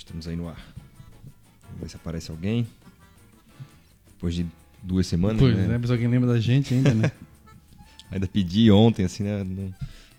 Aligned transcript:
Estamos 0.00 0.26
aí 0.26 0.34
no 0.34 0.48
ar. 0.48 0.56
Vamos 1.64 1.82
ver 1.82 1.90
se 1.90 1.96
aparece 1.96 2.30
alguém. 2.30 2.66
Depois 4.06 4.34
de 4.34 4.46
duas 4.82 5.06
semanas, 5.06 5.38
Pois, 5.38 5.54
né? 5.54 5.76
Mas 5.76 5.90
alguém 5.90 6.08
lembra 6.08 6.32
da 6.32 6.40
gente 6.40 6.72
ainda, 6.72 6.94
né? 6.94 7.12
Ainda 8.10 8.26
pedi 8.26 8.72
ontem, 8.72 9.04
assim, 9.04 9.22
né? 9.22 9.44
Não, 9.44 9.74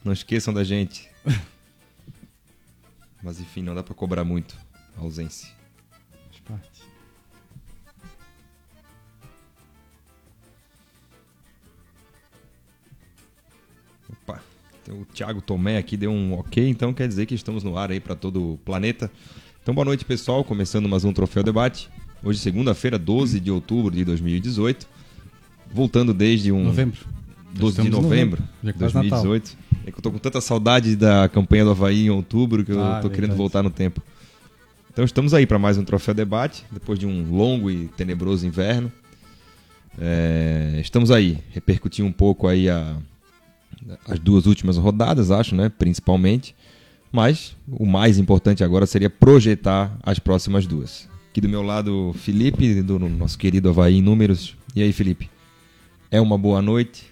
não 0.05 0.13
esqueçam 0.13 0.54
da 0.54 0.63
gente. 0.63 1.09
Mas 3.21 3.41
enfim, 3.41 3.63
não 3.63 3.75
dá 3.75 3.84
pra 3.84 3.94
cobrar 3.94 4.23
muito 4.23 4.55
a 4.95 5.02
ausência. 5.02 5.49
Faz 6.29 6.39
parte. 6.48 6.84
Opa, 14.09 14.41
então, 14.82 15.02
o 15.02 15.05
Thiago 15.05 15.41
Tomé 15.41 15.77
aqui 15.77 15.98
deu 15.98 16.11
um 16.11 16.34
ok, 16.39 16.70
então 16.70 16.93
quer 16.93 17.07
dizer 17.09 17.25
que 17.25 17.35
estamos 17.35 17.63
no 17.63 17.77
ar 17.77 17.91
aí 17.91 17.99
para 17.99 18.16
todo 18.16 18.54
o 18.54 18.57
planeta. 18.59 19.12
Então, 19.61 19.73
boa 19.75 19.85
noite, 19.85 20.03
pessoal. 20.05 20.43
Começando 20.43 20.89
mais 20.89 21.03
um 21.03 21.13
Troféu 21.13 21.43
Debate. 21.43 21.89
Hoje, 22.23 22.39
segunda-feira, 22.39 22.97
12 22.97 23.39
de 23.39 23.51
outubro 23.51 23.93
de 23.95 24.03
2018. 24.03 24.87
Voltando 25.73 26.13
desde 26.13 26.51
um. 26.51 26.63
Novembro. 26.65 26.99
12 27.53 27.81
de 27.81 27.89
novembro 27.89 28.41
de 28.63 28.71
quase 28.73 28.93
2018. 28.93 29.57
É 29.85 29.91
que 29.91 29.97
eu 29.97 30.01
tô 30.01 30.09
com 30.11 30.17
tanta 30.17 30.39
saudade 30.39 30.95
da 30.95 31.27
campanha 31.27 31.65
do 31.65 31.71
Havaí 31.71 32.05
em 32.05 32.09
outubro 32.09 32.63
que 32.63 32.71
eu 32.71 32.81
Ah, 32.81 32.99
tô 33.01 33.09
querendo 33.09 33.21
verdade. 33.31 33.37
voltar 33.37 33.61
no 33.63 33.70
tempo. 33.70 34.01
Então 34.91 35.03
estamos 35.03 35.34
aí 35.34 35.45
para 35.45 35.59
mais 35.59 35.77
um 35.77 35.84
Troféu 35.84 36.13
Debate, 36.13 36.63
depois 36.71 36.98
de 36.98 37.05
um 37.05 37.29
longo 37.29 37.70
e 37.70 37.87
tenebroso 37.89 38.45
inverno. 38.48 38.91
É, 39.99 40.79
estamos 40.81 41.12
aí, 41.12 41.39
repercutir 41.51 42.05
um 42.05 42.12
pouco 42.12 42.48
aí 42.48 42.70
a- 42.70 42.95
as 44.07 44.20
duas 44.20 44.45
últimas 44.45 44.77
rodadas, 44.77 45.29
acho, 45.29 45.53
né? 45.55 45.67
Principalmente. 45.70 46.55
Mas 47.11 47.55
o 47.67 47.85
mais 47.85 48.17
importante 48.17 48.63
agora 48.63 48.85
seria 48.85 49.09
projetar 49.09 49.98
as 50.01 50.17
próximas 50.20 50.65
duas. 50.65 51.09
Aqui 51.29 51.41
do 51.41 51.49
meu 51.49 51.62
lado, 51.62 52.13
Felipe, 52.18 52.81
do 52.81 52.98
nosso 52.99 53.37
querido 53.37 53.70
Havaí 53.70 53.98
em 53.98 54.01
números. 54.01 54.55
E 54.76 54.81
aí, 54.81 54.91
Felipe? 54.93 55.29
É 56.09 56.20
uma 56.21 56.37
boa 56.37 56.62
noite? 56.62 57.12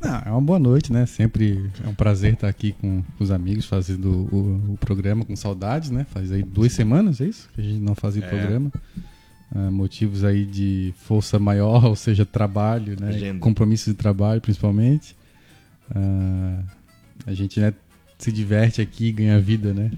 Ah, 0.00 0.22
é 0.26 0.30
uma 0.30 0.40
boa 0.40 0.58
noite, 0.58 0.92
né? 0.92 1.06
Sempre 1.06 1.70
é 1.84 1.88
um 1.88 1.94
prazer 1.94 2.34
estar 2.34 2.48
aqui 2.48 2.72
com 2.72 3.02
os 3.18 3.30
amigos 3.30 3.64
fazendo 3.64 4.28
o, 4.32 4.72
o 4.74 4.76
programa 4.78 5.24
com 5.24 5.34
saudades, 5.34 5.90
né? 5.90 6.06
Faz 6.10 6.30
aí 6.30 6.42
duas 6.42 6.72
semanas, 6.72 7.20
é 7.20 7.24
isso? 7.26 7.48
Que 7.54 7.60
a 7.60 7.64
gente 7.64 7.80
não 7.80 7.94
fazia 7.94 8.22
o 8.22 8.24
É. 8.24 8.28
programa. 8.28 8.70
Ah, 9.54 9.70
motivos 9.70 10.24
aí 10.24 10.44
de 10.44 10.94
força 10.98 11.38
maior, 11.38 11.84
ou 11.88 11.96
seja, 11.96 12.24
trabalho, 12.24 12.96
né? 13.00 13.08
Agenda. 13.08 13.40
Compromissos 13.40 13.92
de 13.92 13.94
trabalho, 13.98 14.40
principalmente. 14.40 15.16
Ah, 15.94 16.62
a 17.26 17.34
gente 17.34 17.58
né, 17.60 17.74
se 18.18 18.32
diverte 18.32 18.80
aqui, 18.80 19.12
ganha 19.12 19.38
vida, 19.40 19.72
né? 19.72 19.90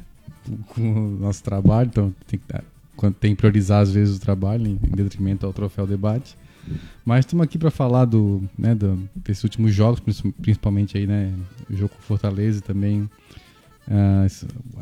Com 0.75 0.93
o 0.93 1.11
nosso 1.21 1.43
trabalho, 1.43 1.89
então 1.89 2.15
tem 2.27 2.39
que 2.39 2.53
dar- 2.53 2.65
quando 2.97 3.15
tem 3.15 3.31
que 3.33 3.39
priorizar 3.39 3.81
às 3.83 3.91
vezes 3.91 4.17
o 4.17 4.21
trabalho 4.21 4.67
em 4.67 4.75
detrimento 4.95 5.47
ao 5.47 5.53
troféu 5.53 5.87
debate. 5.87 6.37
Mas 7.05 7.21
estamos 7.25 7.43
aqui 7.45 7.57
para 7.57 7.71
falar 7.71 8.05
do, 8.05 8.43
né, 8.59 8.75
do- 8.75 9.09
desses 9.17 9.43
últimos 9.43 9.75
jogos, 9.75 10.01
princi- 10.01 10.31
principalmente 10.43 10.99
aí, 10.99 11.07
né, 11.07 11.33
o 11.71 11.75
jogo 11.77 11.95
com 11.97 12.03
Fortaleza 12.03 12.59
e 12.59 12.63
também 12.63 13.09
ah, 13.91 14.25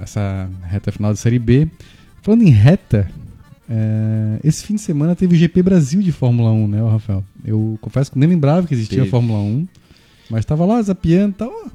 essa- 0.00 0.50
reta 0.62 0.90
final 0.92 1.12
da 1.12 1.16
Série 1.16 1.38
B. 1.38 1.68
Falando 2.20 2.42
em 2.42 2.50
reta, 2.50 3.08
eh, 3.70 4.40
esse 4.44 4.64
fim 4.66 4.74
de 4.74 4.80
semana 4.82 5.14
teve 5.16 5.34
o 5.34 5.38
GP 5.38 5.62
Brasil 5.62 6.02
de 6.02 6.12
Fórmula 6.12 6.50
1, 6.50 6.66
né, 6.68 6.82
Rafael? 6.82 7.24
Eu 7.44 7.78
confesso 7.80 8.10
que 8.12 8.18
nem 8.18 8.28
lembrava 8.28 8.66
que 8.66 8.74
existia 8.74 8.98
Teve. 8.98 9.08
a 9.08 9.10
Fórmula 9.10 9.38
1, 9.38 9.66
mas 10.28 10.40
estava 10.40 10.66
lá 10.66 10.82
zapeando, 10.82 11.34
tava 11.36 11.70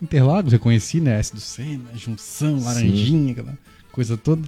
Interlagos, 0.00 0.52
eu 0.52 0.58
conheci, 0.58 1.00
né, 1.00 1.18
S 1.18 1.32
do 1.34 1.40
Senna, 1.40 1.84
Junção, 1.94 2.58
Sim. 2.58 2.64
Laranjinha, 2.64 3.32
aquela 3.32 3.58
coisa 3.92 4.16
toda. 4.16 4.42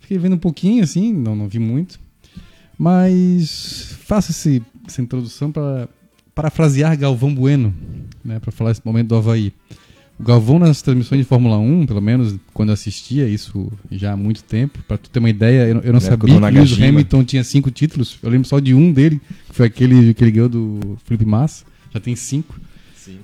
Fiquei 0.00 0.18
vendo 0.18 0.34
um 0.34 0.38
pouquinho, 0.38 0.82
assim, 0.82 1.12
não, 1.12 1.36
não 1.36 1.48
vi 1.48 1.58
muito. 1.58 2.00
Mas 2.78 3.96
faço 4.04 4.30
esse- 4.32 4.62
essa 4.86 5.00
introdução 5.02 5.52
para 5.52 5.88
parafrasear 6.34 6.98
Galvão 6.98 7.34
Bueno, 7.34 7.72
né, 8.24 8.40
para 8.40 8.50
falar 8.50 8.70
esse 8.72 8.80
momento 8.84 9.08
do 9.08 9.14
Havaí. 9.16 9.52
O 10.18 10.24
Galvão 10.24 10.58
nas 10.58 10.82
transmissões 10.82 11.20
de 11.20 11.24
Fórmula 11.24 11.58
1, 11.58 11.86
pelo 11.86 12.00
menos 12.00 12.36
quando 12.54 12.68
eu 12.70 12.74
assistia, 12.74 13.28
isso 13.28 13.72
já 13.90 14.12
há 14.12 14.16
muito 14.16 14.42
tempo, 14.44 14.78
para 14.86 14.96
tu 14.98 15.10
ter 15.10 15.18
uma 15.18 15.30
ideia, 15.30 15.68
eu, 15.68 15.80
eu 15.80 15.92
não 15.92 16.00
sabia 16.00 16.28
que 16.28 16.36
o 16.36 16.40
Lewis. 16.80 16.88
Hamilton 16.88 17.24
tinha 17.24 17.44
cinco 17.44 17.70
títulos. 17.70 18.18
Eu 18.22 18.30
lembro 18.30 18.46
só 18.48 18.58
de 18.60 18.74
um 18.74 18.92
dele, 18.92 19.20
que 19.48 19.54
foi 19.54 19.66
aquele 19.66 20.14
que 20.14 20.22
ele 20.22 20.30
ganhou 20.30 20.48
do 20.48 20.98
Felipe 21.04 21.24
Massa. 21.24 21.64
Já 21.92 22.00
tem 22.00 22.14
cinco. 22.16 22.58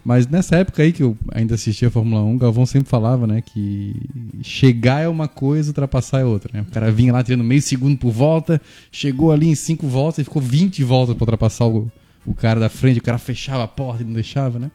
Mas 0.04 0.26
nessa 0.26 0.56
época 0.56 0.82
aí 0.82 0.92
que 0.92 1.02
eu 1.02 1.16
ainda 1.32 1.54
assistia 1.54 1.88
a 1.88 1.90
Fórmula 1.90 2.22
1, 2.22 2.34
o 2.34 2.38
Galvão 2.38 2.66
sempre 2.66 2.88
falava, 2.88 3.26
né, 3.26 3.42
que 3.42 3.94
chegar 4.42 5.00
é 5.00 5.08
uma 5.08 5.28
coisa, 5.28 5.70
ultrapassar 5.70 6.20
é 6.20 6.24
outra, 6.24 6.50
né? 6.52 6.66
O 6.68 6.72
cara 6.72 6.90
vinha 6.90 7.12
lá 7.12 7.22
tirando 7.22 7.44
meio 7.44 7.62
segundo 7.62 7.96
por 7.96 8.10
volta, 8.10 8.60
chegou 8.90 9.32
ali 9.32 9.48
em 9.48 9.54
cinco 9.54 9.86
voltas 9.86 10.18
e 10.20 10.24
ficou 10.24 10.42
20 10.42 10.82
voltas 10.84 11.14
para 11.14 11.22
ultrapassar 11.22 11.66
o, 11.66 11.90
o 12.26 12.34
cara 12.34 12.58
da 12.58 12.68
frente, 12.68 12.98
o 12.98 13.02
cara 13.02 13.18
fechava 13.18 13.64
a 13.64 13.68
porta 13.68 14.02
e 14.02 14.06
não 14.06 14.14
deixava, 14.14 14.58
né? 14.58 14.70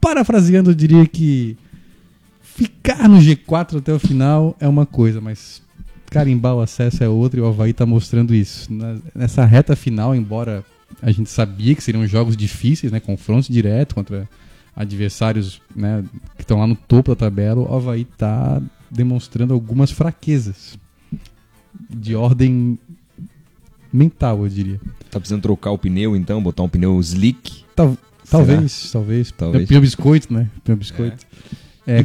Parafraseando, 0.00 0.70
eu 0.70 0.74
diria 0.74 1.06
que 1.06 1.56
ficar 2.42 3.08
no 3.08 3.18
G4 3.18 3.78
até 3.78 3.92
o 3.92 3.98
final 3.98 4.56
é 4.60 4.68
uma 4.68 4.86
coisa, 4.86 5.20
mas 5.20 5.62
carimbar 6.10 6.54
o 6.54 6.60
acesso 6.60 7.02
é 7.04 7.08
outra 7.08 7.38
e 7.38 7.42
o 7.42 7.46
Havaí 7.46 7.72
tá 7.72 7.86
mostrando 7.86 8.34
isso. 8.34 8.68
Nessa 9.14 9.44
reta 9.44 9.76
final, 9.76 10.14
embora 10.14 10.64
a 11.02 11.10
gente 11.10 11.30
sabia 11.30 11.74
que 11.74 11.82
seriam 11.82 12.06
jogos 12.06 12.36
difíceis, 12.36 12.92
né, 12.92 13.00
confrontos 13.00 13.48
direto 13.48 13.94
contra 13.94 14.28
adversários 14.74 15.60
né, 15.74 16.04
que 16.36 16.42
estão 16.42 16.58
lá 16.58 16.66
no 16.66 16.76
topo 16.76 17.10
da 17.10 17.16
tabela, 17.16 17.60
o 17.60 17.74
Havaí 17.74 18.04
tá 18.04 18.60
demonstrando 18.90 19.52
algumas 19.52 19.90
fraquezas 19.90 20.78
de 21.88 22.14
ordem 22.14 22.78
mental, 23.92 24.42
eu 24.42 24.48
diria. 24.48 24.80
Tá 25.10 25.18
precisando 25.18 25.42
trocar 25.42 25.70
o 25.72 25.78
pneu, 25.78 26.16
então, 26.16 26.42
botar 26.42 26.62
um 26.62 26.68
pneu 26.68 26.98
slick. 27.00 27.64
Tal- 27.74 27.96
talvez, 28.28 28.90
talvez. 28.90 29.30
Talvez. 29.32 29.68
Pneu 29.68 29.80
biscoito, 29.80 30.32
né? 30.32 30.48
Pneu 30.64 30.76
biscoito. 30.76 31.24
É, 31.24 31.56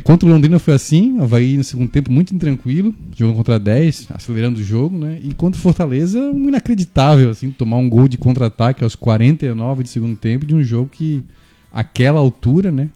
contra 0.03 0.27
o 0.27 0.31
Londrina 0.31 0.57
foi 0.57 0.73
assim, 0.73 1.19
Havaí 1.19 1.57
no 1.57 1.63
segundo 1.63 1.89
tempo 1.89 2.11
muito 2.11 2.33
intranquilo, 2.33 2.95
jogando 3.15 3.35
contra 3.35 3.59
10, 3.59 4.07
acelerando 4.09 4.59
o 4.59 4.63
jogo, 4.63 4.97
né? 4.97 5.19
E 5.21 5.33
contra 5.33 5.59
o 5.59 5.61
Fortaleza, 5.61 6.19
um 6.19 6.47
inacreditável, 6.47 7.29
assim, 7.29 7.51
tomar 7.51 7.77
um 7.77 7.89
gol 7.89 8.07
de 8.07 8.17
contra-ataque 8.17 8.83
aos 8.83 8.95
49 8.95 9.83
de 9.83 9.89
segundo 9.89 10.15
tempo 10.15 10.45
de 10.45 10.55
um 10.55 10.63
jogo 10.63 10.89
que, 10.89 11.23
aquela 11.71 12.19
altura, 12.19 12.71
né? 12.71 12.89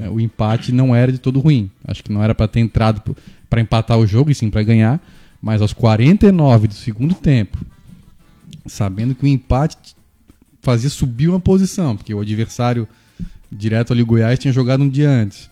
é, 0.00 0.08
o 0.08 0.20
empate 0.20 0.72
não 0.72 0.94
era 0.94 1.12
de 1.12 1.18
todo 1.18 1.40
ruim. 1.40 1.70
Acho 1.84 2.02
que 2.02 2.12
não 2.12 2.22
era 2.22 2.34
para 2.34 2.48
ter 2.48 2.60
entrado 2.60 3.16
para 3.48 3.60
empatar 3.60 3.98
o 3.98 4.06
jogo, 4.06 4.30
e 4.30 4.34
sim 4.34 4.50
para 4.50 4.62
ganhar, 4.62 5.00
mas 5.40 5.62
aos 5.62 5.72
49 5.72 6.68
do 6.68 6.74
segundo 6.74 7.14
tempo, 7.14 7.58
sabendo 8.66 9.14
que 9.14 9.24
o 9.24 9.28
empate 9.28 9.96
fazia 10.60 10.90
subir 10.90 11.28
uma 11.28 11.40
posição, 11.40 11.96
porque 11.96 12.12
o 12.12 12.20
adversário 12.20 12.86
direto 13.50 13.92
ali, 13.92 14.02
o 14.02 14.06
Goiás, 14.06 14.38
tinha 14.38 14.52
jogado 14.52 14.82
um 14.82 14.88
dia 14.88 15.08
antes. 15.08 15.48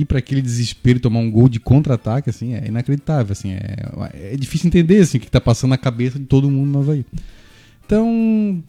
E 0.00 0.04
para 0.06 0.18
aquele 0.18 0.40
desespero 0.40 0.96
e 0.96 1.00
tomar 1.00 1.18
um 1.18 1.30
gol 1.30 1.46
de 1.46 1.60
contra-ataque, 1.60 2.30
assim, 2.30 2.54
é 2.54 2.68
inacreditável, 2.68 3.32
assim, 3.32 3.52
é, 3.52 4.32
é 4.32 4.36
difícil 4.36 4.68
entender, 4.68 5.02
assim, 5.02 5.18
o 5.18 5.20
que 5.20 5.30
tá 5.30 5.40
passando 5.40 5.70
na 5.70 5.76
cabeça 5.76 6.18
de 6.18 6.24
todo 6.24 6.50
mundo 6.50 6.70
no 6.70 6.78
Havaí. 6.78 7.04
Então, 7.84 8.64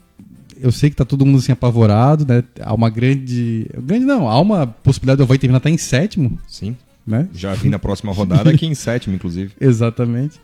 eu 0.59 0.73
sei 0.73 0.89
que 0.89 0.95
tá 0.97 1.05
todo 1.05 1.25
mundo, 1.25 1.37
assim, 1.37 1.53
apavorado, 1.53 2.25
né, 2.27 2.43
há 2.59 2.73
uma 2.73 2.89
grande... 2.89 3.65
Grande 3.81 4.03
não, 4.03 4.27
há 4.27 4.37
uma 4.41 4.67
possibilidade 4.67 5.17
do 5.19 5.23
Havaí 5.23 5.37
terminar 5.37 5.59
até 5.59 5.69
em 5.69 5.77
sétimo, 5.77 6.37
Sim. 6.49 6.75
né? 7.07 7.29
Já 7.33 7.53
vi 7.53 7.69
na 7.69 7.79
próxima 7.79 8.11
rodada 8.11 8.49
aqui 8.49 8.65
em 8.65 8.75
sétimo, 8.75 9.15
inclusive. 9.15 9.53
Exatamente. 9.61 10.37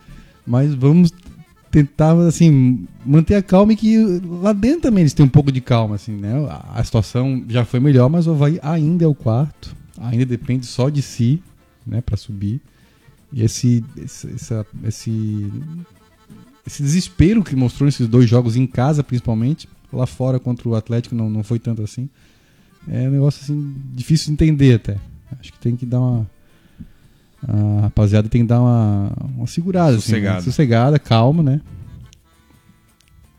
Mas 0.46 0.74
vamos 0.74 1.12
tentar, 1.69 2.14
assim, 2.19 2.88
manter 3.06 3.36
a 3.36 3.42
calma 3.42 3.74
e 3.74 3.75
que 3.75 3.98
lá 4.42 4.54
dentro 4.54 4.84
também 4.84 5.02
eles 5.02 5.14
têm 5.14 5.25
um 5.25 5.30
pouco 5.30 5.52
de 5.52 5.59
calma, 5.59 5.96
assim, 5.96 6.14
né? 6.14 6.48
A, 6.50 6.80
a 6.80 6.84
situação 6.86 7.44
já 7.50 7.66
foi 7.66 7.81
melhor, 7.81 8.09
mas 8.09 8.25
o 8.25 8.31
Havaí 8.31 8.58
ainda 8.64 9.04
é 9.04 9.08
o 9.08 9.14
quarto. 9.14 9.75
Ainda 10.00 10.25
depende 10.25 10.66
só 10.66 10.89
de 10.89 11.01
si, 11.01 11.42
né, 11.86 12.01
para 12.01 12.18
subir. 12.18 12.62
E 13.31 13.42
esse, 13.44 13.83
esse, 13.98 14.27
essa- 14.33 14.66
esse, 14.83 15.51
esse 16.66 16.81
desespero 16.83 17.44
que 17.44 17.56
mostrou 17.56 17.86
nesses 17.86 18.07
dois 18.07 18.30
jogos 18.30 18.56
em 18.56 18.66
casa, 18.68 19.04
principalmente, 19.04 19.68
lá 19.92 20.06
fora 20.06 20.39
contra 20.39 20.68
o 20.69 20.75
Atlético 20.75 21.16
não, 21.16 21.30
não 21.30 21.44
foi 21.44 21.60
tanto 21.60 21.81
assim. 21.81 22.10
É 22.88 23.07
um 23.07 23.12
negócio, 23.12 23.42
assim, 23.44 23.75
difícil 23.94 24.27
de 24.27 24.33
entender 24.33 24.75
até. 24.75 24.98
Acho 25.39 25.51
que 25.51 25.60
tem 25.60 25.75
que 25.75 25.86
dar 25.86 26.00
uma 26.00 26.30
a 27.48 27.81
rapaziada 27.81 28.27
tem 28.27 28.42
que 28.42 28.48
dar 28.48 28.60
uma, 28.62 29.12
uma 29.36 29.48
segurada. 29.48 29.89
assim, 29.98 30.12
né? 30.13 30.18
Sossegada. 30.18 30.42
Sossegada, 30.42 31.00
calma, 31.00 31.44
né? 31.44 31.62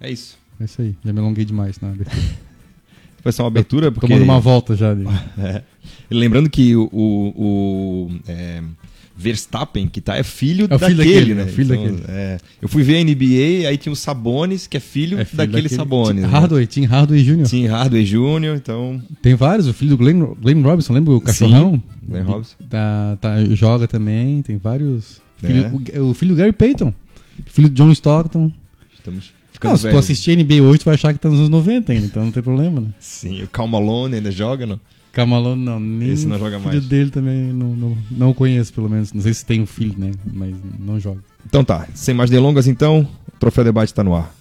É 0.01 0.11
isso. 0.11 0.39
É 0.61 0.65
isso 0.65 0.81
aí. 0.83 0.97
Já 1.05 1.13
me 1.13 1.19
alonguei 1.19 1.45
demais 1.45 1.81
na 1.81 1.89
abertura. 1.91 2.23
Foi 3.23 3.33
só 3.33 3.43
uma 3.43 3.49
abertura, 3.49 3.91
porque... 3.91 4.07
Tomando 4.07 4.23
uma 4.25 4.39
volta 4.39 4.77
já 4.77 4.91
ali. 4.93 5.05
É. 5.39 5.63
Lembrando 6.11 6.49
que 6.51 6.75
o, 6.77 6.89
o- 6.93 7.35
o, 7.37 8.11
é, 8.29 8.63
Verstappen, 9.17 9.89
que 9.89 10.01
tá, 10.01 10.17
é 10.17 10.23
filho 10.23 10.69
É 10.71 10.75
o 10.77 10.79
filho 10.79 10.97
daquele, 10.97 11.15
daquele, 11.21 11.35
né? 11.35 11.43
é 11.43 11.47
filho 11.47 11.75
Então, 11.75 11.85
daquele. 11.97 12.05
é, 12.09 12.39
eu 12.63 12.69
fui 12.69 12.83
ver 12.85 12.99
a 12.99 13.05
NBA, 13.05 13.69
aí 13.69 13.77
tinha 13.77 13.93
o 13.93 13.97
Sabonis, 13.97 14.67
que 14.69 14.77
é 14.77 14.81
filho, 14.81 15.19
É 15.19 15.25
filho 15.25 15.39
daquele, 15.39 15.69
Sabonis. 15.69 16.15
Tim 16.17 16.21
né? 16.21 16.29
Hardaway, 16.29 16.67
Tim 16.67 16.85
Hardaway 16.85 17.23
Jr. 17.25 17.43
Tim 17.49 17.67
Hardaway 17.67 18.05
Jr., 18.05 18.55
então... 18.57 19.03
Tem 19.21 19.35
vários. 19.35 19.67
O 19.67 19.75
filho 19.75 19.91
do 19.91 19.97
Glenn, 19.99 20.35
Glenn 20.41 20.63
Robinson, 20.63 20.93
lembra 20.93 21.15
o 21.15 21.21
cachorrão? 21.21 21.83
Glenn 22.09 22.23
Robinson. 22.25 22.55
Tá, 22.71 23.19
tá, 23.21 23.45
joga 23.55 23.89
também. 23.89 24.41
Tem 24.43 24.57
vários, 24.57 25.21
Filho- 25.39 25.83
o, 26.01 26.11
o 26.11 26.15
filho 26.15 26.35
do 26.35 26.39
Gary 26.39 26.53
Payton. 26.53 26.95
Filho 27.47 27.69
do 27.69 27.75
John 27.75 27.91
Stockton. 27.93 28.53
Estamos 28.97 29.33
ficando 29.53 29.77
se 29.79 29.91
tu 29.91 29.99
assistir 29.99 30.37
NBA 30.37 30.63
hoje, 30.63 30.79
tu 30.81 30.85
vai 30.85 30.95
achar 30.95 31.13
que 31.13 31.19
tá 31.19 31.29
nos 31.29 31.39
anos 31.39 31.51
90 31.51 31.93
ainda, 31.93 32.07
então 32.07 32.25
não 32.25 32.31
tem 32.31 32.43
problema, 32.43 32.81
né? 32.81 32.89
Sim, 33.01 33.43
o 33.43 33.49
Cal 33.49 33.67
Malone 33.67 34.15
ainda 34.17 34.31
joga, 34.31 34.65
não? 34.65 34.79
Camalone 35.19 35.65
não, 35.65 35.81
nem 35.81 36.11
Esse 36.11 36.27
não 36.27 36.37
o 36.37 36.39
joga 36.39 36.61
filho 36.61 36.71
mais. 36.73 36.87
dele 36.87 37.11
também 37.11 37.53
não, 37.53 37.75
não, 37.75 37.99
não 38.09 38.33
conheço, 38.33 38.73
pelo 38.73 38.89
menos. 38.89 39.13
Não 39.13 39.21
sei 39.21 39.35
se 39.35 39.45
tem 39.45 39.61
um 39.61 39.67
filho, 39.67 39.95
né? 39.99 40.13
Mas 40.33 40.55
não 40.79 41.01
joga. 41.01 41.19
Então 41.45 41.65
tá, 41.65 41.89
sem 41.93 42.15
mais 42.15 42.31
delongas 42.31 42.69
então, 42.69 43.01
o 43.35 43.39
Troféu 43.39 43.65
Debate 43.65 43.89
está 43.91 44.05
no 44.05 44.15
ar. 44.15 44.33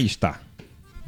Aí 0.00 0.06
está. 0.06 0.40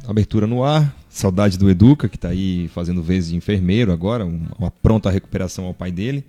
Abertura 0.07 0.45
no 0.45 0.63
ar. 0.63 0.95
Saudade 1.09 1.57
do 1.57 1.67
Educa, 1.67 2.07
que 2.07 2.15
está 2.15 2.29
aí 2.29 2.67
fazendo 2.75 3.01
vezes 3.01 3.31
de 3.31 3.35
enfermeiro 3.35 3.91
agora, 3.91 4.23
um- 4.23 4.45
uma 4.59 4.69
pronta 4.69 5.09
recuperação 5.09 5.65
ao 5.65 5.73
pai 5.73 5.91
dele. 5.91 6.23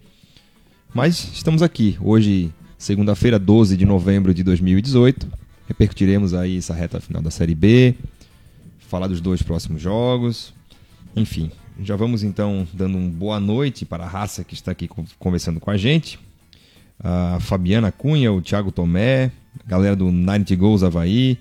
Mas 0.95 1.29
estamos 1.35 1.63
aqui. 1.63 1.99
Hoje, 2.01 2.51
segunda-feira, 2.79 3.39
12 3.39 3.77
de 3.77 3.85
novembro 3.85 4.33
de 4.33 4.43
2018. 4.43 5.29
Repercutiremos 5.69 6.33
aí 6.33 6.57
essa 6.57 6.73
reta 6.73 6.99
final 7.03 7.21
da 7.21 7.31
Série 7.31 7.55
B. 7.55 7.95
Falar 8.79 9.09
dos 9.09 9.21
dois 9.21 9.43
próximos 9.43 9.83
jogos. 9.83 10.55
Enfim, 11.15 11.51
já 11.83 11.97
vamos 11.97 12.23
então 12.23 12.67
dando 12.73 12.97
uma 12.97 13.11
boa 13.11 13.39
noite 13.39 13.85
para 13.85 14.05
a 14.05 14.09
raça 14.09 14.43
que 14.43 14.55
está 14.55 14.71
aqui 14.73 14.89
con- 14.89 15.05
conversando 15.19 15.61
com 15.61 15.71
a 15.71 15.77
gente. 15.77 16.19
A 16.99 17.37
Fabiana 17.41 17.93
Cunha, 17.93 18.33
o 18.33 18.41
Thiago 18.41 18.73
Tomé, 18.73 19.31
a 19.67 19.69
galera 19.69 19.95
do 19.95 20.11
90 20.11 20.57
Goals 20.57 20.83
Havaí, 20.83 21.37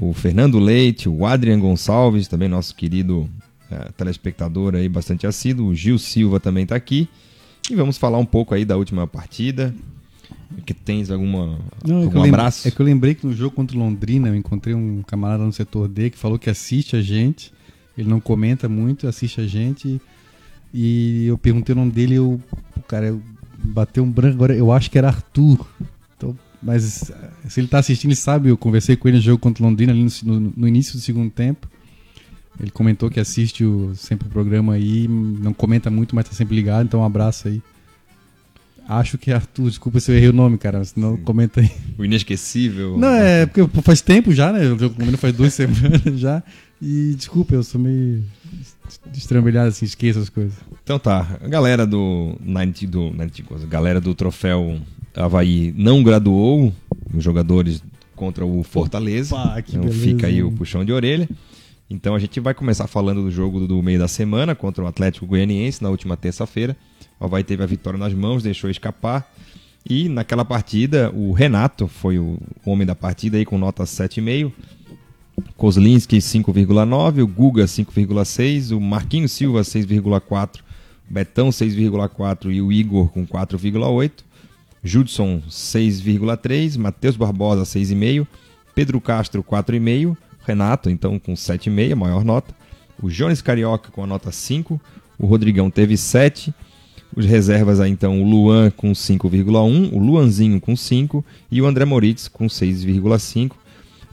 o 0.00 0.12
Fernando 0.12 0.58
Leite, 0.58 1.08
o 1.08 1.26
Adrian 1.26 1.58
Gonçalves, 1.58 2.28
também 2.28 2.48
nosso 2.48 2.74
querido 2.74 3.28
eh, 3.70 3.90
telespectador 3.96 4.74
aí 4.76 4.88
bastante 4.88 5.26
assíduo, 5.26 5.68
o 5.68 5.74
Gil 5.74 5.98
Silva 5.98 6.38
também 6.38 6.62
está 6.62 6.76
aqui. 6.76 7.08
E 7.70 7.74
vamos 7.74 7.98
falar 7.98 8.18
um 8.18 8.24
pouco 8.24 8.54
aí 8.54 8.64
da 8.64 8.76
última 8.76 9.06
partida. 9.06 9.74
Que 10.64 10.72
tens 10.72 11.10
alguma, 11.10 11.58
Não, 11.86 11.98
é 11.98 12.00
que 12.00 12.06
algum 12.06 12.18
eu 12.18 12.22
lem- 12.22 12.30
abraço? 12.32 12.66
É 12.66 12.70
que 12.70 12.80
eu 12.80 12.86
lembrei 12.86 13.14
que 13.14 13.26
no 13.26 13.32
jogo 13.34 13.54
contra 13.54 13.76
o 13.76 13.80
Londrina 13.80 14.28
eu 14.28 14.34
encontrei 14.34 14.74
um 14.74 15.02
camarada 15.06 15.44
no 15.44 15.52
setor 15.52 15.88
D 15.88 16.08
que 16.10 16.16
falou 16.16 16.38
que 16.38 16.48
assiste 16.48 16.96
a 16.96 17.02
gente. 17.02 17.52
Ele 17.96 18.08
não 18.08 18.20
comenta 18.20 18.68
muito, 18.68 19.06
assiste 19.08 19.40
a 19.40 19.46
gente. 19.46 20.00
E 20.72 21.26
eu 21.26 21.36
perguntei 21.36 21.74
o 21.74 21.76
nome 21.76 21.90
dele 21.90 22.14
e 22.14 22.16
eu. 22.16 22.40
pô, 22.74 22.80
Cara, 22.82 23.06
eu 23.08 23.20
bateu 23.58 24.02
um 24.04 24.10
branco 24.10 24.36
agora. 24.36 24.54
Eu 24.54 24.70
acho 24.72 24.90
que 24.90 24.96
era 24.96 25.08
Arthur. 25.08 25.66
Mas 26.62 27.10
eh, 27.10 27.14
se 27.48 27.60
ele 27.60 27.68
tá 27.68 27.78
assistindo, 27.78 28.10
ele 28.10 28.16
sabe. 28.16 28.48
Eu 28.48 28.56
conversei 28.56 28.96
com 28.96 29.06
ele 29.08 29.18
no 29.18 29.22
jogo 29.22 29.38
contra 29.38 29.62
o 29.62 29.66
Londrina 29.66 29.92
ali 29.92 30.04
no, 30.24 30.40
no- 30.40 30.52
no 30.56 30.68
início 30.68 30.94
do 30.94 31.00
segundo 31.00 31.30
tempo. 31.30 31.68
Ele 32.60 32.70
comentou 32.70 33.08
que 33.08 33.20
assiste 33.20 33.64
o, 33.64 33.92
sempre 33.94 34.26
o 34.26 34.30
programa 34.30 34.72
aí. 34.74 35.06
Não 35.08 35.52
comenta 35.54 35.90
muito, 35.90 36.14
mas 36.16 36.26
tá 36.28 36.32
sempre 36.34 36.56
ligado. 36.56 36.84
Então, 36.86 37.00
um 37.00 37.04
abraço 37.04 37.46
aí. 37.48 37.62
Acho 38.88 39.18
que 39.18 39.30
é 39.30 39.34
Arthur. 39.34 39.68
Desculpa 39.68 40.00
se 40.00 40.10
eu 40.10 40.16
errei 40.16 40.30
o 40.30 40.32
nome, 40.32 40.58
cara. 40.58 40.84
Senão 40.84 41.16
comenta 41.18 41.60
aí. 41.60 41.70
O 41.98 42.04
inesquecível. 42.04 42.98
Não, 42.98 43.08
é 43.12 43.46
porque 43.46 43.82
faz 43.82 44.00
tempo 44.00 44.32
já, 44.32 44.52
né? 44.52 44.64
Eu 44.64 44.78
jogo 44.78 44.96
com 44.96 45.02
ele 45.02 45.16
faz 45.16 45.34
duas 45.34 45.52
semanas 45.54 46.18
já. 46.18 46.42
E 46.82 47.14
desculpa, 47.16 47.54
eu 47.54 47.62
sou 47.62 47.80
meio 47.80 48.24
destrambelhado, 49.12 49.68
assim, 49.68 49.84
esqueço 49.84 50.18
as 50.18 50.28
coisas. 50.28 50.54
Então 50.82 50.98
tá, 50.98 51.38
a 51.42 51.48
galera 51.48 51.86
do 51.86 52.36
90, 52.40 52.86
do 52.86 53.10
90 53.10 53.42
Goals, 53.42 53.62
a 53.64 53.66
galera 53.66 54.00
do 54.00 54.14
troféu 54.14 54.80
Havaí 55.14 55.74
não 55.76 56.02
graduou 56.02 56.72
os 57.14 57.22
jogadores 57.22 57.82
contra 58.14 58.44
o 58.44 58.62
Fortaleza. 58.62 59.34
Opa, 59.34 59.62
então 59.66 59.82
beleza, 59.82 60.00
fica 60.00 60.26
aí 60.26 60.42
o 60.42 60.50
puxão 60.52 60.84
de 60.84 60.92
orelha. 60.92 61.28
Então 61.90 62.14
a 62.14 62.18
gente 62.18 62.38
vai 62.40 62.52
começar 62.52 62.86
falando 62.86 63.22
do 63.22 63.30
jogo 63.30 63.66
do 63.66 63.82
meio 63.82 63.98
da 63.98 64.08
semana 64.08 64.54
contra 64.54 64.84
o 64.84 64.86
Atlético 64.86 65.26
Goianiense 65.26 65.82
na 65.82 65.88
última 65.88 66.16
terça-feira. 66.16 66.76
O 67.18 67.24
Havaí 67.24 67.42
teve 67.42 67.62
a 67.62 67.66
vitória 67.66 67.98
nas 67.98 68.12
mãos, 68.12 68.42
deixou 68.42 68.68
escapar. 68.68 69.32
E 69.88 70.08
naquela 70.08 70.44
partida, 70.44 71.10
o 71.14 71.32
Renato 71.32 71.88
foi 71.88 72.18
o 72.18 72.38
homem 72.66 72.86
da 72.86 72.94
partida 72.94 73.38
aí 73.38 73.44
com 73.46 73.56
nota 73.56 73.84
7,5. 73.84 74.52
Kozlinski 75.56 76.18
5,9, 76.18 77.22
o 77.22 77.26
Guga 77.26 77.64
5,6, 77.64 78.76
o 78.76 78.80
Marquinhos 78.80 79.32
Silva 79.32 79.60
6,4, 79.62 80.56
o 80.58 80.62
Betão 81.08 81.48
6,4 81.48 82.52
e 82.52 82.60
o 82.60 82.72
Igor 82.72 83.08
com 83.08 83.26
4,8, 83.26 84.10
Judson 84.82 85.42
6,3, 85.48 86.78
Matheus 86.78 87.16
Barbosa 87.16 87.62
6,5, 87.62 88.26
Pedro 88.74 89.00
Castro 89.00 89.42
4,5, 89.42 90.16
Renato 90.46 90.88
então 90.88 91.18
com 91.18 91.34
7,5, 91.34 91.94
maior 91.94 92.24
nota, 92.24 92.54
o 93.02 93.08
Jones 93.08 93.42
Carioca 93.42 93.90
com 93.90 94.02
a 94.02 94.06
nota 94.06 94.30
5, 94.32 94.80
o 95.18 95.26
Rodrigão 95.26 95.70
teve 95.70 95.96
7, 95.96 96.54
os 97.14 97.24
reservas 97.24 97.80
aí 97.80 97.90
então 97.90 98.22
o 98.22 98.28
Luan 98.28 98.70
com 98.70 98.92
5,1, 98.92 99.92
o 99.92 99.98
Luanzinho 99.98 100.60
com 100.60 100.76
5 100.76 101.24
e 101.50 101.60
o 101.60 101.66
André 101.66 101.84
Moritz 101.84 102.28
com 102.28 102.46
6,5 102.46 103.52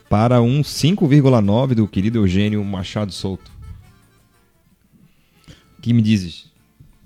para 0.09 0.41
um 0.41 0.61
5,9 0.61 1.73
do 1.73 1.87
querido 1.87 2.19
Eugênio 2.19 2.63
Machado 2.63 3.11
Souto. 3.11 3.51
O 5.77 5.81
que 5.81 5.93
me 5.93 6.01
dizes? 6.01 6.54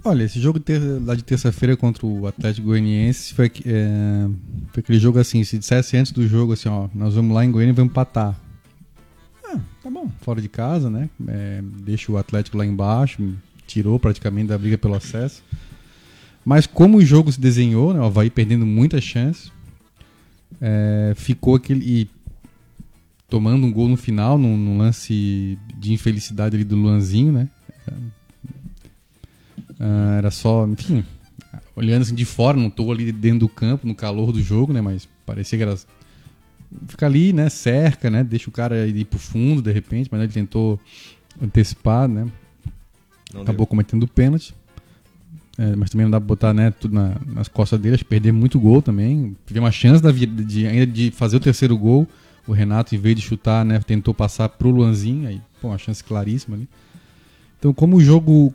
Olha, 0.04 0.24
esse 0.24 0.40
jogo 0.40 0.60
ter- 0.60 0.80
lá 1.04 1.14
de 1.14 1.24
terça-feira 1.24 1.76
contra 1.76 2.06
o 2.06 2.26
Atlético 2.26 2.68
Goianiense 2.68 3.34
foi, 3.34 3.52
é, 3.66 4.28
foi 4.72 4.80
aquele 4.82 4.98
jogo 5.00 5.20
assim, 5.20 5.44
se 5.44 5.58
dissesse 5.58 5.98
antes 5.98 6.12
do 6.14 6.26
jogo 6.28 6.54
assim, 6.54 6.70
ó, 6.70 6.88
nós 6.96 7.16
vamos 7.16 7.36
lá 7.36 7.44
em 7.44 7.52
Goiânia 7.52 7.74
e 7.74 7.76
vamos 7.76 7.92
empatar. 7.92 8.40
Ah, 9.44 9.60
tá 9.84 9.90
bom, 9.90 10.10
fora 10.22 10.42
de 10.42 10.48
casa, 10.48 10.90
né? 10.90 11.10
É, 11.28 11.62
deixa 11.84 12.12
o 12.12 12.18
Atlético 12.18 12.58
lá 12.58 12.66
embaixo, 12.66 13.34
tirou 13.68 14.00
praticamente 14.00 14.48
da 14.48 14.58
briga 14.58 14.78
pelo 14.78 14.96
acesso. 14.96 15.44
Mas 16.46 16.66
como 16.66 16.98
o 16.98 17.06
jogo 17.06 17.32
se 17.32 17.40
desenhou, 17.40 17.94
né, 17.94 18.00
o 18.00 18.06
Havaí 18.06 18.30
perdendo 18.30 18.66
muitas 18.66 19.04
chances, 19.04 19.52
é, 20.62 21.14
ficou 21.16 21.56
aquele. 21.56 21.86
E 21.86 22.10
tomando 23.28 23.66
um 23.66 23.72
gol 23.72 23.90
no 23.90 23.98
final, 23.98 24.38
num, 24.38 24.56
num 24.58 24.78
lance 24.78 25.60
de 25.78 25.94
infelicidade 25.94 26.56
ali 26.56 26.64
do 26.64 26.76
Luanzinho, 26.78 27.34
né? 27.34 27.50
Ah, 29.80 30.16
era 30.18 30.32
só, 30.32 30.68
enfim, 30.68 31.04
olhando 31.76 32.02
assim 32.02 32.16
de 32.16 32.26
fora, 32.26 32.58
não 32.58 32.70
tô 32.70 32.92
ali 32.92 33.12
dentro 33.12 33.40
do 33.40 33.50
campo, 33.50 33.88
no 33.88 33.96
calor 33.96 34.32
do 34.32 34.42
jogo, 34.42 34.74
né? 34.74 34.82
Mas 34.82 35.08
parecia 35.26 35.58
que 35.58 35.64
era. 35.64 35.78
Fica 36.88 37.06
ali, 37.06 37.34
né? 37.34 37.50
Cerca, 37.50 38.10
né? 38.10 38.24
Deixa 38.24 38.50
o 38.50 38.54
cara 38.54 38.86
ir 38.88 39.06
pro 39.06 39.18
fundo 39.18 39.62
de 39.62 39.72
repente, 39.72 40.10
mas 40.12 40.22
ele 40.22 40.32
tentou 40.32 40.80
antecipar, 41.42 42.08
né? 42.08 42.28
Não 43.34 43.42
Acabou 43.42 43.66
cometendo 43.66 44.08
pênalti. 44.08 44.54
É, 45.58 45.76
mas 45.76 45.90
também 45.90 46.06
não 46.06 46.12
dá 46.12 46.20
pra 46.20 46.28
botar 46.28 46.54
né, 46.54 46.72
tudo 46.72 46.96
na- 46.96 47.16
nas 47.26 47.48
costas 47.50 47.80
dele, 47.80 47.96
acho 47.96 48.04
que 48.06 48.10
perder 48.10 48.32
muito 48.32 48.58
gol 48.60 48.82
também. 48.82 49.36
Tive 49.46 49.60
uma 49.60 49.72
chance 49.72 50.02
da 50.02 50.10
vida 50.12 50.42
de, 50.44 50.66
ainda 50.66 50.88
de 50.88 51.12
fazer 51.12 51.36
o 51.36 51.40
terceiro 51.40 51.78
gol. 51.78 52.08
O 52.48 52.54
Renato, 52.54 52.96
em 52.96 52.98
vez 52.98 53.16
de 53.18 53.22
chutar, 53.22 53.66
né, 53.66 53.78
tentou 53.80 54.14
passar 54.14 54.48
pro 54.50 54.70
Luanzinho, 54.72 55.28
aí, 55.28 55.42
pô, 55.62 55.68
uma 55.68 55.78
chance 55.78 56.02
claríssima 56.04 56.56
ali. 56.56 56.68
Então, 57.60 57.74
como 57.74 57.98
o 57.98 58.02
jogo. 58.02 58.54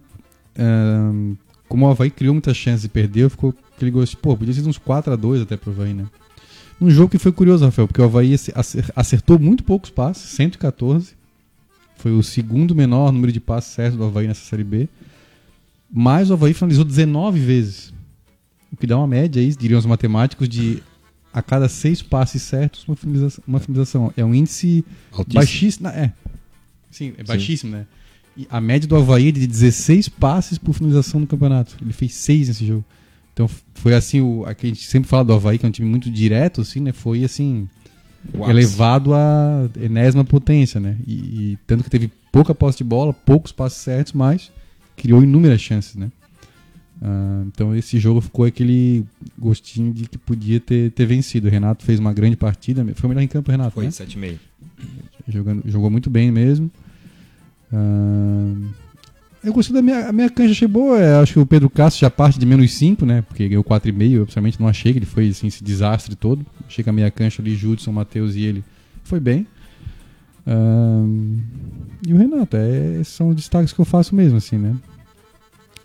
Como 1.69 1.87
o 1.87 1.91
Havaí 1.91 2.11
criou 2.11 2.35
muitas 2.35 2.57
chances 2.57 2.85
e 2.85 2.89
perdeu, 2.89 3.29
ficou 3.31 3.55
aquele 3.77 3.91
gosto, 3.91 4.13
de, 4.13 4.17
pô, 4.19 4.37
podia 4.37 4.53
ser 4.55 4.67
uns 4.67 4.79
4x2 4.79 5.43
até 5.43 5.57
pro 5.57 5.71
Havaí, 5.73 5.93
né? 5.95 6.07
Um 6.81 6.91
jogo 6.91 7.09
que 7.11 7.19
foi 7.19 7.33
curioso, 7.33 7.65
Rafael, 7.65 7.87
porque 7.89 8.01
o 8.01 8.05
Havaí 8.05 8.35
acer- 8.55 8.93
acertou 8.95 9.39
muito 9.39 9.63
poucos 9.65 9.91
passes, 9.91 10.31
114. 10.31 11.15
Foi 11.97 12.13
o 12.13 12.23
segundo 12.23 12.75
menor 12.75 13.13
número 13.13 13.33
de 13.33 13.41
passes 13.41 13.73
certos 13.73 13.97
do 13.99 14.05
Havaí 14.05 14.27
nessa 14.27 14.45
Série 14.45 14.65
B. 14.65 14.89
Mas 15.91 16.31
o 16.31 16.35
Havaí 16.35 16.53
finalizou 16.53 16.85
19 16.85 17.39
vezes. 17.39 17.95
O 18.73 18.77
que 18.77 18.87
dá 18.87 18.99
uma 18.99 19.07
média 19.07 19.41
aí, 19.41 19.55
diriam 19.55 19.79
os 19.79 19.87
matemáticos, 19.87 20.49
de 20.49 20.83
a 21.33 21.41
cada 21.41 21.69
seis 21.69 22.03
passes 22.03 22.43
certos, 22.43 22.87
uma 22.87 22.97
finalização. 22.97 23.45
Uma 23.47 23.61
finalização. 23.61 24.13
É 24.17 24.25
um 24.25 24.35
índice 24.35 24.85
Altíssimo. 25.13 25.35
baixíssimo. 25.35 25.89
É. 25.89 26.13
Sim, 26.91 27.15
é 27.17 27.23
baixíssimo, 27.23 27.73
né? 27.73 27.87
A 28.51 28.61
média 28.61 28.89
do 28.89 28.97
Havaí 28.97 29.29
é 29.29 29.33
de 29.33 29.47
16 29.47 30.09
passes 30.09 30.59
por 30.59 30.73
finalização 30.73 31.21
no 31.21 31.27
campeonato. 31.27 31.77
Ele 31.81 31.93
fez 31.93 32.15
6 32.15 32.49
nesse 32.49 32.67
jogo. 32.67 32.85
Então 33.33 33.49
foi 33.75 33.95
assim, 33.95 34.21
o, 34.21 34.45
a 34.47 34.55
que 34.55 34.67
a 34.67 34.69
gente 34.69 34.85
sempre 34.85 35.09
fala 35.09 35.25
do 35.25 35.33
Havaí, 35.33 35.59
que 35.59 35.67
é 35.67 35.69
um 35.69 35.73
time 35.73 35.89
muito 35.89 36.11
direto, 36.11 36.61
assim, 36.61 36.81
né? 36.81 36.93
Foi 36.93 37.25
assim, 37.25 37.69
elevado 38.49 39.15
à 39.15 39.69
enésima 39.81 40.25
potência, 40.25 40.81
né? 40.81 40.97
E, 41.07 41.13
e 41.13 41.59
tanto 41.67 41.85
que 41.85 41.91
teve 41.91 42.11
pouca 42.33 42.55
posse 42.55 42.79
de 42.79 42.85
bola, 42.85 43.13
poucos 43.13 43.53
passes 43.53 43.79
certos, 43.79 44.13
mas 44.13 44.51
criou 44.97 45.23
inúmeras 45.23 45.61
chances, 45.61 45.95
né? 45.95 46.11
Ah, 47.03 47.45
então 47.47 47.75
esse 47.75 47.99
jogo 47.99 48.21
ficou 48.21 48.45
aquele 48.45 49.05
gostinho 49.39 49.93
de 49.93 50.09
que 50.09 50.17
podia 50.17 50.61
ter, 50.61 50.91
ter 50.93 51.07
vencido. 51.07 51.49
O 51.49 51.51
Renato 51.51 51.85
fez 51.85 51.99
uma 51.99 52.13
grande 52.13 52.37
partida, 52.37 52.85
foi 52.95 53.07
o 53.07 53.09
melhor 53.09 53.23
em 53.23 53.29
campo, 53.29 53.51
Renato, 53.51 53.73
Foi 53.73 53.85
né? 53.85 53.91
7,5. 53.91 54.39
Jogando, 55.29 55.63
jogou 55.67 55.91
muito 55.91 56.09
bem 56.09 56.31
mesmo. 56.31 56.71
Eu 59.43 59.53
gostei 59.53 59.75
da 59.75 59.83
minha, 59.83 60.09
a 60.09 60.13
minha 60.13 60.31
cancha, 60.31 60.53
achei 60.53 60.69
boa. 60.69 60.99
É, 60.99 61.21
acho 61.21 61.35
que 61.35 61.39
o 61.39 61.47
Pedro 61.47 61.69
Castro 61.69 62.01
já 62.01 62.11
parte 62.11 62.39
de 62.39 62.47
menos 62.47 62.73
5, 62.73 63.05
né? 63.05 63.23
Porque 63.23 63.47
ganhou 63.47 63.63
4,5. 63.63 64.13
Eu 64.13 64.27
pessoalmente 64.27 64.59
não 64.59 64.67
achei 64.67 64.93
que 64.93 64.99
ele 64.99 65.07
foi 65.07 65.29
assim, 65.29 65.49
esse 65.49 65.63
desastre 65.63 66.15
todo. 66.15 66.47
Achei 66.67 66.83
que 66.83 66.89
a 66.89 66.93
minha 66.93 67.11
cancha 67.11 67.43
ali, 67.43 67.55
Judson, 67.55 67.93
Matheus 67.93 68.35
e 68.37 68.43
ele, 68.43 68.65
foi 69.03 69.21
bem. 69.21 69.47
E 72.07 72.13
o 72.13 72.17
Renato, 72.17 72.57
é, 72.57 73.03
são 73.05 73.29
os 73.29 73.37
destaques 73.37 73.73
que 73.73 73.81
eu 73.81 73.85
faço 73.85 74.15
mesmo, 74.15 74.39
assim, 74.39 74.57
né? 74.57 74.75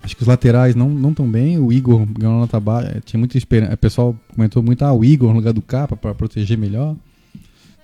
Acho 0.01 0.15
que 0.15 0.21
os 0.21 0.27
laterais 0.27 0.75
não 0.75 0.89
não 0.89 1.13
tão 1.13 1.29
bem. 1.29 1.59
O 1.59 1.71
Igor 1.71 2.05
ganhou 2.05 2.39
nota 2.39 2.59
baixa. 2.59 3.01
Tinha 3.03 3.19
muita 3.19 3.37
esperança. 3.37 3.73
O 3.73 3.77
pessoal 3.77 4.15
comentou 4.33 4.63
muito, 4.63 4.83
ah, 4.83 4.93
o 4.93 5.03
Igor 5.03 5.29
no 5.29 5.35
lugar 5.35 5.53
do 5.53 5.61
Capa 5.61 5.97
para 5.97 6.15
proteger 6.15 6.57
melhor. 6.57 6.95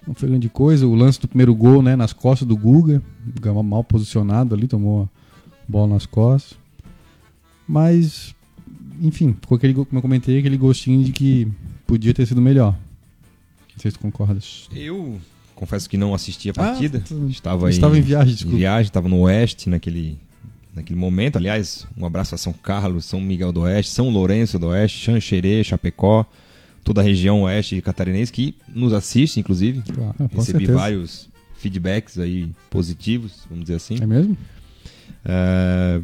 Não 0.08 0.14
foi 0.14 0.30
grande 0.30 0.50
coisa. 0.50 0.86
O 0.88 0.94
lance 0.96 1.20
do 1.20 1.28
primeiro 1.28 1.54
gol, 1.56 1.82
né, 1.82 1.96
nas 1.96 2.14
costas 2.14 2.48
do 2.48 2.56
Guga. 2.56 3.02
Gama 3.42 3.64
mal 3.64 3.84
posicionado 3.84 4.54
ali, 4.54 4.68
tomou 4.68 5.04
a 5.04 5.08
bola 5.68 5.94
nas 5.96 6.06
costas. 6.06 6.58
Mas, 7.68 8.36
enfim, 9.02 9.36
ficou 9.40 9.56
aquele, 9.56 9.74
como 9.74 9.88
eu 9.92 10.02
comentei, 10.02 10.38
aquele 10.40 10.58
gostinho 10.58 11.04
de 11.04 11.12
que 11.12 11.48
podia 11.88 12.14
ter 12.14 12.26
sido 12.26 12.42
melhor. 12.42 12.74
Não 13.74 13.80
sei 13.82 13.92
se 13.92 13.98
tu 13.98 14.02
concordas. 14.02 14.70
Eu 14.74 15.20
confesso 15.56 15.90
que 15.90 15.98
não 15.98 16.14
assisti 16.14 16.50
a 16.50 16.54
partida. 16.54 17.00
tu- 17.00 17.28
estava, 17.30 17.70
estava 17.70 17.98
em 17.98 18.02
viagem, 18.02 18.32
em 18.32 18.36
desculpa. 18.36 18.58
viagem, 18.58 18.84
estava 18.88 19.10
no 19.10 19.20
Oeste 19.22 19.70
naquele, 19.70 20.18
naquele 20.76 21.00
momento. 21.00 21.38
Aliás, 21.38 21.88
um 21.98 22.06
abraço 22.06 22.36
a 22.36 22.38
São 22.38 22.54
Carlos, 22.54 23.06
São 23.06 23.20
Miguel 23.20 23.52
do 23.52 23.62
Oeste, 23.62 23.92
São 23.92 24.10
Lourenço 24.10 24.60
do 24.60 24.68
Oeste, 24.68 25.00
Xanxerê, 25.00 25.64
Chapecó, 25.64 26.26
toda 26.86 27.01
a 27.01 27.04
região 27.04 27.42
oeste 27.42 27.82
catarinense 27.82 28.32
que 28.32 28.56
nos 28.74 28.94
assiste, 28.94 29.39
inclusive. 29.39 29.82
Claro, 29.82 30.13
com 30.13 30.38
Recebi 30.38 30.60
certeza. 30.60 30.74
vários 30.74 31.30
feedbacks 31.58 32.20
aí 32.20 32.51
positivos, 32.70 33.44
vamos 33.50 33.65
dizer 33.65 33.75
assim. 33.75 33.98
É 34.00 34.06
mesmo? 34.06 34.38
É, 35.25 36.00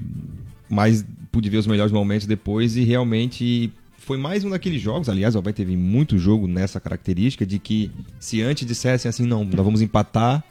mas 0.67 1.05
pude 1.31 1.49
ver 1.49 1.57
os 1.57 1.67
melhores 1.67 1.91
momentos 1.91 2.25
depois 2.25 2.75
e 2.75 2.83
realmente 2.83 3.71
foi 3.95 4.17
mais 4.17 4.43
um 4.43 4.49
daqueles 4.49 4.81
jogos. 4.81 5.07
Aliás, 5.07 5.35
o 5.35 5.37
Havaí 5.37 5.53
teve 5.53 5.77
muito 5.77 6.17
jogo 6.17 6.47
nessa 6.47 6.79
característica 6.79 7.45
de 7.45 7.59
que 7.59 7.91
se 8.19 8.41
antes 8.41 8.67
dissessem 8.67 9.07
assim, 9.07 9.25
não, 9.25 9.45
nós 9.45 9.63
vamos 9.63 9.81
empatar, 9.81 10.43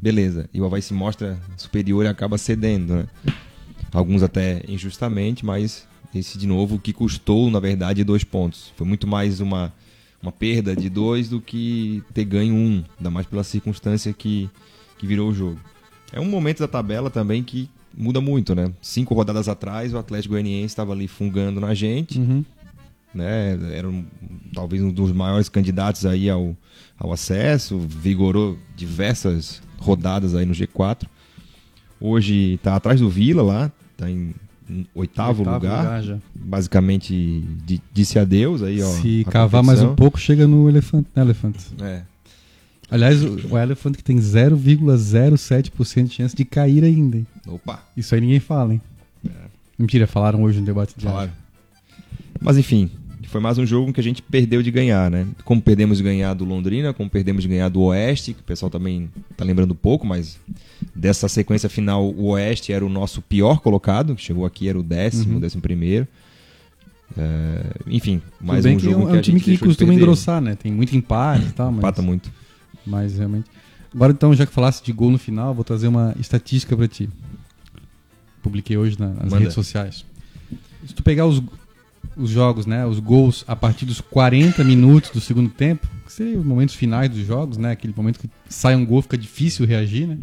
beleza. 0.00 0.48
E 0.52 0.60
o 0.62 0.64
Havaí 0.64 0.80
se 0.80 0.94
mostra 0.94 1.38
superior 1.58 2.06
e 2.06 2.08
acaba 2.08 2.38
cedendo, 2.38 2.96
né? 2.96 3.06
Alguns 3.92 4.22
até 4.22 4.62
injustamente, 4.66 5.44
mas 5.44 5.86
esse 6.14 6.38
de 6.38 6.46
novo 6.46 6.78
que 6.78 6.92
custou, 6.92 7.50
na 7.50 7.60
verdade, 7.60 8.02
dois 8.04 8.24
pontos. 8.24 8.72
Foi 8.76 8.86
muito 8.86 9.06
mais 9.06 9.40
uma, 9.40 9.72
uma 10.22 10.32
perda 10.32 10.74
de 10.74 10.88
dois 10.88 11.28
do 11.28 11.40
que 11.40 12.02
ter 12.14 12.24
ganho 12.24 12.54
um, 12.54 12.82
ainda 12.98 13.10
mais 13.10 13.26
pela 13.26 13.44
circunstância 13.44 14.12
que, 14.12 14.48
que 14.98 15.06
virou 15.06 15.30
o 15.30 15.34
jogo. 15.34 15.58
É 16.12 16.18
um 16.20 16.24
momento 16.28 16.60
da 16.60 16.68
tabela 16.68 17.10
também 17.10 17.42
que 17.42 17.68
muda 17.96 18.20
muito, 18.20 18.54
né? 18.54 18.72
Cinco 18.80 19.14
rodadas 19.14 19.48
atrás, 19.48 19.92
o 19.92 19.98
Atlético 19.98 20.32
Goianiense 20.34 20.66
estava 20.66 20.92
ali 20.92 21.06
fungando 21.08 21.60
na 21.60 21.74
gente, 21.74 22.18
Uhum. 22.18 22.44
né? 23.14 23.58
Era 23.72 23.88
um- 23.88 24.04
talvez 24.54 24.82
um 24.82 24.90
dos 24.90 25.12
maiores 25.12 25.48
candidatos 25.48 26.06
aí 26.06 26.30
ao, 26.30 26.56
ao 26.98 27.12
acesso, 27.12 27.78
vigorou 27.78 28.56
diversas 28.76 29.60
rodadas 29.78 30.34
aí 30.34 30.46
no 30.46 30.54
G4. 30.54 31.06
Hoje 32.00 32.54
está 32.54 32.76
atrás 32.76 33.00
do 33.00 33.10
Vila 33.10 33.42
lá, 33.42 33.72
está 33.92 34.08
em 34.10 34.32
em 34.70 34.86
oitavo, 34.94 35.42
lugar, 35.42 36.02
já. 36.02 36.18
basicamente 36.34 37.44
di- 37.64 37.80
disse 37.92 38.18
adeus 38.18 38.62
aí, 38.62 38.82
ó. 38.82 38.86
Se 38.86 39.24
cavar 39.30 39.62
mais 39.62 39.78
um 39.80 39.88
competição. 39.88 39.96
pouco, 39.96 40.18
chega 40.18 40.46
no 40.46 40.68
Elephant. 40.68 41.04
Elephant. 41.16 41.56
É. 41.80 42.02
Aliás, 42.90 43.22
o, 43.22 43.54
o 43.54 43.58
Elephant 43.58 43.94
que 43.96 44.02
tem 44.04 44.16
0,07% 44.16 46.04
de 46.04 46.14
chance 46.14 46.34
de 46.36 46.44
cair 46.44 46.84
ainda. 46.84 47.16
hein? 47.18 47.26
Opa, 47.46 47.82
Isso 47.96 48.14
aí 48.14 48.20
ninguém 48.20 48.40
fala, 48.40 48.74
hein? 48.74 48.80
Mentira, 49.78 50.06
falaram 50.06 50.42
hoje 50.42 50.58
no 50.60 50.66
debate 50.66 50.94
de 50.96 51.06
Claro. 51.06 51.30
Mas 52.40 52.56
enfim, 52.56 52.90
foi 53.28 53.40
mais 53.40 53.58
um 53.58 53.66
jogo 53.66 53.92
que 53.92 54.00
a 54.00 54.02
gente 54.02 54.20
perdeu 54.22 54.62
de 54.62 54.70
ganhar, 54.70 55.10
né? 55.10 55.26
Como 55.44 55.60
perdemos 55.60 55.98
de 55.98 56.04
ganhar 56.04 56.34
do 56.34 56.44
Londrina, 56.44 56.92
como 56.94 57.08
perdemos 57.10 57.42
de 57.42 57.48
ganhar 57.48 57.68
do 57.68 57.82
Oeste, 57.82 58.32
que 58.34 58.40
o 58.40 58.44
pessoal 58.44 58.70
também 58.70 59.10
tá 59.36 59.44
lembrando 59.44 59.74
pouco, 59.74 60.06
mas 60.06 60.38
dessa 60.94 61.28
sequência 61.28 61.68
final, 61.68 62.04
o 62.08 62.28
Oeste 62.30 62.72
era 62.72 62.84
o 62.84 62.88
nosso 62.88 63.20
pior 63.22 63.60
colocado, 63.60 64.14
que 64.16 64.22
chegou 64.22 64.44
aqui 64.46 64.68
era 64.68 64.78
o 64.78 64.82
décimo, 64.82 65.34
Uhum. 65.34 65.40
décimo 65.40 65.62
primeiro. 65.62 66.06
É, 67.16 67.62
enfim, 67.86 68.20
mais 68.40 68.64
um 68.66 68.76
que 68.76 68.84
jogo 68.84 68.94
é 68.94 68.98
um, 68.98 69.06
que 69.06 69.12
é 69.12 69.16
um 69.16 69.18
a 69.18 69.22
time 69.22 69.38
gente 69.38 69.50
que 69.58 69.64
costuma 69.64 69.94
engrossar, 69.94 70.40
né? 70.40 70.54
Tem 70.54 70.70
muito 70.70 70.94
empate 70.94 71.46
e 71.46 71.52
tal, 71.52 71.70
mas, 71.70 71.78
Empata 71.78 72.02
muito. 72.02 72.30
mas 72.86 73.16
realmente. 73.16 73.46
Agora 73.94 74.12
então, 74.12 74.34
já 74.34 74.44
que 74.46 74.52
falasse 74.52 74.82
de 74.84 74.92
gol 74.92 75.10
no 75.10 75.18
final, 75.18 75.54
vou 75.54 75.64
trazer 75.64 75.88
uma 75.88 76.14
estatística 76.20 76.76
pra 76.76 76.86
ti. 76.86 77.08
Publiquei 78.42 78.76
hoje 78.76 78.98
na- 78.98 79.08
nas 79.08 79.24
Manda. 79.24 79.38
redes 79.38 79.54
sociais. 79.54 80.04
Se 80.86 80.94
tu 80.94 81.02
pegar 81.02 81.26
os, 81.26 81.42
os 82.18 82.30
jogos, 82.30 82.66
né, 82.66 82.84
os 82.84 82.98
gols 82.98 83.44
a 83.46 83.54
partir 83.54 83.86
dos 83.86 84.00
40 84.00 84.64
minutos 84.64 85.10
do 85.10 85.20
segundo 85.20 85.48
tempo, 85.48 85.86
que 86.04 86.12
seriam 86.12 86.40
os 86.40 86.46
momentos 86.46 86.74
finais 86.74 87.08
dos 87.08 87.24
jogos, 87.24 87.56
né, 87.56 87.70
aquele 87.70 87.94
momento 87.96 88.18
que 88.18 88.28
sai 88.48 88.74
um 88.74 88.84
gol, 88.84 89.00
fica 89.00 89.16
difícil 89.16 89.64
reagir, 89.64 90.06
né? 90.06 90.18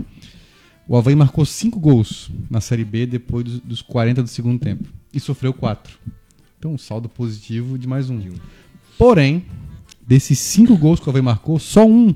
O 0.88 0.96
Havaí 0.96 1.16
marcou 1.16 1.44
5 1.46 1.80
gols 1.80 2.30
na 2.48 2.62
Série 2.62 2.86
B 2.86 3.08
depois 3.08 3.44
dos, 3.44 3.60
dos 3.62 3.82
40 3.82 4.22
do 4.22 4.30
segundo 4.30 4.60
tempo 4.60 4.88
e 5.12 5.20
sofreu 5.20 5.52
4. 5.52 5.98
Então, 6.60 6.74
um 6.74 6.78
saldo 6.78 7.10
positivo 7.10 7.80
de 7.80 7.88
mais 7.88 8.10
um. 8.10 8.22
Porém, 8.96 9.46
desses 10.06 10.38
5 10.38 10.78
gols 10.78 11.00
que 11.00 11.08
o 11.08 11.10
Havaí 11.10 11.24
marcou, 11.24 11.58
só 11.58 11.88
um 11.88 12.14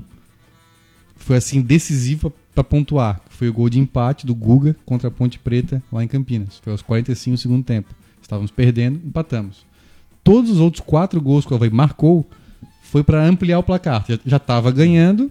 foi 1.16 1.36
assim 1.36 1.60
decisivo 1.60 2.32
para 2.54 2.62
pontuar. 2.62 3.20
Foi 3.28 3.48
o 3.48 3.52
gol 3.52 3.68
de 3.68 3.78
empate 3.78 4.26
do 4.26 4.34
Guga 4.34 4.76
contra 4.84 5.08
a 5.08 5.10
Ponte 5.10 5.38
Preta 5.38 5.82
lá 5.92 6.02
em 6.04 6.08
Campinas. 6.08 6.58
Foi 6.62 6.72
aos 6.72 6.82
45 6.82 7.36
do 7.36 7.40
segundo 7.40 7.64
tempo. 7.64 7.94
Estávamos 8.22 8.50
perdendo, 8.50 9.00
empatamos. 9.04 9.66
Todos 10.32 10.50
os 10.50 10.58
outros 10.60 10.82
quatro 10.86 11.20
gols 11.20 11.44
que 11.44 11.52
o 11.52 11.56
Havaí 11.56 11.70
marcou 11.70 12.28
foi 12.82 13.02
para 13.02 13.24
ampliar 13.24 13.58
o 13.58 13.62
placar. 13.62 14.04
Já- 14.08 14.18
Já 14.24 14.36
estava 14.36 14.70
ganhando 14.70 15.30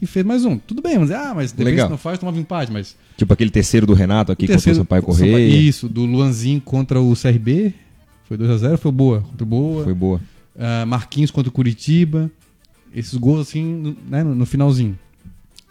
e 0.00 0.06
fez 0.06 0.24
mais 0.24 0.44
um. 0.44 0.58
Tudo 0.58 0.80
bem, 0.82 0.98
mas 0.98 1.10
ah, 1.10 1.32
mas 1.34 1.52
depois 1.52 1.76
não 1.90 1.98
faz, 1.98 2.18
tomava 2.18 2.38
empate, 2.38 2.72
mas 2.72 2.96
Tipo 3.16 3.32
aquele 3.32 3.50
terceiro 3.50 3.86
do 3.86 3.92
Renato 3.94 4.32
aqui 4.32 4.46
contra 4.46 4.56
o 4.56 4.74
Sampaio 4.74 5.02
Sampaio- 5.02 5.02
Correia. 5.04 5.46
Isso, 5.56 5.88
do 5.88 6.04
Luanzinho 6.04 6.60
contra 6.60 7.00
o 7.00 7.14
CRB. 7.14 7.74
Foi 8.26 8.36
2x0, 8.38 8.76
foi 8.78 8.90
boa. 8.92 9.20
Contra 9.20 9.42
o 9.44 9.46
boa. 9.46 9.84
Foi 9.84 9.94
boa. 9.94 10.20
Ah, 10.58 10.84
Marquinhos 10.86 11.30
contra 11.30 11.48
o 11.48 11.52
Curitiba. 11.52 12.30
Esses 12.94 13.14
gols 13.14 13.40
assim, 13.48 13.62
no, 13.64 13.96
né, 14.08 14.24
no, 14.24 14.34
no 14.34 14.46
finalzinho. 14.46 14.98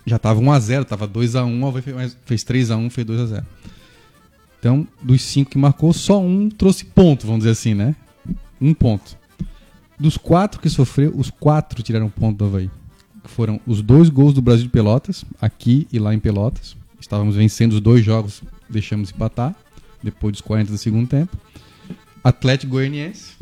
Já 0.05 0.17
tava 0.17 0.39
1x0, 0.39 0.85
tava 0.85 1.07
2x1, 1.07 1.61
o 1.63 1.67
Havaí 1.67 1.81
fez, 1.81 1.95
mais- 1.95 2.17
fez 2.25 2.43
3x1, 2.43 2.89
fez 2.89 3.05
2x0. 3.07 3.43
Então, 4.59 4.87
dos 5.01 5.21
cinco 5.21 5.51
que 5.51 5.57
marcou, 5.57 5.91
só 5.93 6.19
um 6.21 6.49
trouxe 6.49 6.85
ponto, 6.85 7.25
vamos 7.25 7.39
dizer 7.41 7.51
assim, 7.51 7.73
né? 7.73 7.95
Um 8.61 8.73
ponto. 8.73 9.17
Dos 9.99 10.17
quatro 10.17 10.61
que 10.61 10.69
sofreu, 10.69 11.13
os 11.15 11.29
quatro 11.29 11.81
tiraram 11.83 12.09
ponto 12.09 12.37
do 12.37 12.45
Havaí. 12.45 12.69
Que 13.23 13.29
foram 13.29 13.59
os 13.67 13.81
dois 13.81 14.09
gols 14.09 14.33
do 14.33 14.41
Brasil 14.41 14.63
de 14.65 14.69
Pelotas, 14.71 15.25
aqui 15.41 15.87
e 15.91 15.99
lá 15.99 16.13
em 16.13 16.19
Pelotas. 16.19 16.75
Estávamos 16.99 17.35
vencendo 17.35 17.73
os 17.73 17.81
dois 17.81 18.03
jogos, 18.03 18.41
deixamos 18.69 19.11
empatar, 19.11 19.55
depois 20.01 20.33
dos 20.33 20.41
40 20.41 20.71
do 20.71 20.77
segundo 20.77 21.07
tempo. 21.07 21.37
Atlético 22.23 22.71
Goianiense 22.73 23.33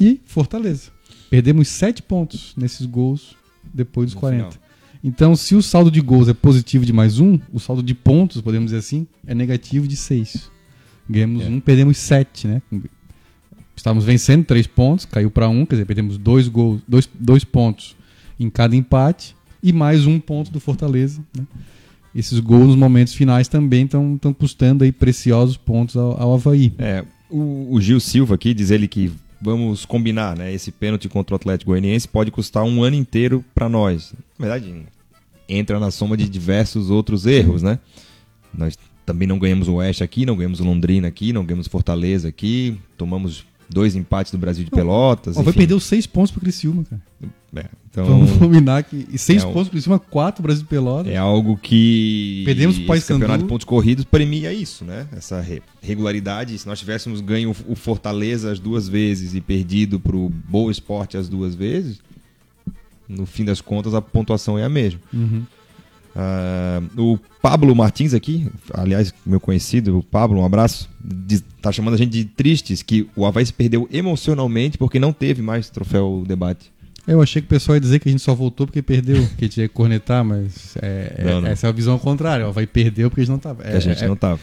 e 0.00 0.20
Fortaleza. 0.26 0.90
Perdemos 1.28 1.68
sete 1.68 2.02
pontos 2.02 2.54
nesses 2.56 2.86
gols 2.86 3.36
depois 3.72 4.06
dos 4.06 4.14
No 4.14 4.20
40. 4.20 4.50
final. 4.50 4.66
Então, 5.02 5.34
se 5.34 5.54
o 5.54 5.62
saldo 5.62 5.90
de 5.90 6.00
gols 6.00 6.28
é 6.28 6.34
positivo 6.34 6.84
de 6.84 6.92
mais 6.92 7.18
um, 7.20 7.38
o 7.52 7.58
saldo 7.58 7.82
de 7.82 7.94
pontos, 7.94 8.40
podemos 8.42 8.66
dizer 8.66 8.78
assim, 8.78 9.06
é 9.26 9.34
negativo 9.34 9.88
de 9.88 9.96
seis. 9.96 10.50
Ganhamos 11.08 11.42
É. 11.44 11.48
um, 11.48 11.58
perdemos 11.60 11.96
sete, 11.96 12.46
né? 12.46 12.60
Estávamos 13.76 14.04
vencendo 14.04 14.44
três 14.44 14.66
pontos, 14.66 15.04
caiu 15.04 15.30
para 15.30 15.48
um, 15.48 15.64
quer 15.64 15.76
dizer, 15.76 15.86
perdemos 15.86 16.18
dois 16.18 16.48
gols, 16.48 16.80
dois, 16.86 17.08
dois 17.14 17.44
pontos 17.44 17.96
em 18.38 18.50
cada 18.50 18.76
empate 18.76 19.34
e 19.62 19.72
mais 19.72 20.06
um 20.06 20.18
ponto 20.18 20.50
do 20.50 20.60
Fortaleza. 20.60 21.22
né? 21.36 21.44
Esses 22.14 22.40
gols 22.40 22.68
nos 22.68 22.76
momentos 22.76 23.14
finais 23.14 23.48
também 23.48 23.84
estão 23.84 24.34
custando 24.36 24.84
aí 24.84 24.90
preciosos 24.90 25.56
pontos 25.56 25.96
ao, 25.96 26.20
ao 26.20 26.34
Havaí. 26.34 26.72
É, 26.78 27.04
o, 27.30 27.68
o 27.70 27.80
Gil 27.80 28.00
Silva 28.00 28.34
aqui 28.34 28.52
diz 28.52 28.70
ele 28.70 28.88
que 28.88 29.12
vamos 29.40 29.84
combinar, 29.84 30.36
né? 30.36 30.52
Esse 30.52 30.70
pênalti 30.72 31.08
contra 31.08 31.34
o 31.34 31.36
Atlético 31.36 31.70
Goianiense 31.70 32.08
pode 32.08 32.30
custar 32.30 32.64
um 32.64 32.82
ano 32.82 32.96
inteiro 32.96 33.44
para 33.54 33.68
nós. 33.68 34.12
Na 34.38 34.46
verdade, 34.46 34.82
entra 35.48 35.78
na 35.78 35.90
soma 35.90 36.16
de 36.16 36.28
diversos 36.28 36.90
outros 36.90 37.26
erros, 37.26 37.62
né? 37.62 37.78
Nós 38.52 38.76
também 39.06 39.26
não 39.26 39.38
ganhamos 39.38 39.68
o 39.68 39.74
Oeste 39.74 40.02
aqui, 40.04 40.26
não 40.26 40.36
ganhamos 40.36 40.60
o 40.60 40.64
Londrina 40.64 41.08
aqui, 41.08 41.32
não 41.32 41.44
ganhamos 41.44 41.68
Fortaleza 41.68 42.28
aqui, 42.28 42.78
tomamos 42.96 43.44
dois 43.70 43.94
empates 43.96 44.32
do 44.32 44.38
Brasil 44.38 44.64
de 44.64 44.70
Pelotas. 44.70 45.36
O 45.36 45.40
Havaí 45.40 45.50
enfim. 45.50 45.58
perdeu 45.60 45.80
seis 45.80 46.06
pontos 46.06 46.30
pro 46.32 46.40
Criciúma, 46.40 46.84
cara. 46.84 47.00
É, 47.56 47.64
então 47.90 48.04
Vamos 48.06 48.30
combinar 48.38 48.82
que. 48.84 49.06
E 49.10 49.18
seis 49.18 49.42
É 49.42 49.46
pontos 49.46 49.64
pro 49.64 49.70
Criciúma, 49.72 49.98
quatro 49.98 50.42
Brasil 50.42 50.62
de 50.62 50.68
Pelotas. 50.68 51.12
é 51.12 51.16
algo 51.16 51.56
que 51.56 52.42
Perdemos 52.44 52.76
pro 52.78 52.86
Paysandu. 52.86 53.20
campeonato 53.20 53.42
de 53.44 53.48
pontos 53.48 53.64
corridos 53.64 54.04
premia 54.04 54.52
isso, 54.52 54.84
né? 54.84 55.06
Essa 55.16 55.40
re- 55.40 55.62
regularidade. 55.82 56.56
Se 56.58 56.66
nós 56.66 56.78
tivéssemos 56.78 57.20
ganho 57.20 57.54
o 57.68 57.74
Fortaleza 57.74 58.52
as 58.52 58.58
duas 58.60 58.88
vezes 58.88 59.34
e 59.34 59.40
perdido 59.40 59.98
pro 59.98 60.28
Boa 60.48 60.70
Esporte 60.70 61.16
as 61.16 61.28
duas 61.28 61.54
vezes, 61.54 61.98
no 63.08 63.26
fim 63.26 63.44
das 63.44 63.60
contas 63.60 63.94
a 63.94 64.00
pontuação 64.02 64.56
é 64.58 64.64
a 64.64 64.68
mesma. 64.68 65.00
Uhum. 65.12 65.42
Ah, 66.14 66.82
o 66.98 67.18
Pablo 67.40 67.74
Martins 67.74 68.12
aqui, 68.14 68.48
aliás, 68.74 69.14
meu 69.24 69.38
conhecido, 69.40 69.98
o 69.98 70.02
Pablo, 70.02 70.40
um 70.40 70.44
abraço, 70.44 70.88
diz- 71.02 71.44
tá 71.62 71.70
chamando 71.70 71.94
a 71.94 71.96
gente 71.96 72.10
de 72.10 72.24
tristes 72.24 72.82
que 72.82 73.08
o 73.14 73.24
Havaí 73.24 73.46
se 73.46 73.52
perdeu 73.52 73.88
emocionalmente 73.92 74.76
porque 74.76 74.98
não 74.98 75.12
teve 75.12 75.40
mais 75.40 75.70
troféu 75.70 76.24
debate. 76.26 76.72
Eu 77.06 77.22
achei 77.22 77.40
que 77.40 77.46
o 77.46 77.48
pessoal 77.48 77.76
ia 77.76 77.80
dizer 77.80 77.98
que 77.98 78.08
a 78.08 78.12
gente 78.12 78.22
só 78.22 78.34
voltou 78.34 78.66
porque 78.66 78.82
perdeu, 78.82 79.26
que 79.38 79.48
tinha 79.48 79.66
que 79.68 79.74
cornetar, 79.74 80.24
mas 80.24 80.76
é, 80.82 81.14
é- 81.18 81.24
Não, 81.24 81.40
não. 81.42 81.48
essa 81.48 81.66
é 81.66 81.70
a 81.70 81.72
visão 81.72 81.94
ao 81.94 81.98
contrário. 82.00 82.46
Ó, 82.46 82.50
vai 82.52 82.66
perdeu 82.66 83.08
porque 83.08 83.22
a 83.22 83.24
gente 83.24 83.32
não 83.32 83.38
tava. 83.38 83.62
que 83.62 83.68
a 83.68 83.80
gente 83.80 84.04
é- 84.04 84.08
não 84.08 84.16
tava. 84.16 84.40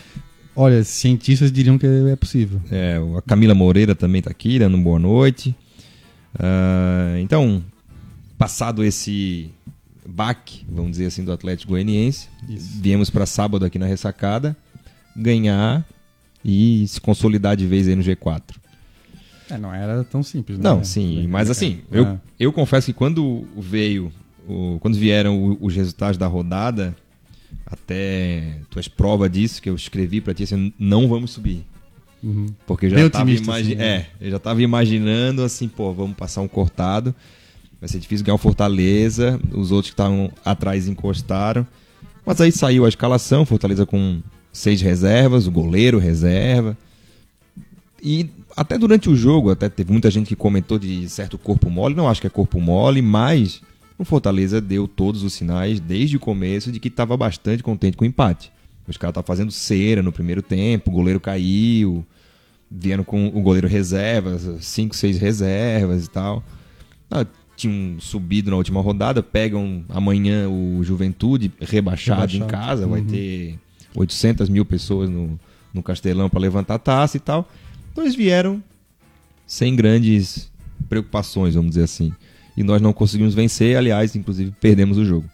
Olha, 0.56 0.84
cientistas 0.84 1.52
diriam 1.52 1.78
que 1.78 1.86
é 1.86 2.16
possível. 2.16 2.60
É, 2.72 3.00
a 3.16 3.22
Camila 3.22 3.54
Moreira 3.54 3.94
também 3.94 4.22
tá 4.24 4.32
aqui, 4.32 4.58
dando 4.58 4.76
boa 4.80 4.98
noite. 4.98 5.56
Ah, 6.40 7.16
então, 7.20 7.64
passado 8.38 8.84
esse 8.84 9.52
baque, 10.08 10.66
vamos 10.70 10.92
dizer 10.92 11.08
assim, 11.08 11.24
do 11.24 11.32
Atlético 11.32 11.74
Goianiense, 11.74 12.30
Isso. 12.48 12.80
viemos 12.82 13.10
para 13.10 13.26
sábado 13.26 13.66
aqui 13.66 13.78
na 13.78 13.86
ressacada 13.86 14.56
ganhar 15.16 15.86
e 16.46 16.86
se 16.88 17.02
consolidar 17.02 17.56
de 17.58 17.66
vez 17.68 17.88
aí 17.88 17.96
no 17.96 18.02
G4. 18.04 18.42
É, 19.50 19.58
não 19.58 19.74
era 19.74 20.04
tão 20.04 20.22
simples, 20.24 20.58
né? 20.58 20.64
Não, 20.64 20.84
sim, 20.84 21.26
mas 21.28 21.50
assim, 21.50 21.82
eu, 21.92 22.06
É. 22.06 22.18
eu 22.40 22.54
confesso 22.54 22.86
que 22.88 22.94
quando 22.94 23.46
veio, 23.58 24.12
o- 24.48 24.78
quando 24.82 24.96
vieram 24.98 25.58
os 25.60 25.76
resultados 25.76 26.18
da 26.18 26.28
rodada, 26.28 26.96
até 27.66 28.60
tu 28.70 28.80
és 28.80 28.88
prova 28.88 29.30
disso, 29.30 29.62
que 29.62 29.70
eu 29.70 29.76
escrevi 29.76 30.22
pra 30.22 30.34
ti 30.34 30.44
assim, 30.44 30.74
não 30.78 31.08
vamos 31.08 31.32
subir. 31.32 31.66
Uhum. 32.24 32.48
Porque 32.66 32.88
eu 32.88 32.90
já 32.92 33.10
tava 33.10 33.24
otimista, 33.26 33.46
imagi- 33.46 33.74
assim, 33.74 33.82
é, 33.82 33.98
né? 34.00 34.06
eu 34.20 34.32
já 34.32 34.40
tava 34.40 34.62
imaginando 34.62 35.44
assim, 35.44 35.68
pô, 35.68 35.94
vamos 35.94 36.16
passar 36.18 36.42
um 36.42 36.48
cortado. 36.48 37.14
Vai 37.80 37.88
ser 37.88 38.00
difícil 38.00 38.26
ganhar 38.26 38.36
o 38.36 38.40
Fortaleza, 38.40 39.40
os 39.52 39.72
outros 39.72 39.92
que 39.92 39.94
estavam 39.94 40.32
atrás 40.44 40.88
encostaram. 40.88 41.66
Mas 42.26 42.42
aí 42.42 42.52
saiu 42.52 42.86
a 42.86 42.90
escalação, 42.90 43.46
Fortaleza 43.46 43.86
com 43.86 44.22
seis 44.52 44.82
reservas, 44.82 45.48
o 45.48 45.52
goleiro 45.52 46.00
reserva. 46.00 46.78
E 48.02 48.30
até 48.56 48.78
durante 48.78 49.10
o 49.10 49.16
jogo, 49.16 49.52
até 49.52 49.70
teve 49.70 49.92
muita 49.92 50.10
gente 50.10 50.28
que 50.28 50.36
comentou 50.36 50.80
de 50.80 51.08
certo 51.08 51.38
corpo 51.38 51.70
mole. 51.70 51.96
Não 51.96 52.10
acho 52.10 52.20
que 52.20 52.28
é 52.28 52.30
corpo 52.30 52.60
mole, 52.60 53.02
mas 53.02 53.62
o 53.98 54.04
Fortaleza 54.04 54.60
deu 54.60 54.88
todos 54.88 55.24
os 55.24 55.34
sinais 55.34 55.80
desde 55.80 56.18
o 56.18 56.20
começo 56.20 56.72
de 56.72 56.80
que 56.80 56.88
estava 56.88 57.16
bastante 57.16 57.64
contente 57.64 57.96
com 57.96 58.04
o 58.04 58.08
empate. 58.08 58.52
Os 58.88 58.98
caras 58.98 59.12
estavam 59.12 59.28
fazendo 59.28 59.52
cera 59.52 60.02
no 60.02 60.12
primeiro 60.12 60.42
tempo, 60.42 60.90
o 60.90 60.94
goleiro 60.94 61.20
caiu, 61.20 62.06
vieram 62.70 63.04
com 63.04 63.28
o 63.28 63.42
goleiro 63.42 63.68
reservas, 63.68 64.48
cinco, 64.66 64.96
seis 64.96 65.18
reservas 65.18 66.06
e 66.06 66.10
tal. 66.10 66.44
Tinham 67.58 68.00
subido 68.00 68.50
na 68.52 68.56
última 68.58 68.80
rodada, 68.80 69.22
pegam 69.22 69.84
amanhã 69.90 70.48
o 70.48 70.82
Juventude 70.84 71.52
rebaixado, 71.60 72.32
em 72.32 72.40
Rebaixado. 72.40 72.52
casa, 72.52 72.88
vai 72.88 73.02
Uhum. 73.02 73.08
ter 73.08 73.60
800 73.96 74.48
mil 74.48 74.64
pessoas 74.64 75.10
no, 75.10 75.38
no 75.74 75.84
Castelão 75.84 76.30
para 76.30 76.40
levantar 76.40 76.76
a 76.76 76.80
taça 76.80 77.18
e 77.18 77.20
tal. 77.20 77.50
Então 77.92 78.04
eles 78.04 78.16
vieram 78.16 78.64
sem 79.46 79.76
grandes 79.76 80.50
preocupações, 80.88 81.56
vamos 81.56 81.72
dizer 81.72 81.84
assim. 81.84 82.14
E 82.56 82.64
nós 82.64 82.82
não 82.82 82.94
conseguimos 82.94 83.34
vencer, 83.34 83.76
aliás, 83.76 84.16
inclusive 84.16 84.52
perdemos 84.62 84.98
o 84.98 85.04
jogo. 85.06 85.28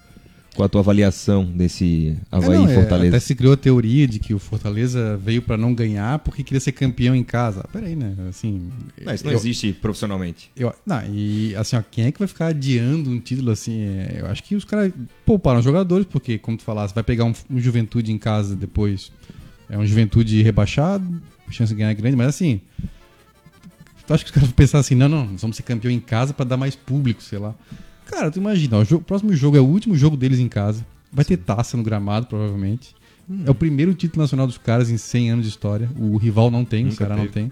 Qual 0.55 0.67
a 0.67 0.69
tua 0.69 0.81
avaliação 0.81 1.43
desse 1.45 2.15
Havaí 2.31 2.57
É, 2.57 2.59
não, 2.59 2.69
e 2.69 2.71
é, 2.71 2.75
Fortaleza? 2.75 3.07
até 3.17 3.19
se 3.19 3.33
criou 3.33 3.53
a 3.53 3.57
teoria 3.57 4.07
de 4.07 4.19
que 4.19 4.35
o 4.35 4.39
Fortaleza 4.39 5.17
veio 5.17 5.41
pra 5.41 5.57
não 5.57 5.73
ganhar 5.73 6.19
porque 6.19 6.43
queria 6.43 6.59
ser 6.59 6.71
campeão 6.73 7.15
em 7.15 7.23
casa. 7.23 7.65
Peraí, 7.73 7.95
né? 7.95 8.13
Assim, 8.29 8.69
Não, 9.03 9.13
isso 9.15 9.25
não 9.25 9.31
eu- 9.31 9.37
existe 9.39 9.73
profissionalmente. 9.73 10.51
Eu, 10.55 10.71
não, 10.85 11.01
e 11.11 11.55
assim, 11.55 11.75
ó, 11.75 11.81
quem 11.89 12.05
é 12.05 12.11
que 12.11 12.19
vai 12.19 12.27
ficar 12.27 12.47
adiando 12.47 13.09
um 13.09 13.19
título 13.19 13.49
assim? 13.49 13.81
É, 13.81 14.17
eu 14.19 14.27
acho 14.27 14.43
que 14.43 14.53
os 14.55 14.63
caras 14.63 14.93
pouparam 15.25 15.57
os 15.57 15.65
jogadores, 15.65 16.05
porque, 16.05 16.37
como 16.37 16.55
tu 16.55 16.63
falasse, 16.63 16.93
vai 16.93 17.03
pegar 17.03 17.25
um, 17.25 17.33
um 17.49 17.59
juventude 17.59 18.11
em 18.11 18.17
casa 18.19 18.55
depois. 18.55 19.11
É 19.67 19.75
um 19.75 19.85
juventude 19.87 20.39
rebaixado, 20.43 21.19
a 21.47 21.51
chance 21.51 21.73
de 21.73 21.77
ganhar 21.79 21.89
é 21.89 21.95
grande, 21.95 22.15
mas 22.15 22.27
assim. 22.27 22.61
Tu 24.05 24.13
acha 24.13 24.23
que 24.23 24.29
os 24.29 24.35
caras 24.35 24.49
vão 24.49 24.55
pensar 24.55 24.79
assim, 24.79 24.93
não, 24.95 25.07
não, 25.09 25.25
nós 25.31 25.41
vamos 25.41 25.55
ser 25.57 25.63
campeão 25.63 25.89
em 25.89 25.99
casa 25.99 26.31
pra 26.33 26.45
dar 26.45 26.57
mais 26.57 26.75
público, 26.75 27.23
sei 27.23 27.39
lá. 27.39 27.55
Cara, 28.05 28.29
tu 28.31 28.39
imagina, 28.39 28.77
ó, 28.77 28.81
o, 28.81 28.85
jogo- 28.85 29.01
o 29.01 29.05
próximo 29.05 29.33
jogo 29.35 29.57
é 29.57 29.59
o 29.59 29.65
último 29.65 29.95
jogo 29.95 30.15
deles 30.17 30.39
em 30.39 30.47
casa. 30.47 30.85
Vai 31.11 31.23
ter 31.25 31.37
taça 31.37 31.77
no 31.77 31.83
gramado, 31.83 32.27
provavelmente. 32.27 32.95
É 33.45 33.49
o 33.49 33.55
primeiro 33.55 33.93
título 33.93 34.21
nacional 34.23 34.45
dos 34.47 34.57
caras 34.57 34.89
em 34.89 34.97
100 34.97 35.31
anos 35.31 35.45
de 35.45 35.51
história. 35.51 35.89
O 35.97 36.17
rival 36.17 36.51
não 36.51 36.65
tem, 36.65 36.83
o 36.83 36.85
Nunca 36.87 36.97
Ceará 36.97 37.15
não 37.15 37.27
tem. 37.27 37.51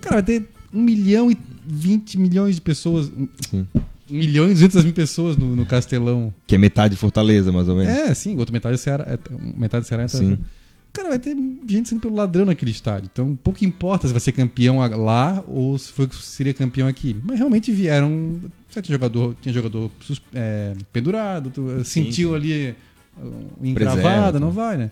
Cara, 0.00 0.16
vai 0.16 0.22
ter 0.22 0.48
1 0.72 0.80
milhão 0.82 1.30
e 1.30 1.36
20 1.66 2.18
milhões 2.18 2.56
de 2.56 2.60
pessoas. 2.60 3.10
Sim. 3.48 3.66
1 4.10 4.14
milhão 4.14 4.46
e 4.46 4.52
200 4.54 4.84
mil 4.84 4.92
pessoas 4.92 5.36
no, 5.36 5.54
no 5.54 5.64
Castelão. 5.66 6.32
Que 6.46 6.54
é 6.56 6.58
metade 6.58 6.94
de 6.94 7.00
Fortaleza, 7.00 7.52
mais 7.52 7.68
ou 7.68 7.76
menos. 7.76 7.92
É, 7.92 8.12
sim, 8.14 8.36
outra 8.38 8.52
metade 8.52 8.74
do 8.76 8.78
Ceará. 8.78 9.04
é, 9.08 9.18
metade 9.56 9.84
do 9.84 9.88
Ceará 9.88 10.04
é 10.04 10.08
Sim. 10.08 10.38
Cara, 10.96 11.10
vai 11.10 11.18
ter 11.18 11.36
gente 11.68 11.90
sendo 11.90 12.00
pelo 12.00 12.14
ladrão 12.14 12.46
naquele 12.46 12.70
estádio. 12.70 13.10
Então, 13.12 13.36
pouco 13.44 13.62
importa 13.66 14.06
se 14.06 14.14
vai 14.14 14.20
ser 14.20 14.32
campeão 14.32 14.78
lá 14.78 15.44
ou 15.46 15.76
se 15.78 15.92
foi, 15.92 16.08
seria 16.10 16.54
campeão 16.54 16.88
aqui. 16.88 17.14
Mas 17.22 17.36
realmente 17.38 17.70
vieram. 17.70 18.40
Certo 18.70 18.88
jogador, 18.88 19.36
tinha 19.42 19.52
jogador 19.52 19.90
é, 20.34 20.72
pendurado, 20.94 21.50
tu, 21.50 21.84
sentiu 21.84 22.30
sim. 22.30 22.34
ali 22.34 22.74
encravada, 23.62 24.32
tá. 24.32 24.40
não 24.40 24.50
vai, 24.50 24.78
né? 24.78 24.90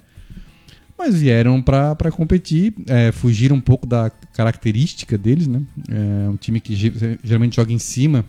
Mas 0.96 1.14
vieram 1.14 1.62
pra 1.62 1.96
competir, 2.12 2.74
é, 2.86 3.10
fugiram 3.10 3.56
um 3.56 3.60
pouco 3.60 3.86
da 3.86 4.10
característica 4.34 5.16
deles, 5.16 5.46
né? 5.46 5.62
É 5.88 6.28
um 6.28 6.36
time 6.36 6.60
que 6.60 6.74
ge- 6.76 7.18
geralmente 7.24 7.56
joga 7.56 7.72
em 7.72 7.78
cima. 7.78 8.26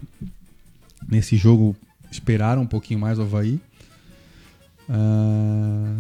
Nesse 1.10 1.36
jogo, 1.36 1.76
esperaram 2.10 2.62
um 2.62 2.68
pouquinho 2.68 3.00
mais 3.02 3.20
o 3.20 3.24
Havaí. 3.24 3.60
Ah, 4.90 5.96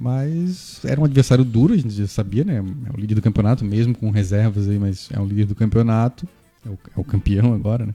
mas 0.00 0.80
era 0.84 1.00
um 1.00 1.04
adversário 1.04 1.44
duro, 1.44 1.74
a 1.74 1.76
gente 1.76 1.90
já 1.90 2.06
sabia, 2.06 2.44
né? 2.44 2.56
É 2.56 2.96
o 2.96 2.98
líder 2.98 3.14
do 3.14 3.22
campeonato, 3.22 3.64
mesmo 3.64 3.94
com 3.94 4.10
reservas 4.10 4.68
aí, 4.68 4.78
mas 4.78 5.08
é 5.12 5.20
o 5.20 5.26
líder 5.26 5.46
do 5.46 5.54
campeonato. 5.54 6.26
É 6.64 6.68
o, 6.68 6.78
é 6.96 7.00
o 7.00 7.04
campeão 7.04 7.52
agora, 7.54 7.86
né? 7.86 7.94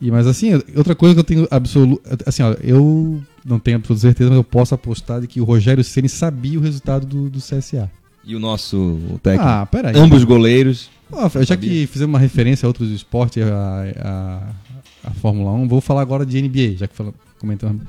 E, 0.00 0.10
mas 0.10 0.26
assim, 0.26 0.52
outra 0.74 0.96
coisa 0.96 1.14
que 1.14 1.20
eu 1.20 1.24
tenho 1.24 1.46
absoluto. 1.50 2.02
Assim, 2.26 2.42
ó, 2.42 2.54
eu 2.60 3.22
não 3.44 3.58
tenho 3.58 3.76
absoluta 3.76 4.00
certeza, 4.00 4.30
mas 4.30 4.36
eu 4.36 4.44
posso 4.44 4.74
apostar 4.74 5.20
de 5.20 5.28
que 5.28 5.40
o 5.40 5.44
Rogério 5.44 5.84
Ceni 5.84 6.08
sabia 6.08 6.58
o 6.58 6.62
resultado 6.62 7.06
do, 7.06 7.30
do 7.30 7.38
CSA. 7.38 7.88
E 8.24 8.34
o 8.36 8.40
nosso 8.40 8.98
técnico? 9.22 9.48
Ah, 9.48 9.66
peraí. 9.66 9.96
Ambos 9.96 10.24
goleiros. 10.24 10.90
Já 11.10 11.44
Sabia. 11.44 11.56
que 11.56 11.86
fizemos 11.86 12.12
uma 12.12 12.18
referência 12.18 12.66
a 12.66 12.68
outros 12.68 12.90
esportes, 12.90 13.42
a, 13.42 13.84
a, 15.04 15.08
a 15.08 15.10
Fórmula 15.10 15.52
1, 15.52 15.68
vou 15.68 15.80
falar 15.80 16.00
agora 16.00 16.24
de 16.24 16.40
NBA, 16.40 16.78
já 16.78 16.88
que 16.88 16.94
fala, 16.94 17.12
comentamos. 17.38 17.82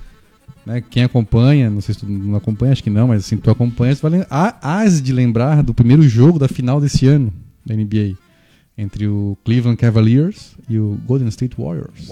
Né, 0.66 0.82
quem 0.82 1.04
acompanha, 1.04 1.70
não 1.70 1.82
sei 1.82 1.94
se 1.94 2.02
tu 2.02 2.06
não 2.10 2.36
acompanha, 2.38 2.72
acho 2.72 2.84
que 2.84 2.90
não, 2.90 3.10
mas 3.10 3.26
assim, 3.26 3.36
tu 3.36 3.52
acompanha, 3.52 3.96
tu 3.96 4.10
vai 4.10 4.26
hás 4.30 5.02
de 5.02 5.12
lembrar 5.12 5.62
do 5.62 5.74
primeiro 5.74 6.04
jogo 6.04 6.40
da 6.40 6.48
final 6.48 6.80
desse 6.80 7.06
ano 7.06 7.34
da 7.66 7.76
NBA, 7.76 8.16
entre 8.78 9.08
o 9.08 9.38
Cleveland 9.44 9.78
Cavaliers 9.78 10.56
e 10.70 10.80
o 10.80 10.98
Golden 11.06 11.28
State 11.28 11.56
Warriors. 11.58 12.12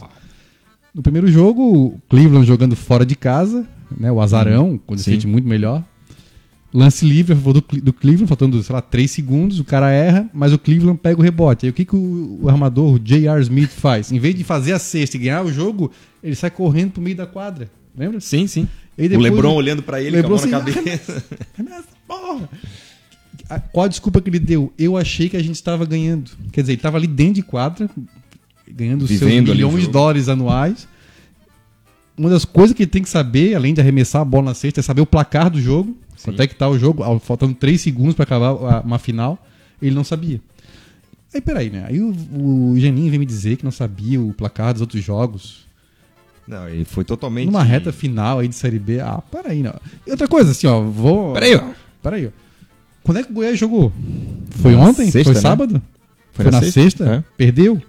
No 0.94 1.02
primeiro 1.02 1.28
jogo, 1.28 1.62
o 1.62 2.02
Cleveland 2.10 2.46
jogando 2.46 2.76
fora 2.76 3.06
de 3.06 3.16
casa, 3.16 3.66
né, 3.98 4.12
o 4.12 4.20
azarão, 4.20 4.74
o 4.74 4.78
Golden 4.80 4.98
Sim. 4.98 5.12
State 5.12 5.28
muito 5.28 5.48
melhor. 5.48 5.84
Lance 6.74 7.06
livre 7.06 7.34
a 7.34 7.36
favor 7.36 7.54
do, 7.54 7.62
do 7.82 7.94
Cleveland, 7.94 8.28
faltando, 8.28 8.62
sei 8.64 8.74
lá, 8.74 8.82
3 8.82 9.10
segundos, 9.10 9.60
o 9.60 9.64
cara 9.64 9.92
erra, 9.92 10.30
mas 10.34 10.54
o 10.54 10.60
Cleveland 10.60 11.00
pega 11.02 11.20
o 11.20 11.24
rebote. 11.24 11.66
Aí 11.66 11.70
o 11.70 11.74
que, 11.74 11.84
que 11.84 11.96
o, 11.96 12.40
o 12.42 12.50
armador, 12.50 12.96
o 12.96 13.00
J.R. 13.00 13.42
Smith, 13.42 13.72
faz? 13.72 14.12
Em 14.12 14.20
vez 14.20 14.36
de 14.36 14.44
fazer 14.44 14.74
a 14.74 14.80
cesta 14.80 15.18
e 15.18 15.20
ganhar 15.20 15.44
o 15.44 15.52
jogo, 15.52 15.92
ele 16.24 16.36
sai 16.36 16.50
correndo 16.50 16.92
pro 16.92 17.02
meio 17.02 17.16
da 17.16 17.26
quadra. 17.26 17.70
Lembra? 17.96 18.20
Sim, 18.20 18.48
sim. 18.48 18.68
E 18.98 19.06
o 19.06 19.10
depois- 19.10 19.32
Lebron 19.32 19.54
olhando 19.56 19.82
pra 19.84 20.02
ele 20.02 20.18
Lebron 20.18 20.38
com 20.38 20.44
a 20.44 20.48
mão 20.48 20.60
na 20.60 20.66
cabeça. 20.74 21.24
Porra! 22.08 22.50
Qual 23.72 23.86
a 23.86 23.90
desculpa 23.90 24.22
que 24.22 24.30
ele 24.30 24.40
deu? 24.40 24.72
Eu 24.78 24.96
achei 24.98 25.28
que 25.28 25.36
a 25.36 25.42
gente 25.42 25.56
estava 25.56 25.86
ganhando. 25.86 26.32
Quer 26.52 26.62
dizer, 26.62 26.74
ele 26.74 26.80
estava 26.80 26.98
ali 26.98 27.08
dentro 27.08 27.36
de 27.36 27.44
quadra, 27.44 27.90
ganhando 28.70 29.06
seus 29.08 29.20
Vivendo 29.20 29.50
o 29.50 29.52
milhões 29.52 29.82
de 29.82 29.90
dólares 29.90 30.30
anuais. 30.30 30.88
Uma 32.18 32.30
das 32.30 32.46
coisas 32.46 32.76
que 32.76 32.84
ele 32.84 32.90
tem 32.92 33.02
que 33.02 33.10
saber, 33.10 33.56
além 33.56 33.74
de 33.74 33.82
arremessar 33.82 34.22
a 34.22 34.26
bola 34.26 34.46
na 34.46 34.54
cesta, 34.54 34.80
é 34.80 34.84
saber 34.84 35.02
o 35.02 35.06
placar 35.06 35.50
do 35.50 35.60
jogo. 35.62 35.98
Sim. 36.16 36.26
Quanto 36.32 36.42
é 36.42 36.48
que 36.48 36.56
tá 36.56 36.70
o 36.70 36.78
jogo, 36.78 37.20
faltando 37.20 37.54
3 37.56 37.82
segundos 37.82 38.14
para 38.14 38.24
acabar 38.24 38.82
uma 38.86 39.00
final. 39.00 39.44
Ele 39.82 39.96
não 39.96 40.04
sabia. 40.04 40.40
Aí, 41.34 41.42
peraí, 41.42 41.70
né? 41.70 41.86
Aí 41.88 42.00
o, 42.00 42.14
o 42.34 42.74
Geninho 42.78 43.10
vem 43.10 43.20
me 43.20 43.26
dizer 43.26 43.58
que 43.58 43.64
não 43.64 43.72
sabia 43.72 44.22
o 44.22 44.34
placar 44.34 44.74
dos 44.74 44.82
outros 44.82 45.04
jogos. 45.04 45.66
Não, 46.52 46.68
ele 46.70 46.84
foi 46.86 47.04
totalmente. 47.06 47.46
Numa 47.48 47.64
reta 47.64 47.92
final 47.94 48.40
aí 48.40 48.48
de 48.48 48.56
Série 48.56 48.78
B. 48.78 49.00
Ah, 49.00 49.22
peraí, 49.32 49.64
não. 49.64 49.74
E 50.06 50.12
outra 50.12 50.28
coisa, 50.28 50.52
assim, 50.52 50.68
ó, 50.68 50.82
vou. 50.82 51.34
Peraí, 51.34 51.56
ó. 51.56 51.64
Peraí, 52.04 52.28
ó. 52.28 52.30
Quando 53.04 53.18
é 53.20 53.24
que 53.24 53.32
o 53.32 53.34
Goiás 53.34 53.58
jogou? 53.58 53.92
Foi 54.50 54.74
Na 54.74 54.82
ontem? 54.82 55.06
sexta, 55.10 55.24
Foi 55.24 55.34
né? 55.34 55.40
sábado? 55.40 55.82
Foi 56.34 56.44
Foi, 56.44 56.52
na 56.52 56.52
na 56.52 56.60
sexta? 56.62 56.82
sexta? 56.82 57.06
É. 57.16 57.24
Perdeu. 57.38 57.82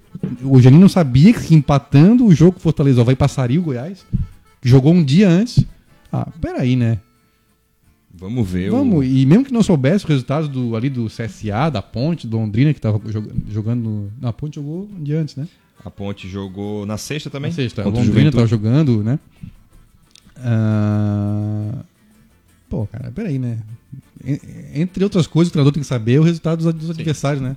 O 0.44 0.61
Geninho 0.61 0.81
não 0.81 0.88
sabia 0.88 1.33
que 1.35 1.55
empatando 1.55 2.25
o 2.25 2.33
jogo 2.35 2.61
Fortaleza 2.61 3.03
vai 3.03 3.16
passaria 3.16 3.59
o 3.59 3.62
Goiás. 3.64 4.07
Jogou 4.62 4.92
um 4.94 5.03
dia 5.03 5.29
antes. 5.29 5.64
Ah, 6.12 6.29
peraí, 6.40 6.77
né? 6.77 6.98
Vamos 8.14 8.48
ver. 8.48 8.70
Vamos, 8.70 8.98
O... 8.98 9.03
e 9.03 9.27
mesmo 9.27 9.44
que 9.44 9.53
não 9.53 9.62
soubesse 9.62 10.05
os 10.05 10.09
resultados 10.09 10.48
do, 10.48 10.77
ali 10.77 10.88
do 10.88 11.07
CSA, 11.07 11.70
da 11.70 11.83
Ponte, 11.83 12.27
do 12.27 12.37
Londrina, 12.37 12.72
que 12.72 12.81
tava 12.81 13.01
jog- 13.11 13.33
jogando. 13.51 14.12
Na 14.20 14.33
Ponte 14.33 14.57
jogou 14.57 14.88
um 14.96 15.03
dia 15.03 15.18
antes, 15.20 15.35
né? 15.35 15.48
A 15.85 15.90
Ponte 15.90 16.29
jogou 16.29 16.87
na 16.87 16.97
sexta 16.97 17.29
também. 17.31 17.51
Na 17.51 17.57
sexta. 17.57 17.83
O 17.83 17.85
contra 17.85 18.01
o 18.01 18.05
Londrina 18.05 18.31
Juventude. 18.31 18.37
tava 18.37 18.47
jogando, 18.47 19.03
né? 19.03 19.18
Ah, 20.38 21.83
Pô, 22.68 22.87
cara, 22.87 23.11
peraí, 23.12 23.38
né? 23.38 23.59
En- 24.25 24.38
Entre 24.81 25.05
outras 25.05 25.27
coisas, 25.27 25.51
o 25.51 25.53
treinador 25.53 25.73
tem 25.73 25.83
que 25.83 25.87
saber 25.87 26.18
o 26.18 26.23
resultado 26.23 26.73
dos, 26.73 26.88
adversários, 26.90 27.42
né? 27.42 27.57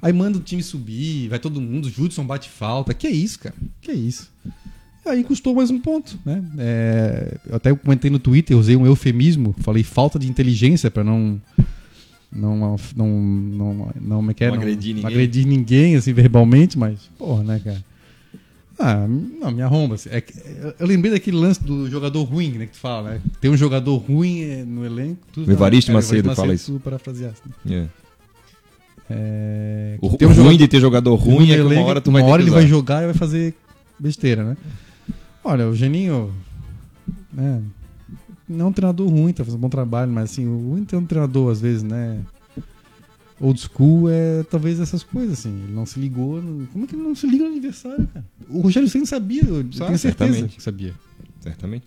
Aí 0.00 0.12
manda 0.12 0.38
o 0.38 0.40
time 0.40 0.62
subir, 0.62 1.28
vai 1.28 1.38
todo 1.38 1.60
mundo, 1.60 1.86
o 1.86 1.90
Judson 1.90 2.24
bate 2.24 2.48
falta. 2.48 2.92
Que 2.94 3.06
é 3.06 3.10
isso, 3.10 3.38
cara? 3.40 3.54
Que 3.80 3.90
é 3.90 3.94
isso? 3.94 4.30
Aí 5.04 5.24
custou 5.24 5.54
mais 5.54 5.70
um 5.70 5.80
ponto, 5.80 6.16
né? 6.24 6.44
É, 6.58 7.38
eu 7.48 7.56
até 7.56 7.74
comentei 7.74 8.08
no 8.10 8.18
Twitter, 8.20 8.56
usei 8.56 8.76
um 8.76 8.86
eufemismo, 8.86 9.52
falei 9.58 9.82
falta 9.82 10.16
de 10.18 10.28
inteligência 10.28 10.90
pra 10.90 11.02
não 11.02 11.40
não 12.34 12.56
não 12.56 12.76
não 12.96 13.92
não, 14.00 14.16
como 14.16 14.30
é 14.30 14.34
que 14.34 14.44
é? 14.44 14.48
Não 14.48 14.54
agredir 14.54 14.94
ninguém. 14.94 15.10
agredir 15.10 15.46
ninguém 15.46 15.96
assim 15.96 16.12
verbalmente, 16.12 16.78
mas 16.78 16.98
porra, 17.18 17.42
né, 17.44 17.60
cara? 17.62 17.84
Ah, 18.78 19.06
não, 19.06 19.50
me 19.52 19.62
arromba. 19.62 19.94
assim. 19.94 20.08
É 20.10 20.20
que- 20.20 20.32
eu- 20.78 20.86
lembrei 20.86 21.12
daquele 21.12 21.36
lance 21.36 21.62
do 21.62 21.88
jogador 21.88 22.22
ruim, 22.24 22.52
né, 22.52 22.66
que 22.66 22.72
tu 22.72 22.78
fala, 22.78 23.10
né? 23.12 23.20
Tem 23.40 23.50
um 23.50 23.56
jogador 23.56 23.96
ruim 23.98 24.40
é, 24.42 24.64
no 24.64 24.84
elenco. 24.84 25.20
Tu, 25.32 25.42
O 25.44 25.50
Evaristo 25.52 25.90
é, 25.90 25.94
Macedo 25.94 26.34
fala 26.34 26.54
isso. 26.54 26.72
Tu 26.72 26.80
parafraseaste. 26.80 27.42
né? 27.64 27.88
É. 27.88 28.02
É, 29.10 29.98
O, 30.00 30.16
tem 30.16 30.26
um 30.26 30.30
ruim 30.30 30.36
jogador- 30.36 30.58
de 30.58 30.68
ter 30.68 30.80
jogador 30.80 31.14
ruim 31.16 31.50
é 31.50 31.56
que 31.56 31.60
uma 31.62 31.80
hora 31.82 32.00
tu 32.00 32.10
vai 32.10 32.22
uma 32.22 32.30
hora 32.30 32.42
ele 32.42 32.50
vai 32.50 32.66
jogar 32.66 33.02
e 33.02 33.06
vai 33.06 33.14
fazer 33.14 33.54
besteira, 33.98 34.42
né? 34.42 34.56
Olha, 35.44 35.68
o 35.68 35.74
Geninho. 35.76 36.32
né, 37.32 37.60
não 38.52 38.66
é 38.66 38.68
um 38.68 38.72
treinador 38.72 39.08
ruim, 39.08 39.32
tá 39.32 39.44
fazendo 39.44 39.58
um 39.58 39.62
bom 39.62 39.68
trabalho, 39.68 40.10
mas 40.12 40.30
assim, 40.30 40.46
o 40.46 40.70
ruim 40.70 40.84
ter 40.84 40.96
um 40.96 41.04
treinador, 41.06 41.50
às 41.50 41.60
vezes, 41.60 41.82
né? 41.82 42.18
Old 43.40 43.60
school 43.60 44.08
é 44.08 44.44
talvez 44.44 44.78
essas 44.78 45.02
coisas, 45.02 45.40
assim. 45.40 45.48
Ele 45.64 45.72
não 45.72 45.84
se 45.84 45.98
ligou. 45.98 46.40
no- 46.40 46.66
Como 46.68 46.84
é 46.84 46.86
que 46.86 46.94
ele 46.94 47.02
não 47.02 47.14
se 47.14 47.26
liga 47.26 47.42
no 47.44 47.50
aniversário, 47.50 48.06
cara? 48.12 48.24
O 48.48 48.60
Rogério 48.60 48.88
Senna 48.88 49.04
sabia, 49.06 49.42
eu 49.42 49.56
Sabe, 49.72 49.86
tenho 49.86 49.98
certeza 49.98 50.00
certamente. 50.32 50.56
que 50.56 50.62
sabia. 50.62 50.94
Certamente. 51.40 51.84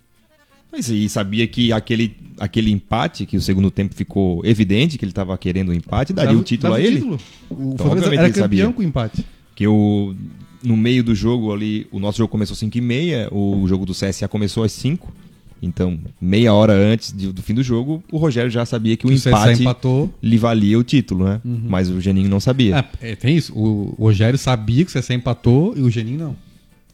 Mas 0.70 0.90
e 0.90 1.08
sabia 1.08 1.48
que 1.48 1.72
aquele, 1.72 2.18
aquele 2.38 2.70
empate, 2.72 3.26
que 3.26 3.38
o 3.38 3.42
segundo 3.42 3.72
tempo 3.72 3.96
ficou 3.96 4.46
evidente 4.46 4.98
que 4.98 5.06
ele 5.06 5.12
estava 5.12 5.38
querendo 5.38 5.70
o 5.70 5.74
empate, 5.74 6.12
daria 6.12 6.32
Dava- 6.32 6.42
o 6.42 6.44
título 6.44 6.74
a 6.74 6.82
ele? 6.82 6.96
título. 6.98 7.20
O 7.50 7.74
Então, 7.76 7.88
obviamente 7.88 8.18
era 8.18 8.28
ele 8.28 8.34
sabia. 8.34 8.64
campeão 8.64 8.74
com 8.74 8.82
o 8.82 8.84
empate. 8.86 9.26
Que 9.56 9.66
o, 9.66 10.14
no 10.62 10.76
meio 10.76 11.02
do 11.06 11.16
jogo 11.16 11.54
ali, 11.54 11.88
o 11.90 12.00
nosso 12.00 12.18
jogo 12.18 12.30
começou 12.30 12.54
às 12.54 12.60
5 12.60 12.78
e 12.78 12.82
meia, 12.82 13.30
o 13.32 13.66
jogo 13.66 13.86
do 13.86 13.94
CSA 13.94 14.28
começou 14.28 14.66
às 14.66 14.74
5. 14.74 15.14
Então, 15.62 15.98
meia 16.22 16.54
hora 16.54 16.74
antes 16.74 17.12
de- 17.12 17.32
do 17.32 17.42
fim 17.42 17.54
do 17.54 17.64
jogo, 17.64 18.04
o 18.12 18.18
Rogério 18.18 18.52
já 18.52 18.66
sabia 18.66 18.96
que 18.96 19.06
o 19.06 19.10
O 19.10 19.14
empate 19.14 19.62
empatou. 19.62 20.14
lhe 20.22 20.38
valia 20.38 20.78
o 20.78 20.84
título, 20.84 21.26
né? 21.26 21.42
Mas 21.44 21.90
o 21.90 22.00
Geninho 22.00 22.30
não 22.30 22.40
sabia. 22.40 22.80
Ah, 22.80 22.86
é, 23.02 23.16
tem 23.16 23.36
isso. 23.36 23.54
O 23.58 23.96
Rogério 23.98 24.38
sabia 24.38 24.84
que 24.86 24.92
o 24.92 24.94
CSA 24.94 25.14
empatou 25.14 25.74
e 25.76 25.82
o 25.82 25.90
Geninho 25.90 26.20
não. 26.20 26.36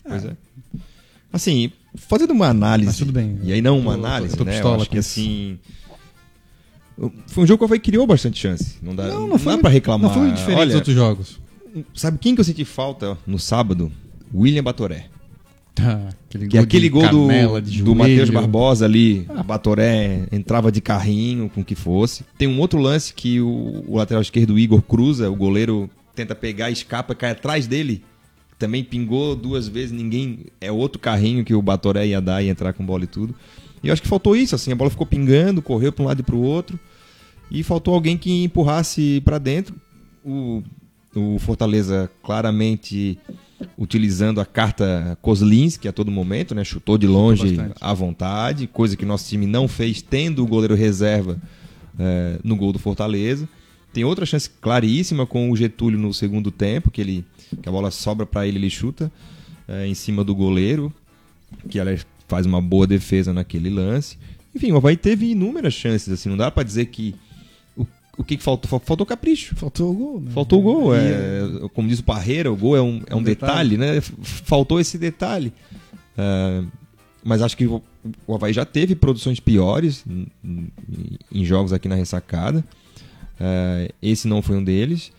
Pois 0.08 0.24
é. 0.26 0.36
Assim, 1.34 1.72
fazendo 1.96 2.32
uma 2.32 2.48
análise. 2.48 2.88
Mas 2.88 2.98
tudo 2.98 3.12
bem. 3.12 3.40
E 3.44 3.52
aí 3.52 3.62
não 3.62 3.80
uma 3.80 3.94
Eu 3.94 4.00
tô- 4.00 4.06
análise, 4.06 4.34
eu 4.34 4.38
tô 4.38 4.44
né? 4.44 4.52
Eu 4.52 4.56
pistola 4.56 4.76
acho 4.78 4.86
com 4.86 4.92
que 4.92 5.00
isso. 5.00 5.20
assim. 5.20 5.60
Foi 7.28 7.44
um 7.44 7.48
jogo 7.48 7.58
que 7.60 7.64
o 7.64 7.66
Havaí 7.66 7.80
criou 7.80 8.06
bastante 8.06 8.40
chance. 8.40 8.76
Não 8.82 8.96
dá, 8.96 9.08
Não, 9.08 9.28
não 9.28 9.40
foi, 9.40 9.54
dá 9.56 9.60
pra 9.62 9.70
reclamar. 9.70 10.10
Não 10.10 10.22
foi 10.22 10.32
diferente 10.32 10.60
Olha, 10.60 10.68
dos 10.68 10.76
outros 10.76 10.96
jogos. 10.96 11.40
sabe 11.96 12.18
quem 12.20 12.36
que 12.36 12.42
eu 12.42 12.46
senti 12.46 12.64
falta 12.64 13.18
no 13.26 13.40
sábado? 13.40 13.92
William 14.34 14.64
Batoré. 14.64 15.08
Aquele 15.76 16.48
Que 16.48 16.58
aquele 16.58 16.84
de 16.84 16.90
gol 16.90 17.08
do, 17.10 17.28
canela, 17.28 17.62
do. 17.62 17.96
Matheus 17.96 18.30
Barbosa 18.30 18.86
ali, 18.86 19.26
Ah. 19.30 19.44
Batoré 19.44 20.28
entrava 20.32 20.72
de 20.72 20.82
carrinho, 20.82 21.50
com 21.50 21.62
o 21.62 21.66
que 21.66 21.76
fosse. 21.76 22.24
Tem 22.38 22.48
um 22.48 22.60
outro 22.60 22.80
lance 22.80 23.14
que 23.14 23.40
o, 23.42 23.84
o 23.88 23.98
lateral 23.98 24.22
esquerdo, 24.22 24.54
o 24.54 24.60
Igor, 24.60 24.82
cruza, 24.82 25.30
o 25.30 25.36
goleiro 25.36 25.90
tenta 26.16 26.36
pegar, 26.36 26.70
escapa, 26.70 27.16
cai 27.16 27.32
atrás 27.32 27.68
dele. 27.68 28.04
Também 28.60 28.84
pingou 28.84 29.36
duas 29.36 29.68
vezes, 29.68 29.92
ninguém. 29.92 30.46
É 30.60 30.72
outro 30.72 31.00
carrinho 31.00 31.44
que 31.44 31.54
o 31.54 31.62
Batoré 31.62 32.08
ia 32.08 32.22
dar 32.22 32.44
e 32.44 32.50
entrar 32.50 32.74
com 32.74 32.86
bola 32.86 33.06
e 33.06 33.08
tudo. 33.08 33.34
E 33.84 33.88
eu 33.88 33.94
acho 33.94 34.02
que 34.02 34.08
faltou 34.08 34.36
isso, 34.36 34.54
assim, 34.54 34.72
a 34.72 34.76
bola 34.76 34.92
ficou 34.92 35.08
pingando, 35.08 35.62
correu 35.62 35.92
para 35.92 36.04
um 36.04 36.08
lado 36.08 36.20
e 36.20 36.24
para 36.24 36.36
o 36.36 36.42
outro. 36.42 36.80
E 37.50 37.64
faltou 37.64 37.94
alguém 37.94 38.18
que 38.18 38.44
empurrasse 38.44 39.20
para 39.26 39.40
dentro. 39.40 39.76
O, 40.24 40.62
o 41.16 41.40
Fortaleza 41.40 42.10
claramente 42.22 43.18
utilizando 43.78 44.40
a 44.42 44.46
carta 44.46 45.18
Kozlinski 45.22 45.88
a 45.88 45.92
todo 45.92 46.12
momento, 46.12 46.54
né? 46.54 46.64
Chutou 46.64 46.98
de 46.98 47.08
longe 47.08 47.56
bastante. 47.56 47.76
à 47.80 47.94
vontade, 47.94 48.68
coisa 48.68 48.96
que 48.96 49.06
nosso 49.06 49.30
time 49.30 49.46
não 49.46 49.68
fez, 49.68 50.02
tendo 50.02 50.44
o 50.44 50.48
goleiro 50.48 50.76
reserva 50.76 51.42
eh, 52.00 52.40
no 52.44 52.56
gol 52.56 52.72
do 52.72 52.80
Fortaleza. 52.80 53.48
Tem 53.94 54.04
outra 54.04 54.26
chance 54.26 54.50
claríssima 54.50 55.26
com 55.26 55.52
o 55.52 55.56
Getúlio 55.56 56.00
no 56.00 56.14
segundo 56.14 56.50
tempo, 56.50 56.90
que 56.90 57.02
ele 57.02 57.26
que 57.62 57.68
a 57.68 57.72
bola 57.72 57.92
sobra 57.92 58.26
para 58.26 58.48
ele, 58.48 58.58
ele 58.58 58.70
chuta 58.70 59.12
eh, 59.68 59.88
em 59.88 59.94
cima 59.94 60.24
do 60.24 60.34
goleiro, 60.34 60.94
que 61.70 61.80
aliás 61.80 62.06
faz 62.28 62.46
uma 62.46 62.62
boa 62.62 62.88
defesa 62.88 63.34
naquele 63.34 63.70
lance. 63.70 64.18
Enfim, 64.56 64.72
o 64.72 64.78
Havaí 64.78 64.96
teve 64.96 65.32
inúmeras 65.32 65.74
chances, 65.74 66.10
assim, 66.10 66.30
não 66.30 66.38
dá 66.38 66.50
para 66.50 66.64
dizer 66.64 66.86
que 66.86 67.16
o, 68.22 68.24
que, 68.24 68.38
que 68.38 68.44
faltou? 68.44 68.70
Fal- 68.70 68.80
Faltou 68.84 69.06
capricho. 69.06 69.56
Faltou 69.56 69.92
o 69.92 69.94
gol, 69.94 70.22
né? 70.22 70.32
Faltou 70.32 70.60
o 70.60 70.62
gol, 70.62 70.96
E- 70.96 71.00
é, 71.00 71.42
como 71.74 71.88
diz 71.90 72.00
o 72.00 72.04
Parreira, 72.04 72.52
o 72.52 72.56
gol 72.56 72.76
é 72.76 72.82
um, 72.82 73.02
é 73.08 73.16
um 73.16 73.20
Um 73.20 73.24
detalhe, 73.24 73.78
detalhe. 73.78 73.96
né? 73.98 74.02
Faltou 74.22 74.80
esse 74.80 74.98
detalhe. 74.98 75.52
É, 76.18 76.64
mas 77.24 77.42
acho 77.42 77.56
que 77.58 77.66
o, 77.68 77.82
o 78.26 78.34
Havaí 78.36 78.52
já 78.54 78.66
teve 78.66 78.96
produções 78.96 79.40
piores 79.40 80.04
em, 80.10 80.28
em- 81.32 81.46
jogos 81.46 81.72
aqui 81.74 81.88
na 81.88 81.96
ressacada. 81.96 82.64
É, 83.40 83.92
esse 84.02 84.28
não 84.28 84.42
foi 84.42 84.58
um 84.58 84.64
deles. 84.64 85.12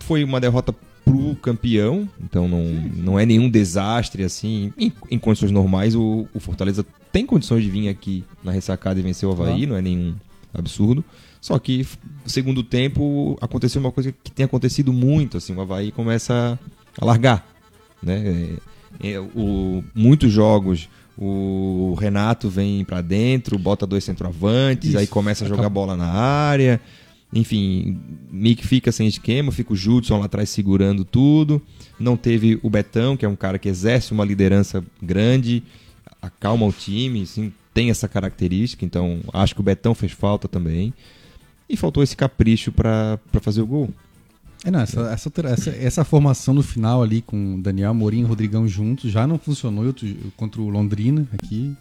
Foi 0.00 0.22
uma 0.22 0.40
derrota 0.40 0.74
pro 1.04 1.34
campeão, 1.36 2.08
então 2.22 2.48
não, 2.48 2.64
não 2.64 3.18
é 3.18 3.24
nenhum 3.24 3.48
desastre 3.48 4.22
assim. 4.24 4.72
Em, 4.76 4.92
em 5.10 5.18
condições 5.18 5.50
normais, 5.52 5.94
o, 5.94 6.26
o 6.34 6.40
Fortaleza 6.40 6.84
tem 7.12 7.24
condições 7.24 7.62
de 7.62 7.70
vir 7.70 7.88
aqui 7.88 8.24
na 8.42 8.50
ressacada 8.52 8.98
e 8.98 9.02
vencer 9.02 9.28
o 9.28 9.32
Havaí, 9.32 9.52
Claro. 9.58 9.66
não 9.68 9.76
é 9.76 9.82
nenhum 9.82 10.14
absurdo. 10.52 11.04
Só 11.46 11.60
que 11.60 11.86
segundo 12.26 12.64
tempo 12.64 13.38
aconteceu 13.40 13.80
uma 13.80 13.92
coisa 13.92 14.10
que 14.10 14.32
tem 14.32 14.44
acontecido 14.44 14.92
muito, 14.92 15.36
assim, 15.36 15.54
o 15.54 15.60
Havaí 15.60 15.92
começa 15.92 16.58
a 17.00 17.04
largar, 17.04 17.46
né? 18.02 18.58
É, 19.00 19.12
é, 19.12 19.20
o, 19.20 19.84
muitos 19.94 20.32
jogos 20.32 20.88
o 21.16 21.94
Renato 22.00 22.50
vem 22.50 22.84
pra 22.84 23.00
dentro, 23.00 23.56
bota 23.60 23.86
dois 23.86 24.02
centroavantes, 24.02 24.88
Isso. 24.88 24.98
aí 24.98 25.06
começa 25.06 25.44
a 25.44 25.48
jogar 25.48 25.68
bola 25.68 25.96
na 25.96 26.08
área. 26.08 26.80
Enfim, 27.32 27.96
Mick 28.28 28.66
fica 28.66 28.90
sem 28.90 29.06
esquema, 29.06 29.52
fica 29.52 29.72
o 29.72 29.76
Judson 29.76 30.18
lá 30.18 30.24
atrás 30.24 30.50
segurando 30.50 31.04
tudo. 31.04 31.62
Não 31.96 32.16
teve 32.16 32.58
o 32.60 32.68
Betão, 32.68 33.16
que 33.16 33.24
é 33.24 33.28
um 33.28 33.36
cara 33.36 33.56
que 33.56 33.68
exerce 33.68 34.10
uma 34.10 34.24
liderança 34.24 34.84
grande, 35.00 35.62
acalma 36.20 36.66
o 36.66 36.72
time, 36.72 37.22
assim, 37.22 37.52
tem 37.72 37.88
essa 37.88 38.08
característica. 38.08 38.84
Então, 38.84 39.20
acho 39.32 39.54
que 39.54 39.60
o 39.60 39.64
Betão 39.64 39.94
fez 39.94 40.10
falta 40.10 40.48
também. 40.48 40.92
E 41.68 41.76
faltou 41.76 42.02
esse 42.02 42.16
capricho 42.16 42.70
pra 42.72 43.18
fazer 43.40 43.60
o 43.62 43.66
gol. 43.66 43.90
É, 44.64 44.70
não, 44.70 44.80
essa, 44.80 45.00
essa, 45.10 45.30
essa, 45.46 45.70
essa 45.70 46.04
formação 46.04 46.54
no 46.54 46.62
final 46.62 47.02
ali 47.02 47.20
com 47.22 47.60
Daniel 47.60 47.90
Amorim 47.90 48.20
e 48.20 48.24
Rodrigão 48.24 48.66
juntos 48.66 49.10
já 49.10 49.26
não 49.26 49.38
funcionou 49.38 49.84
outro- 49.86 50.08
contra 50.36 50.60
o 50.60 50.68
Londrina 50.68 51.26
aqui. 51.32 51.74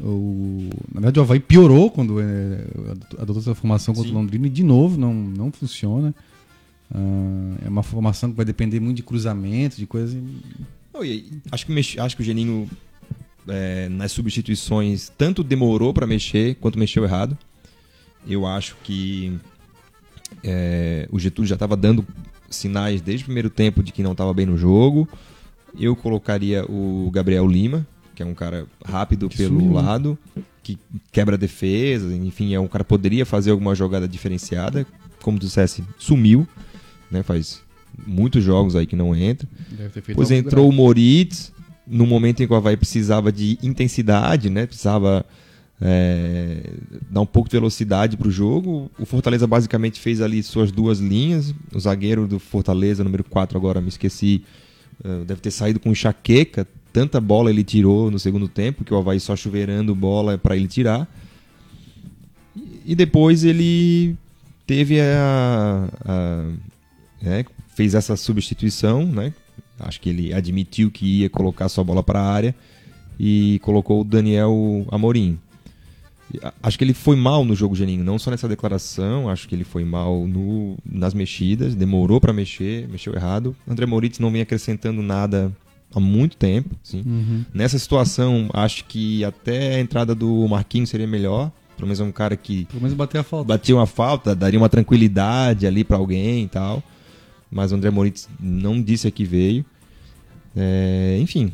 O, 0.00 0.68
na 0.92 1.00
verdade, 1.00 1.18
o 1.18 1.22
Havaí 1.22 1.40
piorou 1.40 1.90
quando 1.90 2.20
é, 2.20 2.64
adotou 3.18 3.38
essa 3.38 3.54
formação 3.54 3.92
contra 3.94 4.08
Sim. 4.08 4.14
o 4.16 4.18
Londrina 4.18 4.46
e 4.46 4.50
de 4.50 4.62
novo 4.62 4.98
não, 4.98 5.12
não 5.12 5.50
funciona. 5.52 6.14
Ah, 6.92 7.56
é 7.64 7.68
uma 7.68 7.82
formação 7.82 8.30
que 8.30 8.36
vai 8.36 8.44
depender 8.44 8.80
muito 8.80 8.96
de 8.96 9.02
cruzamento, 9.02 9.76
de 9.76 9.86
coisa. 9.86 10.18
Não, 10.92 11.02
aí, 11.02 11.30
acho, 11.52 11.66
que 11.66 12.00
acho 12.00 12.16
que 12.16 12.22
o 12.22 12.24
Geninho, 12.24 12.68
é, 13.48 13.88
nas 13.88 14.12
substituições, 14.12 15.10
tanto 15.16 15.42
demorou 15.42 15.92
para 15.92 16.06
mexer 16.06 16.56
quanto 16.56 16.78
mexeu 16.78 17.04
errado. 17.04 17.36
Eu 18.26 18.46
acho 18.46 18.76
que 18.82 19.38
é, 20.42 21.08
o 21.10 21.18
Getúlio 21.18 21.48
já 21.48 21.54
estava 21.54 21.76
dando 21.76 22.06
sinais 22.48 23.00
desde 23.00 23.24
o 23.24 23.26
primeiro 23.26 23.50
tempo 23.50 23.82
de 23.82 23.92
que 23.92 24.02
não 24.02 24.12
estava 24.12 24.34
bem 24.34 24.46
no 24.46 24.56
jogo. 24.56 25.08
Eu 25.78 25.94
colocaria 25.94 26.64
o 26.64 27.10
Gabriel 27.12 27.46
Lima, 27.46 27.86
que 28.14 28.22
é 28.22 28.26
um 28.26 28.34
cara 28.34 28.66
rápido 28.84 29.28
Que 29.28 29.36
pelo 29.36 29.60
sumiu, 29.60 29.72
lado, 29.72 30.18
que 30.62 30.78
quebra 31.12 31.38
defesa, 31.38 32.14
enfim, 32.14 32.54
é 32.54 32.60
um 32.60 32.68
cara 32.68 32.84
que 32.84 32.88
poderia 32.88 33.24
fazer 33.24 33.50
alguma 33.50 33.74
jogada 33.74 34.08
diferenciada. 34.08 34.86
Como 35.22 35.38
tu 35.38 35.46
dissesse, 35.46 35.84
sumiu, 35.98 36.46
né? 37.10 37.22
Faz 37.22 37.62
muitos 38.06 38.42
jogos 38.42 38.74
aí 38.74 38.86
que 38.86 38.96
não 38.96 39.14
entra. 39.14 39.48
Algo 40.14 40.32
entrou 40.32 40.68
o 40.68 40.72
Moritz, 40.72 41.52
no 41.86 42.06
momento 42.06 42.42
em 42.42 42.46
que 42.46 42.52
o 42.52 42.56
Havaí 42.56 42.76
precisava 42.76 43.30
de 43.30 43.58
intensidade, 43.62 44.48
né? 44.48 44.66
Precisava 44.66 45.24
é, 45.80 46.60
dar 47.10 47.20
um 47.22 47.26
pouco 47.26 47.48
de 47.48 47.56
velocidade 47.56 48.16
para 48.16 48.28
o 48.28 48.30
jogo. 48.30 48.90
O 48.98 49.06
Fortaleza 49.06 49.46
basicamente 49.46 49.98
fez 49.98 50.20
ali 50.20 50.42
suas 50.42 50.70
duas 50.70 50.98
linhas. 50.98 51.54
O 51.74 51.80
zagueiro 51.80 52.26
do 52.26 52.38
Fortaleza, 52.38 53.02
número 53.02 53.24
4 53.24 53.56
agora, 53.56 53.80
me 53.80 53.88
esqueci, 53.88 54.42
eh, 55.02 55.24
deve 55.26 55.40
ter 55.40 55.50
saído 55.50 55.80
com 55.80 55.90
enxaqueca. 55.90 56.66
Tanta 56.92 57.20
bola 57.20 57.50
ele 57.50 57.64
tirou 57.64 58.10
no 58.10 58.18
segundo 58.18 58.48
tempo, 58.48 58.84
que 58.84 58.92
o 58.92 58.96
Havaí 58.98 59.18
só 59.20 59.34
chuveirando 59.36 59.94
bola 59.94 60.36
para 60.36 60.56
ele 60.56 60.66
tirar. 60.68 61.08
E- 62.84 62.94
depois 62.94 63.44
ele 63.44 64.16
teve 64.66 65.00
a, 65.00 65.88
a- 66.04 66.50
né, 67.22 67.44
fez 67.74 67.94
essa 67.94 68.16
substituição, 68.16 69.06
né? 69.06 69.32
Acho 69.78 70.00
que 70.00 70.10
ele 70.10 70.34
admitiu 70.34 70.90
que 70.90 71.20
ia 71.22 71.30
colocar 71.30 71.68
sua 71.70 71.82
bola 71.84 72.02
para 72.02 72.20
a 72.20 72.30
área 72.30 72.54
e 73.18 73.58
colocou 73.62 74.02
o 74.02 74.04
Daniel 74.04 74.86
Amorim. 74.90 75.38
Acho 76.62 76.78
que 76.78 76.84
ele 76.84 76.94
foi 76.94 77.16
mal 77.16 77.44
no 77.44 77.54
jogo, 77.54 77.74
Geninho. 77.74 78.04
Não 78.04 78.18
só 78.18 78.30
nessa 78.30 78.48
declaração, 78.48 79.28
acho 79.28 79.48
que 79.48 79.54
ele 79.54 79.64
foi 79.64 79.84
mal 79.84 80.26
no, 80.26 80.76
nas 80.84 81.14
mexidas, 81.14 81.74
demorou 81.74 82.20
para 82.20 82.32
mexer, 82.32 82.88
mexeu 82.88 83.14
errado. 83.14 83.54
André 83.66 83.86
Moritz 83.86 84.18
não 84.18 84.30
vem 84.30 84.40
acrescentando 84.40 85.02
nada 85.02 85.52
há 85.94 86.00
muito 86.00 86.36
tempo. 86.36 86.74
Assim. 86.84 87.02
Uhum. 87.04 87.44
Nessa 87.52 87.78
situação, 87.78 88.48
acho 88.52 88.84
que 88.84 89.24
até 89.24 89.76
a 89.76 89.80
entrada 89.80 90.14
do 90.14 90.46
Marquinhos 90.48 90.90
seria 90.90 91.06
melhor. 91.06 91.50
Pelo 91.76 91.86
menos 91.86 92.00
é 92.00 92.04
um 92.04 92.12
cara 92.12 92.36
que. 92.36 92.66
Pelo 92.66 92.82
menos 92.82 92.94
bater 92.94 93.18
a 93.18 93.22
falta. 93.22 93.48
Batia 93.48 93.74
uma 93.74 93.86
falta, 93.86 94.34
daria 94.34 94.60
uma 94.60 94.68
tranquilidade 94.68 95.66
ali 95.66 95.82
para 95.82 95.96
alguém 95.96 96.44
e 96.44 96.48
tal. 96.48 96.82
Mas 97.50 97.72
o 97.72 97.74
André 97.74 97.90
Moritz 97.90 98.28
não 98.38 98.80
disse 98.80 99.08
a 99.08 99.10
que 99.10 99.24
veio. 99.24 99.64
É, 100.54 101.18
enfim, 101.20 101.52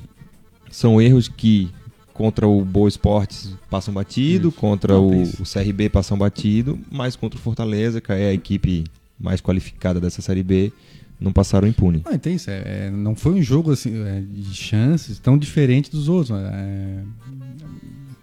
são 0.70 1.00
erros 1.00 1.28
que 1.28 1.70
contra 2.16 2.48
o 2.48 2.64
Boa 2.64 2.88
Esportes 2.88 3.52
passam 3.68 3.92
batido, 3.92 4.48
Isso. 4.48 4.56
contra 4.56 4.94
não, 4.94 5.06
o, 5.06 5.22
o, 5.22 5.42
CRB 5.44 5.90
passam 5.90 6.16
batido, 6.16 6.78
mas 6.90 7.14
contra 7.14 7.38
o 7.38 7.42
Fortaleza, 7.42 8.00
que 8.00 8.10
é 8.10 8.30
a 8.30 8.32
equipe 8.32 8.84
mais 9.20 9.42
qualificada 9.42 10.00
dessa 10.00 10.22
Série 10.22 10.42
B, 10.42 10.72
não 11.20 11.30
passaram 11.30 11.68
impune. 11.68 12.00
Ah, 12.06 12.14
então 12.14 12.32
isso, 12.32 12.50
é, 12.50 12.90
não 12.90 13.14
foi 13.14 13.32
um 13.32 13.42
jogo 13.42 13.70
assim, 13.70 14.02
é, 14.02 14.22
de 14.22 14.54
chances 14.54 15.18
tão 15.18 15.36
diferente 15.36 15.90
dos 15.90 16.08
outros. 16.08 16.38
É, 16.38 17.02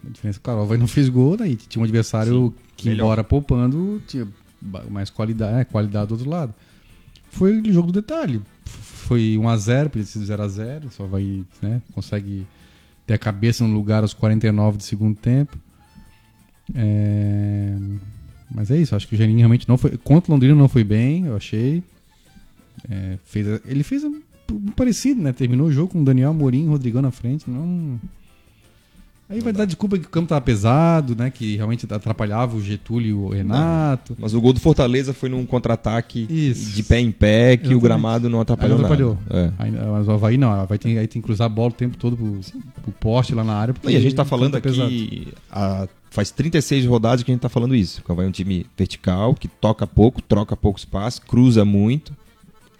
a 0.08 0.10
diferença, 0.10 0.40
claro, 0.42 0.62
o 0.62 0.64
Havaí 0.64 0.80
não 0.80 0.88
fez 0.88 1.08
gol, 1.08 1.38
daí 1.38 1.56
tinha 1.56 1.80
um 1.80 1.86
adversário 1.86 2.48
Sim, 2.48 2.64
que, 2.76 2.90
melhor. 2.90 3.06
embora 3.06 3.24
poupando, 3.24 4.02
tinha 4.08 4.28
mais 4.90 5.12
qualidade, 5.12 5.62
é, 5.62 5.66
qualidade 5.66 6.08
do 6.08 6.14
outro 6.14 6.28
lado. 6.28 6.52
Foi 7.30 7.60
o 7.60 7.72
jogo 7.72 7.92
do 7.92 8.02
detalhe. 8.02 8.42
Foi 8.66 9.38
1x0, 9.38 9.90
podia 9.90 10.06
ser 10.06 10.20
0x0, 10.20 10.90
só 10.90 11.06
vai, 11.06 11.44
né, 11.62 11.80
consegue 11.94 12.48
ter 13.06 13.14
a 13.14 13.18
cabeça 13.18 13.66
no 13.66 13.74
lugar 13.74 14.04
aos 14.04 14.14
49 14.14 14.78
do 14.78 14.84
segundo 14.84 15.16
tempo. 15.16 15.58
É... 16.74 17.76
Mas 18.54 18.70
é 18.70 18.78
isso, 18.78 18.96
acho 18.96 19.08
que 19.08 19.16
o 19.16 19.18
Geninho 19.18 19.40
realmente 19.40 19.68
não 19.68 19.78
foi. 19.78 19.98
Contra 19.98 20.32
o 20.32 20.36
Londrina 20.36 20.56
não 20.56 20.68
foi 20.68 20.84
bem, 20.84 21.26
eu 21.26 21.36
achei. 21.36 21.84
É, 22.90 23.18
fez, 23.26 23.62
ele 23.66 23.84
fez 23.84 24.04
um, 24.04 24.22
um 24.52 24.72
parecido, 24.72 25.22
né? 25.22 25.34
Terminou 25.34 25.68
o 25.68 25.72
jogo 25.72 25.94
com 25.94 26.02
o 26.02 26.06
Daniel 26.06 26.30
Amorim 26.30 26.66
e 26.66 26.68
Rodrigão 26.68 27.02
na 27.02 27.12
frente. 27.12 27.50
Não, 27.50 28.00
Aí 29.34 29.40
vai 29.40 29.52
dar 29.52 29.66
desculpa 29.66 29.98
que 29.98 30.06
o 30.06 30.10
campo 30.10 30.28
tava 30.28 30.42
pesado, 30.42 31.16
né? 31.16 31.32
Que 31.32 31.56
realmente 31.56 31.88
atrapalhava 31.92 32.56
o 32.56 32.62
Getúlio 32.62 33.08
e 33.10 33.14
o 33.14 33.30
Renato. 33.30 34.16
Mas 34.20 34.36
o 34.36 34.40
gol 34.40 34.54
do 34.54 34.60
Fortaleza 34.60 35.12
foi 35.12 35.28
num 35.28 35.44
contra-ataque 35.44 36.54
de 36.54 36.84
pé 36.84 37.00
em 37.00 37.12
pé, 37.12 37.58
que 37.58 37.64
Exatamente. 37.64 37.76
o 37.76 37.80
gramado 37.82 38.30
não 38.30 38.40
atrapalhou, 38.40 38.78
não 38.78 38.86
atrapalhou. 38.86 39.18
nada. 39.28 39.54
É. 39.58 39.64
Aí, 39.64 39.72
mas 39.72 40.08
o 40.08 40.12
Havaí 40.12 40.38
não, 40.38 40.50
o 40.50 40.62
Havaí 40.62 40.78
tem, 40.78 41.00
aí 41.00 41.08
tem 41.08 41.20
que 41.20 41.26
cruzar 41.26 41.48
a 41.48 41.50
bola 41.50 41.70
o 41.70 41.74
tempo 41.74 41.98
todo 41.98 42.16
pro, 42.16 42.40
pro 42.84 42.92
poste 42.92 43.34
lá 43.34 43.44
na 43.44 43.56
área. 43.56 43.74
E 43.86 43.96
a 43.96 44.00
gente 44.00 44.14
tá 44.14 44.24
falando 44.24 44.52
tá 44.52 44.60
aqui, 44.60 45.30
a, 45.52 45.88
faz 46.12 46.30
36 46.30 46.86
rodadas 46.86 47.24
que 47.24 47.32
a 47.32 47.34
gente 47.34 47.42
tá 47.42 47.50
falando 47.50 47.74
isso. 47.74 48.04
O 48.08 48.12
Havaí 48.12 48.28
é 48.28 48.30
um 48.30 48.32
time 48.32 48.68
vertical, 48.78 49.34
que 49.34 49.48
toca 49.48 49.88
pouco, 49.88 50.22
troca 50.22 50.56
pouco 50.56 50.78
espaço, 50.78 51.20
cruza 51.24 51.66
muito 51.66 52.14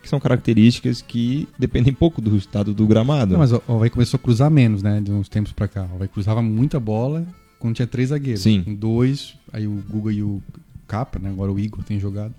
que 0.04 0.10
são 0.10 0.20
características 0.20 1.02
que 1.02 1.48
dependem 1.58 1.94
pouco 1.94 2.22
do 2.22 2.36
estado 2.36 2.74
do 2.74 2.86
gramado. 2.86 3.32
Não, 3.32 3.40
mas 3.40 3.54
o 3.54 3.64
Havaí 3.70 3.90
começou 3.90 4.18
a 4.18 4.22
cruzar 4.22 4.52
menos, 4.52 4.84
né, 4.84 5.00
de 5.00 5.10
uns 5.10 5.30
tempos 5.30 5.54
para 5.54 5.66
cá. 5.66 5.88
O 5.90 5.96
Havaí 5.96 6.10
cruzava 6.10 6.42
muita 6.42 6.78
bola 6.78 7.26
quando 7.58 7.76
tinha 7.76 7.88
três 7.88 8.10
zagueiros. 8.10 8.44
Sim. 8.44 8.62
Dois, 8.78 9.36
aí 9.52 9.66
o 9.66 9.82
Guga 9.90 10.12
e 10.12 10.22
o 10.22 10.44
Capa, 10.86 11.18
né, 11.20 11.30
agora 11.30 11.54
o 11.54 11.58
Igor 11.58 11.86
tem 11.86 12.02
jogado, 12.02 12.34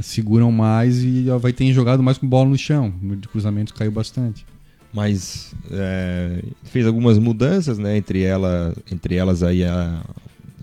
seguram 0.00 0.50
mais 0.50 1.04
e 1.04 1.26
o 1.28 1.34
Havaí 1.34 1.52
tem 1.52 1.70
jogado 1.74 2.02
mais 2.02 2.16
com 2.16 2.26
bola 2.26 2.48
no 2.48 2.56
chão. 2.56 2.86
O 2.86 3.02
número 3.02 3.20
de 3.20 3.28
cruzamentos 3.28 3.74
caiu 3.74 3.92
bastante. 3.92 4.46
Mas 4.90 5.54
é, 5.70 6.42
fez 6.64 6.86
algumas 6.86 7.18
mudanças, 7.18 7.76
né, 7.76 7.98
entre, 7.98 8.22
ela, 8.22 8.74
entre 8.90 9.14
elas 9.14 9.42
aí 9.42 9.62
a, 9.62 10.02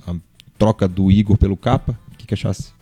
a 0.07 0.15
troca 0.57 0.87
do 0.87 1.11
Igor 1.11 1.37
pelo 1.37 1.55
Capa. 1.55 1.95
O 2.11 2.17
que, 2.17 2.25
que 2.25 2.33
achasse? 2.33 2.73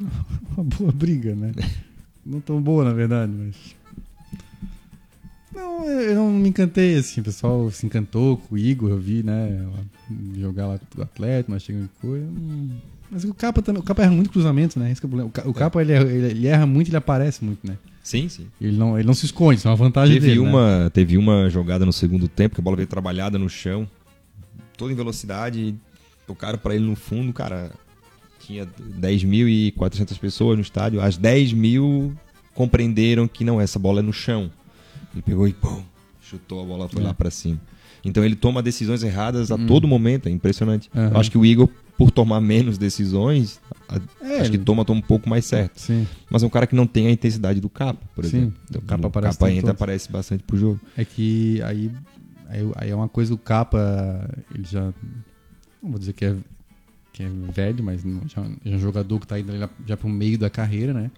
uma 0.56 0.64
boa 0.64 0.92
briga, 0.92 1.34
né? 1.34 1.52
Não 2.24 2.40
tão 2.40 2.60
boa, 2.60 2.84
na 2.84 2.92
verdade, 2.92 3.32
mas. 3.32 3.54
Não, 5.54 5.84
eu 5.84 6.14
não 6.14 6.30
me 6.32 6.48
encantei, 6.48 6.96
assim. 6.96 7.20
O 7.20 7.24
pessoal 7.24 7.70
se 7.70 7.86
encantou 7.86 8.36
com 8.36 8.54
o 8.54 8.58
Igor, 8.58 8.90
eu 8.90 8.98
vi, 8.98 9.22
né? 9.22 9.66
Jogar 10.36 10.66
lá 10.66 10.80
do 10.94 11.02
Atlético, 11.02 11.52
mas 11.52 11.62
chega 11.62 11.80
de 11.80 11.88
coisa. 12.00 12.26
Mas 13.10 13.24
o 13.24 13.32
Capa 13.32 13.62
também. 13.62 13.80
O 13.80 13.84
Capa 13.84 14.02
erra 14.02 14.12
muito 14.12 14.30
cruzamento, 14.30 14.78
né? 14.78 14.90
Esse 14.90 15.02
é 15.02 15.06
o 15.06 15.08
problema. 15.08 15.32
O 15.44 15.54
Capa, 15.54 15.80
ele, 15.80 15.92
ele, 15.92 16.46
erra 16.46 16.66
muito 16.66 16.88
ele 16.88 16.96
aparece 16.96 17.44
muito, 17.44 17.66
né? 17.66 17.78
Sim, 18.02 18.28
sim. 18.28 18.46
Ele 18.60 18.76
não, 18.76 18.98
ele 18.98 19.06
não 19.06 19.14
se 19.14 19.26
esconde, 19.26 19.58
isso 19.58 19.66
é 19.66 19.70
uma 19.70 19.76
vantagem 19.76 20.14
teve 20.14 20.28
dele. 20.28 20.38
Uma, 20.38 20.84
né? 20.84 20.90
Teve 20.90 21.16
uma 21.16 21.48
jogada 21.48 21.86
no 21.86 21.92
segundo 21.92 22.28
tempo 22.28 22.54
que 22.54 22.60
a 22.60 22.64
bola 22.64 22.76
veio 22.76 22.86
trabalhada 22.86 23.38
no 23.38 23.48
chão, 23.48 23.88
toda 24.76 24.92
em 24.92 24.96
velocidade, 24.96 25.74
tocaram 26.26 26.58
para 26.58 26.74
ele 26.74 26.84
no 26.84 26.94
fundo, 26.94 27.32
cara 27.32 27.72
tinha 28.46 28.66
10.400 28.66 30.18
pessoas 30.18 30.56
no 30.56 30.62
estádio, 30.62 31.00
as 31.00 31.16
10 31.16 31.52
mil 31.52 32.14
compreenderam 32.54 33.26
que 33.26 33.44
não, 33.44 33.60
essa 33.60 33.78
bola 33.78 34.00
é 34.00 34.02
no 34.02 34.12
chão. 34.12 34.50
Ele 35.12 35.22
pegou 35.22 35.48
e 35.48 35.52
pum, 35.52 35.82
chutou 36.20 36.62
a 36.62 36.64
bola, 36.64 36.88
foi 36.88 37.02
é. 37.02 37.06
lá 37.06 37.14
para 37.14 37.30
cima. 37.30 37.60
Então 38.04 38.24
ele 38.24 38.36
toma 38.36 38.62
decisões 38.62 39.02
erradas 39.02 39.50
a 39.50 39.56
hum. 39.56 39.66
todo 39.66 39.88
momento, 39.88 40.28
é 40.28 40.32
impressionante. 40.32 40.88
Uhum. 40.94 41.08
Eu 41.08 41.18
acho 41.18 41.30
que 41.30 41.36
o 41.36 41.44
Igor, 41.44 41.68
por 41.98 42.12
tomar 42.12 42.40
menos 42.40 42.78
decisões, 42.78 43.60
é, 44.20 44.40
acho 44.40 44.50
que 44.50 44.58
toma, 44.58 44.84
toma 44.84 45.00
um 45.00 45.02
pouco 45.02 45.28
mais 45.28 45.44
certo. 45.44 45.80
Sim. 45.80 46.06
Mas 46.30 46.42
é 46.44 46.46
um 46.46 46.50
cara 46.50 46.68
que 46.68 46.76
não 46.76 46.86
tem 46.86 47.08
a 47.08 47.10
intensidade 47.10 47.60
do 47.60 47.68
capa, 47.68 48.00
por 48.14 48.24
sim. 48.24 48.36
exemplo. 48.36 48.60
Então, 48.70 48.80
o 48.80 48.84
capa, 48.84 49.08
aparece 49.08 49.38
capa 49.38 49.50
entra, 49.50 49.70
aparece 49.72 50.12
bastante 50.12 50.44
pro 50.44 50.56
jogo. 50.56 50.80
É 50.96 51.04
que 51.04 51.60
aí, 51.62 51.90
aí, 52.48 52.70
aí 52.76 52.90
é 52.90 52.94
uma 52.94 53.08
coisa, 53.08 53.34
o 53.34 53.38
capa, 53.38 54.30
ele 54.54 54.64
já. 54.64 54.92
Não 55.82 55.90
vou 55.90 55.98
dizer 55.98 56.12
que 56.12 56.24
é 56.24 56.36
que 57.16 57.22
é 57.22 57.28
velho, 57.50 57.82
mas 57.82 58.02
já, 58.02 58.42
já 58.42 58.72
é 58.72 58.76
um 58.76 58.78
jogador 58.78 59.18
que 59.18 59.24
está 59.24 59.40
indo 59.40 59.50
já 59.86 59.96
para 59.96 60.06
o 60.06 60.10
meio 60.10 60.36
da 60.36 60.50
carreira, 60.50 60.92
né? 60.92 61.10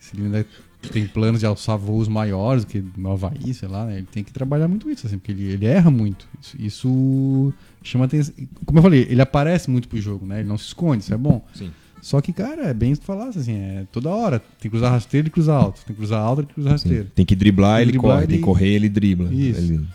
Se 0.00 0.16
ele 0.16 0.24
ainda 0.24 0.44
tem 0.92 1.06
planos 1.06 1.40
de 1.40 1.46
alçar 1.46 1.78
voos 1.78 2.08
maiores 2.08 2.64
que 2.64 2.84
no 2.96 3.12
Havaí, 3.12 3.54
sei 3.54 3.68
lá, 3.68 3.86
né? 3.86 3.98
ele 3.98 4.08
tem 4.10 4.24
que 4.24 4.32
trabalhar 4.32 4.66
muito 4.66 4.90
isso, 4.90 5.06
assim, 5.06 5.16
porque 5.16 5.30
ele, 5.30 5.52
ele 5.52 5.66
erra 5.66 5.92
muito. 5.92 6.26
Isso, 6.40 6.56
isso, 6.58 7.54
chama 7.84 8.06
atenção. 8.06 8.34
Como 8.66 8.80
eu 8.80 8.82
falei, 8.82 9.06
ele 9.08 9.22
aparece 9.22 9.70
muito 9.70 9.88
pro 9.88 10.00
jogo, 10.00 10.26
né? 10.26 10.40
Ele 10.40 10.48
não 10.48 10.58
se 10.58 10.66
esconde, 10.66 11.04
isso 11.04 11.14
é 11.14 11.16
bom. 11.16 11.44
Sim. 11.54 11.70
Só 12.02 12.20
que, 12.20 12.32
cara, 12.32 12.64
é 12.64 12.74
bem 12.74 12.92
se 12.92 13.00
falasse, 13.00 13.38
assim, 13.38 13.54
é 13.54 13.86
toda 13.92 14.08
hora. 14.10 14.40
Tem 14.40 14.62
que 14.62 14.70
cruzar 14.70 14.90
rasteiro 14.90 15.28
e 15.28 15.30
cruzar 15.30 15.62
alto. 15.62 15.84
Tem 15.84 15.94
que 15.94 16.00
cruzar 16.00 16.20
alto 16.20 16.42
e 16.42 16.46
cruzar 16.46 16.72
rasteiro. 16.72 17.10
Tem 17.14 17.24
que 17.24 17.36
driblar, 17.36 17.76
tem 17.76 17.82
ele 17.82 17.92
driblar, 17.92 18.12
corre. 18.12 18.24
Ele... 18.24 18.32
Tem 18.32 18.38
que 18.38 18.44
correr, 18.44 18.68
ele 18.68 18.88
dribla. 18.88 19.32
Isso. 19.32 19.60
Ele... 19.60 19.86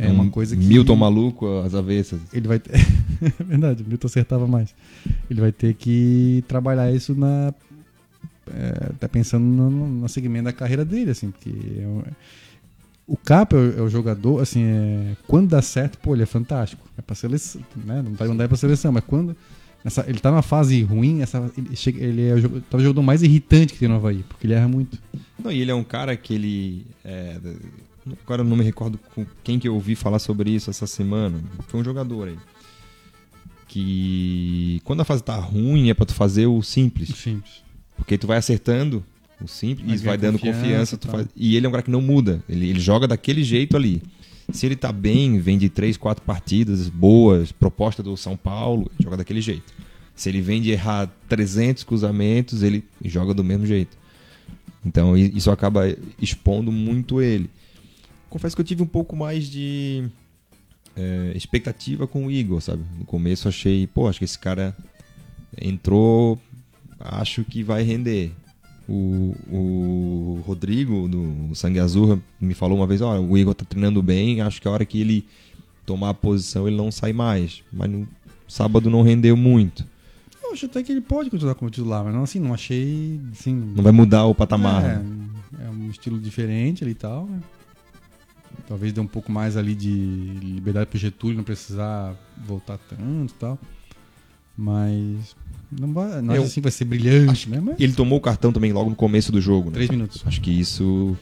É 0.00 0.10
uma 0.10 0.30
coisa 0.30 0.56
que. 0.56 0.64
Milton 0.64 0.96
maluco, 0.96 1.46
as 1.60 1.74
avessas. 1.74 2.20
Ele 2.32 2.48
vai 2.48 2.58
ter. 2.58 2.72
é 3.20 3.44
verdade, 3.44 3.84
Milton 3.86 4.06
acertava 4.06 4.46
mais. 4.46 4.74
Ele 5.30 5.40
vai 5.40 5.52
ter 5.52 5.74
que 5.74 6.42
trabalhar 6.48 6.90
isso 6.90 7.14
na. 7.14 7.52
É, 8.52 8.92
tá 8.98 9.08
pensando 9.08 9.44
no, 9.44 9.70
no, 9.70 10.08
segmento 10.08 10.44
da 10.44 10.52
carreira 10.52 10.84
dele, 10.84 11.10
assim, 11.10 11.30
porque. 11.30 11.50
É, 11.50 12.12
o 13.06 13.16
Capa 13.16 13.56
é, 13.56 13.78
é 13.80 13.82
o, 13.82 13.88
jogador, 13.88 14.40
assim, 14.40 14.62
é, 14.62 15.16
quando 15.26 15.50
dá 15.50 15.60
certo, 15.60 15.98
pô, 15.98 16.14
ele 16.14 16.22
é 16.22 16.26
fantástico. 16.26 16.82
É 16.96 17.02
pra 17.02 17.14
seleção, 17.14 17.60
né? 17.84 18.02
Não, 18.02 18.14
tá, 18.14 18.26
dá 18.26 18.48
pra 18.48 18.56
seleção, 18.56 18.92
mas 18.92 19.04
quando. 19.04 19.36
Essa, 19.84 20.04
ele 20.06 20.18
tá 20.18 20.30
numa 20.30 20.42
fase 20.42 20.82
ruim, 20.82 21.22
essa, 21.22 21.50
ele, 21.56 21.74
chega, 21.74 22.04
ele 22.04 22.28
é 22.28 22.34
o, 22.34 22.60
talvez 22.60 22.62
o 22.74 22.80
jogador 22.80 23.02
mais 23.02 23.22
irritante 23.22 23.72
que 23.72 23.78
tem 23.78 23.88
no 23.88 23.96
Havaí, 23.96 24.22
porque 24.28 24.46
ele 24.46 24.52
erra 24.52 24.68
muito. 24.68 24.98
Não, 25.42 25.50
e 25.50 25.60
ele 25.60 25.70
é 25.70 25.74
um 25.74 25.84
cara 25.84 26.14
que 26.16 26.34
ele. 26.34 26.86
É, 27.04 27.38
Agora 28.24 28.42
eu 28.42 28.46
não 28.46 28.56
me 28.56 28.64
recordo 28.64 28.98
com 29.14 29.26
quem 29.44 29.58
que 29.58 29.68
eu 29.68 29.74
ouvi 29.74 29.94
falar 29.94 30.18
sobre 30.18 30.50
isso 30.50 30.70
essa 30.70 30.86
semana. 30.86 31.38
Foi 31.68 31.80
um 31.80 31.84
jogador 31.84 32.28
aí. 32.28 32.38
Que 33.68 34.80
quando 34.84 35.00
a 35.00 35.04
fase 35.04 35.22
tá 35.22 35.36
ruim 35.36 35.90
é 35.90 35.94
pra 35.94 36.06
tu 36.06 36.14
fazer 36.14 36.46
o 36.46 36.62
simples. 36.62 37.10
O 37.10 37.16
simples. 37.16 37.62
Porque 37.96 38.16
tu 38.16 38.26
vai 38.26 38.38
acertando 38.38 39.04
o 39.42 39.46
simples, 39.46 40.02
vai 40.02 40.16
dando 40.16 40.38
confiança. 40.38 40.96
confiança 40.96 40.98
faz... 41.08 41.28
E 41.36 41.56
ele 41.56 41.66
é 41.66 41.68
um 41.68 41.72
cara 41.72 41.82
que 41.82 41.90
não 41.90 42.00
muda. 42.00 42.42
Ele, 42.48 42.68
ele 42.70 42.80
joga 42.80 43.06
daquele 43.06 43.44
jeito 43.44 43.76
ali. 43.76 44.02
Se 44.52 44.66
ele 44.66 44.74
tá 44.74 44.90
bem, 44.90 45.38
vem 45.38 45.56
de 45.56 45.68
três, 45.68 45.96
quatro 45.96 46.24
partidas 46.24 46.88
boas, 46.88 47.52
proposta 47.52 48.02
do 48.02 48.16
São 48.16 48.36
Paulo, 48.36 48.90
joga 48.98 49.18
daquele 49.18 49.40
jeito. 49.40 49.72
Se 50.16 50.28
ele 50.28 50.40
vem 50.40 50.60
de 50.60 50.70
errar 50.70 51.08
300 51.28 51.84
cruzamentos, 51.84 52.62
ele 52.62 52.84
joga 53.04 53.32
do 53.32 53.44
mesmo 53.44 53.64
jeito. 53.64 53.96
Então 54.84 55.16
isso 55.16 55.50
acaba 55.50 55.84
expondo 56.20 56.72
muito 56.72 57.20
ele 57.20 57.48
confesso 58.30 58.56
que 58.56 58.62
eu 58.62 58.66
tive 58.66 58.82
um 58.82 58.86
pouco 58.86 59.14
mais 59.14 59.46
de 59.46 60.08
é, 60.96 61.32
expectativa 61.34 62.06
com 62.06 62.26
o 62.26 62.30
Igor, 62.30 62.60
sabe? 62.60 62.82
No 62.98 63.04
começo 63.04 63.48
achei, 63.48 63.86
pô, 63.86 64.08
acho 64.08 64.18
que 64.18 64.24
esse 64.24 64.38
cara 64.38 64.74
entrou, 65.60 66.38
acho 66.98 67.44
que 67.44 67.62
vai 67.62 67.82
render. 67.82 68.32
O, 68.88 69.36
o 69.48 70.42
Rodrigo, 70.44 71.06
do 71.06 71.54
Sangue 71.54 71.78
Azul, 71.78 72.20
me 72.40 72.54
falou 72.54 72.78
uma 72.78 72.86
vez, 72.86 73.00
ó, 73.00 73.20
o 73.20 73.38
Igor 73.38 73.54
tá 73.54 73.64
treinando 73.64 74.02
bem, 74.02 74.40
acho 74.40 74.60
que 74.60 74.66
a 74.66 74.70
hora 74.70 74.84
que 74.84 75.00
ele 75.00 75.24
tomar 75.86 76.10
a 76.10 76.14
posição 76.14 76.66
ele 76.66 76.76
não 76.76 76.90
sai 76.90 77.12
mais. 77.12 77.62
Mas 77.72 77.90
no 77.90 78.08
sábado 78.48 78.90
não 78.90 79.02
rendeu 79.02 79.36
muito. 79.36 79.84
Eu 80.42 80.52
acho 80.52 80.66
até 80.66 80.82
que 80.82 80.90
ele 80.90 81.00
pode 81.00 81.30
continuar 81.30 81.54
como 81.54 81.70
titular, 81.70 82.04
mas 82.04 82.12
não 82.12 82.24
assim, 82.24 82.40
não 82.40 82.52
achei. 82.52 83.20
Assim, 83.30 83.54
não 83.54 83.82
vai 83.82 83.92
mudar 83.92 84.24
o 84.24 84.34
patamar. 84.34 84.84
É, 84.84 85.66
é 85.66 85.70
um 85.70 85.88
estilo 85.88 86.18
diferente 86.18 86.82
ali 86.82 86.92
e 86.92 86.96
tal, 86.96 87.26
né? 87.26 87.40
Talvez 88.68 88.92
dê 88.92 89.00
um 89.00 89.06
pouco 89.06 89.30
mais 89.32 89.56
ali 89.56 89.74
de 89.74 89.90
liberdade 90.42 90.86
pro 90.86 90.98
Getúlio 90.98 91.36
não 91.36 91.44
precisar 91.44 92.14
voltar 92.46 92.78
tanto 92.78 93.32
e 93.32 93.36
tal. 93.38 93.58
Mas 94.56 95.34
não 95.70 95.92
vai, 95.92 96.20
não 96.20 96.34
Eu- 96.34 96.42
assim 96.42 96.60
vai 96.60 96.70
ser 96.72 96.84
brilhante, 96.84 97.48
né? 97.48 97.60
Mas 97.60 97.80
Ele 97.80 97.92
tomou 97.92 98.18
o 98.18 98.20
cartão 98.20 98.52
também 98.52 98.72
logo 98.72 98.90
no 98.90 98.96
começo 98.96 99.32
do 99.32 99.40
jogo, 99.40 99.68
né? 99.70 99.74
três 99.74 99.88
minutos. 99.90 100.22
Acho 100.26 100.40
que 100.40 100.50
isso 100.50 101.16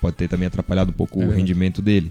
pode 0.00 0.16
ter 0.16 0.28
também 0.28 0.46
atrapalhado 0.48 0.90
um 0.90 0.94
pouco 0.94 1.22
É 1.22 1.26
o 1.26 1.30
rendimento 1.30 1.80
dele. 1.80 2.10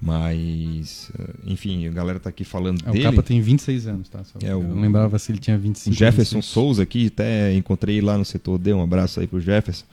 Mas, 0.00 1.10
eh, 1.18 1.30
enfim, 1.46 1.88
a 1.88 1.90
galera 1.90 2.20
tá 2.20 2.28
aqui 2.28 2.44
falando 2.44 2.80
É, 2.86 2.90
o 2.90 2.92
dele. 2.92 3.04
Capa 3.04 3.22
tem 3.22 3.40
26 3.40 3.88
anos, 3.88 4.08
tá? 4.08 4.22
Só- 4.22 4.38
É, 4.40 4.52
eu 4.52 4.60
o- 4.60 4.62
não 4.62 4.80
lembrava 4.80 5.18
se 5.18 5.32
ele 5.32 5.38
tinha 5.40 5.56
O 5.56 5.60
25. 5.60 5.96
Jefferson 5.96 6.36
26. 6.36 6.44
Souza 6.52 6.82
aqui, 6.84 7.06
até 7.08 7.52
encontrei 7.54 8.00
lá 8.00 8.16
no 8.16 8.24
setor 8.24 8.58
D, 8.58 8.72
um 8.72 8.82
abraço 8.82 9.18
aí 9.18 9.26
pro 9.26 9.40
Jefferson. 9.40 9.84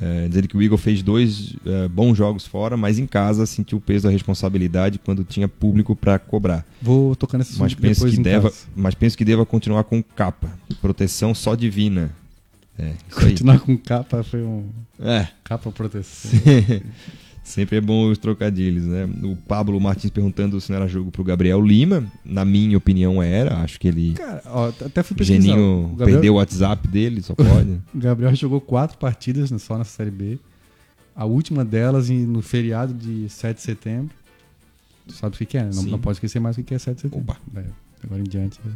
É, 0.00 0.26
dizendo 0.26 0.48
que 0.48 0.56
o 0.56 0.62
Igor 0.62 0.78
fez 0.78 1.02
dois 1.02 1.54
é, 1.66 1.86
bons 1.88 2.16
jogos 2.16 2.46
fora, 2.46 2.76
mas 2.76 2.98
em 2.98 3.06
casa 3.06 3.44
sentiu 3.44 3.78
o 3.78 3.80
peso 3.80 4.04
da 4.04 4.10
responsabilidade 4.10 4.98
quando 4.98 5.22
tinha 5.22 5.46
público 5.46 5.94
para 5.94 6.18
cobrar. 6.18 6.64
Vou 6.80 7.14
tocar 7.14 7.36
nesse 7.38 7.58
Mas 7.58 7.74
penso, 7.74 8.08
que 8.08 8.16
deva, 8.18 8.50
casa. 8.50 8.66
mas 8.74 8.94
penso 8.94 9.18
que 9.18 9.24
deva 9.24 9.44
continuar 9.44 9.84
com 9.84 10.02
capa. 10.02 10.50
Proteção 10.80 11.34
só 11.34 11.54
divina. 11.54 12.10
É, 12.78 12.92
isso 13.08 13.20
aí. 13.20 13.30
Continuar 13.30 13.60
com 13.60 13.76
capa 13.76 14.22
foi 14.22 14.42
um. 14.42 14.64
É, 14.98 15.28
Capa 15.44 15.70
proteção. 15.70 16.30
sempre 17.42 17.76
é 17.76 17.80
bom 17.80 18.10
os 18.10 18.18
trocadilhos, 18.18 18.84
né? 18.84 19.08
O 19.22 19.36
Pablo 19.36 19.78
Martins 19.80 20.10
perguntando 20.10 20.60
se 20.60 20.70
não 20.70 20.76
era 20.76 20.88
jogo 20.88 21.10
pro 21.10 21.24
Gabriel 21.24 21.60
Lima. 21.60 22.04
Na 22.24 22.44
minha 22.44 22.78
opinião 22.78 23.22
era, 23.22 23.58
acho 23.58 23.78
que 23.80 23.88
ele... 23.88 24.14
Cara, 24.14 24.42
ó, 24.46 24.68
até 24.68 25.02
fui 25.02 25.16
pesquisar. 25.16 25.40
Geninho 25.40 25.84
O 25.84 25.88
Gabriel, 25.96 26.06
perdeu 26.06 26.32
o 26.34 26.36
WhatsApp 26.36 26.86
dele, 26.88 27.22
só 27.22 27.34
pode. 27.36 27.80
o 27.94 27.98
Gabriel 27.98 28.34
jogou 28.34 28.60
quatro 28.60 28.96
partidas 28.98 29.50
né, 29.50 29.58
só 29.58 29.76
nessa 29.76 29.90
Série 29.90 30.10
B. 30.10 30.38
A 31.14 31.24
última 31.24 31.64
delas 31.64 32.08
no 32.08 32.40
feriado 32.40 32.94
de 32.94 33.28
7 33.28 33.56
de 33.56 33.62
setembro. 33.62 34.14
Tu 35.06 35.12
sabe 35.14 35.34
o 35.34 35.46
que, 35.46 35.58
é, 35.58 35.64
né? 35.64 35.70
Não, 35.74 35.82
não 35.82 35.98
pode 35.98 36.16
esquecer 36.16 36.40
mais 36.40 36.56
o 36.56 36.62
que 36.62 36.74
é 36.74 36.78
7 36.78 36.94
de 36.94 37.02
setembro. 37.02 37.32
Opa. 37.32 37.40
É, 37.56 37.64
agora 38.04 38.20
em 38.20 38.24
diante, 38.24 38.58
é 38.64 38.70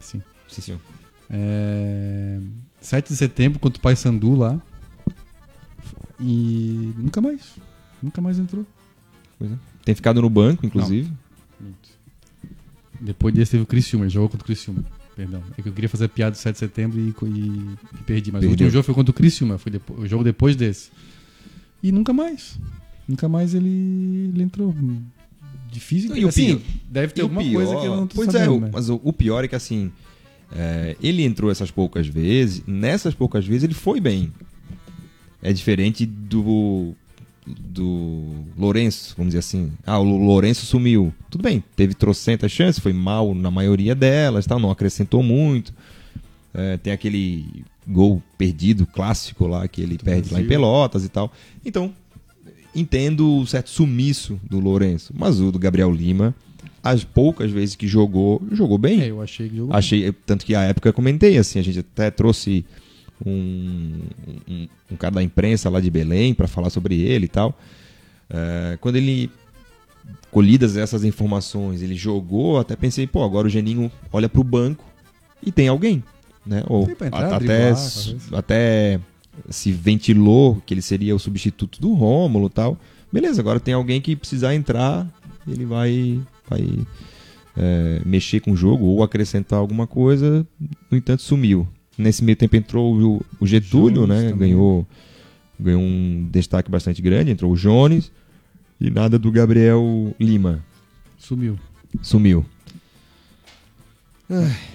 assim. 0.00 0.22
Sim, 0.48 0.62
senhor. 0.62 0.80
É, 1.30 2.40
7 2.80 3.08
de 3.08 3.16
setembro 3.16 3.58
contra 3.58 3.78
o 3.78 3.82
Paysandu 3.82 4.34
lá. 4.34 4.60
E 6.18 6.92
nunca 6.96 7.20
mais. 7.20 7.56
Nunca 8.06 8.20
mais 8.20 8.38
entrou. 8.38 8.64
Pois 9.38 9.50
é. 9.50 9.54
Tem 9.84 9.94
ficado 9.94 10.22
no 10.22 10.30
banco, 10.30 10.64
inclusive. 10.64 11.10
Depois 13.00 13.34
desse 13.34 13.50
teve 13.52 13.62
o 13.62 13.66
Criciúma, 13.66 14.04
ele 14.06 14.10
jogou 14.12 14.28
contra 14.28 14.42
o 14.44 14.46
Criciúma. 14.46 14.84
Perdão. 15.14 15.42
É 15.56 15.62
que 15.62 15.68
eu 15.68 15.72
queria 15.72 15.88
fazer 15.88 16.04
a 16.06 16.08
piada 16.08 16.32
do 16.32 16.36
7 16.38 16.54
de 16.54 16.58
setembro 16.58 16.98
e, 17.00 17.08
e- 17.08 17.76
e 17.94 18.02
perdi. 18.04 18.30
Mas 18.32 18.40
o 18.40 18.42
Perdeu. 18.42 18.50
último 18.50 18.70
jogo 18.70 18.82
foi 18.84 18.94
contra 18.94 19.10
o 19.10 19.14
Criciúma, 19.14 19.58
foi 19.58 19.72
depo- 19.72 19.94
o 19.94 20.06
jogo 20.06 20.22
depois 20.24 20.54
desse. 20.56 20.90
E 21.82 21.90
nunca 21.92 22.12
mais. 22.12 22.58
Nunca 23.08 23.28
mais 23.28 23.54
ele, 23.54 24.30
ele 24.34 24.42
entrou. 24.42 24.74
Difícil. 25.70 26.16
E 26.16 26.24
o 26.24 26.28
assim, 26.28 26.60
deve 26.90 27.12
ter 27.12 27.22
o 27.22 27.24
alguma 27.24 27.42
pior- 27.42 27.64
coisa 27.64 27.80
que 27.80 27.86
eu 27.86 27.96
não 27.96 28.06
tô 28.06 28.14
Pois 28.16 28.30
sabendo, 28.30 28.52
é, 28.52 28.56
o- 28.56 28.60
né? 28.60 28.70
mas 28.72 28.88
o, 28.88 29.00
o 29.02 29.12
pior 29.12 29.44
é 29.44 29.48
que 29.48 29.54
assim, 29.54 29.90
é, 30.52 30.96
ele 31.02 31.22
entrou 31.22 31.50
essas 31.50 31.70
poucas 31.70 32.06
vezes, 32.06 32.62
nessas 32.66 33.14
poucas 33.14 33.46
vezes 33.46 33.64
ele 33.64 33.74
foi 33.74 34.00
bem. 34.00 34.32
É 35.42 35.52
diferente 35.52 36.04
do 36.06 36.94
do 37.46 38.44
Lourenço, 38.58 39.14
vamos 39.16 39.30
dizer 39.30 39.38
assim. 39.38 39.72
Ah, 39.86 39.98
o 39.98 40.04
Lourenço 40.04 40.66
sumiu. 40.66 41.14
Tudo 41.30 41.42
bem, 41.42 41.62
teve 41.76 41.94
trocentas 41.94 42.50
chances, 42.50 42.80
foi 42.80 42.92
mal 42.92 43.34
na 43.34 43.50
maioria 43.50 43.94
delas, 43.94 44.46
tal, 44.46 44.58
não 44.58 44.70
acrescentou 44.70 45.22
muito. 45.22 45.72
É, 46.52 46.76
tem 46.78 46.92
aquele 46.92 47.64
gol 47.86 48.22
perdido 48.36 48.86
clássico 48.86 49.46
lá 49.46 49.68
que 49.68 49.80
ele 49.80 49.98
perde 49.98 50.32
lá 50.32 50.40
em. 50.40 50.46
Pelotas 50.46 51.04
e 51.04 51.08
tal. 51.08 51.32
Então, 51.64 51.92
entendo 52.74 53.40
o 53.40 53.46
certo 53.46 53.70
sumiço 53.70 54.40
do 54.42 54.58
Lourenço, 54.58 55.12
mas 55.16 55.40
o 55.40 55.52
do 55.52 55.58
Gabriel 55.58 55.92
Lima, 55.92 56.34
as 56.82 57.04
poucas 57.04 57.50
vezes 57.50 57.76
que 57.76 57.86
jogou, 57.86 58.42
jogou 58.50 58.78
bem. 58.78 59.02
É, 59.02 59.10
eu 59.10 59.20
achei 59.20 59.48
que 59.48 59.56
jogou. 59.56 59.74
Achei, 59.74 60.12
tanto 60.24 60.44
que 60.44 60.54
a 60.54 60.62
época 60.62 60.88
eu 60.88 60.92
comentei 60.92 61.38
assim, 61.38 61.58
a 61.58 61.62
gente 61.62 61.80
até 61.80 62.10
trouxe 62.10 62.64
um, 63.24 64.00
um, 64.48 64.68
um 64.92 64.96
cara 64.96 65.14
da 65.14 65.22
imprensa 65.22 65.70
lá 65.70 65.80
de 65.80 65.90
Belém 65.90 66.34
para 66.34 66.46
falar 66.46 66.70
sobre 66.70 67.00
ele 67.00 67.26
e 67.26 67.28
tal. 67.28 67.58
É, 68.28 68.76
quando 68.80 68.96
ele 68.96 69.30
colhidas 70.30 70.76
essas 70.76 71.04
informações, 71.04 71.82
ele 71.82 71.94
jogou, 71.94 72.58
até 72.58 72.76
pensei, 72.76 73.06
pô, 73.06 73.24
agora 73.24 73.46
o 73.46 73.50
Geninho 73.50 73.90
olha 74.12 74.28
pro 74.28 74.44
banco 74.44 74.84
e 75.42 75.50
tem 75.50 75.68
alguém, 75.68 76.02
né? 76.44 76.62
Ou 76.66 76.88
entrar, 76.90 77.34
até, 77.34 77.38
driblar, 77.38 77.74
até 78.32 79.00
se 79.48 79.72
ventilou 79.72 80.62
que 80.66 80.74
ele 80.74 80.82
seria 80.82 81.14
o 81.14 81.18
substituto 81.18 81.80
do 81.80 81.94
Rômulo, 81.94 82.50
tal. 82.50 82.78
Beleza, 83.12 83.40
agora 83.40 83.60
tem 83.60 83.74
alguém 83.74 84.00
que 84.00 84.14
precisar 84.14 84.54
entrar, 84.54 85.06
ele 85.46 85.64
vai 85.64 86.20
vai 86.48 86.86
é, 87.56 88.00
mexer 88.04 88.40
com 88.40 88.52
o 88.52 88.56
jogo 88.56 88.84
ou 88.84 89.02
acrescentar 89.02 89.58
alguma 89.58 89.86
coisa, 89.86 90.46
no 90.90 90.96
entanto 90.96 91.22
sumiu. 91.22 91.66
Nesse 91.98 92.22
meio 92.22 92.36
tempo 92.36 92.54
entrou 92.56 92.94
o, 92.94 93.22
o 93.40 93.46
Getúlio, 93.46 94.06
Jones 94.06 94.08
né? 94.08 94.30
também. 94.30 94.50
Ganhou, 94.50 94.86
ganhou 95.58 95.80
um 95.80 96.28
destaque 96.30 96.70
bastante 96.70 97.00
grande, 97.00 97.30
entrou 97.30 97.52
o 97.52 97.56
Jones 97.56 98.12
e 98.80 98.90
nada 98.90 99.18
do 99.18 99.30
Gabriel 99.32 100.14
Lima. 100.20 100.62
Sumiu. 101.18 101.58
Sumiu. 102.02 102.44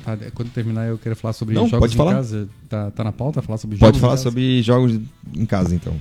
Tá, 0.03 0.17
quando 0.33 0.49
terminar, 0.51 0.87
eu 0.87 0.97
quero 0.97 1.15
falar 1.15 1.33
sobre 1.33 1.53
Não, 1.53 1.67
jogos 1.67 1.79
pode 1.79 1.93
em 1.93 1.97
falar. 1.97 2.13
casa. 2.13 2.49
Tá, 2.69 2.89
tá 2.89 3.03
na 3.03 3.11
pauta? 3.11 3.41
Falar 3.41 3.57
sobre 3.57 3.77
Pode 3.77 3.87
jogos 3.87 3.97
em 3.97 4.01
falar 4.01 4.13
casa? 4.13 4.23
sobre 4.23 4.61
jogos 4.61 4.99
em 5.35 5.45
casa, 5.45 5.75
então. 5.75 5.93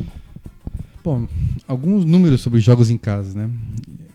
Bom, 1.02 1.26
alguns 1.66 2.04
números 2.04 2.40
sobre 2.42 2.60
jogos 2.60 2.90
em 2.90 2.96
casa, 2.96 3.36
né? 3.36 3.50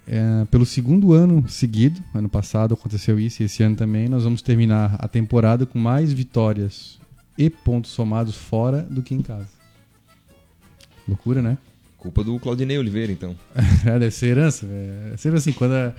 É, 0.07 0.45
pelo 0.51 0.65
segundo 0.65 1.13
ano 1.13 1.47
seguido, 1.49 1.99
ano 2.13 2.29
passado 2.29 2.75
aconteceu 2.75 3.19
isso 3.19 3.41
e 3.41 3.45
esse 3.45 3.63
ano 3.63 3.75
também, 3.75 4.07
nós 4.07 4.23
vamos 4.23 4.41
terminar 4.41 4.95
a 4.99 5.07
temporada 5.07 5.65
com 5.65 5.79
mais 5.79 6.13
vitórias 6.13 6.99
e 7.37 7.49
pontos 7.49 7.91
somados 7.91 8.35
fora 8.35 8.83
do 8.83 9.01
que 9.01 9.15
em 9.15 9.21
casa. 9.21 9.47
Loucura, 11.07 11.41
né? 11.41 11.57
Culpa 11.97 12.23
do 12.23 12.39
Claudinei 12.39 12.77
Oliveira, 12.77 13.11
então. 13.11 13.35
É, 13.85 13.99
deve 13.99 14.11
ser 14.11 14.27
herança. 14.27 14.67
É 15.13 15.17
sempre 15.17 15.37
assim, 15.37 15.51
quando 15.51 15.73
é, 15.73 15.93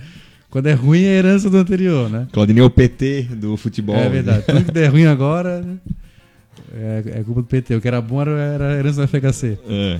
quando 0.49 0.67
é 0.67 0.73
ruim 0.73 1.03
é 1.03 1.17
herança 1.17 1.49
do 1.49 1.57
anterior, 1.57 2.09
né? 2.09 2.27
Claudinei 2.31 2.63
é 2.63 2.65
o 2.65 2.69
PT 2.69 3.23
do 3.35 3.57
futebol. 3.57 3.95
é 3.95 4.03
né? 4.03 4.09
verdade. 4.09 4.43
Tudo 4.47 4.65
que 4.65 4.71
der 4.71 4.89
ruim 4.89 5.05
agora 5.05 5.61
né? 5.61 5.77
é, 6.73 7.03
é 7.19 7.23
culpa 7.23 7.41
do 7.41 7.47
PT. 7.47 7.75
O 7.75 7.81
que 7.81 7.87
era 7.87 8.01
bom 8.01 8.21
era, 8.21 8.31
era 8.31 8.73
herança 8.77 9.05
do 9.05 9.07
FHC. 9.07 9.57
É. 9.67 9.99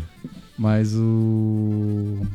Mas 0.57 0.95
o. 0.95 2.25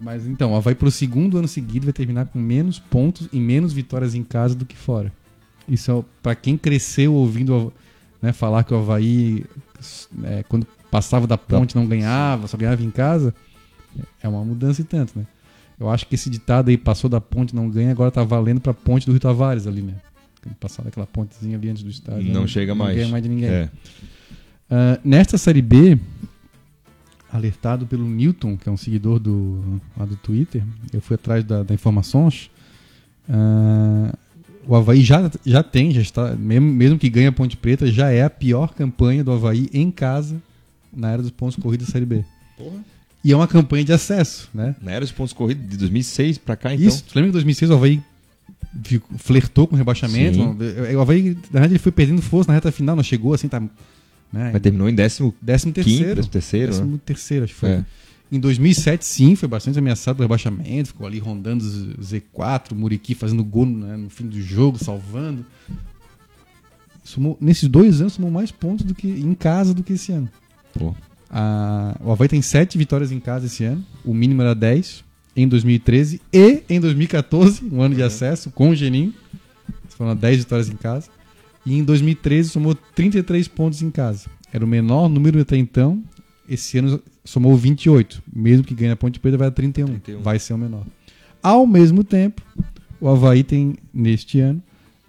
Mas 0.00 0.26
então, 0.26 0.52
o 0.52 0.56
Havaí 0.56 0.74
pro 0.74 0.90
segundo 0.90 1.36
ano 1.36 1.46
seguido 1.46 1.84
vai 1.84 1.92
terminar 1.92 2.26
com 2.26 2.38
menos 2.38 2.78
pontos 2.78 3.28
e 3.32 3.38
menos 3.38 3.72
vitórias 3.72 4.14
em 4.14 4.22
casa 4.22 4.54
do 4.54 4.64
que 4.64 4.76
fora. 4.76 5.12
Isso 5.68 5.90
é 5.92 6.04
para 6.22 6.34
quem 6.34 6.56
cresceu 6.56 7.12
ouvindo 7.12 7.72
né, 8.20 8.32
falar 8.32 8.64
que 8.64 8.72
o 8.72 8.78
Havaí, 8.78 9.44
é, 10.24 10.42
quando 10.48 10.66
passava 10.90 11.26
da 11.26 11.36
ponte, 11.36 11.76
não 11.76 11.86
ganhava, 11.86 12.46
só 12.48 12.56
ganhava 12.56 12.82
em 12.82 12.90
casa. 12.90 13.34
É 14.22 14.28
uma 14.28 14.44
mudança 14.44 14.80
e 14.80 14.84
tanto, 14.84 15.18
né? 15.18 15.26
Eu 15.78 15.88
acho 15.88 16.06
que 16.06 16.14
esse 16.14 16.28
ditado 16.28 16.68
aí, 16.68 16.76
passou 16.76 17.08
da 17.08 17.20
ponte, 17.20 17.54
não 17.54 17.68
ganha, 17.68 17.90
agora 17.90 18.10
tá 18.10 18.22
valendo 18.22 18.60
pra 18.60 18.74
ponte 18.74 19.06
do 19.06 19.12
Rio 19.12 19.20
Tavares 19.20 19.66
ali, 19.66 19.82
né? 19.82 19.94
Passar 20.58 20.82
daquela 20.82 21.06
pontezinha 21.06 21.56
ali 21.56 21.68
antes 21.68 21.82
do 21.82 21.90
estádio. 21.90 22.32
Não 22.32 22.42
né? 22.42 22.46
chega 22.46 22.74
mais. 22.74 22.90
Não 22.90 22.96
ganha 22.96 23.12
mais 23.12 23.22
de 23.22 23.28
ninguém. 23.28 23.48
É. 23.48 23.70
Ah, 24.70 24.98
nesta 25.04 25.36
série 25.36 25.60
B, 25.60 25.98
alertado 27.32 27.86
pelo 27.86 28.06
Newton, 28.06 28.56
que 28.56 28.68
é 28.68 28.72
um 28.72 28.76
seguidor 28.76 29.18
do, 29.18 29.80
lá 29.96 30.04
do 30.04 30.16
Twitter, 30.16 30.62
eu 30.92 31.00
fui 31.00 31.14
atrás 31.14 31.44
da, 31.44 31.62
da 31.62 31.74
informações. 31.74 32.50
ah, 33.28 34.14
o 34.66 34.74
Havaí 34.76 35.02
já, 35.02 35.30
já 35.44 35.62
tem, 35.62 35.90
já 35.90 36.00
está, 36.00 36.36
mesmo, 36.36 36.70
mesmo 36.70 36.98
que 36.98 37.08
ganhe 37.08 37.26
a 37.26 37.32
Ponte 37.32 37.56
Preta, 37.56 37.90
já 37.90 38.10
é 38.10 38.22
a 38.22 38.30
pior 38.30 38.74
campanha 38.74 39.24
do 39.24 39.32
Havaí 39.32 39.68
em 39.72 39.90
casa 39.90 40.40
na 40.94 41.10
era 41.10 41.22
dos 41.22 41.30
pontos 41.30 41.56
corridos 41.56 41.86
da 41.86 41.92
Série 41.92 42.04
B. 42.04 42.24
Porra. 42.56 42.84
E 43.22 43.32
é 43.32 43.36
uma 43.36 43.46
campanha 43.46 43.84
de 43.84 43.92
acesso, 43.92 44.48
né? 44.52 44.74
Na 44.80 44.92
era 44.92 45.00
dos 45.00 45.12
pontos 45.12 45.32
corridos 45.32 45.68
de 45.68 45.76
2006 45.76 46.38
pra 46.38 46.56
cá, 46.56 46.74
então. 46.74 46.86
Isso, 46.86 47.04
tu 47.04 47.14
lembra 47.14 47.30
que 47.30 47.30
em 47.30 47.32
2006 47.32 47.70
o 47.70 47.74
Havaí 47.74 48.02
flertou 49.18 49.66
com 49.66 49.74
o 49.74 49.78
rebaixamento? 49.78 50.36
Sim. 50.36 50.94
O 50.96 51.00
Havaí, 51.00 51.34
na 51.34 51.60
verdade, 51.60 51.72
ele 51.72 51.78
foi 51.78 51.92
perdendo 51.92 52.22
força 52.22 52.48
na 52.48 52.54
reta 52.54 52.72
final, 52.72 52.96
não 52.96 53.02
chegou 53.02 53.34
assim, 53.34 53.48
tá... 53.48 53.62
Né? 54.32 54.50
Mas 54.52 54.62
terminou 54.62 54.88
em 54.88 54.94
15 54.94 55.02
Décimo 55.42 55.72
terceiro. 55.72 56.14
décimo 56.14 56.30
terceiro, 56.32 56.72
né? 56.72 56.78
Décimo 56.78 56.98
terceiro, 56.98 57.44
acho 57.44 57.54
que 57.54 57.60
foi. 57.60 57.68
É. 57.70 57.84
Em 58.32 58.38
2007, 58.38 59.04
sim, 59.04 59.34
foi 59.34 59.48
bastante 59.48 59.78
ameaçado 59.78 60.18
do 60.18 60.22
rebaixamento. 60.22 60.88
Ficou 60.90 61.04
ali 61.06 61.18
rondando 61.18 61.64
Z- 61.64 62.20
Z4, 62.32 62.74
Muriqui 62.76 63.14
fazendo 63.14 63.42
gol 63.42 63.66
né, 63.66 63.96
no 63.96 64.08
fim 64.08 64.26
do 64.26 64.40
jogo, 64.40 64.78
salvando. 64.78 65.44
Somou, 67.02 67.36
nesses 67.40 67.68
dois 67.68 68.00
anos, 68.00 68.12
somou 68.12 68.30
mais 68.30 68.52
pontos 68.52 68.84
do 68.84 68.94
que 68.94 69.08
em 69.08 69.34
casa 69.34 69.74
do 69.74 69.82
que 69.82 69.94
esse 69.94 70.12
ano. 70.12 70.28
Pô. 70.72 70.94
A, 71.28 71.96
o 72.00 72.12
Havaí 72.12 72.28
tem 72.28 72.42
sete 72.42 72.78
vitórias 72.78 73.10
em 73.10 73.18
casa 73.18 73.46
esse 73.46 73.64
ano. 73.64 73.84
O 74.04 74.14
mínimo 74.14 74.42
era 74.42 74.54
10 74.54 75.04
em 75.34 75.48
2013 75.48 76.20
e 76.32 76.62
em 76.68 76.78
2014, 76.80 77.64
um 77.72 77.80
ano 77.82 77.94
de 77.96 78.02
acesso 78.02 78.50
com 78.50 78.70
o 78.70 78.76
Geninho. 78.76 79.12
Foram 79.90 80.14
10 80.14 80.38
vitórias 80.38 80.68
em 80.68 80.76
casa. 80.76 81.08
E 81.64 81.76
em 81.78 81.84
2013 81.84 82.50
somou 82.50 82.74
33 82.74 83.46
pontos 83.48 83.82
em 83.82 83.90
casa. 83.90 84.28
Era 84.52 84.64
o 84.64 84.68
menor 84.68 85.08
número 85.08 85.40
até 85.40 85.56
então. 85.56 86.02
esse 86.48 86.78
ano 86.78 87.00
somou 87.24 87.56
28. 87.56 88.22
Mesmo 88.32 88.64
que 88.64 88.74
ganhe 88.74 88.90
a 88.92 88.96
Ponte 88.96 89.20
Preta, 89.20 89.36
vai 89.36 89.48
a 89.48 89.50
31. 89.50 89.86
31. 89.86 90.22
Vai 90.22 90.38
ser 90.38 90.54
o 90.54 90.58
menor. 90.58 90.84
Ao 91.42 91.66
mesmo 91.66 92.02
tempo, 92.02 92.42
o 93.00 93.08
Havaí 93.08 93.42
tem, 93.44 93.76
neste 93.94 94.40
ano, 94.40 94.62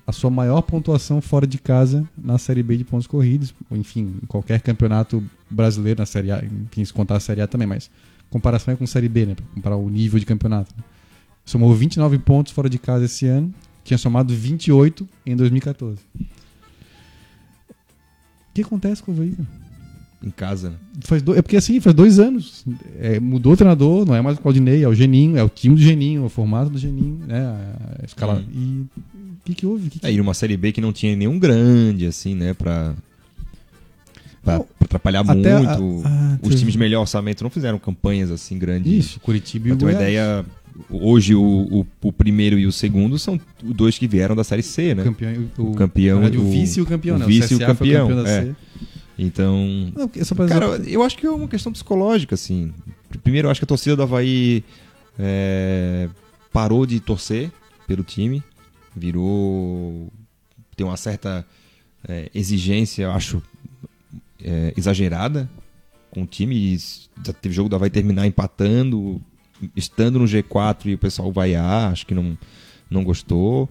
a 0.05 0.11
sua 0.11 0.29
maior 0.29 0.61
pontuação 0.61 1.21
fora 1.21 1.47
de 1.47 1.57
casa 1.57 2.07
na 2.17 2.37
Série 2.37 2.61
B 2.63 2.77
de 2.77 2.83
pontos 2.83 3.07
corridos. 3.07 3.53
ou, 3.69 3.77
Enfim, 3.77 4.15
em 4.21 4.25
qualquer 4.27 4.61
campeonato 4.61 5.23
brasileiro, 5.49 5.99
na 5.99 6.05
Série 6.05 6.31
A, 6.31 6.43
enfim, 6.43 6.85
se 6.85 6.93
contar 6.93 7.15
a 7.17 7.19
Série 7.19 7.41
A 7.41 7.47
também, 7.47 7.67
mas 7.67 7.89
comparação 8.29 8.73
é 8.73 8.77
com 8.77 8.85
Série 8.85 9.09
B, 9.09 9.25
né? 9.25 9.35
Pra 9.35 9.45
comparar 9.55 9.75
o 9.77 9.89
nível 9.89 10.19
de 10.19 10.25
campeonato. 10.25 10.73
né? 10.77 10.83
Somou 11.43 11.73
29 11.73 12.19
pontos 12.19 12.51
fora 12.53 12.69
de 12.69 12.77
casa 12.77 13.05
esse 13.05 13.25
ano, 13.25 13.53
tinha 13.83 13.97
somado 13.97 14.33
28 14.33 15.07
em 15.25 15.35
2014. 15.35 15.99
O 18.51 18.53
que 18.53 18.61
acontece 18.61 19.01
com 19.01 19.11
o 19.11 19.15
Havaí? 19.15 19.33
Em 20.23 20.29
casa, 20.29 20.69
né? 20.71 20.75
Faz 21.01 21.21
do... 21.23 21.33
É 21.35 21.41
porque 21.41 21.57
assim, 21.57 21.79
faz 21.79 21.95
dois 21.95 22.19
anos. 22.19 22.63
É, 22.99 23.19
mudou 23.19 23.53
o 23.53 23.57
treinador, 23.57 24.05
não 24.05 24.13
é 24.13 24.21
mais 24.21 24.37
o 24.37 24.41
Claudinei, 24.41 24.83
é 24.83 24.87
o 24.87 24.93
Geninho, 24.93 25.35
é 25.37 25.43
o 25.43 25.49
time 25.49 25.73
do 25.75 25.81
Geninho, 25.81 26.21
é 26.23 26.25
o 26.25 26.29
formato 26.29 26.69
do 26.69 26.77
Geninho, 26.77 27.19
né? 27.25 27.41
A 28.01 28.05
escala. 28.05 28.43
Hum. 28.53 28.85
E 29.15 29.17
o 29.19 29.43
que, 29.45 29.55
que 29.55 29.65
houve? 29.65 29.89
Que 29.89 29.99
que- 29.99 30.05
É, 30.05 30.11
e 30.13 30.17
numa 30.17 30.33
Série 30.35 30.55
B 30.57 30.71
que 30.71 30.79
não 30.81 30.93
tinha 30.93 31.15
nenhum 31.15 31.39
grande, 31.39 32.05
assim, 32.05 32.35
né, 32.35 32.53
pra, 32.53 32.93
pra, 34.43 34.57
Não, 34.57 34.63
pra 34.63 34.85
atrapalhar 34.85 35.21
a- 35.21 35.33
muito. 35.33 35.47
a- 36.05 36.35
Os 36.35 36.41
teve- 36.49 36.55
times 36.57 36.73
de 36.73 36.77
melhor 36.79 37.01
orçamento 37.01 37.43
não 37.43 37.49
fizeram 37.49 37.79
campanhas 37.79 38.29
assim 38.29 38.59
grandes. 38.59 38.93
Isso, 39.05 39.19
Curitiba 39.21 39.69
e 39.69 39.71
o 39.71 39.75
ter 39.75 39.85
uma 39.85 39.91
Goiás. 39.91 40.07
ideia, 40.07 40.45
hoje 40.89 41.35
o, 41.35 41.41
o, 41.41 41.85
o 42.01 42.13
primeiro 42.13 42.57
e 42.59 42.65
o 42.65 42.71
segundo 42.71 43.17
são 43.19 43.39
os 43.63 43.73
dois 43.75 43.97
que 43.97 44.07
vieram 44.07 44.35
da 44.35 44.43
Série 44.43 44.63
C, 44.63 44.93
O 44.93 44.95
né? 44.95 45.03
campeão, 45.03 45.49
o, 45.57 45.61
O 45.71 45.75
campeão 45.75 46.19
verdade, 46.21 46.37
o 46.37 46.49
vice 46.49 46.79
e 46.79 46.81
o 46.81 46.85
campeão, 46.85 47.15
o 47.15 47.19
né? 47.19 47.25
vice 47.25 47.53
e 47.53 47.57
o 47.57 47.59
campeão, 47.59 48.23
da 48.23 48.29
é. 48.29 48.55
Então, 49.19 49.91
Não, 49.95 50.07
cara, 50.47 50.79
dizer- 50.79 50.93
eu 50.93 51.03
acho 51.03 51.17
que 51.17 51.25
é 51.27 51.29
uma 51.29 51.47
questão 51.47 51.71
psicológica, 51.71 52.33
assim. 52.35 52.73
Primeiro, 53.23 53.47
eu 53.47 53.51
acho 53.51 53.59
que 53.59 53.65
a 53.65 53.67
torcida 53.67 53.95
do 53.95 54.01
Havaí 54.03 54.63
é, 55.19 56.09
parou 56.51 56.85
de 56.85 56.99
torcer 56.99 57.51
pelo 57.85 58.03
time, 58.03 58.41
virou. 58.95 60.07
tem 60.75 60.85
uma 60.85 60.97
certa 60.97 61.45
é, 62.07 62.31
exigência, 62.33 63.03
eu 63.03 63.11
acho, 63.11 63.43
é, 64.43 64.73
exagerada 64.75 65.47
com 66.09 66.23
o 66.23 66.25
time. 66.25 66.77
Já 67.23 67.33
teve 67.33 67.53
jogo 67.53 67.69
do 67.69 67.75
Havaí 67.75 67.89
terminar 67.89 68.25
empatando, 68.25 69.21
estando 69.75 70.19
no 70.19 70.25
G4 70.25 70.87
e 70.87 70.93
o 70.93 70.97
pessoal 70.97 71.31
vaiar, 71.31 71.91
acho 71.91 72.05
que 72.05 72.13
não, 72.13 72.37
não 72.89 73.03
gostou. 73.03 73.69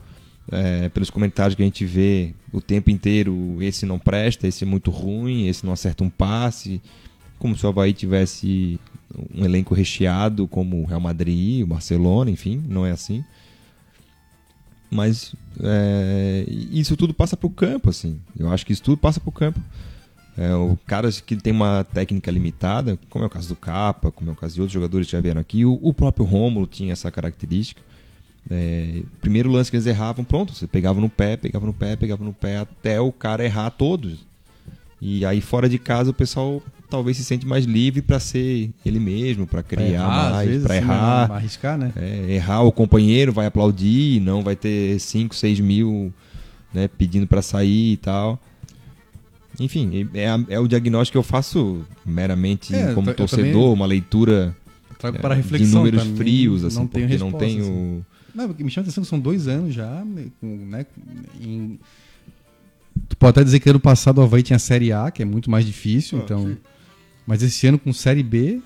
É, 0.53 0.89
pelos 0.89 1.11
comentários 1.11 1.55
que 1.55 1.63
a 1.63 1.65
gente 1.65 1.85
vê 1.85 2.35
o 2.53 2.61
tempo 2.61 2.91
inteiro, 2.91 3.59
esse 3.61 3.87
não 3.87 3.99
presta, 3.99 4.49
esse 4.49 4.65
é 4.65 4.67
muito 4.67 4.91
ruim, 4.91 5.47
esse 5.47 5.65
não 5.65 5.73
acerta 5.73 6.03
um 6.03 6.11
passe. 6.11 6.81
Como 7.39 7.57
se 7.57 7.65
o 7.65 7.69
Havaí 7.69 7.93
tivesse 7.93 8.79
um 9.35 9.45
elenco 9.45 9.75
recheado 9.75 10.47
como 10.47 10.83
o 10.83 10.87
Real 10.87 11.01
Madrid, 11.01 11.63
o 11.63 11.67
Barcelona, 11.67 12.31
enfim, 12.31 12.63
não 12.69 12.85
é 12.85 12.91
assim. 12.91 13.25
Mas 14.91 15.35
é, 15.63 16.45
isso 16.49 16.97
tudo 16.97 17.15
passa 17.15 17.37
pro 17.37 17.49
campo, 17.49 17.89
assim. 17.89 18.19
Eu 18.37 18.51
acho 18.51 18.67
que 18.67 18.73
isso 18.73 18.83
tudo 18.83 18.97
passa 18.97 19.21
pro 19.21 19.31
campo. 19.31 19.61
É, 20.39 20.55
o 20.55 20.79
caras 20.87 21.21
que 21.21 21.37
tem 21.37 21.53
uma 21.53 21.85
técnica 21.85 22.31
limitada, 22.31 22.99
como 23.09 23.25
é 23.25 23.27
o 23.27 23.31
caso 23.31 23.49
do 23.49 23.57
Capa, 23.57 24.11
como 24.11 24.31
é 24.31 24.33
o 24.33 24.37
caso 24.37 24.55
de 24.55 24.61
outros 24.61 24.73
jogadores 24.73 25.07
que 25.07 25.13
já 25.13 25.21
vieram 25.21 25.41
aqui, 25.41 25.65
o, 25.65 25.79
o 25.83 25.93
próprio 25.93 26.25
Rômulo 26.25 26.67
tinha 26.67 26.93
essa 26.93 27.11
característica. 27.11 27.83
É, 28.51 29.03
primeiro 29.21 29.51
lance 29.51 29.71
que 29.71 29.77
eles 29.77 29.87
erravam, 29.87 30.25
pronto, 30.25 30.55
você 30.55 30.67
pegava 30.67 31.01
no 31.01 31.11
pé, 31.11 31.37
pegava 31.37 31.67
no 31.67 31.75
pé, 31.75 31.97
pegava 31.97 32.25
no 32.25 32.33
pé, 32.33 32.59
até 32.59 33.01
o 33.01 33.13
cara 33.13 33.45
errar 33.45 33.71
todos. 33.71 34.27
E 35.01 35.25
aí 35.25 35.41
fora 35.41 35.69
de 35.69 35.79
casa 35.79 36.11
o 36.11 36.15
pessoal 36.15 36.63
talvez 36.91 37.17
se 37.17 37.25
sente 37.25 37.47
mais 37.47 37.65
livre 37.65 38.03
para 38.03 38.19
ser 38.19 38.71
ele 38.85 38.99
mesmo, 38.99 39.47
para 39.47 39.63
pra 39.63 39.77
criar 39.77 39.89
errar, 39.89 40.27
às 40.27 40.33
mais, 40.33 40.63
para 40.63 40.77
errar. 40.77 41.29
né? 41.29 41.35
arriscar, 41.37 41.79
né? 41.79 41.93
É, 41.97 42.33
errar, 42.33 42.63
o 42.63 42.73
companheiro 42.73 43.33
vai 43.33 43.47
aplaudir, 43.47 44.21
não 44.21 44.43
vai 44.43 44.57
ter 44.57 44.99
5, 44.99 45.35
6 45.35 45.61
mil 45.61 46.13
né, 46.75 46.89
pedindo 46.89 47.27
para 47.27 47.41
sair 47.41 47.93
e 47.93 47.97
tal. 47.97 48.39
Enfim, 49.61 50.09
é, 50.15 50.55
é 50.55 50.59
o 50.59 50.67
diagnóstico 50.67 51.13
que 51.13 51.19
eu 51.19 51.23
faço 51.23 51.83
meramente 52.05 52.75
É, 52.75 52.95
como 52.95 53.13
torcedor, 53.15 53.45
também- 53.53 53.73
uma 53.73 53.87
leitura 53.87 54.57
Trago 54.99 55.19
é, 55.19 55.21
para 55.21 55.35
de 55.37 55.43
reflexão. 55.43 55.79
números 55.81 56.03
pra 56.03 56.11
mim, 56.11 56.17
frios, 56.17 56.65
assim, 56.65 56.77
não 56.79 56.87
porque 56.87 57.01
não 57.03 57.09
resposta, 57.09 57.39
tenho... 57.39 57.63
assim. 57.63 58.05
Não, 58.35 58.47
porque 58.49 58.65
me 58.65 58.71
chama 58.71 58.83
a 58.83 58.87
atenção 58.87 59.03
que 59.05 59.11
são 59.11 59.21
dois 59.21 59.47
anos 59.49 59.75
já, 59.75 60.03
né, 60.05 60.27
né, 60.43 60.87
em- 61.41 61.79
Tu 63.09 63.17
pode 63.17 63.31
até 63.31 63.45
dizer 63.45 63.61
que 63.61 63.69
ano 63.69 63.81
passado 63.81 64.19
o 64.19 64.23
Havaí 64.23 64.43
tinha 64.43 64.59
Série 64.59 64.93
A, 64.93 65.11
que 65.11 65.23
é 65.23 65.25
muito 65.25 65.51
mais 65.51 65.67
difícil, 65.67 66.19
Ah, 66.19 66.23
então... 66.25 66.47
sim. 66.47 66.57
Mas 67.27 67.43
esse 67.43 67.67
ano 67.67 67.79
com 67.79 67.93
Série 67.93 68.23
B... 68.23 68.61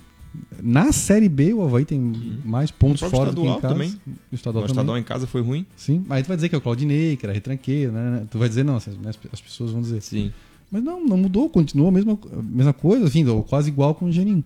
Na 0.60 0.90
Série 0.90 1.28
B 1.28 1.52
o 1.54 1.62
Havaí 1.62 1.84
tem 1.84 2.00
mais 2.44 2.68
pontos 2.70 3.00
fora 3.08 3.30
do 3.30 3.42
que 3.42 3.46
em 3.48 3.60
casa. 3.60 3.68
também. 3.74 3.94
O 4.32 4.34
estadual 4.34 4.62
também. 4.64 4.72
estadual 4.72 4.98
em 4.98 5.02
casa 5.04 5.26
foi 5.28 5.40
ruim? 5.42 5.64
Sim, 5.76 6.04
mas 6.08 6.24
tu 6.24 6.28
vai 6.28 6.36
dizer 6.36 6.48
que 6.48 6.56
é 6.56 6.58
o 6.58 6.60
Claudinei, 6.60 7.16
que 7.16 7.24
era 7.24 7.32
retranqueiro, 7.32 7.92
né? 7.92 8.26
Tu 8.30 8.36
vai 8.36 8.48
dizer 8.48 8.64
não, 8.64 8.74
as, 8.76 8.88
as 9.32 9.40
pessoas 9.40 9.70
vão 9.70 9.80
dizer. 9.80 10.00
Sim. 10.02 10.32
Mas 10.74 10.82
não, 10.82 11.06
não 11.06 11.16
mudou, 11.16 11.48
continuou 11.48 11.88
a 11.88 11.92
mesma, 11.92 12.18
a 12.32 12.42
mesma 12.42 12.72
coisa, 12.72 13.06
assim, 13.06 13.24
ou 13.28 13.44
quase 13.44 13.68
igual 13.68 13.94
com 13.94 14.06
o 14.06 14.12
Geninho. 14.12 14.42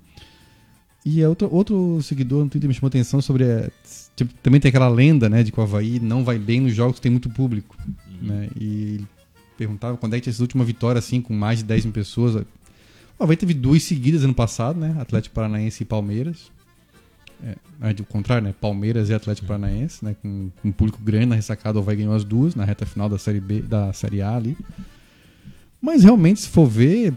E 1.02 1.22
é 1.22 1.26
outro, 1.26 1.48
outro 1.50 2.02
seguidor 2.02 2.44
no 2.44 2.50
Twitter 2.50 2.68
me 2.68 2.74
chamou 2.74 2.88
atenção 2.88 3.22
sobre. 3.22 3.44
é, 3.44 3.70
tipo, 4.14 4.34
também 4.42 4.60
tem 4.60 4.68
aquela 4.68 4.90
lenda, 4.90 5.26
né, 5.26 5.42
de 5.42 5.50
que 5.50 5.58
o 5.58 5.62
Havaí 5.62 5.98
não 5.98 6.22
vai 6.22 6.38
bem 6.38 6.60
nos 6.60 6.74
jogos 6.74 6.96
que 6.96 7.00
tem 7.00 7.10
muito 7.10 7.30
público. 7.30 7.78
Né? 8.20 8.50
E 8.60 8.96
ele 8.96 9.06
perguntava 9.56 9.96
quando 9.96 10.12
é 10.12 10.16
que 10.18 10.24
tinha 10.24 10.32
sido 10.34 10.42
a 10.42 10.44
última 10.44 10.64
vitória, 10.66 10.98
assim, 10.98 11.22
com 11.22 11.32
mais 11.32 11.60
de 11.60 11.64
10 11.64 11.86
mil 11.86 11.94
pessoas. 11.94 12.34
O 13.18 13.24
Havaí 13.24 13.34
teve 13.34 13.54
duas 13.54 13.82
seguidas 13.82 14.22
ano 14.22 14.34
passado, 14.34 14.78
né? 14.78 14.96
Atlético 15.00 15.34
Paranaense 15.34 15.82
e 15.82 15.86
Palmeiras. 15.86 16.52
É, 17.80 17.94
do 17.94 18.04
contrário, 18.04 18.46
né? 18.46 18.54
Palmeiras 18.60 19.08
e 19.08 19.14
Atlético 19.14 19.46
Paranaense, 19.46 20.04
né? 20.04 20.14
Com, 20.20 20.50
com 20.60 20.68
um 20.68 20.72
público 20.72 21.00
grande 21.02 21.24
na 21.24 21.36
ressacada, 21.36 21.78
o 21.78 21.80
Havaí 21.80 21.96
ganhou 21.96 22.12
as 22.12 22.22
duas 22.22 22.54
na 22.54 22.66
reta 22.66 22.84
final 22.84 23.08
da 23.08 23.16
Série 23.16 23.40
B, 23.40 23.62
da 23.62 23.94
Série 23.94 24.20
A 24.20 24.36
ali. 24.36 24.58
Mas 25.80 26.02
realmente, 26.02 26.40
se 26.40 26.48
for 26.48 26.66
ver, 26.66 27.12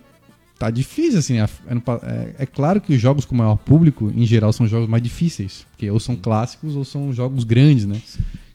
tá 0.60 0.70
difícil, 0.70 1.20
assim. 1.20 1.36
pa- 1.84 2.00
É, 2.04 2.44
é 2.44 2.46
claro 2.46 2.80
que 2.80 2.94
os 2.94 3.02
jogos 3.02 3.26
com 3.26 3.36
maior 3.36 3.58
público, 3.58 4.12
em 4.16 4.26
geral, 4.26 4.54
são 4.54 4.68
jogos 4.68 4.88
mais 4.90 5.02
difíceis. 5.04 5.66
Porque 5.72 5.90
ou 5.90 6.00
são 6.00 6.16
clássicos 6.16 6.76
ou 6.76 6.86
são 6.86 7.12
jogos 7.12 7.44
grandes, 7.44 7.86
né? 7.86 8.00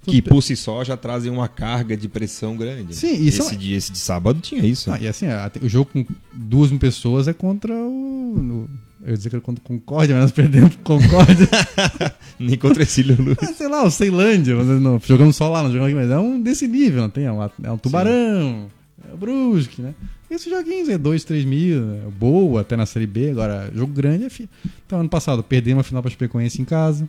Que 0.03 0.23
por 0.23 0.41
si 0.41 0.55
só 0.55 0.85
já 0.85 0.97
trazem 0.97 1.33
uma 1.33 1.49
carga 1.49 1.97
de 1.97 2.09
pressão 2.09 2.57
grande. 2.57 2.95
Sim, 2.95 3.17
e 3.25 3.27
esse, 3.27 3.39
são- 3.39 3.57
dia, 3.57 3.77
esse 3.77 3.91
de 3.91 3.99
sábado 3.99 4.39
tinha 4.41 4.65
isso. 4.65 4.89
Ah, 4.93 5.01
e 5.01 5.09
assim, 5.09 5.27
o 5.61 5.69
jogo 5.69 5.91
com 5.93 6.07
duas 6.33 6.71
mil 6.71 6.79
pessoas 6.79 7.27
é 7.27 7.33
contra 7.33 7.75
o. 7.75 8.69
eu 9.03 9.11
ia 9.11 9.17
dizer 9.17 9.31
que 9.31 9.35
era 9.35 9.43
contra 9.43 9.61
o 9.65 9.67
Concórdia, 9.67 10.15
mas 10.15 10.27
nós 10.27 10.31
perdemos 10.31 10.77
Concórdia. 10.85 11.49
Nem 12.39 12.57
contra 12.57 12.85
esse 12.85 13.03
Lulu. 13.03 13.37
Ah, 13.43 13.47
sei 13.47 13.67
lá, 13.67 13.83
o 13.83 13.91
Ceilândia. 13.91 14.55
Não, 14.63 15.01
jogamos 15.05 15.35
só 15.35 15.49
lá, 15.49 15.65
não 15.65 15.71
jogamos 15.73 15.89
aqui, 15.93 15.97
mas 16.01 16.11
é 16.11 16.19
um 16.21 16.41
desse 16.41 16.69
nível, 16.69 17.03
não 17.03 17.11
tem? 17.11 17.25
É 17.25 17.33
um, 17.33 17.43
é 17.43 17.73
um 17.73 17.79
tubarão, 17.79 18.69
é 19.11 19.15
o 19.15 19.17
Brusque, 19.17 19.81
né? 19.83 19.95
Esses 20.31 20.51
joguinhos 20.51 20.89
é 20.89 20.99
2, 20.99 21.25
3 21.25 21.45
mil, 21.45 21.83
é 21.95 22.11
boa 22.19 22.61
até 22.63 22.77
na 22.77 22.85
Série 22.87 23.07
B, 23.07 23.31
agora 23.31 23.71
jogo 23.75 23.93
grande 23.93 24.25
é. 24.25 24.31
Fi... 24.31 24.49
Então, 24.87 25.01
ano 25.01 25.09
passado, 25.09 25.43
perdemos 25.43 25.81
a 25.81 25.85
final 25.85 26.03
para 26.03 26.11
Chapecoense 26.11 26.61
em 26.61 26.65
casa. 26.65 27.09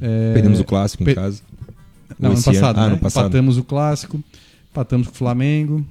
É, 0.00 0.32
Perdemos 0.34 0.60
o 0.60 0.64
clássico 0.64 1.04
per- 1.04 1.12
em 1.12 1.14
casa. 1.16 1.42
Não, 2.18 2.30
ano 2.30 2.38
esse 2.38 2.48
ano? 2.50 2.58
passado, 2.58 2.78
Ah, 2.78 2.80
né? 2.82 2.86
ano 2.88 2.98
passado. 2.98 3.24
Empatamos 3.26 3.56
o 3.58 3.64
clássico, 3.64 4.22
empatamos 4.70 5.06
com 5.08 5.14
o 5.14 5.16
Flamengo, 5.16 5.86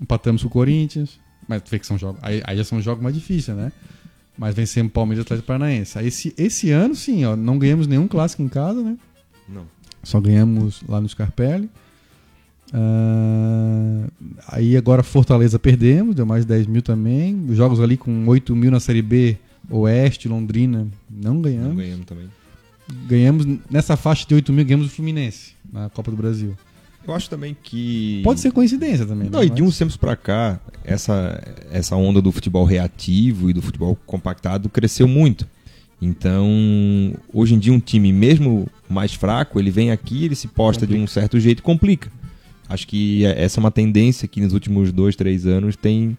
empatamos 0.00 0.42
com 0.42 0.48
o 0.48 0.50
Corinthians. 0.50 1.18
Mas 1.46 1.62
vê 1.70 1.78
que 1.78 1.86
são 1.86 1.96
jogos. 1.96 2.18
Aí, 2.22 2.42
aí 2.44 2.56
já 2.56 2.64
são 2.64 2.80
jogos 2.80 3.02
mais 3.02 3.14
difíceis, 3.14 3.56
né? 3.56 3.72
Mas 4.36 4.54
vencemos 4.54 4.92
Palmeiras 4.92 5.22
e 5.22 5.26
Atlético 5.26 5.46
Paranaense. 5.46 5.98
Aí 5.98 6.06
esse, 6.08 6.34
esse 6.36 6.70
ano, 6.70 6.94
sim, 6.94 7.24
ó, 7.24 7.34
não 7.36 7.58
ganhamos 7.58 7.86
nenhum 7.86 8.06
clássico 8.06 8.42
em 8.42 8.48
casa, 8.48 8.82
né? 8.82 8.96
Não. 9.48 9.66
Só 10.02 10.20
ganhamos 10.20 10.82
lá 10.88 11.00
no 11.00 11.08
Scarpelli. 11.08 11.68
Ah, 12.72 14.06
aí 14.48 14.76
agora 14.76 15.02
Fortaleza 15.02 15.58
perdemos, 15.58 16.14
deu 16.14 16.26
mais 16.26 16.44
de 16.44 16.48
10 16.48 16.66
mil 16.66 16.82
também. 16.82 17.44
Os 17.48 17.56
Jogos 17.56 17.80
ali 17.80 17.96
com 17.96 18.26
8 18.26 18.54
mil 18.54 18.70
na 18.70 18.80
Série 18.80 19.02
B, 19.02 19.36
Oeste, 19.70 20.28
Londrina, 20.28 20.86
não 21.10 21.40
ganhamos. 21.40 21.68
Não 21.68 21.76
ganhamos 21.76 22.06
também. 22.06 22.28
Ganhamos 23.06 23.46
nessa 23.70 23.96
faixa 23.96 24.26
de 24.26 24.34
8 24.34 24.52
mil, 24.52 24.64
ganhamos 24.64 24.86
o 24.86 24.90
Fluminense 24.90 25.52
na 25.72 25.88
Copa 25.90 26.10
do 26.10 26.16
Brasil. 26.16 26.56
Eu 27.06 27.14
acho 27.14 27.30
também 27.30 27.56
que. 27.62 28.20
Pode 28.22 28.40
ser 28.40 28.52
coincidência 28.52 29.06
também. 29.06 29.30
Não, 29.30 29.40
né? 29.40 29.46
e 29.46 29.50
de 29.50 29.62
uns 29.62 29.78
tempos 29.78 29.96
pra 29.96 30.14
cá, 30.14 30.60
essa, 30.84 31.42
essa 31.70 31.96
onda 31.96 32.20
do 32.20 32.30
futebol 32.30 32.64
reativo 32.64 33.48
e 33.48 33.52
do 33.54 33.62
futebol 33.62 33.96
compactado 34.06 34.68
cresceu 34.68 35.08
muito. 35.08 35.46
Então, 36.00 36.46
hoje 37.32 37.54
em 37.54 37.58
dia, 37.58 37.72
um 37.72 37.80
time, 37.80 38.12
mesmo 38.12 38.68
mais 38.88 39.14
fraco, 39.14 39.58
ele 39.58 39.70
vem 39.70 39.90
aqui, 39.90 40.26
ele 40.26 40.34
se 40.34 40.46
posta 40.46 40.86
de 40.86 40.94
um 40.94 41.06
certo 41.06 41.40
jeito 41.40 41.58
e 41.58 41.62
complica. 41.62 42.10
Acho 42.68 42.86
que 42.86 43.24
é- 43.24 43.42
essa 43.42 43.58
é 43.58 43.60
uma 43.62 43.70
tendência 43.70 44.28
que 44.28 44.40
nos 44.40 44.52
últimos 44.52 44.92
dois, 44.92 45.16
três 45.16 45.46
anos 45.46 45.74
tem, 45.76 46.16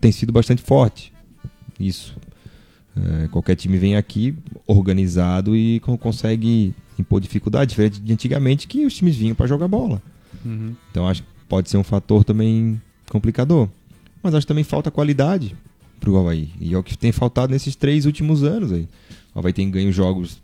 tem 0.00 0.12
sido 0.12 0.32
bastante 0.32 0.62
forte. 0.62 1.12
Isso. 1.78 2.16
É, 2.96 3.28
qualquer 3.28 3.54
time 3.56 3.78
vem 3.78 3.96
aqui 3.96 4.34
organizado 4.66 5.56
e 5.56 5.78
con- 5.80 5.96
consegue 5.96 6.74
impor 6.98 7.20
dificuldade, 7.20 7.70
diferente 7.70 8.00
de 8.00 8.12
antigamente 8.12 8.66
que 8.66 8.84
os 8.84 8.94
times 8.94 9.16
vinham 9.16 9.34
para 9.36 9.46
jogar 9.46 9.68
bola. 9.68 10.02
Uhum. 10.44 10.74
Então 10.90 11.06
acho 11.08 11.22
que 11.22 11.28
pode 11.48 11.70
ser 11.70 11.76
um 11.76 11.84
fator 11.84 12.24
também 12.24 12.80
complicador. 13.10 13.68
Mas 14.22 14.34
acho 14.34 14.44
que 14.44 14.48
também 14.48 14.64
falta 14.64 14.90
qualidade. 14.90 15.54
pro 16.00 16.16
Havaí. 16.16 16.50
E 16.60 16.74
é 16.74 16.78
o 16.78 16.82
que 16.82 16.96
tem 16.96 17.10
faltado 17.10 17.52
nesses 17.52 17.74
três 17.74 18.04
últimos 18.06 18.42
anos 18.44 18.72
aí. 18.72 18.88
O 19.34 19.38
Havaí 19.40 19.52
tem 19.52 19.68
ganho 19.70 19.92
jogos 19.92 20.40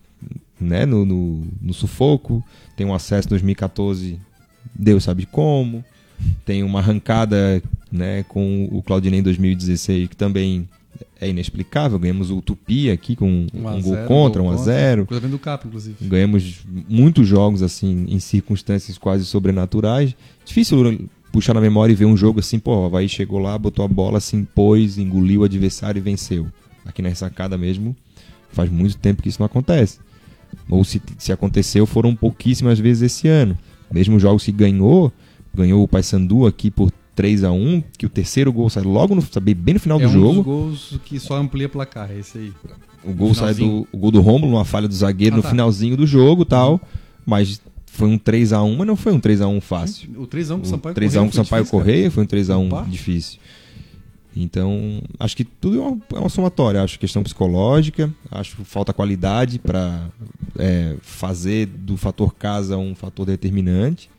né, 0.61 0.85
no, 0.87 1.05
no, 1.05 1.45
no 1.61 1.73
sufoco, 1.75 2.43
tem 2.77 2.85
um 2.87 2.95
acesso 2.95 3.29
em 3.29 3.31
2014, 3.31 4.19
Deus 4.75 5.05
sabe 5.05 5.27
como. 5.27 5.85
Tem 6.45 6.63
uma 6.63 6.79
arrancada 6.79 7.63
né, 7.91 8.25
com 8.25 8.69
o 8.71 8.83
Claudinei 8.83 9.21
em 9.21 9.23
2016, 9.23 10.09
que 10.09 10.17
também 10.17 10.69
é 11.21 11.29
inexplicável. 11.29 11.99
Ganhamos 11.99 12.31
o 12.31 12.41
Tupi 12.41 12.91
aqui 12.91 13.17
com 13.17 13.29
um, 13.29 13.69
um 13.69 13.83
gol 13.83 13.97
contra, 14.07 14.43
1 14.43 14.47
um 14.47 14.51
a 14.51 14.57
0 14.57 15.07
Coisa 15.07 15.29
do 15.29 15.39
Cap, 15.39 15.67
inclusive. 15.67 15.97
Ganhamos 16.07 16.65
muitos 16.89 17.27
jogos 17.27 17.63
assim 17.63 18.07
em 18.09 18.19
circunstâncias 18.21 18.99
quase 18.99 19.25
sobrenaturais. 19.25 20.15
Difícil 20.45 21.09
puxar 21.33 21.55
na 21.55 21.61
memória 21.61 21.93
e 21.93 21.97
ver 21.97 22.05
um 22.05 22.17
jogo 22.17 22.39
assim, 22.39 22.59
pô, 22.59 22.83
o 22.83 22.85
Havaí 22.87 23.09
chegou 23.09 23.41
lá, 23.41 23.59
botou 23.59 23.85
a 23.85 23.89
bola, 23.89 24.21
se 24.21 24.37
impôs, 24.37 24.99
engoliu 24.99 25.41
o 25.41 25.45
adversário 25.45 25.99
e 25.99 26.03
venceu. 26.03 26.47
Aqui 26.85 27.03
na 27.03 27.09
ressacada 27.09 27.59
mesmo, 27.59 27.97
faz 28.53 28.71
muito 28.71 28.97
tempo 28.99 29.23
que 29.23 29.29
isso 29.29 29.41
não 29.41 29.47
acontece. 29.47 29.99
Ou 30.69 30.85
se, 30.85 31.03
se 31.19 31.33
aconteceu, 31.33 31.87
foram 31.87 32.15
pouquíssimas 32.15 32.79
vezes 32.79 33.03
esse 33.03 33.27
ano. 33.27 33.59
Mesmo 33.95 34.17
os 34.17 34.23
jogos 34.23 34.45
que 34.45 34.51
ganhou, 34.53 35.13
ganhou 35.55 35.83
o 35.83 35.89
Paysandu 35.89 36.47
aqui 36.47 36.71
por 36.71 36.91
3 37.15 37.45
a 37.45 37.53
1 37.53 37.83
que 37.97 38.05
o 38.05 38.09
terceiro 38.09 38.53
gol 38.53 38.69
sai 38.69 38.83
logo 38.83 39.15
no, 39.15 39.23
sabe, 39.23 39.55
bem 39.55 39.75
no 39.75 39.81
final 39.81 40.01
é 40.01 40.03
do 40.03 40.09
um 40.09 40.13
jogo. 40.13 40.35
dos 40.35 40.45
gols 40.45 41.01
que 41.05 41.21
só 41.21 41.37
amplia 41.37 41.69
placar, 41.69 42.11
é 42.11 42.19
esse 42.19 42.37
aí. 42.39 42.53
O 43.05 43.13
gol 43.13 43.33
sai 43.35 43.55
do 43.55 43.87
o 43.93 43.97
gol 43.97 44.11
do 44.11 44.21
Rômulo, 44.21 44.55
uma 44.57 44.65
falha 44.65 44.89
do 44.89 44.95
zagueiro 44.95 45.35
Ah, 45.35 45.37
no 45.37 45.43
tá. 45.43 45.51
finalzinho 45.51 45.97
do 45.97 46.07
jogo, 46.07 46.45
tal, 46.45 46.81
mas 47.25 47.61
foi 47.87 48.09
um 48.09 48.19
3 48.19 48.53
a 48.53 48.63
1, 48.65 48.77
mas 48.77 48.87
não 48.89 48.97
foi 48.97 49.13
um 49.13 49.21
3 49.21 49.41
a 49.43 49.47
1 49.47 49.61
fácil. 49.61 50.11
O 50.21 50.27
3x1 50.27 50.57
com 50.59 50.63
o 50.63 50.67
Sampaio 50.67 50.95
3 50.97 51.17
a 51.17 51.23
1 51.23 51.27
com 51.27 51.33
Sampaio 51.33 51.63
difícil, 51.63 51.79
cara. 51.79 51.85
Correia 51.85 52.11
foi 52.11 52.25
um 52.25 52.27
3 52.27 52.51
a 52.51 52.59
1 52.59 52.67
Opa. 52.67 52.83
difícil. 52.91 53.39
Então, 54.37 55.03
acho 55.19 55.37
que 55.37 55.45
tudo 55.45 55.79
é 55.79 55.83
uma, 55.83 55.99
é 56.15 56.19
uma 56.19 56.29
somatória. 56.29 56.83
Acho 56.83 56.99
questão 56.99 57.23
psicológica, 57.23 58.13
acho 58.31 58.65
falta 58.65 58.93
qualidade 58.93 59.59
para 59.59 60.09
fazer 61.03 61.67
do 61.67 61.97
fator 61.97 62.35
casa 62.35 62.77
um 62.77 62.95
fator 62.95 63.27
determinante. 63.27 64.11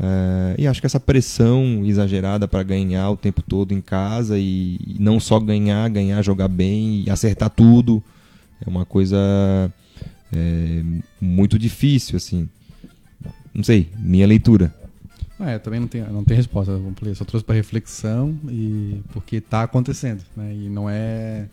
É, 0.00 0.54
e 0.58 0.66
acho 0.66 0.80
que 0.80 0.86
essa 0.86 1.00
pressão 1.00 1.82
exagerada 1.84 2.46
para 2.46 2.62
ganhar 2.62 3.10
o 3.10 3.16
tempo 3.16 3.42
todo 3.42 3.72
em 3.74 3.80
casa 3.80 4.38
e, 4.38 4.78
e 4.86 4.96
não 5.00 5.18
só 5.18 5.40
ganhar, 5.40 5.88
ganhar, 5.90 6.22
jogar 6.22 6.46
bem 6.46 7.02
e 7.04 7.10
acertar 7.10 7.50
tudo 7.50 8.02
é 8.64 8.68
uma 8.68 8.84
coisa 8.84 9.16
é, 10.32 10.82
muito 11.20 11.58
difícil, 11.58 12.16
assim. 12.16 12.48
Não 13.54 13.62
sei, 13.62 13.88
minha 13.98 14.26
leitura. 14.26 14.74
É, 15.40 15.58
também 15.58 15.78
não 15.78 15.86
tem, 15.86 16.02
não 16.02 16.24
tem 16.24 16.36
resposta, 16.36 16.72
ler. 17.02 17.14
Só 17.14 17.24
trouxe 17.24 17.44
para 17.44 17.54
reflexão 17.54 18.36
e 18.48 19.00
porque 19.12 19.36
está 19.36 19.62
acontecendo, 19.62 20.22
né? 20.36 20.52
E 20.52 20.68
não 20.68 20.90
é 20.90 21.46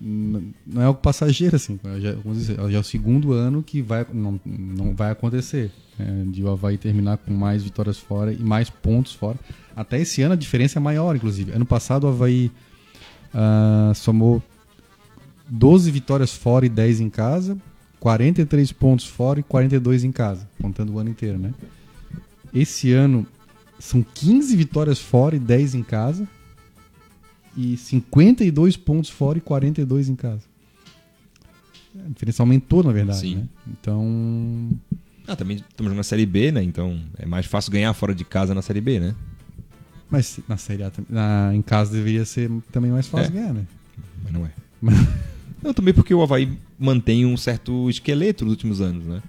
não 0.00 0.82
é 0.82 0.84
algo 0.84 1.00
passageiro 1.00 1.56
assim. 1.56 1.78
Já, 2.00 2.12
dizer, 2.12 2.56
já 2.56 2.76
é 2.76 2.80
o 2.80 2.84
segundo 2.84 3.32
ano 3.32 3.62
que 3.62 3.80
vai 3.80 4.06
não, 4.12 4.40
não 4.44 4.94
vai 4.94 5.10
acontecer 5.10 5.70
né? 5.98 6.24
de 6.28 6.42
o 6.42 6.50
Havaí 6.50 6.76
terminar 6.76 7.18
com 7.18 7.32
mais 7.32 7.62
vitórias 7.62 7.98
fora 7.98 8.32
e 8.32 8.38
mais 8.38 8.70
pontos 8.70 9.12
fora. 9.12 9.38
Até 9.76 10.00
esse 10.00 10.22
ano 10.22 10.34
a 10.34 10.36
diferença 10.36 10.78
é 10.78 10.80
maior, 10.80 11.14
inclusive. 11.14 11.52
Ano 11.52 11.66
passado 11.66 12.04
o 12.04 12.08
Havaí 12.08 12.50
ah, 13.32 13.92
somou 13.94 14.42
12 15.48 15.90
vitórias 15.90 16.32
fora 16.32 16.64
e 16.64 16.68
10 16.68 17.00
em 17.00 17.10
casa, 17.10 17.56
43 18.00 18.72
pontos 18.72 19.06
fora 19.06 19.40
e 19.40 19.42
42 19.42 20.04
em 20.04 20.12
casa, 20.12 20.48
contando 20.60 20.92
o 20.92 20.98
ano 20.98 21.10
inteiro, 21.10 21.38
né? 21.38 21.52
Esse 22.54 22.92
ano 22.92 23.26
são 23.78 24.02
15 24.02 24.56
vitórias 24.56 24.98
fora 25.00 25.34
e 25.36 25.38
10 25.38 25.74
em 25.74 25.82
casa. 25.82 26.26
E 27.56 27.76
52 27.76 28.76
pontos 28.76 29.10
fora 29.10 29.38
e 29.38 29.40
42 29.40 30.08
em 30.08 30.16
casa. 30.16 30.42
A 32.04 32.08
diferença 32.08 32.42
aumentou, 32.42 32.82
na 32.82 32.92
verdade. 32.92 33.20
Sim. 33.20 33.36
Né? 33.36 33.48
Então. 33.68 34.70
Ah, 35.26 35.36
também 35.36 35.56
estamos 35.58 35.76
jogando 35.84 35.96
na 35.96 36.02
Série 36.02 36.26
B, 36.26 36.50
né? 36.52 36.62
Então 36.62 37.00
é 37.18 37.24
mais 37.26 37.46
fácil 37.46 37.70
ganhar 37.72 37.92
fora 37.94 38.14
de 38.14 38.24
casa 38.24 38.54
na 38.54 38.62
Série 38.62 38.80
B, 38.80 38.98
né? 39.00 39.14
Mas 40.10 40.38
na 40.48 40.56
Série 40.56 40.82
A, 40.82 40.92
na, 41.08 41.52
em 41.54 41.62
casa 41.62 41.92
deveria 41.92 42.24
ser 42.24 42.50
também 42.72 42.90
mais 42.90 43.06
fácil 43.06 43.30
É. 43.30 43.40
ganhar, 43.40 43.54
né? 43.54 43.64
Mas 44.22 44.32
não 44.32 44.44
é. 44.46 44.50
Não, 45.62 45.72
também 45.72 45.94
porque 45.94 46.12
o 46.12 46.22
Havaí 46.22 46.58
mantém 46.78 47.24
um 47.24 47.38
certo 47.38 47.88
esqueleto 47.88 48.44
nos 48.44 48.52
últimos 48.52 48.82
anos, 48.82 49.06
né? 49.06 49.22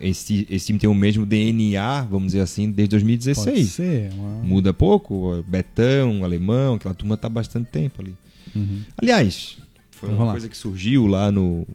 Esse, 0.00 0.46
esse 0.50 0.66
time 0.66 0.78
tem 0.78 0.88
o 0.88 0.94
mesmo 0.94 1.24
DNA, 1.26 2.02
vamos 2.02 2.28
dizer 2.32 2.40
assim, 2.40 2.70
desde 2.70 2.94
Pode 2.96 3.04
2016. 3.04 3.68
ser. 3.70 4.10
é 4.10 4.14
Uma... 4.14 4.42
Muda 4.42 4.72
pouco, 4.74 5.42
Betão, 5.46 6.24
Alemão, 6.24 6.74
aquela 6.74 6.94
turma 6.94 7.16
tá 7.16 7.26
há 7.26 7.30
bastante 7.30 7.70
tempo 7.70 8.02
ali. 8.02 8.14
Uhum. 8.54 8.80
Aliás, 9.00 9.58
foi 9.90 10.08
Vamos 10.08 10.20
uma 10.20 10.26
lá. 10.26 10.32
coisa 10.32 10.48
que 10.48 10.56
surgiu 10.56 11.06
lá 11.06 11.30
no, 11.32 11.66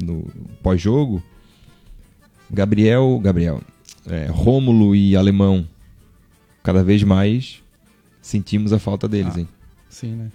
no 0.00 0.26
pós-jogo. 0.62 1.22
Gabriel, 2.50 3.20
Gabriel, 3.22 3.62
é, 4.06 4.26
Rômulo 4.30 4.94
e 4.94 5.14
Alemão, 5.16 5.66
cada 6.62 6.82
vez 6.82 7.02
mais 7.02 7.62
sentimos 8.22 8.72
a 8.72 8.78
falta 8.78 9.06
deles, 9.08 9.34
Ah. 9.36 9.40
hein? 9.40 9.48
Sim, 9.88 10.12
né? 10.14 10.30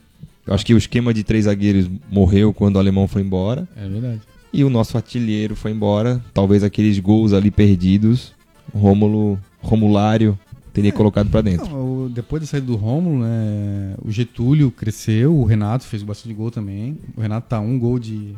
Eu 0.45 0.53
acho 0.53 0.65
que 0.65 0.73
o 0.73 0.77
esquema 0.77 1.13
de 1.13 1.23
três 1.23 1.45
zagueiros 1.45 1.89
morreu 2.11 2.53
quando 2.53 2.75
o 2.75 2.79
alemão 2.79 3.07
foi 3.07 3.21
embora. 3.21 3.67
É 3.77 3.87
verdade. 3.87 4.21
E 4.53 4.63
o 4.63 4.69
nosso 4.69 4.95
artilheiro 4.95 5.55
foi 5.55 5.71
embora. 5.71 6.23
Talvez 6.31 6.63
aqueles 6.63 6.99
gols 6.99 7.33
ali 7.33 7.49
perdidos, 7.49 8.33
Rômulo, 8.71 9.39
Romulário 9.59 10.37
teria 10.71 10.91
colocado 10.91 11.29
pra 11.29 11.41
dentro. 11.41 11.67
Não, 11.69 12.07
depois 12.09 12.41
da 12.41 12.47
saída 12.47 12.67
do 12.67 12.75
Rômulo, 12.75 13.23
né, 13.23 13.95
o 14.03 14.11
Getúlio 14.11 14.69
cresceu, 14.71 15.35
o 15.35 15.43
Renato 15.43 15.85
fez 15.85 16.03
bastante 16.03 16.35
gol 16.35 16.51
também. 16.51 16.97
O 17.17 17.21
Renato 17.21 17.47
tá 17.47 17.59
um 17.59 17.79
gol 17.79 17.97
de. 17.97 18.35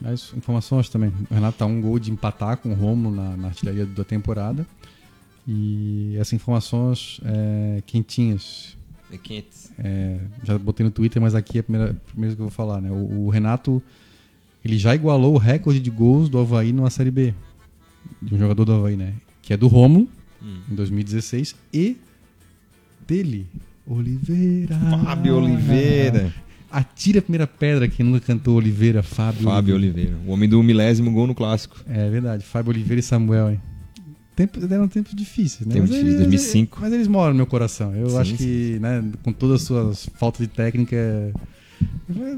Mais 0.00 0.32
informações 0.36 0.90
também. 0.90 1.10
O 1.30 1.34
Renato 1.34 1.56
tá 1.56 1.64
um 1.64 1.80
gol 1.80 1.98
de 1.98 2.10
empatar 2.10 2.58
com 2.58 2.70
o 2.70 2.74
Rômulo 2.74 3.14
na, 3.14 3.36
na 3.36 3.48
artilharia 3.48 3.86
da 3.86 4.04
temporada. 4.04 4.66
E 5.48 6.14
essas 6.18 6.34
informações 6.34 7.20
é, 7.24 7.82
quentinhas. 7.86 8.76
É. 9.10 9.44
É, 9.78 10.18
já 10.42 10.58
botei 10.58 10.84
no 10.84 10.90
Twitter, 10.90 11.22
mas 11.22 11.34
aqui 11.34 11.58
é 11.58 11.60
a 11.60 11.62
primeira, 11.62 11.92
a 11.92 12.10
primeira 12.10 12.34
que 12.34 12.42
eu 12.42 12.46
vou 12.46 12.52
falar. 12.52 12.80
Né? 12.80 12.90
O, 12.90 13.26
o 13.26 13.30
Renato 13.30 13.82
ele 14.64 14.78
já 14.78 14.94
igualou 14.94 15.34
o 15.34 15.38
recorde 15.38 15.78
de 15.80 15.90
gols 15.90 16.28
do 16.28 16.38
Havaí 16.38 16.72
numa 16.72 16.90
Série 16.90 17.10
B. 17.10 17.34
De 18.22 18.34
um 18.34 18.38
jogador 18.38 18.64
do 18.64 18.72
Havaí, 18.72 18.96
né? 18.96 19.14
Que 19.42 19.52
é 19.52 19.56
do 19.56 19.66
Rômulo, 19.68 20.08
Hum. 20.42 20.58
em 20.70 20.74
2016 20.74 21.54
e 21.72 21.96
dele, 23.06 23.46
Oliveira. 23.86 24.76
Fábio 25.04 25.36
Oliveira. 25.36 26.32
Atira 26.70 27.20
a 27.20 27.22
primeira 27.22 27.46
pedra 27.46 27.86
quem 27.88 28.04
nunca 28.04 28.20
cantou 28.20 28.56
Oliveira, 28.56 29.02
Fábio. 29.02 29.42
Fábio 29.44 29.74
Oliveira. 29.76 30.16
O 30.26 30.30
homem 30.32 30.48
do 30.48 30.60
milésimo 30.62 31.12
gol 31.12 31.26
no 31.26 31.34
clássico. 31.34 31.76
É 31.88 32.10
verdade, 32.10 32.44
Fábio 32.44 32.70
Oliveira 32.72 33.00
e 33.00 33.02
Samuel, 33.02 33.50
hein? 33.52 33.60
Tempo, 34.34 34.58
eram 34.68 34.88
tempos 34.88 35.14
difíceis, 35.14 35.64
né? 35.66 35.74
Tempo 35.74 35.86
Mas 35.86 35.90
difícil, 35.90 36.08
eles- 36.08 36.18
2005. 36.22 36.78
Mas 36.80 36.92
eles 36.92 37.06
moram 37.06 37.30
no 37.30 37.36
meu 37.36 37.46
coração. 37.46 37.94
Eu 37.94 38.10
Sim, 38.10 38.18
acho 38.18 38.34
que, 38.34 38.78
né, 38.80 39.04
com 39.22 39.32
todas 39.32 39.60
as 39.60 39.66
suas 39.66 40.08
faltas 40.18 40.40
de 40.40 40.52
técnica, 40.52 41.32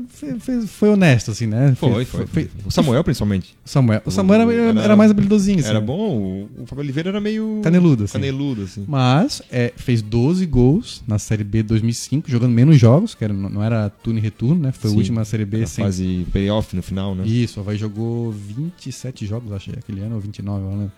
foi, 0.09 0.67
foi- 0.67 0.89
honesto, 0.89 1.31
assim, 1.33 1.47
né? 1.47 1.75
Foi, 1.75 2.05
foi. 2.05 2.27
foi. 2.27 2.51
O 2.65 2.71
Samuel, 2.71 3.03
principalmente. 3.03 3.57
O 3.65 3.69
Samuel, 3.69 4.01
o 4.05 4.11
Samuel 4.11 4.43
era, 4.51 4.53
era, 4.71 4.81
era 4.83 4.97
mais 4.97 5.11
habilidosinho, 5.11 5.59
assim. 5.59 5.69
Era 5.69 5.81
bom. 5.81 6.49
O- 6.59 6.67
Fábio 6.67 6.83
Oliveira 6.85 7.11
era 7.11 7.21
meio. 7.21 7.61
Caneludo, 7.63 8.05
assim. 8.05 8.13
Caneludo, 8.15 8.63
assim. 8.63 8.85
Mas 8.87 9.43
é, 9.51 9.73
fez 9.77 10.03
12 10.03 10.47
gols 10.47 11.03
na 11.07 11.19
Série 11.19 11.45
B 11.45 11.63
2005, 11.63 12.31
jogando 12.31 12.53
menos 12.53 12.79
jogos, 12.79 13.15
que 13.15 13.25
era, 13.25 13.33
não 13.33 13.63
era 13.63 13.91
turno 13.91 14.19
e 14.19 14.23
retorno, 14.23 14.61
né? 14.63 14.73
Foi 14.73 14.91
Sim. 14.91 14.97
a 14.97 14.99
última 14.99 15.25
Série 15.25 15.45
B 15.45 15.67
sem. 15.67 15.85
fase 15.85 16.27
playoff 16.33 16.75
no 16.77 16.83
final, 16.83 17.15
né? 17.15 17.27
Isso, 17.27 17.59
o 17.59 17.63
Havaí 17.63 17.77
jogou 17.77 18.31
27 18.33 19.27
jogos, 19.27 19.53
acho, 19.53 19.71
aquele 19.71 20.01
ano, 20.01 20.15
ou 20.15 20.21
29, 20.21 20.65
eu 20.65 20.71
não 20.71 20.79
lembro. 20.79 20.93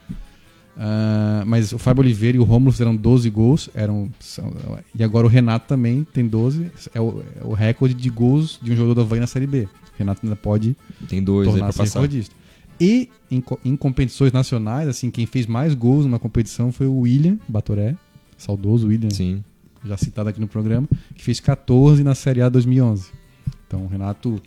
Ah, 0.81 1.43
mas 1.45 1.73
o 1.73 1.79
Fábio 1.79 2.03
Oliveira 2.03 2.37
e 2.37 2.41
o 2.41 2.45
Rômulo 2.45 2.71
fizeram 2.71 2.95
12 2.95 3.29
gols, 3.31 3.69
eram, 3.75 4.09
são- 4.21 4.53
e 4.95 5.03
agora 5.03 5.27
o 5.27 5.31
Renato 5.31 5.67
também 5.67 6.07
tem 6.13 6.25
12, 6.27 6.71
é 6.95 7.01
o, 7.01 7.21
é 7.41 7.45
o 7.45 7.53
recorde 7.53 7.95
de 7.95 8.09
gols 8.09 8.61
de 8.63 8.73
um 8.73 8.77
jogador 8.77 8.95
do 8.95 9.01
Havaí 9.01 9.19
na 9.19 9.27
Série 9.27 9.47
B. 9.49 9.63
O 9.63 9.69
Renato 9.99 10.21
ainda 10.23 10.37
pode 10.37 10.77
Tem 11.09 11.21
dois 11.23 11.49
tornar-se 11.49 11.79
passar. 11.79 11.99
recordista. 12.01 12.33
E 12.81 13.09
em, 13.29 13.43
em 13.65 13.75
competições 13.77 14.31
nacionais, 14.33 14.87
assim, 14.89 15.11
quem 15.11 15.27
fez 15.27 15.47
mais 15.49 15.75
gols 15.75 16.05
numa 16.07 16.21
competição 16.21 16.71
foi 16.71 16.87
o 16.87 17.01
William 17.01 17.37
Batoré, 17.49 17.97
saudoso 18.37 18.87
William, 18.87 19.11
Sim. 19.11 19.43
já 19.85 19.97
citado 19.97 20.29
aqui 20.29 20.41
no 20.41 20.47
programa, 20.47 20.89
que 21.17 21.25
fez 21.25 21.41
14 21.41 22.05
na 22.05 22.15
Série 22.15 22.41
A 22.41 22.49
2011. 22.49 23.09
Então 23.67 23.81
o 23.85 23.89
Renato 23.89 24.41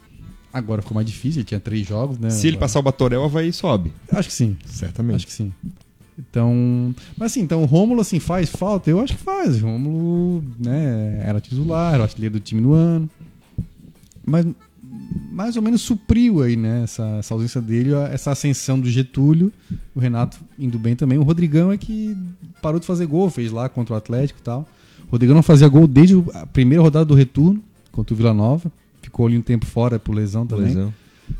agora 0.53 0.81
ficou 0.81 0.95
mais 0.95 1.05
difícil, 1.05 1.39
ele 1.41 1.45
tinha 1.45 1.59
três 1.59 1.85
jogos, 1.85 2.17
né? 2.17 2.29
Se 2.29 2.47
ele 2.47 2.55
passar 2.55 2.79
o 2.79 2.83
Batorel, 2.83 3.27
vai 3.27 3.51
sobe. 3.51 3.91
Acho 4.09 4.29
que 4.29 4.33
sim, 4.33 4.55
Certamente. 4.65 5.17
acho 5.17 5.27
que 5.27 5.33
sim. 5.33 5.51
Então, 6.29 6.93
mas 7.17 7.31
assim, 7.31 7.41
então 7.41 7.61
o 7.61 7.65
Rômulo 7.65 8.01
assim 8.01 8.19
faz 8.19 8.49
falta? 8.49 8.89
Eu 8.89 8.99
acho 8.99 9.15
que 9.15 9.23
faz. 9.23 9.61
O 9.61 9.65
Rômulo, 9.65 10.43
né, 10.59 11.21
era 11.25 11.41
titular, 11.41 11.93
era 11.93 12.03
artilheiro 12.03 12.33
do 12.33 12.39
time 12.39 12.61
no 12.61 12.73
ano. 12.73 13.09
Mas 14.25 14.45
mais 15.31 15.55
ou 15.55 15.61
menos 15.61 15.81
supriu 15.81 16.41
aí, 16.41 16.55
né, 16.55 16.83
essa, 16.83 17.03
essa 17.19 17.33
ausência 17.33 17.61
dele, 17.61 17.93
essa 18.11 18.31
ascensão 18.31 18.79
do 18.79 18.89
Getúlio, 18.89 19.51
o 19.95 19.99
Renato 19.99 20.37
indo 20.59 20.77
bem 20.77 20.95
também. 20.95 21.17
O 21.17 21.23
Rodrigão 21.23 21.71
é 21.71 21.77
que 21.77 22.15
parou 22.61 22.79
de 22.79 22.85
fazer 22.85 23.05
gol, 23.05 23.29
fez 23.29 23.51
lá 23.51 23.67
contra 23.69 23.93
o 23.93 23.97
Atlético 23.97 24.39
e 24.39 24.43
tal. 24.43 24.67
O 25.07 25.11
Rodrigão 25.11 25.35
não 25.35 25.43
fazia 25.43 25.67
gol 25.67 25.87
desde 25.87 26.15
a 26.33 26.45
primeira 26.45 26.83
rodada 26.83 27.05
do 27.05 27.15
retorno, 27.15 27.61
contra 27.91 28.13
o 28.13 28.17
Vila 28.17 28.33
Nova. 28.33 28.71
Ficou 29.01 29.27
ali 29.27 29.37
um 29.37 29.41
tempo 29.41 29.65
fora 29.65 29.97
por 29.97 30.13
lesão 30.13 30.45
também. 30.45 30.67
Lesão. 30.67 30.93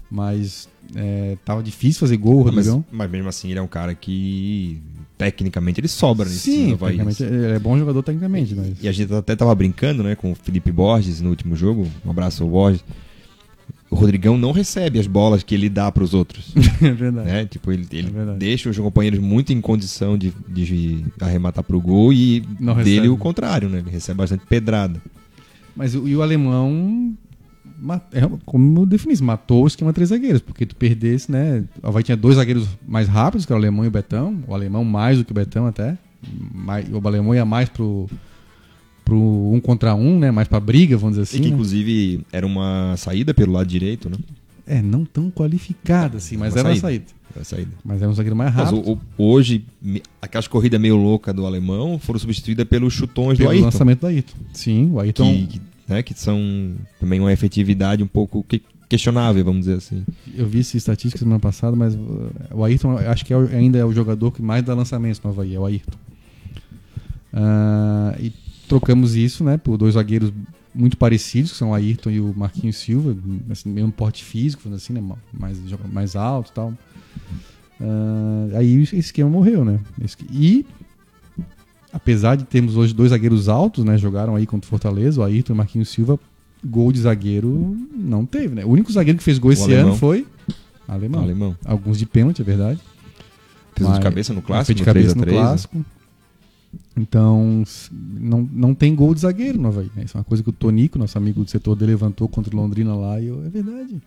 Mas 0.10 0.68
é, 0.96 1.38
tava 1.46 1.62
difícil 1.64 2.00
fazer 2.00 2.18
gol, 2.18 2.42
o 2.42 2.46
Mas, 2.46 2.56
Rodrigão. 2.68 2.86
mas 2.92 3.10
mesmo 3.12 3.30
assim, 3.30 3.50
ele 3.50 3.60
é 3.60 3.62
um 3.62 3.68
cara 3.68 3.94
que 3.96 4.82
tecnicamente 5.18 5.80
ele 5.80 5.88
sobra 5.88 6.26
nesse 6.28 6.40
Sim, 6.40 6.76
tecnicamente, 6.78 7.24
ele 7.24 7.46
é 7.54 7.60
bom 7.60 7.78
jogador 7.78 8.02
tecnicamente, 8.02 8.56
mas... 8.56 8.76
E 8.82 8.88
a 8.88 8.92
gente 8.92 9.14
até 9.14 9.36
tava 9.36 9.54
brincando, 9.54 10.02
né, 10.04 10.16
com 10.16 10.32
o 10.32 10.36
Felipe 10.36 10.72
Borges 10.72 11.22
no 11.22 11.30
último 11.30 11.56
jogo. 11.56 11.88
Um 12.06 12.10
abraço 12.10 12.44
ao 12.44 12.50
Borges. 12.50 12.84
O 13.90 13.96
Rodrigão 13.96 14.38
não 14.38 14.52
recebe 14.54 15.00
as 15.00 15.06
bolas 15.06 15.44
que 15.44 15.54
ele 15.54 15.70
dá 15.70 15.92
para 15.92 16.04
os 16.04 16.14
outros. 16.14 16.54
é 16.82 16.92
verdade. 16.92 17.28
né? 17.28 17.46
Tipo, 17.46 17.72
ele, 17.74 17.86
ele 17.92 18.08
É 18.18 18.38
deixa 18.38 18.70
os 18.70 18.78
companheiros 18.78 19.20
muito 19.20 19.52
em 19.54 19.60
condição 19.62 20.18
de, 20.18 20.34
de 20.48 21.04
arrematar 21.20 21.64
pro 21.64 21.80
gol 21.80 22.12
e 22.14 22.42
Não 22.60 22.74
dele 22.76 22.90
recebe. 22.92 23.10
o 23.10 23.18
contrário, 23.18 23.68
né? 23.70 23.80
Ele 23.80 23.90
recebe 23.92 24.18
bastante 24.18 24.46
pedrada. 24.48 25.02
Mas 25.76 25.94
o, 25.94 26.08
e 26.08 26.16
o 26.16 26.22
alemão, 26.22 27.14
como 28.46 28.82
eu 28.82 28.86
defini 28.86 29.16
matou 29.22 29.64
o 29.64 29.68
esquema 29.68 29.92
três 29.94 30.10
zagueiros, 30.10 30.42
porque 30.42 30.66
tu 30.66 30.76
perdesse, 30.76 31.32
né? 31.32 31.64
O 31.82 31.88
Havaí 31.88 32.04
tinha 32.04 32.16
dois 32.18 32.36
zagueiros 32.36 32.68
mais 32.88 33.08
rápidos, 33.08 33.46
que 33.46 33.52
era 33.52 33.60
o 33.60 33.62
alemão 33.62 33.84
e 33.84 33.88
o 33.88 33.92
Betão. 33.92 34.44
O 34.48 34.54
alemão 34.54 34.84
mais 34.84 35.18
do 35.18 35.26
que 35.26 35.32
o 35.32 35.36
Betão 35.36 35.66
até. 35.66 35.98
Mais, 36.54 36.86
o 36.92 37.08
alemão 37.08 37.34
ia 37.34 37.44
mais 37.46 37.68
pro, 37.70 38.08
pro 39.04 39.18
um 39.54 39.60
contra 39.60 39.96
um, 39.96 40.20
né? 40.20 40.32
Mais 40.32 40.48
pra 40.48 40.60
briga, 40.60 40.98
vamos 40.98 41.18
dizer 41.18 41.22
e 41.22 41.24
assim. 41.36 41.38
que 41.44 41.50
né? 41.50 41.54
inclusive 41.54 42.22
era 42.32 42.46
uma 42.46 42.96
saída 42.98 43.34
pelo 43.34 43.54
lado 43.54 43.68
direito, 43.68 44.10
né? 44.10 44.18
É, 44.68 44.82
não 44.82 45.04
tão 45.04 45.30
qualificada 45.32 46.18
assim, 46.18 46.38
mas 46.38 46.56
era 46.56 46.70
uma 46.70 46.76
saída. 46.76 47.06
Era 47.34 47.42
a 47.42 47.46
saída. 47.46 47.72
Mas 47.84 48.02
era 48.02 48.10
um 48.12 48.14
zagueiro 48.14 48.36
mais 48.36 48.54
Mas 48.54 48.70
rápido. 48.70 48.88
o- 48.90 48.94
o- 48.94 49.00
hoje, 49.34 49.66
aquelas 50.22 50.48
corridas 50.48 50.80
meio 50.80 50.96
loucas 50.96 51.34
do 51.34 51.46
alemão 51.46 51.98
foram 51.98 52.20
substituídas 52.20 52.68
pelos 52.68 52.94
chutões 52.94 53.38
do 53.38 53.42
pelo 53.42 53.50
Ayrton. 53.52 53.66
lançamento 53.66 54.02
do 54.02 54.08
Ayrton. 54.08 54.38
Sim, 54.54 54.92
o 54.92 55.00
Ayrton. 55.00 55.24
que, 55.34 55.48
que, 55.48 55.62
né, 55.88 56.02
que 56.04 56.14
são 56.14 56.76
também 57.00 57.20
uma 57.20 57.32
efetividade 57.34 58.02
um 58.04 58.08
pouco 58.08 58.44
que- 58.44 58.62
questionável, 58.90 59.44
vamos 59.46 59.62
dizer 59.62 59.78
assim. 59.78 60.04
Eu 60.36 60.48
vi 60.48 60.60
essa 60.60 60.76
estatística 60.78 61.20
semana 61.20 61.40
passada, 61.40 61.76
mas 61.76 61.96
uh, 61.96 62.30
o 62.52 62.64
Ayrton 62.64 62.98
acho 62.98 63.26
que 63.26 63.34
é 63.34 63.38
o- 63.38 63.48
ainda 63.48 63.78
é 63.78 63.86
o 63.86 63.94
jogador 63.94 64.32
que 64.32 64.42
mais 64.42 64.64
dá 64.64 64.74
lançamentos 64.74 65.22
no 65.24 65.30
Havaí, 65.30 65.56
é 65.56 65.60
o 65.60 65.66
Ayrton. 65.66 65.98
Ah, 67.34 68.16
e 68.20 68.32
trocamos 68.68 69.16
isso, 69.16 69.44
né, 69.44 69.58
por 69.58 69.78
dois 69.78 69.94
zagueiros 69.94 70.34
muito 70.74 70.96
parecidos, 70.98 71.52
que 71.52 71.58
são 71.58 71.72
o 71.72 71.74
Ayrton 71.74 72.10
e 72.10 72.20
o 72.22 72.34
Marquinhos 72.36 72.78
Silva, 72.78 73.16
assim, 73.50 73.70
mesmo 73.70 73.92
porte 73.92 74.24
físico, 74.24 74.74
assim, 74.74 74.94
né, 74.94 75.02
mais, 75.34 75.58
mais 75.92 76.16
alto 76.16 76.50
e 76.52 76.54
tal. 76.54 76.74
Ah, 77.80 78.58
aí 78.58 78.82
esse 78.82 78.98
esquema 78.98 79.30
morreu, 79.30 79.66
né? 79.66 79.80
E 80.32 80.66
apesar 81.94 82.36
de 82.36 82.44
termos 82.46 82.76
hoje 82.76 82.94
dois 82.94 83.10
zagueiros 83.10 83.50
altos, 83.50 83.84
né, 83.84 83.98
jogaram 83.98 84.36
aí 84.36 84.46
contra 84.46 84.68
o 84.68 84.70
Fortaleza, 84.70 85.22
o 85.22 85.24
Ayrton 85.24 85.54
e 85.54 85.56
o 85.56 85.58
Marquinhos 85.58 85.89
Silva, 85.89 86.20
gol 86.64 86.92
de 86.92 87.02
zagueiro 87.02 87.76
não 87.94 88.26
teve, 88.26 88.56
né? 88.56 88.66
O 88.66 88.70
único 88.70 88.92
zagueiro 88.92 89.18
que 89.18 89.24
fez 89.24 89.39
gol 89.39 89.52
esse 89.52 89.64
alemão. 89.64 89.89
ano 89.89 89.96
foi 89.96 90.28
alemão. 90.88 91.24
Alemão. 91.24 91.58
Alguns 91.66 91.98
de 91.98 92.06
pênalti, 92.06 92.42
é 92.42 92.46
verdade. 92.46 92.80
Fez 93.76 93.89
um 93.89 93.94
de 93.94 94.00
cabeça 94.00 94.34
no 94.34 94.42
clássico, 94.42 94.68
Fez 94.68 94.78
de 94.78 94.84
cabeça 94.84 95.14
3 95.14 95.16
a 95.16 95.20
no 95.20 95.24
3 95.24 95.38
né? 95.38 95.44
clássico. 95.44 95.86
Então, 96.96 97.64
não, 97.92 98.48
não 98.52 98.76
tem 98.76 98.94
gol 98.94 99.14
de 99.16 99.22
zagueiro 99.22 99.60
no 99.60 99.70
Havaí. 99.70 99.89
Né? 99.96 100.04
Isso 100.06 100.18
é 100.18 100.20
uma 100.20 100.24
coisa 100.24 100.44
que 100.44 100.50
o 100.50 100.54
Tonico, 100.54 101.00
nosso 101.00 101.18
amigo 101.18 101.44
do 101.44 101.50
setor 101.50 101.76
dele, 101.76 101.92
levantou 101.92 102.28
contra 102.28 102.56
o 102.56 102.60
Londrina 102.60 102.94
lá 102.96 103.20
e 103.20 103.28
eu, 103.28 103.44
é 103.46 103.50
verdade. 103.50 104.02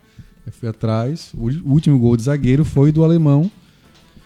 Eu 0.46 0.52
fui 0.52 0.68
atrás. 0.68 1.32
O, 1.34 1.48
o 1.48 1.72
último 1.72 1.98
gol 1.98 2.16
de 2.16 2.24
zagueiro 2.24 2.64
foi 2.64 2.92
do 2.92 3.02
alemão 3.02 3.50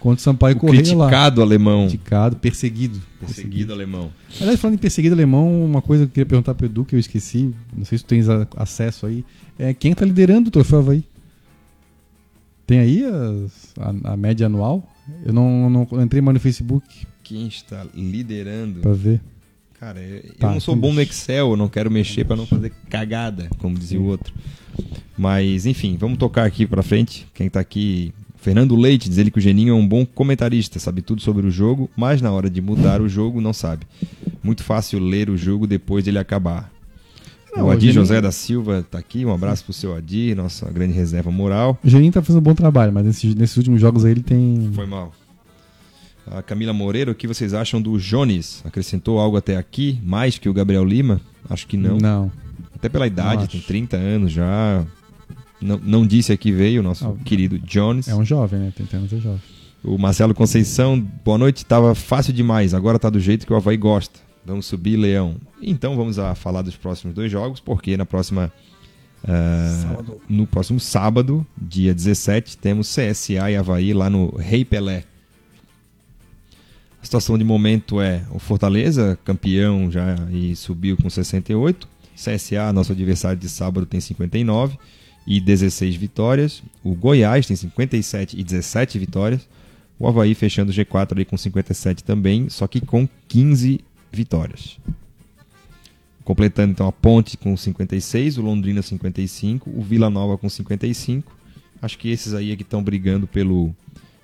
contra 0.01 0.19
o 0.21 0.23
Sampaio 0.23 0.57
O 0.57 0.59
Correia 0.61 0.83
lá. 0.97 1.07
criticado 1.07 1.43
alemão. 1.43 1.87
Criticado, 1.89 2.37
perseguido. 2.37 3.01
Perseguido 3.21 3.73
alemão. 3.73 4.11
Aliás, 4.41 4.61
falando 4.61 4.75
em 4.75 4.79
perseguido 4.79 5.15
alemão, 5.15 5.65
uma 5.65 5.83
coisa 5.83 6.05
que 6.05 6.11
eu 6.11 6.15
queria 6.15 6.27
perguntar 6.27 6.55
pro 6.55 6.67
Edu, 6.67 6.85
que 6.85 6.95
eu 6.95 6.99
esqueci, 7.01 7.53
não 7.77 7.85
sei 7.85 7.99
se 7.99 8.05
tu 8.05 8.09
tens 8.09 8.27
acesso 8.57 9.07
aí, 9.07 9.25
é 9.59 9.75
quem 9.75 9.93
tá 9.95 10.05
liderando 10.05 10.49
o 10.49 10.51
troféu 10.53 10.79
Havaí? 10.79 11.03
Tem 12.67 12.79
aí 12.81 13.05
as- 13.05 13.73
a, 13.79 14.13
a 14.13 14.17
média 14.17 14.47
anual? 14.47 14.87
Eu 15.25 15.33
não, 15.33 15.71
não, 15.71 15.89
não 15.91 16.03
entrei 16.03 16.21
mais 16.21 16.35
no 16.35 16.41
Facebook 16.41 16.87
Quem 17.25 17.47
está 17.49 17.87
liderando? 17.95 18.81
pra 18.81 18.93
ver. 18.93 19.21
Cara, 19.81 20.01
eu, 20.01 20.17
eu 20.17 20.35
Tá, 20.39 20.51
não 20.53 20.61
sou 20.61 20.77
bom 20.77 20.93
no 20.93 21.01
Excel, 21.01 21.51
eu 21.51 21.57
não 21.57 21.69
quero 21.69 21.91
mexer 21.91 22.25
pra 22.25 22.37
não 22.37 22.47
fazer 22.47 22.73
cagada, 22.91 23.49
como 23.59 23.79
dizia 23.79 23.99
o 24.01 24.05
outro. 24.05 24.35
Mas, 25.17 25.67
enfim, 25.67 25.97
vamos 25.99 26.19
tocar 26.19 26.45
aqui 26.45 26.67
pra 26.67 26.83
frente. 26.83 27.27
Quem 27.33 27.49
tá 27.49 27.59
aqui, 27.61 28.13
Fernando 28.41 28.77
Leite, 28.77 29.09
diz 29.09 29.19
ele 29.19 29.31
que 29.31 29.39
o 29.39 29.41
Geninho 29.43 29.73
é 29.73 29.77
um 29.77 29.87
bom 29.87 30.07
comentarista, 30.07 30.79
sabe 30.79 31.03
tudo 31.03 31.21
sobre 31.21 31.47
o 31.47 31.51
jogo, 31.51 31.91
mas 31.97 32.23
na 32.23 32.31
hora 32.31 32.49
de 32.49 32.61
mudar 32.63 33.01
o 33.03 33.09
jogo 33.09 33.41
não 33.41 33.53
sabe. 33.53 33.85
Muito 34.43 34.63
fácil 34.63 34.99
ler 35.01 35.29
o 35.29 35.37
jogo 35.37 35.67
depois 35.67 36.05
dele 36.05 36.19
acabar. 36.19 36.71
Não, 37.55 37.65
o 37.65 37.67
o 37.67 37.71
Adir 37.71 37.89
Geninho- 37.93 38.03
José 38.03 38.21
da 38.21 38.31
Silva 38.31 38.87
tá 38.89 38.99
aqui, 38.99 39.25
um 39.25 39.33
abraço 39.33 39.65
pro 39.65 39.73
seu 39.73 39.95
Adir, 39.95 40.37
nossa 40.37 40.71
grande 40.71 40.93
reserva 40.93 41.31
moral. 41.31 41.79
O 41.83 41.89
Geninho 41.89 42.13
tá 42.13 42.23
fazendo 42.23 42.39
um 42.41 42.45
bom 42.45 42.55
trabalho, 42.55 42.93
mas 42.93 43.05
nesses, 43.05 43.35
nesses 43.35 43.57
últimos 43.57 43.81
jogos 43.81 44.05
aí 44.05 44.13
ele 44.13 44.23
tem. 44.23 44.71
Foi 44.73 44.87
mal. 44.87 45.13
A 46.31 46.43
Camila 46.43 46.73
Moreira, 46.75 47.11
o 47.11 47.15
que 47.15 47.27
vocês 47.27 47.55
acham 47.55 47.81
do 47.81 47.99
Jones? 47.99 48.63
Acrescentou 48.65 49.19
algo 49.19 49.37
até 49.39 49.57
aqui, 49.57 49.99
mais 50.05 50.39
que 50.39 50.49
o 50.49 50.53
Gabriel 50.53 50.85
Lima? 50.85 51.21
Acho 51.49 51.67
que 51.67 51.77
não. 51.77 51.97
Não. 51.99 52.31
Até 52.75 52.89
pela 52.89 53.07
idade, 53.07 53.49
tem 53.49 53.61
30 53.61 53.97
anos 53.97 54.31
já. 54.31 54.85
Não, 55.61 55.79
não 55.83 56.07
disse 56.07 56.33
aqui 56.33 56.53
veio 56.53 56.81
o 56.81 56.85
nosso 56.85 57.07
Ah, 57.07 57.25
querido 57.25 57.59
Jones. 57.59 58.09
É 58.09 58.15
um 58.15 58.25
jovem, 58.25 58.61
né? 58.61 58.73
Tentando 58.77 59.09
ser 59.09 59.21
jovem. 59.21 59.41
O 59.83 59.97
Marcelo 59.97 60.35
Conceição, 60.35 61.01
boa 61.25 61.39
noite, 61.39 61.65
tava 61.65 61.95
fácil 61.95 62.33
demais, 62.33 62.75
agora 62.75 62.99
tá 62.99 63.09
do 63.09 63.21
jeito 63.21 63.47
que 63.47 63.53
o 63.53 63.57
Havaí 63.57 63.77
gosta. 63.77 64.19
Vamos 64.45 64.67
subir, 64.67 64.97
Leão. 64.97 65.37
Então 65.61 65.95
vamos 65.97 66.19
a 66.19 66.35
falar 66.35 66.63
dos 66.63 66.77
próximos 66.77 67.15
dois 67.15 67.31
jogos, 67.31 67.61
porque 67.61 67.97
na 67.97 68.07
próxima. 68.07 68.53
Sábado. 69.83 70.21
no 70.29 70.47
próximo 70.47 70.79
sábado, 70.79 71.45
dia 71.61 71.93
17, 71.93 72.57
temos 72.57 72.89
CSA 72.95 73.51
e 73.51 73.57
Havaí 73.57 73.93
lá 73.93 74.09
no 74.09 74.35
Rei 74.37 74.65
Pelé. 74.65 75.05
A 77.03 77.05
situação 77.05 77.37
de 77.37 77.45
momento 77.45 78.01
é 78.01 78.25
o 78.31 78.39
Fortaleza, 78.39 79.19
campeão 79.25 79.91
já 79.91 80.15
e 80.31 80.55
subiu 80.57 80.97
com 80.97 81.11
68. 81.11 81.89
CSA, 82.15 82.73
nosso 82.73 82.93
adversário 82.93 83.39
de 83.39 83.49
sábado, 83.49 83.87
tem 83.87 84.01
59 84.01 84.79
e 85.29 85.39
16 85.41 85.95
vitórias. 85.95 86.63
O 86.83 86.95
Goiás 86.95 87.47
tem 87.47 87.55
57 87.55 88.41
e 88.41 88.43
17 88.43 88.99
vitórias. 88.99 89.47
O 89.99 90.09
Havaí 90.09 90.35
fechando 90.35 90.73
o 90.73 90.75
G4 90.75 91.13
ali 91.13 91.25
com 91.27 91.37
57 91.37 92.03
também, 92.03 92.49
só 92.49 92.67
que 92.67 92.81
com 92.81 93.07
15 93.29 93.81
vitórias. 94.11 94.79
Completando 96.25 96.73
então 96.73 96.89
a 96.89 96.93
Ponte 96.93 97.37
com 97.37 97.55
56, 97.55 98.39
o 98.39 98.43
Londrina 98.43 98.81
55, 98.81 99.71
o 99.71 99.83
Vila 99.83 100.09
Nova 100.09 100.39
com 100.39 100.49
55. 100.49 101.37
Acho 101.83 101.99
que 101.99 102.09
esses 102.09 102.33
aí 102.33 102.51
é 102.51 102.57
que 102.57 102.63
estão 102.63 102.83
brigando 102.83 103.27
pelo, 103.27 103.75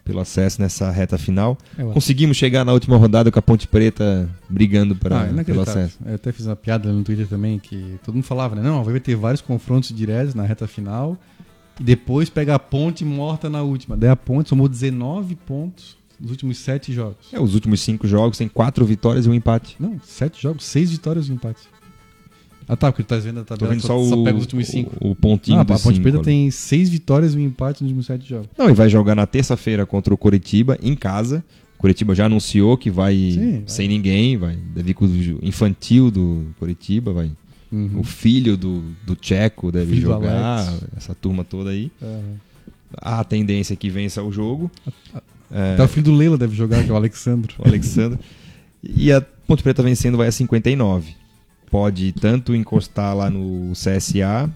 pelo 0.04 0.20
acesso 0.20 0.60
nessa 0.60 0.90
reta 0.90 1.16
final. 1.16 1.56
Acho. 1.78 1.90
Conseguimos 1.90 2.36
chegar 2.36 2.64
na 2.64 2.72
última 2.72 2.96
rodada 2.96 3.30
com 3.32 3.38
a 3.38 3.42
Ponte 3.42 3.66
Preta 3.66 4.28
brigando 4.48 4.94
pra, 4.94 5.22
Ah, 5.22 5.44
pelo 5.44 5.62
acesso. 5.62 5.98
Eu 6.04 6.14
até 6.14 6.30
fiz 6.30 6.46
uma 6.46 6.56
piada 6.56 6.92
no 6.92 7.02
Twitter 7.02 7.26
também 7.26 7.58
que 7.58 7.98
todo 8.04 8.14
mundo 8.14 8.24
falava, 8.24 8.54
né? 8.54 8.62
Não, 8.62 8.84
vai 8.84 9.00
ter 9.00 9.16
vários 9.16 9.40
confrontos 9.40 9.94
diretos 9.94 10.34
na 10.34 10.42
reta 10.44 10.66
final 10.66 11.16
e 11.80 11.82
depois 11.82 12.28
pega 12.28 12.54
a 12.54 12.58
ponte 12.58 13.04
morta 13.04 13.48
na 13.48 13.62
última. 13.62 13.96
Daí 13.96 14.10
a 14.10 14.16
ponte 14.16 14.48
somou 14.50 14.68
19 14.68 15.34
pontos 15.36 15.96
nos 16.20 16.30
últimos 16.30 16.58
7 16.58 16.92
jogos. 16.92 17.32
É, 17.32 17.40
os 17.40 17.54
últimos 17.54 17.80
cinco 17.80 18.06
jogos 18.06 18.38
tem 18.38 18.46
quatro 18.48 18.84
vitórias 18.84 19.26
e 19.26 19.28
um 19.28 19.34
empate. 19.34 19.76
Não, 19.80 19.98
7 20.02 20.40
jogos, 20.40 20.64
6 20.64 20.92
vitórias 20.92 21.26
e 21.28 21.32
um 21.32 21.34
empate. 21.34 21.62
Ah 22.68 22.76
tá, 22.76 22.90
porque 22.90 23.02
tu 23.02 23.06
tá 23.08 23.16
vendo 23.16 23.40
a 23.40 23.44
Tô 23.44 23.54
tabela 23.54 23.72
vendo 23.72 23.82
só, 23.82 24.02
só, 24.02 24.20
o, 24.20 24.24
pega 24.24 24.36
os 24.36 24.44
últimos 24.44 24.66
5. 24.68 24.96
o, 25.00 25.10
o 25.10 25.14
pontinho 25.14 25.58
Ah, 25.58 25.62
a 25.62 25.64
Ponte 25.64 25.82
cinco 25.82 26.00
Preta 26.00 26.20
tem 26.20 26.50
6 26.50 26.88
vitórias 26.88 27.34
e 27.34 27.38
um 27.38 27.40
empate 27.40 27.82
nos 27.82 27.90
últimos 27.90 28.06
7 28.06 28.28
jogos. 28.28 28.48
Não, 28.56 28.70
e 28.70 28.72
vai 28.72 28.88
jogar 28.88 29.14
na 29.14 29.26
terça-feira 29.26 29.84
contra 29.84 30.12
o 30.12 30.16
Coritiba, 30.16 30.78
em 30.82 30.94
casa. 30.94 31.44
O 31.78 31.80
Coritiba 31.82 32.14
já 32.14 32.26
anunciou 32.26 32.76
que 32.78 32.90
vai 32.90 33.14
Sim, 33.14 33.50
vai. 33.52 33.62
sem 33.66 33.88
ninguém, 33.88 34.36
vai. 34.36 34.56
Deve 34.74 34.92
ir 34.92 34.94
com 34.94 35.04
o 35.04 35.38
infantil 35.42 36.10
do 36.10 36.46
Coritiba, 36.58 37.12
vai. 37.12 37.30
Uhum. 37.70 38.00
O 38.00 38.04
filho 38.04 38.56
do, 38.56 38.82
do 39.04 39.14
Tcheco 39.16 39.70
deve 39.72 40.00
jogar, 40.00 40.66
essa 40.96 41.14
turma 41.14 41.44
toda 41.44 41.70
aí. 41.70 41.90
É. 42.00 42.20
A 42.98 43.24
tendência 43.24 43.74
é 43.74 43.76
que 43.76 43.90
vença 43.90 44.22
o 44.22 44.30
jogo. 44.30 44.70
É, 45.50 45.74
Até 45.74 45.82
o 45.82 45.88
filho 45.88 46.04
do 46.04 46.14
Leila 46.14 46.38
deve 46.38 46.54
jogar, 46.54 46.82
que 46.84 46.90
é 46.90 46.92
o 46.92 46.96
Alexandro. 46.96 47.52
o 47.58 47.66
Alexandre. 47.66 48.18
E 48.82 49.12
a 49.12 49.20
Ponte 49.20 49.62
Preta 49.62 49.82
vencendo 49.82 50.16
vai 50.16 50.28
a 50.28 50.32
59. 50.32 51.14
Pode 51.74 52.12
tanto 52.12 52.54
encostar 52.54 53.16
lá 53.16 53.28
no 53.28 53.72
CSA, 53.72 54.48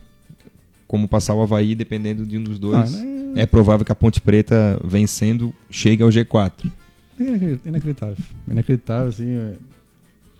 como 0.87 1.09
passar 1.09 1.35
o 1.35 1.43
Havaí, 1.43 1.75
dependendo 1.75 2.25
de 2.25 2.39
um 2.39 2.45
dos 2.45 2.61
dois. 2.61 2.95
Ah, 2.95 2.97
né? 2.97 3.43
É 3.43 3.45
provável 3.45 3.85
que 3.85 3.91
a 3.91 3.95
Ponte 3.97 4.21
Preta, 4.21 4.81
vencendo, 4.85 5.53
chegue 5.69 6.01
ao 6.01 6.11
G4. 6.11 6.71
É 7.19 7.25
inacre- 7.25 7.61
inacreditável. 7.67 8.17
Inacreditável, 8.47 9.09
assim. 9.09 9.35
é- 9.35 9.55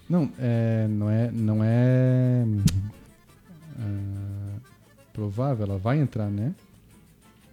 Não, 0.09 0.31
é, 0.39 0.87
não 0.89 1.11
é. 1.11 1.31
Não 1.33 1.65
é. 1.65 2.45
ah, 3.81 4.59
provável, 5.13 5.67
ela 5.67 5.79
vai 5.79 5.99
entrar, 5.99 6.31
né? 6.31 6.55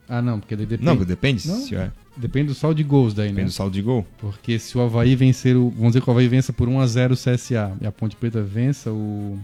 Ah, 0.07 0.21
não, 0.21 0.39
porque 0.39 0.55
daí 0.55 0.67
depende, 0.67 0.85
Não, 0.85 1.03
depende 1.03 1.47
Não? 1.47 1.57
se 1.61 1.73
é. 1.75 1.91
Depende 2.17 2.47
do 2.49 2.55
saldo 2.55 2.75
de 2.75 2.83
gols 2.83 3.13
daí, 3.13 3.27
Depende 3.27 3.41
né? 3.41 3.47
do 3.47 3.53
saldo 3.53 3.73
de 3.73 3.81
gol. 3.81 4.05
Porque 4.17 4.57
se 4.59 4.77
o 4.77 4.81
Havaí 4.81 5.15
vencer 5.15 5.55
o. 5.55 5.69
Vamos 5.69 5.87
dizer 5.93 6.01
que 6.01 6.09
o 6.09 6.11
Havaí 6.11 6.27
vença 6.27 6.51
por 6.53 6.67
1x0 6.69 7.11
o 7.11 7.15
CSA 7.15 7.75
e 7.81 7.85
a 7.87 7.91
Ponte 7.91 8.15
Preta 8.15 8.41
vença 8.41 8.91
o. 8.91 9.39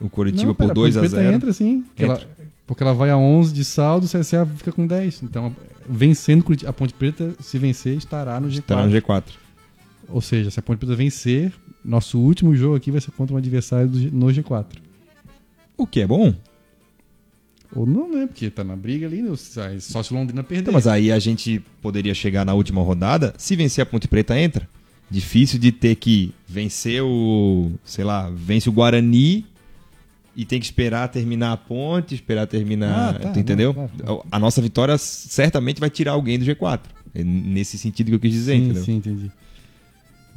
o 0.00 0.08
Coritiba 0.08 0.46
Não, 0.48 0.54
por 0.54 0.58
pera, 0.68 0.72
a 0.72 0.74
2 0.74 0.94
Ponte 0.94 0.98
a 1.06 1.08
Preta 1.08 1.22
0 1.24 1.34
entra 1.36 1.52
sim. 1.52 1.82
porque 1.82 2.04
Entra. 2.04 2.16
ela- 2.22 2.36
porque 2.66 2.82
ela 2.82 2.92
vai 2.94 3.10
a 3.10 3.16
11 3.16 3.54
de 3.54 3.64
saldo, 3.64 4.06
o 4.06 4.08
CSA 4.08 4.44
fica 4.44 4.72
com 4.72 4.84
10. 4.88 5.22
Então, 5.22 5.54
vencendo 5.88 6.42
Curitiba- 6.42 6.70
a 6.70 6.72
Ponte 6.72 6.92
Preta, 6.94 7.32
se 7.40 7.58
vencer, 7.58 7.96
estará 7.96 8.40
no 8.40 8.48
G4. 8.48 8.58
Estará 8.58 8.84
no 8.86 8.90
G4. 8.92 9.22
Ou 10.08 10.20
seja, 10.20 10.50
se 10.50 10.58
a 10.58 10.62
Ponte 10.62 10.78
Preta 10.80 10.96
vencer, 10.96 11.52
nosso 11.84 12.18
último 12.18 12.56
jogo 12.56 12.74
aqui 12.74 12.90
vai 12.90 13.00
ser 13.00 13.12
contra 13.12 13.34
um 13.34 13.38
adversário 13.38 13.86
do 13.88 13.98
no 14.10 14.26
G4. 14.26 14.66
O 15.76 15.86
que 15.86 16.00
é 16.00 16.06
bom. 16.08 16.34
Ou 17.74 17.86
não, 17.86 18.10
né? 18.10 18.26
Porque 18.26 18.50
tá 18.50 18.62
na 18.62 18.76
briga 18.76 19.06
ali, 19.06 19.22
né? 19.22 19.32
Só 19.80 20.02
se 20.02 20.12
Londrina 20.12 20.42
perder. 20.42 20.62
Então, 20.62 20.74
mas 20.74 20.86
aí 20.86 21.10
a 21.10 21.18
gente 21.18 21.62
poderia 21.82 22.14
chegar 22.14 22.44
na 22.44 22.54
última 22.54 22.82
rodada. 22.82 23.34
Se 23.36 23.56
vencer 23.56 23.82
a 23.82 23.86
Ponte 23.86 24.08
Preta, 24.08 24.38
entra. 24.38 24.68
Difícil 25.10 25.58
de 25.58 25.70
ter 25.70 25.94
que 25.96 26.32
vencer 26.48 27.02
o. 27.02 27.72
Sei 27.84 28.04
lá, 28.04 28.30
vence 28.34 28.68
o 28.68 28.72
Guarani 28.72 29.44
e 30.36 30.44
tem 30.44 30.60
que 30.60 30.66
esperar 30.66 31.08
terminar 31.08 31.52
a 31.52 31.56
ponte, 31.56 32.14
esperar 32.14 32.46
terminar. 32.46 33.14
Ah, 33.14 33.18
tá, 33.18 33.30
tu 33.30 33.38
entendeu? 33.38 33.72
não, 33.72 33.88
claro, 33.88 34.26
A 34.30 34.38
nossa 34.38 34.60
vitória 34.60 34.98
certamente 34.98 35.80
vai 35.80 35.88
tirar 35.88 36.12
alguém 36.12 36.38
do 36.38 36.44
G4. 36.44 36.80
É 37.14 37.24
nesse 37.24 37.78
sentido 37.78 38.08
que 38.08 38.14
eu 38.16 38.20
quis 38.20 38.32
dizer, 38.32 38.52
sim, 38.52 38.64
entendeu? 38.64 38.84
sim, 38.84 38.96
entendi. 38.96 39.30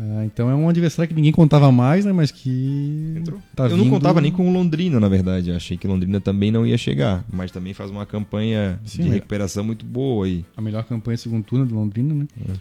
Ah, 0.01 0.23
então 0.25 0.49
é 0.49 0.55
um 0.55 0.69
adversário 0.69 1.09
que 1.09 1.13
ninguém 1.15 1.31
contava 1.33 1.69
mais, 1.73 2.05
né? 2.05 2.13
Mas 2.13 2.31
que. 2.31 3.15
Entrou. 3.17 3.41
Tá 3.53 3.65
eu 3.65 3.71
não 3.71 3.83
vindo- 3.83 3.89
contava 3.89 4.21
nem 4.21 4.31
com 4.31 4.47
o 4.49 4.53
Londrina, 4.53 4.97
na 4.99 5.09
verdade. 5.09 5.49
Eu 5.49 5.57
achei 5.57 5.75
que 5.77 5.85
Londrina 5.87 6.21
também 6.21 6.51
não 6.51 6.65
ia 6.65 6.77
chegar. 6.77 7.25
Mas 7.31 7.51
também 7.51 7.73
faz 7.73 7.91
uma 7.91 8.05
campanha 8.05 8.79
Sim, 8.85 9.03
de 9.03 9.09
é. 9.09 9.11
recuperação 9.13 9.61
muito 9.63 9.85
boa 9.85 10.25
aí. 10.25 10.45
A 10.55 10.61
melhor 10.61 10.85
campanha 10.85 11.17
do 11.17 11.19
segundo 11.19 11.43
turno 11.43 11.65
do 11.65 11.75
Londrina, 11.75 12.13
né? 12.13 12.27
É. 12.49 12.53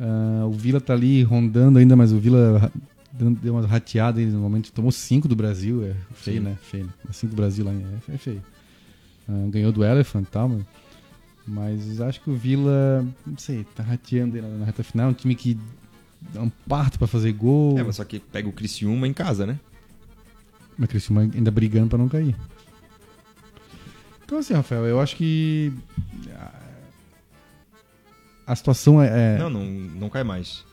Ah, 0.00 0.46
o 0.46 0.50
Vila 0.52 0.80
tá 0.80 0.94
ali 0.94 1.22
rondando 1.22 1.78
ainda, 1.78 1.94
mas 1.94 2.10
o 2.10 2.18
Vila 2.18 2.72
deu 3.42 3.52
umas 3.52 3.66
rateadas 3.66 4.24
aí 4.24 4.30
no 4.30 4.38
momento. 4.40 4.72
Tomou 4.72 4.90
5 4.90 5.28
do 5.28 5.36
Brasil, 5.36 5.84
é 5.84 5.92
feio, 6.14 6.38
Sim. 6.38 6.44
né? 6.44 6.56
Feio. 6.62 6.88
5 7.12 7.34
do 7.34 7.36
Brasil 7.36 7.64
lá 7.66 7.72
é, 7.72 8.14
é 8.14 8.16
feio. 8.16 8.42
Ah, 9.28 9.46
ganhou 9.50 9.72
do 9.72 9.84
Elephant 9.84 10.22
e 10.24 10.30
tal, 10.30 10.48
mas, 10.48 10.62
mas 11.46 12.00
acho 12.00 12.20
que 12.22 12.30
o 12.30 12.34
Vila, 12.34 13.04
não 13.26 13.36
sei, 13.36 13.66
tá 13.74 13.82
rateando 13.82 14.36
aí 14.36 14.40
na, 14.42 14.48
na 14.48 14.64
reta 14.64 14.82
final. 14.82 15.08
É 15.08 15.10
um 15.10 15.14
time 15.14 15.34
que 15.34 15.58
dá 16.20 16.42
um 16.42 16.50
parto 16.68 16.98
pra 16.98 17.06
fazer 17.06 17.32
gol. 17.32 17.78
É, 17.78 17.82
mas 17.82 17.96
só 17.96 18.04
que 18.04 18.18
pega 18.18 18.48
o 18.48 18.52
Criciúma 18.52 19.06
em 19.06 19.12
casa, 19.12 19.46
né? 19.46 19.58
Mas 20.76 20.88
Criciúma 20.88 21.22
ainda 21.22 21.50
brigando 21.50 21.88
pra 21.88 21.98
não 21.98 22.08
cair. 22.08 22.36
Então 24.24 24.38
assim, 24.38 24.54
Rafael, 24.54 24.84
eu 24.86 25.00
acho 25.00 25.16
que 25.16 25.72
ah, 26.34 26.60
a 28.46 28.56
situação 28.56 29.02
é, 29.02 29.36
é 29.36 29.38
Não, 29.38 29.50
não, 29.50 29.64
não 29.64 30.10
cai 30.10 30.22
mais. 30.24 30.64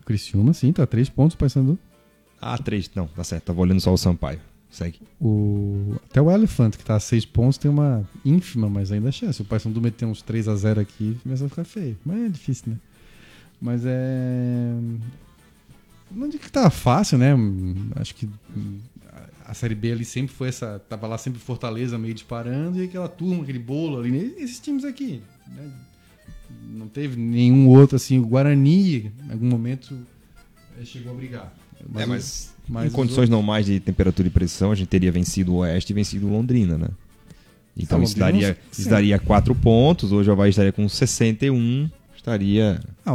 o 0.00 0.04
Criciúma, 0.04 0.52
sim, 0.52 0.72
tá 0.72 0.86
três 0.86 1.08
pontos 1.08 1.34
o 1.34 1.38
Paysandu. 1.38 1.78
Ah, 2.40 2.56
três. 2.58 2.90
Não, 2.94 3.06
tá 3.08 3.24
certo. 3.24 3.44
Tava 3.44 3.60
olhando 3.60 3.80
só 3.80 3.92
o 3.92 3.98
Sampaio. 3.98 4.40
Segue. 4.70 5.00
O 5.20 5.96
até 6.10 6.20
o 6.20 6.30
Elephant 6.30 6.76
que 6.76 6.84
tá 6.84 6.96
a 6.96 7.00
seis 7.00 7.24
pontos 7.24 7.56
tem 7.56 7.70
uma 7.70 8.06
ínfima, 8.24 8.68
mas 8.68 8.92
ainda 8.92 9.08
é 9.08 9.12
chance. 9.12 9.40
O 9.40 9.44
Paysandu 9.44 9.80
meter 9.80 10.04
uns 10.04 10.20
3 10.22 10.46
a 10.46 10.54
0 10.54 10.80
aqui, 10.80 11.18
começa 11.22 11.46
a 11.46 11.48
ficar 11.48 11.64
feio. 11.64 11.96
Mas 12.04 12.18
é 12.20 12.28
difícil, 12.28 12.72
né? 12.72 12.78
Mas 13.60 13.82
é 13.84 14.72
não 16.10 16.28
digo 16.28 16.42
que 16.42 16.50
tá 16.50 16.70
fácil, 16.70 17.18
né? 17.18 17.34
Acho 17.96 18.14
que 18.14 18.28
a 19.44 19.54
Série 19.54 19.74
B 19.74 19.92
ali 19.92 20.04
sempre 20.04 20.34
foi 20.34 20.48
essa. 20.48 20.78
Tava 20.88 21.06
lá 21.06 21.18
sempre 21.18 21.40
Fortaleza 21.40 21.98
meio 21.98 22.14
disparando 22.14 22.78
e 22.78 22.84
aquela 22.84 23.08
turma, 23.08 23.42
aquele 23.42 23.58
bolo 23.58 23.98
ali. 24.00 24.10
né? 24.10 24.30
Esses 24.38 24.58
times 24.58 24.84
aqui. 24.84 25.22
né? 25.46 25.70
Não 26.70 26.88
teve 26.88 27.18
nenhum 27.18 27.68
outro, 27.68 27.96
assim. 27.96 28.18
O 28.18 28.26
Guarani, 28.26 29.12
em 29.28 29.32
algum 29.32 29.46
momento, 29.46 29.96
eh, 30.80 30.84
chegou 30.84 31.12
a 31.12 31.14
brigar. 31.14 31.52
é, 31.94 32.06
mas, 32.06 32.54
mas 32.68 32.90
em 32.92 32.94
condições 32.94 33.28
normais 33.28 33.66
de 33.66 33.80
temperatura 33.80 34.28
e 34.28 34.30
pressão, 34.30 34.72
a 34.72 34.74
gente 34.74 34.88
teria 34.88 35.12
vencido 35.12 35.52
o 35.54 35.56
Oeste 35.56 35.92
e 35.92 35.94
vencido 35.94 36.26
o 36.26 36.30
Londrina, 36.30 36.76
né? 36.76 36.88
Então 37.76 38.00
Ah, 38.00 38.02
isso, 38.02 38.18
Londrina, 38.18 38.48
daria, 38.48 38.58
isso 38.72 38.88
daria 38.88 39.18
quatro 39.18 39.54
pontos. 39.54 40.10
Hoje 40.12 40.28
o 40.28 40.32
Havaí 40.32 40.50
estaria 40.50 40.72
com 40.72 40.88
61. 40.88 41.88
Estaria 42.28 42.80
Ah, 43.04 43.14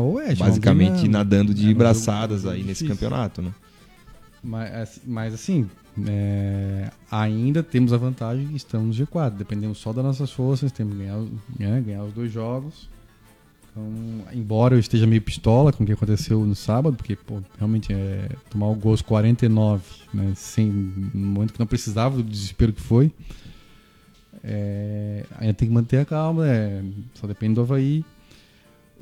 basicamente 0.49 1.07
nadando 1.07 1.53
de 1.53 1.70
é, 1.72 1.74
braçadas 1.74 2.45
aí 2.45 2.64
nesse 2.64 2.88
campeonato, 2.88 3.41
né? 3.41 3.51
Mas, 4.43 4.99
mas 5.05 5.34
assim, 5.34 5.70
é, 6.05 6.89
ainda 7.09 7.64
temos 7.64 7.93
a 7.93 7.97
vantagem 7.97 8.47
que 8.47 8.55
estamos 8.57 8.97
no 8.97 9.05
G4. 9.07 9.32
Dependemos 9.38 9.78
só 9.78 9.93
das 9.93 10.03
nossas 10.03 10.32
forças, 10.32 10.72
temos 10.72 10.93
que 10.93 10.99
ganhar, 10.99 11.18
os- 11.18 11.30
né, 11.57 11.82
ganhar 11.86 12.03
os 12.03 12.14
dois 12.14 12.32
jogos. 12.32 12.89
Então, 13.72 13.88
embora 14.34 14.76
eu 14.76 14.80
esteja 14.80 15.07
meio 15.07 15.22
pistola 15.22 15.72
com 15.74 15.84
o 15.84 15.88
que 15.88 15.93
aconteceu 15.93 16.45
no 16.45 16.53
sábado, 16.55 16.95
porque 16.95 17.16
pô, 17.16 17.39
realmente 17.57 17.91
é 17.91 18.30
tomar 18.49 18.68
o 18.68 18.76
gol 18.76 18.91
aos 18.91 19.01
49, 19.01 19.84
né, 20.14 20.34
sem, 20.36 20.68
no 20.68 21.26
momento 21.28 21.53
que 21.53 21.59
não 21.59 21.66
precisava 21.66 22.18
do 22.18 22.24
desespero 22.24 22.72
que 22.74 22.82
foi, 22.82 23.11
é, 24.43 25.26
ainda 25.39 25.53
tem 25.53 25.68
que 25.68 25.74
manter 25.74 25.97
a 25.99 26.05
calma, 26.05 26.47
é, 26.47 26.84
só 27.14 27.26
depende 27.28 27.55
do 27.55 27.61
Havaí. 27.61 28.03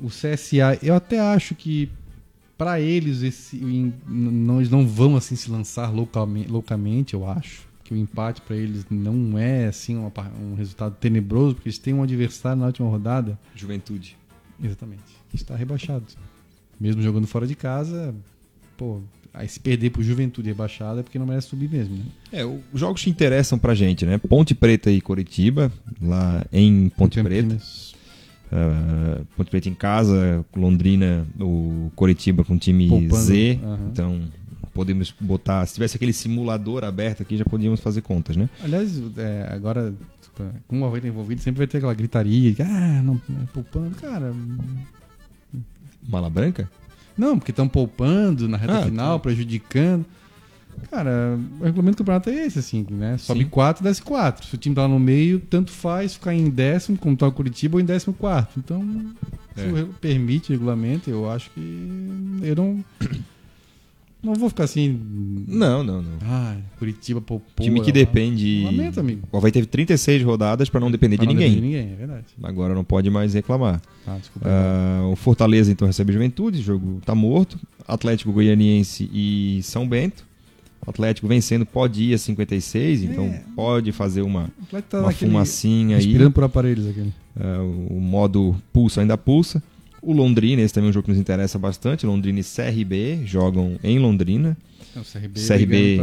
O 0.00 0.08
CSA, 0.08 0.78
eu 0.82 0.94
até 0.94 1.20
acho 1.20 1.54
que 1.54 1.88
para 2.58 2.80
eles 2.80 3.22
esse 3.22 3.56
não, 4.06 4.58
eles 4.58 4.70
não 4.70 4.86
vão 4.86 5.16
assim 5.16 5.34
se 5.34 5.50
lançar 5.50 5.92
localmente, 5.92 6.48
loucamente, 6.48 7.14
eu 7.14 7.28
acho 7.28 7.66
que 7.82 7.92
o 7.92 7.96
empate 7.96 8.40
para 8.40 8.56
eles 8.56 8.86
não 8.88 9.38
é 9.38 9.66
assim 9.66 9.96
uma 9.96 10.12
um 10.40 10.54
resultado 10.54 10.96
tenebroso, 11.00 11.54
porque 11.54 11.68
eles 11.68 11.78
têm 11.78 11.92
um 11.92 12.02
adversário 12.02 12.60
na 12.60 12.66
última 12.66 12.88
rodada, 12.88 13.38
Juventude. 13.54 14.16
exatamente, 14.62 15.02
que 15.28 15.36
está 15.36 15.56
rebaixado. 15.56 16.04
Mesmo 16.80 17.02
jogando 17.02 17.26
fora 17.26 17.46
de 17.46 17.54
casa, 17.54 18.14
pô, 18.76 19.00
aí 19.34 19.48
se 19.48 19.60
perder 19.60 19.90
pro 19.90 20.02
Juventude 20.02 20.48
rebaixado 20.48 21.00
é 21.00 21.02
porque 21.02 21.18
não 21.18 21.26
merece 21.26 21.48
subir 21.48 21.68
mesmo, 21.68 21.96
né? 21.96 22.04
É, 22.32 22.44
os 22.44 22.80
jogos 22.80 23.02
que 23.02 23.10
interessam 23.10 23.58
pra 23.58 23.74
gente, 23.74 24.06
né? 24.06 24.18
Ponte 24.18 24.54
Preta 24.54 24.90
e 24.90 25.00
Coritiba, 25.00 25.72
lá 26.00 26.44
em 26.52 26.88
Ponte 26.90 27.22
Preta. 27.22 27.58
Campinas, 28.52 29.20
Ah, 29.20 29.20
Ponte 29.36 29.50
Preta 29.50 29.68
em 29.68 29.74
casa, 29.74 30.44
Londrina, 30.54 31.26
o 31.40 31.90
Coritiba 31.96 32.44
com 32.44 32.56
time 32.58 32.88
Poupando, 32.88 33.14
Z. 33.16 33.58
aham. 33.62 33.78
Então, 33.90 34.20
podemos 34.74 35.12
botar. 35.20 35.64
Se 35.66 35.74
tivesse 35.74 35.96
aquele 35.96 36.12
simulador 36.12 36.84
aberto 36.84 37.22
aqui, 37.22 37.36
já 37.36 37.44
podíamos 37.44 37.80
fazer 37.80 38.02
contas, 38.02 38.36
né? 38.36 38.48
Aliás, 38.62 39.00
é, 39.16 39.48
agora, 39.52 39.94
como 40.68 40.84
o 40.84 40.86
Havaí 40.88 41.00
tá 41.00 41.08
envolvido, 41.08 41.40
sempre 41.40 41.58
vai 41.58 41.66
ter 41.66 41.78
aquela 41.78 41.94
gritaria, 41.94 42.52
de, 42.52 42.62
ah, 42.62 43.02
não, 43.02 43.20
não 43.28 43.42
é 43.42 43.46
poupando, 43.52 43.94
cara, 43.96 44.32
Mala 46.08 46.28
branca? 46.28 46.68
Não, 47.16 47.38
porque 47.38 47.52
estão 47.52 47.68
poupando 47.68 48.48
na 48.48 48.56
reta 48.56 48.78
Ah, 48.78 48.82
final, 48.84 49.18
tá. 49.18 49.22
prejudicando. 49.22 50.04
Cara, 50.90 51.38
o 51.60 51.64
regulamento 51.64 51.96
do 51.96 51.98
campeonato 51.98 52.28
é 52.30 52.46
esse, 52.46 52.58
assim, 52.58 52.86
né? 52.90 53.16
Sobe 53.18 53.40
Sim. 53.44 53.48
4, 53.48 53.82
desce 53.82 54.02
4. 54.02 54.46
Se 54.46 54.54
o 54.54 54.58
time 54.58 54.74
tá 54.74 54.82
lá 54.82 54.88
no 54.88 54.98
meio, 54.98 55.40
tanto 55.40 55.70
faz 55.70 56.14
ficar 56.14 56.34
em 56.34 56.50
décimo, 56.50 56.98
como 56.98 57.16
tá 57.16 57.26
o 57.26 57.32
Curitiba, 57.32 57.76
ou 57.76 57.80
em 57.80 57.84
décimo 57.84 58.12
quarto. 58.12 58.58
Então, 58.58 58.84
se 59.56 59.62
É. 59.62 59.82
o 59.82 59.86
permite 60.00 60.50
o 60.50 60.52
regulamento, 60.52 61.08
eu 61.08 61.30
acho 61.30 61.50
que 61.50 61.60
eu 62.42 62.54
não... 62.56 62.84
Não 64.22 64.34
vou 64.34 64.48
ficar 64.48 64.64
assim... 64.64 65.00
Não, 65.48 65.82
não, 65.82 66.00
não. 66.00 66.12
Ah, 66.22 66.54
Curitiba 66.78 67.20
poupou. 67.20 67.64
time 67.64 67.80
que 67.80 67.90
é, 67.90 67.92
depende. 67.92 68.62
Lamento, 68.64 69.00
amigo. 69.00 69.26
O 69.32 69.36
Havaí 69.36 69.50
teve 69.50 69.66
36 69.66 70.22
rodadas 70.22 70.68
pra 70.70 70.78
não 70.78 70.92
depender 70.92 71.16
Pra 71.16 71.24
de 71.26 71.26
não 71.26 71.34
ninguém. 71.34 71.50
depender 71.56 71.66
de 71.74 71.78
ninguém, 71.82 71.92
é 71.92 71.96
verdade. 71.96 72.26
Agora 72.40 72.72
não 72.72 72.84
pode 72.84 73.10
mais 73.10 73.34
reclamar. 73.34 73.82
Ah, 74.06 74.16
desculpa. 74.20 74.48
Ah, 74.48 75.08
o 75.10 75.16
Fortaleza 75.16 75.72
então 75.72 75.88
recebe 75.88 76.12
Juventude, 76.12 76.60
o 76.60 76.62
jogo 76.62 77.00
tá 77.04 77.16
morto. 77.16 77.58
Atlético 77.88 78.30
Goianiense 78.30 79.10
e 79.12 79.60
São 79.64 79.88
Bento. 79.88 80.24
O 80.86 80.90
Atlético 80.90 81.28
vencendo 81.28 81.64
pode 81.64 82.02
ir 82.02 82.14
a 82.14 82.18
56, 82.18 83.04
então 83.04 83.24
É. 83.26 83.42
pode 83.54 83.92
fazer 83.92 84.22
uma, 84.22 84.50
tá 84.90 84.98
uma 84.98 85.06
naquele- 85.08 85.30
fumacinha 85.30 85.96
aí. 85.96 86.02
Respirando 86.04 86.32
por 86.32 86.44
aparelhos 86.44 86.86
aquele. 86.88 87.12
Ah, 87.38 87.62
o 87.88 88.00
modo 88.00 88.56
pulsa 88.72 89.00
ainda 89.00 89.16
pulsa. 89.16 89.62
O 90.02 90.12
Londrina, 90.12 90.60
esse 90.60 90.74
também 90.74 90.88
é 90.88 90.90
um 90.90 90.92
jogo 90.92 91.04
que 91.04 91.10
nos 91.12 91.20
interessa 91.20 91.56
bastante. 91.58 92.04
Londrina 92.04 92.40
e 92.40 92.42
CRB 92.42 93.20
jogam 93.24 93.78
em 93.84 93.98
Londrina. 94.00 94.56
É, 94.94 94.98
o 94.98 95.04
CRB, 95.04 95.40
CRB. 95.40 96.00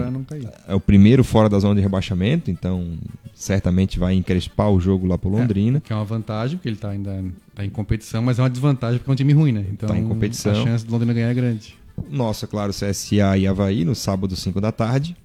É 0.68 0.74
o 0.74 0.80
primeiro 0.80 1.24
fora 1.24 1.48
da 1.50 1.60
zona 1.60 1.76
de 1.76 1.82
rebaixamento, 1.82 2.50
então 2.50 2.94
certamente 3.36 4.00
vai 4.00 4.16
encrespar 4.16 4.72
o 4.72 4.80
jogo 4.80 5.06
lá 5.06 5.18
pro 5.18 5.30
Londrina. 5.30 5.80
Que 5.82 5.94
é 5.94 5.96
uma 5.96 6.06
vantagem, 6.06 6.58
porque 6.58 6.70
ele 6.70 6.76
tá 6.78 6.90
ainda 6.90 7.24
tá 7.54 7.64
em 7.66 7.70
competição, 7.70 8.22
mas 8.22 8.40
é 8.40 8.42
uma 8.42 8.50
desvantagem 8.50 8.98
porque 9.00 9.12
é 9.12 9.14
um 9.14 9.16
time 9.16 9.34
ruim, 9.34 9.52
né? 9.52 9.66
Então 9.72 9.90
Tá 9.90 9.98
em 9.98 10.08
competição. 10.08 10.54
a 10.54 10.64
chance 10.64 10.86
do 10.86 10.92
Londrina 10.92 11.14
ganhar 11.14 11.30
é 11.30 11.34
grande. 11.34 11.76
Nossa, 12.10 12.46
claro, 12.48 12.72
CSA 12.74 13.38
e 13.38 13.48
Havaí 13.48 13.84
no 13.86 13.96
sábado, 13.96 14.36
5 14.36 14.60
da 14.62 14.72
tarde. 14.72 15.16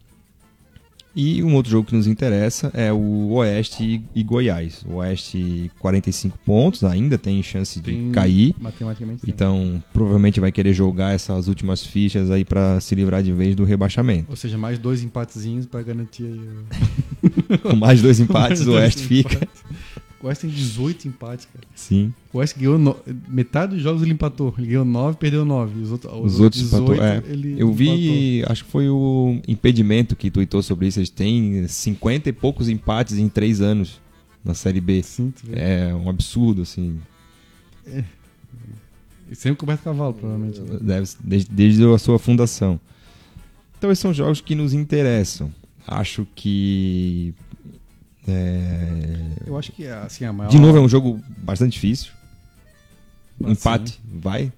E 1.16 1.44
um 1.44 1.54
outro 1.54 1.70
jogo 1.70 1.86
que 1.86 1.94
nos 1.94 2.08
interessa 2.08 2.72
é 2.74 2.92
o 2.92 3.30
Oeste 3.34 4.02
e- 4.16 4.22
Goiás. 4.24 4.84
O 4.84 4.94
Oeste, 4.96 5.70
45 5.78 6.36
pontos, 6.44 6.82
ainda 6.82 7.16
tem 7.16 7.40
chance 7.40 7.78
de 7.78 7.92
Tem- 7.92 8.10
cair. 8.10 8.52
Matematicamente. 8.58 9.20
sim. 9.20 9.30
Então, 9.30 9.80
provavelmente 9.92 10.40
vai 10.40 10.50
querer 10.50 10.72
jogar 10.72 11.14
essas 11.14 11.46
últimas 11.46 11.86
fichas 11.86 12.32
aí 12.32 12.44
para 12.44 12.80
se 12.80 12.96
livrar 12.96 13.22
de 13.22 13.30
vez 13.30 13.54
do 13.54 13.62
rebaixamento. 13.62 14.26
Ou 14.28 14.34
seja, 14.34 14.58
mais 14.58 14.76
dois 14.76 15.04
empatezinhos 15.04 15.66
pra 15.66 15.82
garantir 15.82 16.24
aí 16.24 16.40
o... 16.40 17.58
Com 17.70 17.76
mais 17.76 18.02
dois 18.02 18.18
empates, 18.18 18.62
Mais 18.66 18.68
o 18.68 18.72
Oeste 18.72 19.02
fica. 19.06 19.36
empates. 19.36 19.63
O 20.24 20.26
Oeste 20.26 20.46
tem 20.46 20.56
18 20.56 21.06
empates, 21.06 21.46
cara. 21.52 21.66
Sim. 21.74 22.10
O 22.32 22.38
Oeste 22.38 22.58
ganhou 22.58 22.78
no... 22.78 22.96
metade 23.28 23.74
dos 23.74 23.82
jogos 23.82 24.00
ele 24.00 24.14
empatou. 24.14 24.54
Ele 24.56 24.68
ganhou 24.68 24.82
9, 24.82 25.18
perdeu 25.18 25.44
9. 25.44 25.82
Os, 25.82 25.92
outros, 25.92 26.12
Os 26.14 26.40
outros 26.40 26.62
empatou. 26.62 26.94
É. 26.94 27.22
ele 27.26 27.52
Eu 27.52 27.68
empatou. 27.68 27.74
vi, 27.74 28.42
acho 28.46 28.64
que 28.64 28.70
foi 28.70 28.88
o 28.88 29.38
impedimento 29.46 30.16
que 30.16 30.30
tuitou 30.30 30.62
sobre 30.62 30.86
isso. 30.86 30.98
Eles 30.98 31.10
têm 31.10 31.68
50 31.68 32.30
e 32.30 32.32
poucos 32.32 32.70
empates 32.70 33.18
em 33.18 33.28
3 33.28 33.60
anos 33.60 34.00
na 34.42 34.54
Série 34.54 34.80
B. 34.80 35.02
Sim. 35.02 35.30
É 35.52 35.94
um 35.94 36.08
absurdo, 36.08 36.62
assim. 36.62 36.98
E 39.30 39.34
Sempre 39.34 39.58
coberto 39.58 39.84
cavalo, 39.84 40.14
provavelmente. 40.14 40.58
Deve, 40.80 41.06
desde, 41.22 41.50
desde 41.50 41.84
a 41.84 41.98
sua 41.98 42.18
fundação. 42.18 42.80
Então, 43.76 43.92
esses 43.92 44.00
são 44.00 44.14
jogos 44.14 44.40
que 44.40 44.54
nos 44.54 44.72
interessam. 44.72 45.52
Acho 45.86 46.26
que. 46.34 47.34
É, 48.28 49.32
Eu 49.46 49.56
acho 49.58 49.72
que 49.72 49.86
assim, 49.86 50.24
a 50.24 50.32
maior. 50.32 50.50
De 50.50 50.58
novo, 50.58 50.78
é 50.78 50.80
um 50.80 50.88
jogo 50.88 51.20
bastante 51.38 51.72
difícil. 51.72 52.12
Assim. 53.42 53.52
Empate, 53.52 54.00
vai. 54.06 54.52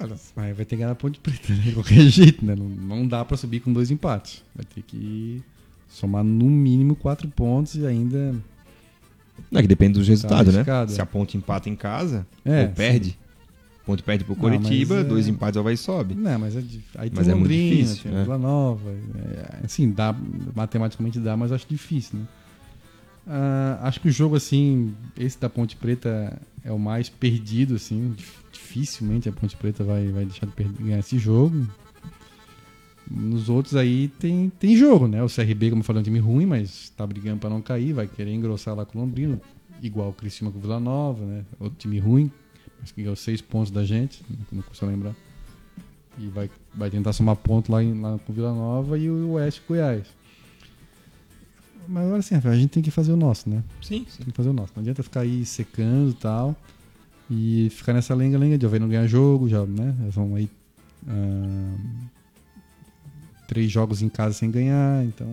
Olha, 0.00 0.16
mas 0.34 0.56
vai 0.56 0.64
ter 0.64 0.66
que 0.66 0.76
ganhar 0.76 0.90
a 0.90 0.94
ponte 0.96 1.20
preta, 1.20 1.52
né? 1.52 1.60
De 1.60 1.72
qualquer 1.72 2.00
jeito, 2.10 2.44
né? 2.44 2.54
Não, 2.56 2.68
não 2.68 3.06
dá 3.06 3.24
pra 3.24 3.36
subir 3.36 3.60
com 3.60 3.72
dois 3.72 3.90
empates. 3.90 4.42
Vai 4.54 4.64
ter 4.64 4.82
que 4.82 5.42
somar 5.88 6.24
no 6.24 6.46
mínimo 6.46 6.96
quatro 6.96 7.28
pontos 7.28 7.76
e 7.76 7.86
ainda. 7.86 8.34
É 9.52 9.60
que 9.62 9.68
depende 9.68 9.98
dos 9.98 10.08
resultados, 10.08 10.52
né? 10.54 10.60
arriscado, 10.60 10.90
Se 10.90 10.98
é. 10.98 11.02
a 11.02 11.06
ponte 11.06 11.36
empata 11.36 11.68
em 11.68 11.76
casa, 11.76 12.26
É, 12.44 12.62
ou 12.62 12.68
perde. 12.70 13.16
Ponte 13.86 14.02
perde 14.02 14.24
pro 14.24 14.34
Coritiba, 14.34 14.96
é- 14.96 15.04
dois 15.04 15.28
empates 15.28 15.62
vai 15.62 15.74
e 15.74 15.76
sobe. 15.76 16.14
Não, 16.14 16.38
mas 16.40 16.56
é 16.56 16.58
aí 16.96 17.08
tem 17.08 17.12
Mas 17.14 17.28
é 17.28 17.34
muito 17.34 17.42
Londrina, 17.50 17.82
difícil, 17.84 18.02
tem 18.02 18.12
né? 18.12 18.22
Vila 18.24 18.36
Nova. 18.38 18.90
É, 18.90 19.64
assim, 19.64 19.90
dá, 19.92 20.14
matematicamente 20.54 21.20
dá, 21.20 21.36
mas 21.36 21.52
acho 21.52 21.66
difícil, 21.68 22.18
né? 22.18 22.26
Ah, 23.28 23.78
acho 23.82 24.00
que 24.00 24.08
o 24.08 24.12
jogo, 24.12 24.36
assim, 24.36 24.92
esse 25.16 25.38
da 25.40 25.48
Ponte 25.48 25.76
Preta 25.76 26.36
é 26.64 26.70
o 26.72 26.78
mais 26.78 27.08
perdido, 27.08 27.76
assim. 27.76 28.12
dif- 28.16 28.44
Dificilmente 28.52 29.28
a 29.28 29.32
Ponte 29.32 29.56
Preta 29.56 29.84
vai, 29.84 30.08
vai 30.08 30.24
deixar 30.24 30.46
de 30.46 30.52
perder- 30.52 30.82
ganhar 30.82 30.98
esse 30.98 31.18
jogo. 31.18 31.66
Nos 33.08 33.48
outros 33.48 33.76
aí 33.76 34.08
tem, 34.18 34.50
tem 34.58 34.76
jogo, 34.76 35.06
né? 35.06 35.22
O 35.22 35.28
CRB, 35.28 35.70
como 35.70 35.80
eu 35.80 35.84
falei, 35.84 36.00
é 36.00 36.02
um 36.02 36.04
time 36.04 36.18
ruim, 36.18 36.44
mas 36.46 36.90
tá 36.96 37.06
brigando 37.06 37.38
pra 37.38 37.48
não 37.48 37.60
cair, 37.62 37.92
vai 37.92 38.06
querer 38.08 38.32
engrossar 38.32 38.74
lá 38.74 38.84
com 38.84 38.98
o 38.98 39.02
Londrina, 39.02 39.40
igual 39.80 40.08
o 40.08 40.12
Criciúma 40.12 40.50
com 40.50 40.58
o 40.58 40.60
Vila 40.60 40.80
Nova, 40.80 41.24
né? 41.24 41.44
Outro 41.60 41.78
time 41.78 41.98
ruim, 42.00 42.30
mas 42.86 42.92
que 42.92 43.02
ganhou 43.02 43.16
seis 43.16 43.40
pontos 43.40 43.72
da 43.72 43.84
gente, 43.84 44.22
não 44.52 44.62
consigo 44.62 44.86
lembrar. 44.86 45.14
E 46.18 46.28
vai, 46.28 46.48
vai 46.72 46.88
tentar 46.88 47.12
somar 47.12 47.34
ponto 47.34 47.70
lá, 47.70 47.82
em, 47.82 48.00
lá 48.00 48.18
com 48.24 48.32
Vila 48.32 48.52
Nova 48.54 48.96
e 48.96 49.10
o 49.10 49.32
Oeste 49.32 49.60
Goiás. 49.66 50.06
Mas 51.88 52.04
agora 52.04 52.22
sim, 52.22 52.34
a 52.36 52.54
gente 52.54 52.70
tem 52.70 52.82
que 52.82 52.90
fazer 52.90 53.12
o 53.12 53.16
nosso, 53.16 53.50
né? 53.50 53.62
Sim, 53.82 54.06
sim. 54.08 54.18
Tem 54.18 54.26
que 54.26 54.36
fazer 54.36 54.50
o 54.50 54.52
nosso. 54.52 54.72
Não 54.74 54.82
adianta 54.82 55.02
ficar 55.02 55.20
aí 55.20 55.44
secando 55.44 56.10
e 56.10 56.14
tal. 56.14 56.56
E 57.28 57.68
ficar 57.70 57.92
nessa 57.92 58.14
lenga-lenga 58.14 58.56
de 58.56 58.64
Havaí 58.64 58.78
não 58.78 58.88
ganhar 58.88 59.06
jogo, 59.06 59.48
já, 59.48 59.64
né? 59.66 59.94
Já 60.06 60.12
São 60.12 60.34
aí. 60.34 60.48
ah, 61.08 61.76
três 63.48 63.70
jogos 63.70 64.00
em 64.00 64.08
casa 64.08 64.34
sem 64.34 64.50
ganhar. 64.50 65.04
Então, 65.04 65.26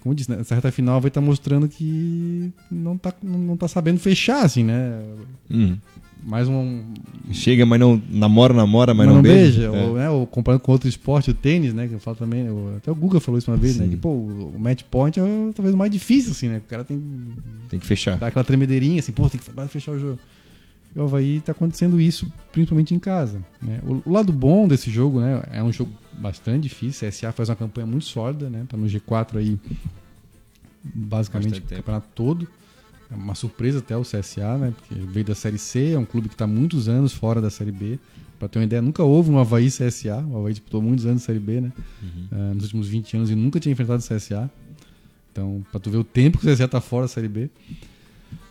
como 0.00 0.12
eu 0.12 0.14
disse, 0.14 0.30
nessa 0.30 0.54
reta 0.54 0.72
final 0.72 1.00
vai 1.00 1.08
estar 1.08 1.20
mostrando 1.20 1.68
que 1.68 2.52
não 2.70 2.98
tá, 2.98 3.12
não, 3.22 3.38
não 3.38 3.56
tá 3.56 3.68
sabendo 3.68 4.00
fechar, 4.00 4.44
assim, 4.44 4.64
né? 4.64 5.02
Hum. 5.50 5.78
Mais 6.24 6.48
um. 6.48 6.82
Chega, 7.32 7.64
mas 7.64 7.78
não. 7.80 8.00
Namora, 8.10 8.52
namora, 8.52 8.92
mas, 8.92 9.06
Mas 9.06 9.14
não, 9.16 9.22
beija. 9.22 9.64
É. 9.64 9.68
Ou, 9.70 9.94
né, 9.94 10.10
ou 10.10 10.26
comparando 10.26 10.62
com 10.62 10.72
outro 10.72 10.88
esporte, 10.88 11.30
o 11.30 11.34
tênis, 11.34 11.72
né? 11.72 11.86
Que 11.88 11.94
eu 11.94 11.98
falo 12.00 12.16
também. 12.16 12.48
o- 12.50 12.74
até 12.76 12.90
o 12.90 12.94
Guga 12.94 13.20
falou 13.20 13.38
isso 13.38 13.50
uma 13.50 13.56
vez, 13.56 13.76
né? 13.78 13.84
Sim. 13.84 13.90
Que, 13.90 13.96
pô, 13.96 14.10
o 14.10 14.54
match 14.58 14.82
point 14.90 15.18
é 15.18 15.22
talvez 15.54 15.74
o 15.74 15.78
mais 15.78 15.90
difícil, 15.90 16.32
assim, 16.32 16.48
né? 16.48 16.58
O 16.58 16.68
cara 16.68 16.84
tem 16.84 17.00
Tem 17.68 17.78
que 17.78 17.86
fechar. 17.86 18.18
dá 18.18 18.26
aquela 18.26 18.44
tremedeirinha, 18.44 18.98
assim, 19.00 19.12
pô, 19.12 19.28
tem 19.30 19.40
que 19.40 19.50
fechar 19.68 19.92
o 19.92 19.98
jogo. 19.98 20.18
E 20.94 20.98
o 20.98 21.02
Havaí 21.04 21.40
tá 21.40 21.52
acontecendo 21.52 22.00
isso, 22.00 22.30
principalmente 22.50 22.94
em 22.94 22.98
casa. 22.98 23.40
Né? 23.62 23.78
O, 23.86 24.02
o 24.08 24.12
lado 24.12 24.32
bom 24.32 24.66
desse 24.66 24.90
jogo, 24.90 25.20
né? 25.20 25.42
É 25.52 25.62
um 25.62 25.72
jogo 25.72 25.92
bastante 26.18 26.62
difícil. 26.64 27.06
A 27.06 27.10
CSA 27.10 27.32
faz 27.32 27.48
uma 27.48 27.56
campanha 27.56 27.86
muito 27.86 28.06
sólida, 28.06 28.48
né? 28.50 28.64
Tá 28.68 28.76
no 28.76 28.86
G4 28.86 29.36
aí, 29.38 29.58
basicamente, 30.82 31.60
o 31.60 31.62
campeonato 31.62 32.06
todo. 32.14 32.48
É 33.10 33.14
uma 33.14 33.34
surpresa 33.34 33.78
até 33.78 33.96
o 33.96 34.02
CSA, 34.02 34.58
né? 34.58 34.74
Porque 34.76 34.94
veio 34.94 35.24
da 35.24 35.34
Série 35.34 35.58
C, 35.58 35.92
é 35.92 35.98
um 35.98 36.04
clube 36.04 36.28
que 36.28 36.34
está 36.34 36.46
muitos 36.46 36.88
anos 36.88 37.12
fora 37.12 37.40
da 37.40 37.50
Série 37.50 37.72
B. 37.72 37.98
Pra 38.38 38.48
ter 38.48 38.58
uma 38.58 38.64
ideia, 38.64 38.80
nunca 38.80 39.02
houve 39.02 39.30
um 39.30 39.38
Havaí 39.38 39.68
CSA. 39.68 40.24
O 40.30 40.38
Havaí 40.38 40.52
disputou 40.52 40.80
muitos 40.80 41.06
anos 41.06 41.22
Série 41.22 41.40
B, 41.40 41.60
né? 41.60 41.72
Ah, 42.30 42.52
nos 42.54 42.64
últimos 42.64 42.88
20 42.88 43.16
anos 43.16 43.30
e 43.30 43.34
nunca 43.34 43.58
tinha 43.58 43.72
enfrentado 43.72 44.02
o 44.02 44.06
CSA. 44.06 44.50
Então, 45.32 45.64
pra 45.70 45.80
tu 45.80 45.90
ver 45.90 45.98
o 45.98 46.04
tempo 46.04 46.38
que 46.38 46.46
o 46.46 46.52
CSA 46.52 46.68
tá 46.68 46.80
fora 46.80 47.04
da 47.04 47.08
Série 47.08 47.28
B. 47.28 47.50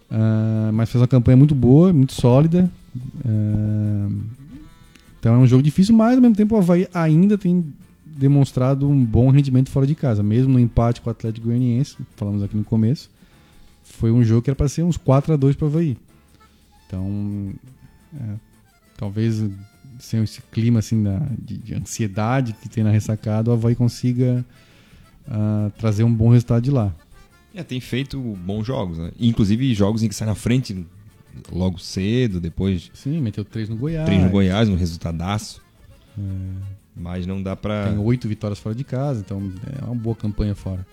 Ah, 0.10 0.72
mas 0.74 0.89
fez 0.89 1.01
uma 1.01 1.08
campanha 1.08 1.38
muito 1.38 1.55
boa, 1.55 1.93
muito 1.93 2.14
sólida. 2.14 2.70
Ah, 3.26 4.10
então 5.20 5.36
é 5.36 5.38
um 5.38 5.47
jogo 5.47 5.64
difícil, 5.64 5.95
mas 5.95 6.16
ao 6.16 6.22
mesmo 6.22 6.36
tempo 6.36 6.55
o 6.55 6.58
Havaí 6.58 6.88
ainda 6.93 7.38
tem 7.38 7.64
demonstrado 8.05 8.89
um 8.89 9.05
bom 9.05 9.30
rendimento 9.30 9.70
fora 9.70 9.86
de 9.86 9.95
casa. 9.95 10.24
Mesmo 10.24 10.51
no 10.53 10.60
empate 10.60 10.99
com 10.99 11.10
o 11.10 11.12
Atlético 11.12 11.47
Goianiense, 11.47 11.95
falamos 12.16 12.41
aqui 12.43 12.58
no 12.58 12.64
começo, 12.64 13.10
foi 13.89 14.11
um 14.11 14.23
jogo 14.23 14.41
que 14.41 14.49
era 14.49 14.55
para 14.55 14.67
ser 14.69 14.83
uns 14.83 14.97
4 14.97 15.33
a 15.33 15.38
2 15.38 15.55
para 15.55 15.65
o 15.65 15.67
Havaí. 15.69 15.97
Então, 16.85 17.53
é, 18.15 18.35
talvez 18.97 19.43
sem 19.99 20.21
esse 20.23 20.41
clima 20.51 20.79
assim 20.79 21.01
da- 21.03 21.27
de, 21.39 21.57
de 21.57 21.73
ansiedade 21.73 22.53
que 22.53 22.69
tem 22.69 22.83
na 22.83 22.91
ressacada, 22.91 23.49
o 23.49 23.53
Havaí 23.53 23.75
consiga 23.75 24.45
ah, 25.27 25.71
trazer 25.77 26.03
um 26.03 26.13
bom 26.13 26.29
resultado 26.29 26.63
de 26.63 26.71
lá. 26.71 26.93
É, 27.55 27.63
tem 27.63 27.79
feito 27.81 28.19
bons 28.19 28.65
jogos, 28.65 28.97
né? 28.99 29.11
Inclusive 29.19 29.73
jogos 29.73 30.03
em 30.03 30.07
que 30.07 30.13
sai 30.15 30.27
na 30.27 30.35
frente 30.35 30.85
logo 31.51 31.79
cedo, 31.79 32.39
depois 32.39 32.91
Sim, 32.93 33.19
meteu 33.21 33.43
3 33.43 33.69
no 33.69 33.75
Goiás. 33.75 34.05
três 34.05 34.23
no 34.23 34.29
Goiás, 34.29 34.69
um 34.69 34.75
resultadaço. 34.75 35.61
Mas 36.95 37.25
não 37.27 37.41
dá 37.41 37.55
pra. 37.55 37.89
Tem 37.89 37.97
oito 37.97 38.27
vitórias 38.27 38.57
fora 38.59 38.73
de 38.75 38.83
casa, 38.83 39.19
então 39.21 39.51
é 39.79 39.85
uma 39.85 39.93
boa 39.95 40.15
campanha 40.15 40.55
fora. 40.55 40.85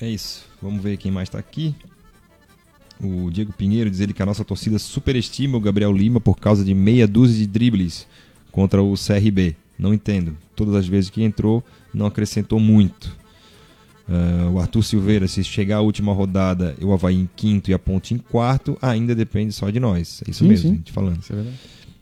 É 0.00 0.08
isso. 0.08 0.44
Vamos 0.60 0.82
ver 0.82 0.96
quem 0.96 1.10
mais 1.10 1.28
tá 1.28 1.38
aqui. 1.38 1.74
O 3.00 3.30
Diego 3.30 3.52
Pinheiro 3.52 3.90
diz 3.90 4.00
ele 4.00 4.12
que 4.12 4.22
a 4.22 4.26
nossa 4.26 4.44
torcida 4.44 4.78
superestima 4.78 5.56
o 5.56 5.60
Gabriel 5.60 5.92
Lima 5.92 6.20
por 6.20 6.38
causa 6.38 6.64
de 6.64 6.74
meia 6.74 7.06
dúzia 7.06 7.38
de 7.38 7.46
dribles 7.46 8.06
contra 8.50 8.82
o 8.82 8.94
CRB. 8.94 9.54
Não 9.78 9.92
entendo. 9.92 10.36
Todas 10.54 10.74
as 10.74 10.88
vezes 10.88 11.10
que 11.10 11.22
entrou, 11.22 11.62
não 11.92 12.06
acrescentou 12.06 12.58
muito. 12.58 13.14
Ah, 14.08 14.50
o 14.52 14.58
Arthur 14.58 14.82
Silveira, 14.82 15.28
se 15.28 15.42
chegar 15.44 15.76
a 15.78 15.80
última 15.80 16.12
rodada, 16.12 16.74
eu 16.80 16.92
Havaí 16.92 17.16
em 17.16 17.28
quinto 17.36 17.70
e 17.70 17.74
a 17.74 17.78
Ponte 17.78 18.14
em 18.14 18.18
quarto, 18.18 18.78
ainda 18.80 19.14
depende 19.14 19.52
só 19.52 19.68
de 19.68 19.80
nós. 19.80 20.22
É 20.26 20.30
isso 20.30 20.44
Sim, 20.44 20.48
mesmo, 20.48 20.68
sim. 20.68 20.74
a 20.74 20.76
gente 20.78 20.92
falando. 20.92 21.20
É. 21.30 21.52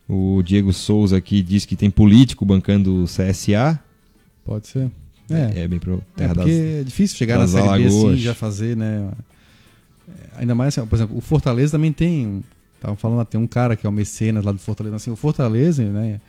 O 0.09 0.43
Diego 0.43 0.73
Souza 0.73 1.17
aqui 1.17 1.43
diz 1.43 1.65
que 1.65 1.75
tem 1.75 1.91
político 1.91 2.45
bancando 2.45 3.03
o 3.03 3.07
CSA. 3.07 3.81
Pode 4.45 4.69
ser. 4.69 4.91
É, 5.31 5.63
É, 5.63 5.69
bem 5.69 5.79
pro 5.79 6.03
é 6.17 6.19
terra 6.19 6.35
porque 6.35 6.51
das... 6.51 6.81
é 6.81 6.85
difícil 6.85 7.17
chegar 7.17 7.39
na 7.39 7.47
Série 7.47 7.63
B 7.67 7.87
assim 7.87 7.97
Alagoas. 7.99 8.19
e 8.19 8.23
já 8.23 8.35
fazer, 8.35 8.77
né? 8.77 9.09
É, 10.09 10.41
Ainda 10.41 10.55
mais, 10.55 10.77
assim, 10.77 10.87
por 10.87 10.97
exemplo, 10.97 11.17
o 11.17 11.21
Fortaleza 11.21 11.73
também 11.73 11.93
tem. 11.93 12.43
Estavam 12.77 12.97
falando, 12.97 13.19
lá, 13.19 13.25
tem 13.25 13.41
um 13.41 13.47
cara 13.47 13.77
que 13.77 13.87
é 13.87 13.89
o 13.89 13.93
mecenas 13.93 14.45
lá 14.45 14.53
do 14.53 14.59
Fortaleza. 14.59 14.97
Assim, 14.97 15.11
o 15.11 15.17
Fortaleza, 15.17 15.83
né? 15.83 16.21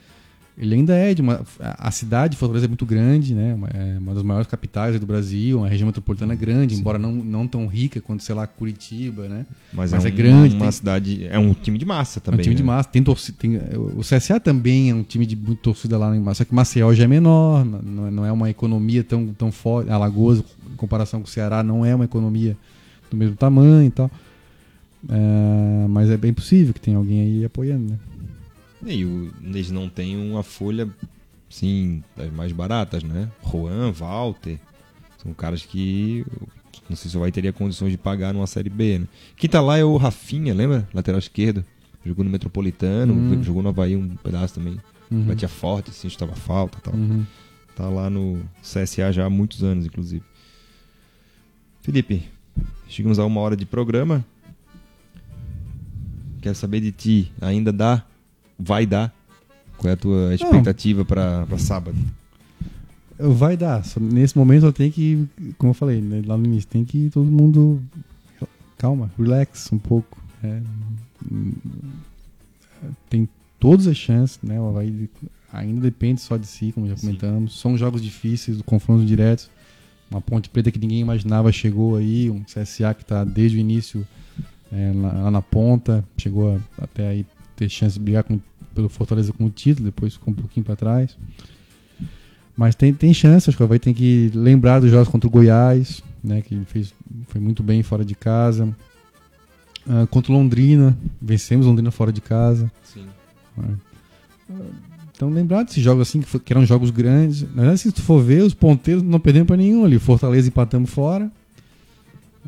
Ele 0.57 0.73
ainda 0.75 0.95
é 0.95 1.13
de 1.13 1.21
uma. 1.21 1.41
A 1.59 1.91
cidade 1.91 2.31
de 2.31 2.37
Fortaleza 2.37 2.65
é 2.65 2.69
muito 2.69 2.85
grande, 2.85 3.33
né? 3.35 3.53
uma- 3.53 3.67
É 3.67 3.97
uma 3.99 4.13
das 4.13 4.23
maiores 4.23 4.47
capitais 4.47 4.97
do 4.97 5.05
Brasil, 5.05 5.57
uma 5.57 5.67
região 5.67 5.85
metropolitana 5.85 6.33
grande, 6.33 6.75
Sim. 6.75 6.79
embora 6.79 6.97
não, 6.97 7.11
não 7.11 7.45
tão 7.45 7.67
rica 7.67 7.99
quanto, 7.99 8.23
sei 8.23 8.33
lá, 8.33 8.47
Curitiba, 8.47 9.27
né? 9.27 9.45
Mas, 9.73 9.91
Mas 9.91 10.05
é, 10.05 10.07
é 10.07 10.11
um- 10.11 10.15
grande, 10.15 10.55
uma 10.55 10.61
tem- 10.61 10.71
cidade. 10.71 11.27
É 11.29 11.37
um 11.37 11.53
time 11.53 11.77
de 11.77 11.83
massa 11.85 12.19
É 12.19 12.21
também. 12.21 12.39
um 12.39 12.43
time 12.43 12.55
de 12.55 12.63
né? 12.63 12.67
massa. 12.67 12.87
Tem 12.89 13.03
torcida, 13.03 13.37
tem, 13.37 13.57
o 13.97 13.99
CSA 14.01 14.39
também 14.39 14.91
é 14.91 14.95
um 14.95 15.03
time 15.03 15.25
de 15.25 15.35
torcida 15.57 15.97
lá, 15.97 16.15
em 16.15 16.21
Massa, 16.21 16.37
só 16.37 16.45
que 16.45 16.55
Maceió 16.55 16.93
já 16.93 17.03
é 17.03 17.07
menor, 17.07 17.65
não, 17.65 18.09
não 18.09 18.25
é 18.25 18.31
uma 18.31 18.49
economia 18.49 19.03
tão, 19.03 19.27
tão 19.37 19.51
forte. 19.51 19.91
Alagoas, 19.91 20.39
em 20.39 20.75
comparação 20.77 21.19
com 21.21 21.27
o 21.27 21.29
Ceará, 21.29 21.63
não 21.63 21.85
é 21.85 21.93
uma 21.93 22.05
economia 22.05 22.55
do 23.11 23.17
mesmo 23.17 23.35
tamanho 23.35 23.87
e 23.87 23.91
tal. 23.91 24.09
É, 25.09 25.87
mas 25.89 26.09
é 26.09 26.17
bem 26.17 26.33
possível 26.33 26.73
que 26.73 26.79
tenha 26.79 26.97
alguém 26.97 27.21
aí 27.21 27.45
apoiando, 27.45 27.91
né? 27.91 27.97
E 28.85 29.03
o- 29.05 29.33
eles 29.43 29.71
não 29.71 29.89
têm 29.89 30.15
uma 30.17 30.43
folha, 30.43 30.87
sim, 31.49 32.03
das 32.15 32.31
mais 32.31 32.51
baratas, 32.51 33.03
né? 33.03 33.29
Juan, 33.49 33.91
Walter. 33.91 34.59
São 35.21 35.33
caras 35.33 35.65
que. 35.65 36.25
Não 36.89 36.95
sei 36.95 37.09
se 37.09 37.17
o 37.17 37.19
Vai 37.21 37.31
teria 37.31 37.51
condições 37.51 37.91
de 37.91 37.97
pagar 37.97 38.33
numa 38.33 38.45
Série 38.45 38.69
B, 38.69 38.99
né? 38.99 39.07
Quem 39.35 39.49
tá 39.49 39.59
lá 39.61 39.77
é 39.77 39.83
o 39.83 39.97
Rafinha, 39.97 40.53
lembra? 40.53 40.87
Lateral 40.93 41.17
esquerdo. 41.19 41.65
Jogou 42.05 42.23
no 42.23 42.29
Metropolitano, 42.29 43.13
Hum. 43.13 43.41
jogou 43.43 43.63
no 43.63 43.69
Havaí 43.69 43.95
um 43.95 44.09
pedaço 44.17 44.53
também. 44.55 44.79
Uhum. 45.09 45.23
Batia 45.23 45.47
forte, 45.47 45.89
assim, 45.89 46.07
estava 46.07 46.35
falta 46.35 46.77
e 46.77 46.81
tal. 46.81 46.93
Uhum. 46.93 47.25
Tá 47.75 47.89
lá 47.89 48.09
no 48.09 48.39
CSA 48.61 49.11
já 49.11 49.25
há 49.25 49.29
muitos 49.29 49.63
anos, 49.63 49.85
inclusive. 49.87 50.23
Felipe, 51.81 52.23
chegamos 52.87 53.17
a 53.17 53.25
uma 53.25 53.41
hora 53.41 53.55
de 53.57 53.65
programa. 53.65 54.23
Quero 56.41 56.55
saber 56.55 56.81
de 56.81 56.91
ti. 56.91 57.31
Ainda 57.41 57.71
dá? 57.73 58.03
Vai 58.57 58.85
dar? 58.85 59.13
Qual 59.77 59.89
é 59.89 59.93
a 59.93 59.97
tua 59.97 60.33
expectativa 60.33 61.03
pra 61.03 61.45
sábado? 61.57 61.97
Vai 63.17 63.55
dar. 63.55 63.83
Só 63.83 63.99
nesse 63.99 64.37
momento 64.37 64.65
eu 64.65 64.73
tenho 64.73 64.91
que, 64.91 65.27
como 65.57 65.71
eu 65.71 65.73
falei 65.73 66.01
né, 66.01 66.21
lá 66.25 66.37
no 66.37 66.45
início, 66.45 66.69
tem 66.69 66.83
que 66.83 67.09
todo 67.09 67.25
mundo. 67.25 67.81
Calma, 68.77 69.11
relax 69.17 69.71
um 69.71 69.77
pouco. 69.77 70.17
É, 70.43 70.61
tem 73.09 73.27
todas 73.59 73.87
as 73.87 73.97
chances, 73.97 74.39
né? 74.43 74.59
O 74.59 74.67
Havaí 74.67 75.09
ainda 75.51 75.81
depende 75.81 76.21
só 76.21 76.35
de 76.35 76.45
si, 76.45 76.71
como 76.73 76.87
já 76.87 76.95
comentamos. 76.95 77.53
Sim. 77.53 77.59
São 77.59 77.77
jogos 77.77 78.01
difíceis, 78.01 78.61
confrontos 78.63 79.07
diretos. 79.07 79.49
Uma 80.11 80.21
ponte 80.21 80.49
preta 80.49 80.71
que 80.71 80.77
ninguém 80.77 80.99
imaginava 80.99 81.51
chegou 81.51 81.95
aí, 81.95 82.29
um 82.29 82.43
CSA 82.43 82.93
que 82.93 83.01
está 83.01 83.23
desde 83.23 83.57
o 83.57 83.59
início 83.59 84.05
é, 84.71 84.91
lá, 84.93 85.23
lá, 85.23 85.31
na 85.31 85.41
ponta, 85.41 86.03
chegou 86.17 86.55
a, 86.55 86.83
até 86.83 87.07
aí 87.07 87.25
ter 87.55 87.69
chance 87.69 87.93
de 87.93 88.03
brigar 88.03 88.23
com, 88.23 88.39
pelo 88.73 88.89
Fortaleza 88.89 89.31
com 89.33 89.45
o 89.45 89.49
título, 89.49 89.85
depois 89.85 90.13
ficou 90.13 90.33
um 90.33 90.35
pouquinho 90.35 90.65
para 90.65 90.75
trás. 90.75 91.17
Mas 92.55 92.75
tem, 92.75 92.93
tem 92.93 93.13
chance, 93.13 93.49
acho 93.49 93.57
que 93.57 93.63
o 93.63 93.65
Havaí 93.65 93.79
tem 93.79 93.93
que 93.93 94.31
lembrar 94.33 94.79
dos 94.79 94.89
jogos 94.89 95.09
contra 95.09 95.27
o 95.27 95.31
Goiás, 95.31 96.01
né, 96.23 96.41
que 96.41 96.57
fez, 96.65 96.93
foi 97.27 97.41
muito 97.41 97.61
bem 97.61 97.83
fora 97.83 98.05
de 98.05 98.15
casa. 98.15 98.65
Uh, 99.85 100.07
contra 100.07 100.31
o 100.31 100.35
Londrina, 100.35 100.97
vencemos 101.21 101.65
Londrina 101.65 101.91
fora 101.91 102.11
de 102.11 102.21
casa. 102.21 102.71
Sim. 102.83 103.05
Uh, 103.57 103.77
então 105.15 105.29
lembrar 105.29 105.63
desses 105.63 105.81
jogos 105.81 106.07
assim, 106.07 106.21
que, 106.21 106.27
foi, 106.27 106.39
que, 106.39 106.51
eram 106.51 106.65
jogos 106.65 106.89
grandes. 106.89 107.43
Na 107.53 107.61
verdade, 107.61 107.79
se 107.79 107.91
tu 107.91 108.01
for 108.01 108.21
ver, 108.21 108.43
os 108.43 108.53
ponteiros 108.53 109.01
não 109.01 109.19
perdemos 109.19 109.47
para 109.47 109.57
nenhum 109.57 109.85
ali. 109.85 109.97
Fortaleza 109.97 110.47
empatamos 110.47 110.89
fora. 110.89 111.31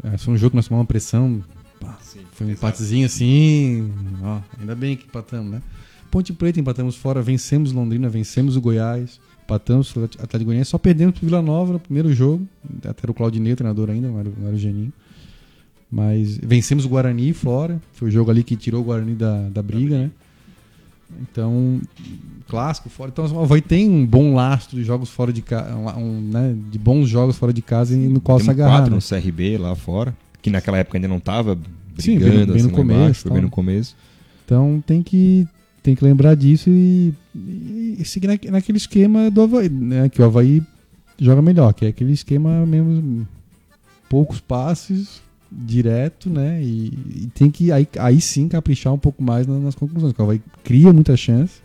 É, 0.03 0.17
foi 0.17 0.33
um 0.33 0.37
jogo 0.37 0.51
que 0.51 0.55
nós 0.57 0.67
tomamos 0.67 0.83
uma 0.83 0.87
pressão. 0.87 1.41
Sim, 2.17 2.25
foi 2.31 2.47
um 2.47 2.49
exato. 2.49 2.65
empatezinho 2.65 3.05
assim. 3.05 3.91
Ó, 4.23 4.39
ainda 4.59 4.75
bem 4.75 4.95
que 4.95 5.05
empatamos, 5.05 5.51
né? 5.51 5.61
Ponte 6.09 6.33
Preta 6.33 6.59
empatamos 6.59 6.95
fora, 6.95 7.21
vencemos 7.21 7.71
Londrina, 7.71 8.09
vencemos 8.09 8.55
o 8.55 8.61
Goiás, 8.61 9.19
empatamos 9.43 9.95
o 9.95 10.03
Atlético 10.05 10.45
Goianiense, 10.45 10.71
só 10.71 10.77
perdemos 10.77 11.17
pro 11.17 11.27
Vila 11.27 11.41
Nova 11.41 11.73
no 11.73 11.79
primeiro 11.79 12.13
jogo. 12.13 12.47
Até 12.79 13.03
era 13.03 13.11
o 13.11 13.13
Claudinei, 13.13 13.55
treinador 13.55 13.89
ainda, 13.89 14.07
não 14.07 14.19
era, 14.19 14.29
não 14.37 14.47
era 14.47 14.55
o 14.55 14.59
Geninho. 14.59 14.93
Mas 15.91 16.37
vencemos 16.37 16.85
o 16.85 16.89
Guarani 16.89 17.33
fora. 17.33 17.81
Foi 17.93 18.09
o 18.09 18.11
jogo 18.11 18.31
ali 18.31 18.43
que 18.43 18.55
tirou 18.55 18.81
o 18.81 18.83
Guarani 18.83 19.15
da, 19.15 19.47
da 19.49 19.61
briga, 19.61 19.97
né? 19.97 20.11
Então, 21.21 21.79
clássico 22.47 22.89
fora. 22.89 23.09
Então, 23.09 23.25
o 23.25 23.41
Havaí 23.41 23.61
tem 23.61 23.89
um 23.89 24.05
bom 24.05 24.35
lastro 24.35 24.77
de 24.77 24.83
jogos 24.83 25.09
fora 25.09 25.31
de 25.31 25.41
casa, 25.41 25.73
um, 25.75 26.21
né, 26.21 26.55
de 26.69 26.77
bons 26.77 27.07
jogos 27.07 27.37
fora 27.37 27.53
de 27.53 27.61
casa 27.61 27.93
e 27.93 27.97
no 27.97 28.19
qual 28.19 28.39
se 28.39 28.49
agarrar. 28.49 28.79
quatro 28.79 28.91
né? 28.91 28.97
no 28.97 29.21
CRB 29.21 29.57
lá 29.57 29.75
fora, 29.75 30.13
que 30.41 30.49
naquela 30.49 30.77
época 30.77 30.97
ainda 30.97 31.07
não 31.07 31.17
estava 31.17 31.57
brigando, 31.97 32.29
Sim, 32.29 32.37
bem, 32.37 32.45
bem 32.45 32.55
assim, 32.55 32.67
no 32.67 32.73
começo, 32.73 32.99
embaixo, 32.99 33.21
foi 33.21 33.31
bem 33.31 33.41
no 33.41 33.49
começo. 33.49 33.95
Então, 34.45 34.83
tem 34.85 35.03
que 35.03 35.47
tem 35.83 35.95
que 35.95 36.03
lembrar 36.03 36.35
disso 36.35 36.69
e, 36.69 37.13
e 37.33 38.03
seguir 38.03 38.27
na, 38.27 38.37
naquele 38.51 38.77
esquema 38.77 39.31
do 39.31 39.41
Havaí, 39.41 39.69
né, 39.69 40.09
que 40.09 40.21
o 40.21 40.25
Havaí 40.25 40.61
joga 41.17 41.41
melhor, 41.41 41.73
que 41.73 41.85
é 41.85 41.87
aquele 41.87 42.11
esquema 42.11 42.65
mesmo 42.65 43.25
poucos 44.09 44.41
passes, 44.41 45.21
direto, 45.51 46.29
né? 46.29 46.61
E, 46.61 46.87
e, 46.87 47.31
tem 47.33 47.49
que 47.49 47.71
aí, 47.71 47.87
aí 47.99 48.19
sim 48.19 48.47
caprichar 48.47 48.93
um 48.93 48.97
pouco 48.97 49.23
mais 49.23 49.47
nas, 49.47 49.61
nas 49.61 49.75
conclusões. 49.75 50.13
O 50.17 50.21
Havaí 50.21 50.41
cria 50.63 50.91
muita 50.91 51.15
chance, 51.15 51.61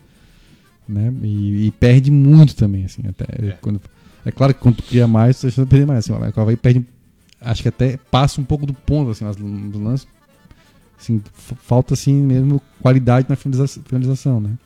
né? 0.89 1.13
E, 1.23 1.67
e, 1.67 1.71
perde 1.73 2.11
muito 2.11 2.55
também, 2.55 2.85
assim. 2.85 3.03
Até 3.09 3.25
é. 3.47 3.51
Quando, 3.61 3.81
é 4.25 4.31
claro 4.31 4.55
que 4.55 4.61
quando 4.61 4.83
cria 4.83 5.07
mais, 5.07 5.41
tu 5.41 5.51
vai 5.51 5.67
perder 5.67 5.87
mais. 5.87 5.99
Assim, 6.01 6.13
o 6.13 6.41
Havaí 6.41 6.57
perde, 6.57 6.85
acho 7.41 7.63
que 7.63 7.69
até 7.69 7.99
passa 8.11 8.41
um 8.41 8.45
pouco 8.45 8.67
do 8.67 8.75
ponto, 8.75 9.11
assim, 9.11 9.25
do 9.71 9.83
lance. 9.83 10.07
Assim, 11.03 11.21
falta 11.35 11.95
assim 11.95 12.15
mesmo 12.15 12.63
qualidade 12.81 13.27
na 13.29 13.35
finalização, 13.35 13.83
finalização, 13.85 14.41
né? 14.41 14.57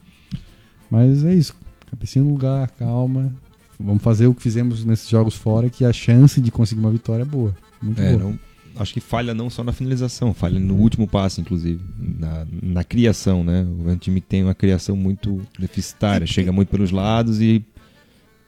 Mas 0.91 1.25
é 1.25 1.35
isso. 1.35 1.57
Cabecinha 1.91 2.23
no 2.25 2.31
lugar, 2.31 2.71
calma. 2.73 3.33
Vamos 3.81 4.03
fazer 4.03 4.27
o 4.27 4.35
que 4.35 4.43
fizemos 4.43 4.85
nesses 4.85 5.09
jogos 5.09 5.35
fora, 5.35 5.71
que 5.71 5.85
a 5.85 5.93
chance 5.93 6.41
de 6.41 6.51
conseguir 6.51 6.81
uma 6.81 6.91
vitória 6.91 7.23
é 7.23 7.27
boa. 7.27 7.55
Muito 7.83 8.01
é, 8.01 8.17
boa. 8.17 8.25
Não 8.25 8.39
acho 8.79 8.93
que 8.93 9.01
falha 9.01 9.35
não 9.35 9.49
só 9.49 9.65
na 9.65 9.73
finalização, 9.73 10.35
falha 10.35 10.61
no 10.61 10.75
último 10.75 11.09
passe, 11.09 11.41
inclusive, 11.41 11.81
na, 11.99 12.47
na 12.63 12.85
criação, 12.85 13.43
né? 13.43 13.67
O 13.87 13.97
time 13.97 14.21
tem 14.21 14.43
uma 14.43 14.55
criação 14.55 14.95
muito 14.97 15.41
deficitária, 15.59 16.27
chega 16.27 16.53
muito 16.53 16.69
pelos 16.69 16.91
lados 16.91 17.41
e 17.41 17.65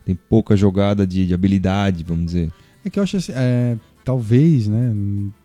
tem 0.04 0.14
pouca 0.14 0.56
jogada 0.56 1.06
de, 1.06 1.26
de 1.26 1.34
habilidade, 1.34 2.04
vamos 2.04 2.26
dizer. 2.26 2.52
É 2.84 2.90
que 2.90 2.98
eu 2.98 3.02
acho 3.02 3.16
assim, 3.16 3.32
é, 3.34 3.76
talvez, 4.08 4.66
né? 4.66 4.94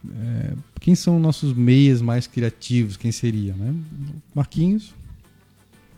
É, 0.09 0.53
quem 0.79 0.95
são 0.95 1.19
nossos 1.19 1.53
meias 1.53 2.01
mais 2.01 2.27
criativos? 2.27 2.95
Quem 2.95 3.11
seria, 3.11 3.53
né? 3.53 3.75
Marquinhos, 4.33 4.95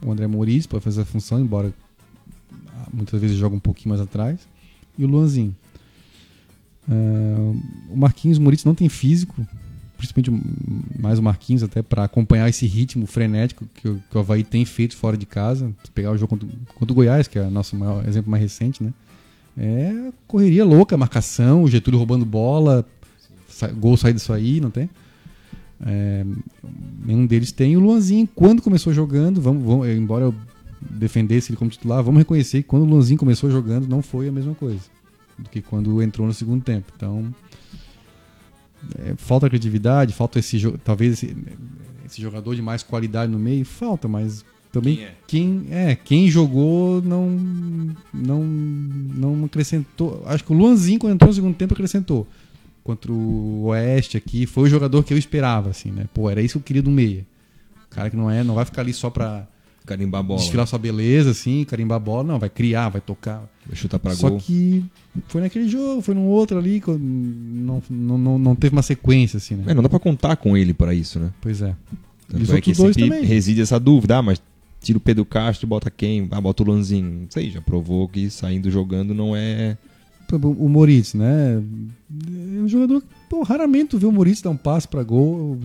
o 0.03 0.11
André 0.11 0.25
Maurício 0.25 0.67
pode 0.67 0.83
fazer 0.83 1.01
a 1.01 1.05
função, 1.05 1.39
embora 1.39 1.71
muitas 2.91 3.21
vezes 3.21 3.37
joga 3.37 3.55
um 3.55 3.59
pouquinho 3.59 3.89
mais 3.89 4.01
atrás, 4.01 4.39
e 4.97 5.05
o 5.05 5.07
Luanzinho. 5.07 5.55
Uh, 6.89 7.61
o 7.91 7.95
Marquinhos 7.95 8.39
Moritz 8.39 8.65
não 8.65 8.73
tem 8.73 8.89
físico, 8.89 9.47
principalmente 9.95 10.43
mais 10.99 11.19
o 11.19 11.21
Marquinhos, 11.21 11.61
até 11.61 11.83
para 11.83 12.03
acompanhar 12.03 12.49
esse 12.49 12.65
ritmo 12.65 13.05
frenético 13.05 13.67
que 13.75 13.87
o, 13.87 14.01
que 14.09 14.17
o 14.17 14.19
Havaí 14.19 14.43
tem 14.43 14.65
feito 14.65 14.97
fora 14.97 15.15
de 15.15 15.27
casa. 15.27 15.71
Se 15.83 15.91
pegar 15.91 16.09
o 16.09 16.17
jogo 16.17 16.35
contra, 16.35 16.49
contra 16.73 16.91
o 16.91 16.95
Goiás, 16.95 17.27
que 17.27 17.37
é 17.37 17.43
o 17.43 17.51
nosso 17.51 17.75
maior, 17.75 18.07
exemplo 18.07 18.31
mais 18.31 18.41
recente, 18.41 18.83
né? 18.83 18.91
É 19.57 20.11
correria 20.27 20.65
louca, 20.65 20.97
marcação, 20.97 21.63
o 21.63 21.67
Getúlio 21.69 21.97
roubando 21.97 22.25
bola, 22.25 22.85
sa 23.47 23.67
gol 23.69 23.95
sair 23.95 24.13
disso 24.13 24.33
aí, 24.33 24.59
não 24.59 24.69
tem? 24.69 24.89
É, 25.85 26.25
nenhum 27.05 27.25
deles 27.25 27.51
tem. 27.51 27.77
O 27.77 27.79
Luanzinho, 27.79 28.27
quando 28.35 28.61
começou 28.61 28.93
jogando, 28.93 29.41
vamos, 29.41 29.63
vamos, 29.63 29.87
embora 29.87 30.25
eu 30.25 30.35
defendesse 30.81 31.51
ele 31.51 31.57
como 31.57 31.71
titular, 31.71 32.03
vamos 32.03 32.19
reconhecer 32.19 32.63
que 32.63 32.67
quando 32.67 32.83
o 32.83 32.85
Luanzinho 32.85 33.19
começou 33.19 33.49
jogando 33.49 33.87
não 33.87 34.01
foi 34.01 34.27
a 34.27 34.31
mesma 34.31 34.53
coisa 34.55 34.81
do 35.37 35.49
que 35.49 35.61
quando 35.61 36.01
entrou 36.01 36.27
no 36.27 36.33
segundo 36.33 36.63
tempo. 36.63 36.91
Então, 36.95 37.33
é, 38.99 39.15
falta 39.17 39.47
criatividade, 39.47 40.13
falta 40.13 40.39
esse 40.39 40.59
talvez 40.83 41.13
esse, 41.13 41.35
esse, 42.05 42.21
jogador 42.21 42.55
de 42.55 42.61
mais 42.61 42.83
qualidade 42.83 43.31
no 43.31 43.39
meio, 43.39 43.65
falta, 43.65 44.07
mas 44.07 44.45
também 44.79 44.95
quem 44.95 45.05
é? 45.05 45.15
quem 45.27 45.67
é, 45.71 45.95
quem 45.95 46.29
jogou 46.29 47.01
não 47.01 47.95
não 48.13 48.43
não 48.43 49.45
acrescentou. 49.45 50.23
Acho 50.25 50.43
que 50.43 50.51
o 50.51 50.55
Luanzinho 50.55 50.99
quando 50.99 51.13
entrou 51.13 51.29
no 51.29 51.33
segundo 51.35 51.55
tempo 51.55 51.73
acrescentou. 51.73 52.27
Contra 52.83 53.11
o 53.11 53.63
Oeste 53.65 54.15
aqui, 54.15 54.45
foi 54.45 54.65
o 54.65 54.69
jogador 54.69 55.01
que 55.03 55.13
eu 55.13 55.17
esperava 55.17 55.69
assim, 55.69 55.91
né? 55.91 56.05
Pô, 56.13 56.29
era 56.29 56.41
isso 56.41 56.53
que 56.53 56.57
eu 56.57 56.63
queria 56.63 56.83
do 56.83 56.91
meia. 56.91 57.25
O 57.87 57.89
cara 57.89 58.09
que 58.09 58.15
não 58.15 58.29
é, 58.29 58.43
não 58.43 58.53
vai 58.53 58.65
ficar 58.65 58.81
ali 58.81 58.93
só 58.93 59.09
para 59.09 59.47
carimbar 59.85 60.21
bola. 60.21 60.39
Desfilar 60.39 60.67
sua 60.67 60.77
beleza, 60.77 61.31
assim, 61.31 61.63
carimbar 61.63 61.95
a 61.95 61.99
bola. 61.99 62.23
Não, 62.23 62.37
vai 62.37 62.49
criar, 62.49 62.89
vai 62.89 63.01
tocar. 63.01 63.49
Vai 63.65 63.75
chutar 63.75 63.97
pra 63.97 64.13
Só 64.13 64.29
gol. 64.29 64.39
Só 64.39 64.45
que 64.45 64.83
foi 65.27 65.41
naquele 65.41 65.67
jogo, 65.67 66.01
foi 66.01 66.13
num 66.13 66.25
outro 66.25 66.59
ali, 66.59 66.83
não, 66.87 67.81
não, 67.89 68.17
não, 68.17 68.37
não 68.37 68.55
teve 68.55 68.75
uma 68.75 68.83
sequência, 68.83 69.37
assim, 69.37 69.55
né? 69.55 69.63
É, 69.67 69.73
não 69.73 69.81
dá 69.81 69.89
pra 69.89 69.99
contar 69.99 70.35
com 70.35 70.55
ele 70.55 70.73
para 70.73 70.93
isso, 70.93 71.19
né? 71.19 71.31
Pois 71.41 71.61
é. 71.61 71.75
Tanto 72.27 72.39
e 72.39 72.43
os 72.43 72.49
é 72.49 72.73
dois 72.73 72.95
também. 72.95 73.23
reside 73.23 73.61
essa 73.61 73.79
dúvida, 73.79 74.17
ah, 74.17 74.21
mas 74.21 74.41
tira 74.85 74.97
o 74.97 75.01
Pedro 75.01 75.25
Castro 75.25 75.65
e 75.65 75.69
bota 75.69 75.89
quem? 75.89 76.27
Ah, 76.31 76.39
bota 76.39 76.63
o 76.63 76.67
Lanzinho. 76.67 77.21
Não 77.21 77.27
sei, 77.29 77.51
já 77.51 77.61
provou 77.61 78.07
que 78.07 78.29
saindo 78.29 78.69
jogando 78.71 79.13
não 79.13 79.35
é... 79.35 79.77
O 80.31 80.67
Moritz, 80.67 81.13
né? 81.13 81.61
É 82.57 82.61
um 82.61 82.67
jogador 82.67 83.03
Pô, 83.29 83.43
raramente 83.43 83.89
tu 83.89 83.97
vê 83.97 84.05
o 84.05 84.11
Moritz 84.11 84.41
dar 84.41 84.49
um 84.49 84.57
passe 84.57 84.87
pra 84.87 85.03
gol. 85.03 85.59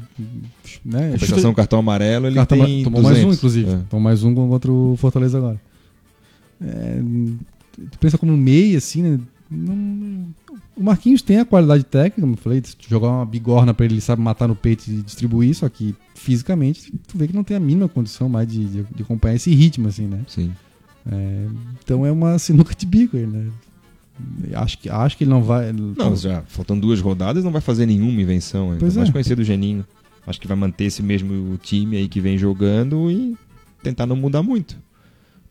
Né? 0.85 1.13
Compensação 1.13 1.55
cartão 1.55 1.79
amarelo, 1.79 2.27
ele 2.27 2.35
cartão 2.35 2.65
tem 2.65 2.83
tomou 2.83 3.03
200. 3.03 3.23
mais 3.23 3.33
um, 3.33 3.37
inclusive. 3.37 3.71
É. 3.71 3.81
Tomou 3.89 4.03
mais 4.03 4.23
um 4.25 4.35
contra 4.35 4.73
o 4.73 4.97
Fortaleza 4.97 5.39
agora. 5.39 5.61
É, 6.61 7.01
tu 7.91 7.99
pensa 7.99 8.19
como 8.19 8.37
meia, 8.37 8.79
assim, 8.79 9.03
né? 9.03 9.21
Não, 9.51 10.27
o 10.81 10.83
Marquinhos 10.83 11.21
tem 11.21 11.39
a 11.39 11.45
qualidade 11.45 11.85
técnica, 11.85 12.23
como 12.23 12.33
eu 12.33 12.39
falei, 12.39 12.63
jogar 12.89 13.09
uma 13.09 13.27
bigorna 13.27 13.75
pra 13.75 13.85
ele, 13.85 14.01
sabe 14.01 14.23
matar 14.23 14.49
no 14.49 14.57
peito 14.57 14.89
e 14.89 15.03
distribuir, 15.03 15.55
só 15.55 15.69
que 15.69 15.95
fisicamente 16.15 16.91
tu 17.07 17.19
vê 17.19 17.29
que 17.29 17.35
não 17.35 17.45
tem 17.45 17.55
a 17.55 17.61
mínima 17.61 17.87
condição 17.87 18.31
mais 18.31 18.49
de, 18.49 18.65
de, 18.65 18.83
de 18.85 19.03
acompanhar 19.03 19.35
esse 19.35 19.55
ritmo, 19.55 19.89
assim, 19.89 20.07
né? 20.07 20.23
Sim. 20.27 20.51
É, 21.07 21.47
então 21.85 22.07
é 22.07 22.11
uma 22.11 22.39
sinuca 22.39 22.75
de 22.75 22.87
bico, 22.87 23.15
né? 23.19 23.49
Acho 24.55 24.79
que, 24.79 24.89
acho 24.89 25.19
que 25.19 25.25
ele 25.25 25.31
não 25.31 25.43
vai. 25.43 25.71
Não, 25.71 26.17
já 26.17 26.43
faltando 26.49 26.81
duas 26.81 27.01
rodadas, 27.01 27.45
não 27.45 27.53
vai 27.53 27.61
fazer 27.61 27.85
nenhuma 27.85 28.21
invenção. 28.21 28.75
Pois 28.79 28.97
é. 28.97 29.01
mais 29.01 29.11
conhecer 29.11 29.35
do 29.35 29.45
Geninho. 29.45 29.85
Acho 30.27 30.41
que 30.41 30.49
vai 30.49 30.57
manter 30.57 30.85
esse 30.85 31.03
mesmo 31.03 31.59
time 31.59 31.97
aí 31.97 32.09
que 32.09 32.21
vem 32.21 32.39
jogando 32.39 33.11
e 33.11 33.37
tentar 33.83 34.07
não 34.07 34.17
mudar 34.17 34.43
muito. 34.43 34.77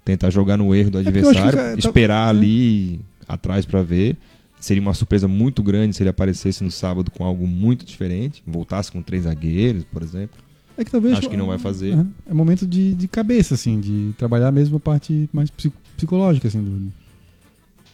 Tentar 0.04 0.32
jogar 0.32 0.58
no 0.58 0.74
erro 0.74 0.90
do 0.90 0.98
é 0.98 1.02
adversário, 1.02 1.52
tá- 1.52 1.76
esperar 1.78 2.26
tá... 2.26 2.30
ali 2.30 3.00
atrás 3.28 3.66
para 3.66 3.84
ver. 3.84 4.18
Seria 4.60 4.82
uma 4.82 4.94
surpresa 4.94 5.28
muito 5.28 5.64
grande 5.64 5.96
se 5.96 6.04
ele 6.04 6.10
aparecesse 6.10 6.64
no 6.64 6.72
sábado 6.72 7.10
com 7.10 7.24
algo 7.24 7.48
muito 7.48 7.86
diferente. 7.86 8.44
Voltasse 8.46 8.92
com 8.92 9.02
três 9.02 9.24
zagueiros, 9.24 9.86
por 9.86 10.04
exemplo. 10.04 10.38
É 10.78 10.84
que 10.84 10.92
talvez. 10.92 11.18
Acho 11.18 11.30
que 11.30 11.38
não 11.38 11.48
vai 11.48 11.58
fazer. 11.58 11.94
É, 11.94 12.32
é 12.32 12.34
momento 12.34 12.68
de, 12.68 12.94
de 12.94 13.08
cabeça, 13.08 13.54
assim, 13.54 13.80
de 13.80 14.14
trabalhar 14.18 14.52
mesmo 14.52 14.78
a 14.78 14.80
parte 14.80 15.30
mais 15.32 15.50
psicológica, 15.96 16.48
assim, 16.48 16.62
do, 16.62 16.92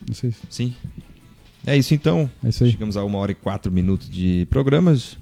não 0.08 0.14
sei. 0.14 0.34
Sim. 0.50 0.74
É 1.66 1.78
isso 1.78 1.94
então. 1.94 2.30
É 2.44 2.50
isso 2.50 2.64
aí. 2.64 2.72
Chegamos 2.72 2.98
a 2.98 3.04
uma 3.04 3.18
hora 3.18 3.32
e 3.32 3.36
quatro 3.36 3.72
minutos 3.72 4.10
de 4.10 4.48
programas. 4.50 5.18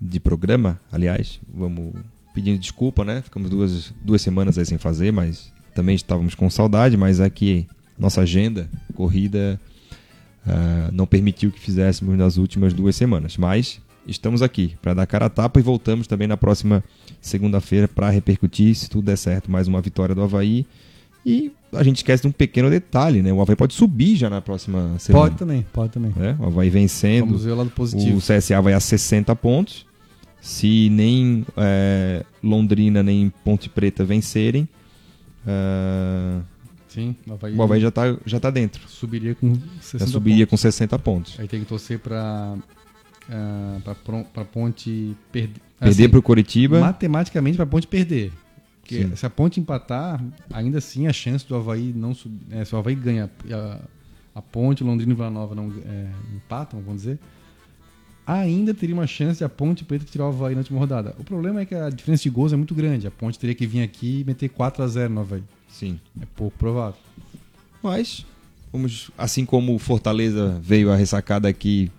De 0.00 0.20
programa, 0.20 0.80
aliás. 0.92 1.40
Vamos 1.52 1.92
pedindo 2.32 2.58
desculpa, 2.58 3.04
né? 3.04 3.20
Ficamos 3.22 3.50
duas, 3.50 3.92
duas 4.02 4.22
semanas 4.22 4.58
aí 4.58 4.64
sem 4.64 4.78
fazer, 4.78 5.12
mas 5.12 5.52
também 5.74 5.96
estávamos 5.96 6.34
com 6.34 6.48
saudade, 6.48 6.96
mas 6.96 7.20
aqui 7.20 7.66
nossa 7.98 8.20
agenda 8.20 8.70
corrida 8.94 9.60
uh, 10.48 10.92
não 10.92 11.06
permitiu 11.06 11.50
que 11.50 11.60
fizéssemos 11.60 12.16
nas 12.16 12.36
últimas 12.36 12.72
duas 12.72 12.96
semanas. 12.96 13.36
Mas 13.36 13.80
estamos 14.06 14.42
aqui 14.42 14.74
para 14.80 14.94
dar 14.94 15.06
cara 15.06 15.26
a 15.26 15.30
tapa 15.30 15.60
e 15.60 15.62
voltamos 15.62 16.06
também 16.06 16.26
na 16.26 16.36
próxima 16.36 16.82
segunda-feira 17.20 17.86
para 17.86 18.08
repercutir, 18.10 18.74
se 18.74 18.88
tudo 18.88 19.04
der 19.04 19.16
certo, 19.16 19.50
mais 19.50 19.68
uma 19.68 19.80
vitória 19.80 20.14
do 20.14 20.22
Havaí. 20.22 20.66
E 21.26 21.52
a 21.72 21.82
gente 21.82 21.96
esquece 21.96 22.22
de 22.22 22.28
um 22.28 22.32
pequeno 22.32 22.70
detalhe, 22.70 23.22
né? 23.22 23.32
O 23.32 23.40
Havaí 23.40 23.56
pode 23.56 23.74
subir 23.74 24.16
já 24.16 24.30
na 24.30 24.40
próxima 24.40 24.98
semana. 24.98 25.24
Pode 25.24 25.36
também, 25.36 25.66
pode 25.72 25.92
também. 25.92 26.12
É, 26.18 26.34
o 26.38 26.46
Havaí 26.46 26.70
vencendo. 26.70 27.26
Vamos 27.26 27.44
ver 27.44 27.50
o 27.50 27.56
lado 27.56 27.70
positivo. 27.70 28.18
O 28.18 28.20
CSA 28.20 28.60
vai 28.62 28.72
a 28.72 28.80
60 28.80 29.34
pontos. 29.36 29.86
Se 30.40 30.88
nem 30.88 31.44
é, 31.56 32.24
Londrina 32.42 33.02
nem 33.02 33.30
Ponte 33.44 33.68
Preta 33.68 34.04
vencerem, 34.04 34.68
uh, 35.44 36.42
Sim, 36.98 37.14
o 37.26 37.32
Havaí, 37.32 37.54
o 37.54 37.62
Havaí 37.62 37.80
já 37.80 37.88
está 37.88 38.16
já 38.26 38.40
tá 38.40 38.50
dentro. 38.50 38.88
Subiria 38.88 39.34
com 39.34 39.54
60 39.80 39.98
já 39.98 40.06
subiria 40.10 40.46
pontos. 40.46 40.50
com 40.50 40.56
60 40.56 40.98
pontos. 40.98 41.40
Aí 41.40 41.46
tem 41.46 41.60
que 41.60 41.66
torcer 41.66 42.00
para 42.00 42.56
uh, 43.28 44.24
para 44.32 44.44
Ponte 44.44 45.16
perder. 45.30 45.60
Perder 45.78 46.02
assim, 46.02 46.08
para 46.08 46.18
o 46.18 46.22
Curitiba. 46.22 46.80
Matematicamente 46.80 47.56
para 47.56 47.66
Ponte 47.66 47.86
perder. 47.86 48.32
Porque 48.80 49.16
se 49.16 49.24
a 49.24 49.30
Ponte 49.30 49.60
empatar, 49.60 50.20
ainda 50.52 50.78
assim 50.78 51.06
a 51.06 51.12
chance 51.12 51.46
do 51.46 51.54
Havaí 51.54 51.92
não 51.94 52.14
subir. 52.14 52.40
É, 52.50 52.64
se 52.64 52.74
o 52.74 52.78
Havaí 52.78 52.96
ganha 52.96 53.30
a, 53.52 53.78
a 54.34 54.42
Ponte, 54.42 54.82
Londrina 54.82 55.12
e 55.12 55.14
Vila 55.14 55.30
Nova 55.30 55.54
não 55.54 55.72
é, 55.86 56.10
empatam, 56.34 56.80
vamos 56.80 57.02
dizer 57.02 57.18
ainda 58.26 58.74
teria 58.74 58.94
uma 58.94 59.06
chance 59.06 59.38
de 59.38 59.44
a 59.44 59.48
Ponte 59.48 59.86
Preta 59.86 60.04
tirar 60.04 60.26
o 60.26 60.28
Havaí 60.28 60.54
na 60.54 60.60
última 60.60 60.78
rodada. 60.78 61.14
O 61.18 61.24
problema 61.24 61.62
é 61.62 61.64
que 61.64 61.74
a 61.74 61.88
diferença 61.88 62.24
de 62.24 62.30
gols 62.30 62.52
é 62.52 62.56
muito 62.56 62.74
grande. 62.74 63.06
A 63.06 63.10
Ponte 63.10 63.38
teria 63.38 63.54
que 63.54 63.66
vir 63.66 63.82
aqui 63.82 64.20
e 64.20 64.24
meter 64.24 64.50
4 64.50 64.84
a 64.84 64.86
0 64.86 65.14
no 65.14 65.22
Havaí. 65.22 65.42
Sim. 65.68 65.98
É 66.20 66.24
pouco 66.36 66.56
provável. 66.58 66.98
Mas, 67.82 68.26
vamos, 68.72 69.10
assim 69.16 69.44
como 69.44 69.74
o 69.74 69.78
Fortaleza 69.78 70.58
veio 70.62 70.90
a 70.90 70.96
ressacada 70.96 71.48
aqui 71.48 71.90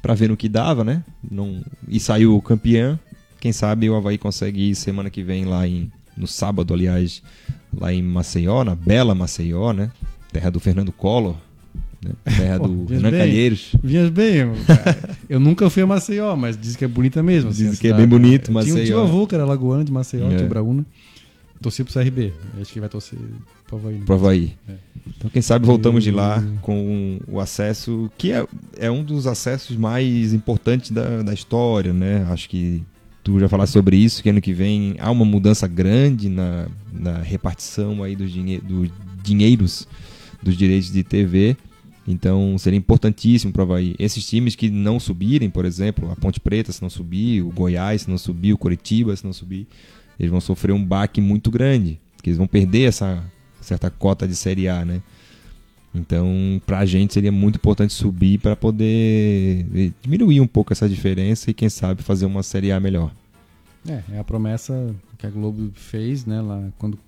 para 0.00 0.14
ver 0.14 0.28
no 0.28 0.36
que 0.36 0.48
dava, 0.48 0.84
né? 0.84 1.04
Não, 1.30 1.62
e 1.86 2.00
saiu 2.00 2.40
campeão. 2.40 2.98
Quem 3.40 3.52
sabe 3.52 3.88
o 3.88 3.94
Havaí 3.94 4.18
consegue 4.18 4.70
ir 4.70 4.74
semana 4.74 5.10
que 5.10 5.22
vem 5.22 5.44
lá 5.44 5.66
em, 5.66 5.90
no 6.16 6.26
sábado, 6.26 6.74
aliás, 6.74 7.22
lá 7.76 7.92
em 7.92 8.02
Maceió, 8.02 8.64
na 8.64 8.74
bela 8.74 9.14
Maceió, 9.14 9.72
né? 9.72 9.90
Terra 10.32 10.50
do 10.50 10.60
Fernando 10.60 10.92
Collor 10.92 11.36
né? 12.02 12.12
Terra 12.24 12.58
Pô, 12.58 12.68
do 12.68 12.86
Renan 12.86 13.10
bem, 13.10 13.20
Calheiros. 13.20 13.72
Vinhas 13.82 14.10
bem. 14.10 14.52
Eu 15.28 15.40
nunca 15.40 15.68
fui 15.68 15.82
a 15.82 15.86
Maceió, 15.86 16.34
mas 16.36 16.56
diz 16.56 16.76
que 16.76 16.84
é 16.84 16.88
bonita 16.88 17.22
mesmo. 17.22 17.50
Assim, 17.50 17.70
diz 17.70 17.78
que 17.78 17.88
é 17.88 17.92
bem 17.92 18.06
bonito, 18.06 18.52
Maceió. 18.52 18.84
Tinha, 18.84 18.98
um 18.98 19.02
avô 19.02 19.26
que 19.26 19.34
era 19.34 19.44
lagoano 19.44 19.84
de 19.84 19.92
Maceió, 19.92 20.30
é. 20.30 20.36
de 20.36 20.44
Braúna. 20.44 20.86
Torci 21.60 21.84
pro 21.84 21.92
CRB. 21.92 22.32
Acho 22.60 22.72
que 22.72 22.80
vai 22.80 22.88
torcer 22.88 23.18
pro 23.66 23.76
Havaí. 23.76 23.98
Pro 23.98 24.14
Havaí. 24.14 24.56
É. 24.68 24.74
Então, 25.16 25.30
quem 25.30 25.42
sabe 25.42 25.66
voltamos 25.66 26.04
de 26.04 26.10
lá 26.10 26.42
com 26.62 27.18
o 27.26 27.40
acesso, 27.40 28.10
que 28.16 28.32
é, 28.32 28.46
é 28.76 28.90
um 28.90 29.02
dos 29.02 29.26
acessos 29.26 29.76
mais 29.76 30.32
importantes 30.32 30.90
da, 30.90 31.22
da 31.22 31.34
história, 31.34 31.92
né? 31.92 32.26
Acho 32.30 32.48
que 32.48 32.84
tu 33.24 33.38
já 33.40 33.48
falaste 33.48 33.72
sobre 33.72 33.96
isso, 33.96 34.22
que 34.22 34.30
ano 34.30 34.40
que 34.40 34.52
vem 34.52 34.96
há 34.98 35.10
uma 35.10 35.24
mudança 35.24 35.66
grande 35.66 36.28
na, 36.28 36.68
na 36.92 37.18
repartição 37.18 38.02
aí 38.02 38.14
dos, 38.14 38.30
dinhe 38.30 38.58
dos 38.58 38.90
dinheiros 39.22 39.88
dos 40.42 40.56
direitos 40.56 40.90
de 40.90 41.02
TV. 41.02 41.56
Então 42.06 42.56
seria 42.56 42.78
importantíssimo 42.78 43.52
para 43.52 43.60
o 43.60 43.62
Havaí. 43.64 43.94
Esses 43.98 44.26
times 44.26 44.54
que 44.54 44.70
não 44.70 44.98
subirem, 44.98 45.50
por 45.50 45.66
exemplo, 45.66 46.10
a 46.10 46.16
Ponte 46.16 46.40
Preta 46.40 46.72
se 46.72 46.80
não 46.80 46.88
subir, 46.88 47.42
o 47.42 47.50
Goiás 47.50 48.02
se 48.02 48.10
não 48.10 48.16
subir, 48.16 48.54
o 48.54 48.58
Curitiba 48.58 49.14
se 49.14 49.24
não 49.24 49.32
subir, 49.32 49.66
eles 50.18 50.30
vão 50.30 50.40
sofrer 50.40 50.72
um 50.72 50.84
baque 50.84 51.20
muito 51.20 51.50
grande, 51.50 52.00
porque 52.16 52.30
eles 52.30 52.38
vão 52.38 52.46
perder 52.46 52.88
essa 52.88 53.24
certa 53.60 53.90
cota 53.90 54.26
de 54.26 54.34
Série 54.34 54.68
A, 54.68 54.84
né? 54.84 55.02
Então, 55.94 56.60
para 56.66 56.80
a 56.80 56.86
gente 56.86 57.14
seria 57.14 57.32
muito 57.32 57.56
importante 57.56 57.92
subir 57.92 58.38
para 58.38 58.54
poder 58.54 59.92
diminuir 60.02 60.40
um 60.40 60.46
pouco 60.46 60.72
essa 60.72 60.88
diferença 60.88 61.50
e 61.50 61.54
quem 61.54 61.68
sabe 61.68 62.02
fazer 62.02 62.26
uma 62.26 62.42
Série 62.42 62.72
A 62.72 62.78
melhor. 62.78 63.12
É, 63.88 64.02
é 64.12 64.18
a 64.18 64.24
promessa 64.24 64.94
que 65.16 65.26
a 65.26 65.30
Globo 65.30 65.70
fez, 65.74 66.26
né, 66.26 66.40
lá 66.40 66.68
quando 66.78 66.98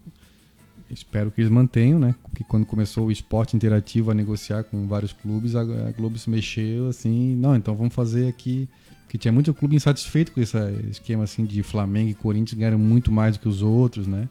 espero 0.90 1.30
que 1.30 1.40
eles 1.40 1.50
mantenham, 1.50 1.98
né? 1.98 2.14
Que 2.34 2.42
quando 2.42 2.66
começou 2.66 3.06
o 3.06 3.12
esporte 3.12 3.56
interativo 3.56 4.11
a 4.11 4.14
negociar 4.14 4.64
com 4.64 4.86
vários 4.86 5.12
clubes, 5.12 5.54
a, 5.54 5.64
Globo 5.96 6.18
se 6.18 6.28
mexeu 6.28 6.88
assim, 6.88 7.36
não, 7.36 7.54
então 7.54 7.76
vamos 7.76 7.94
fazer 7.94 8.28
aqui 8.28 8.68
que 9.11 9.18
tinha 9.18 9.30
muito 9.30 9.52
clube 9.52 9.76
insatisfeito 9.76 10.32
com 10.32 10.40
esse 10.40 10.56
esquema 10.90 11.24
assim 11.24 11.44
de 11.44 11.62
Flamengo 11.62 12.08
e 12.08 12.14
Corinthians 12.14 12.58
ganharam 12.58 12.78
muito 12.78 13.12
mais 13.12 13.36
do 13.36 13.40
que 13.40 13.48
os 13.48 13.61
outros, 13.61 14.06
né? 14.06 14.28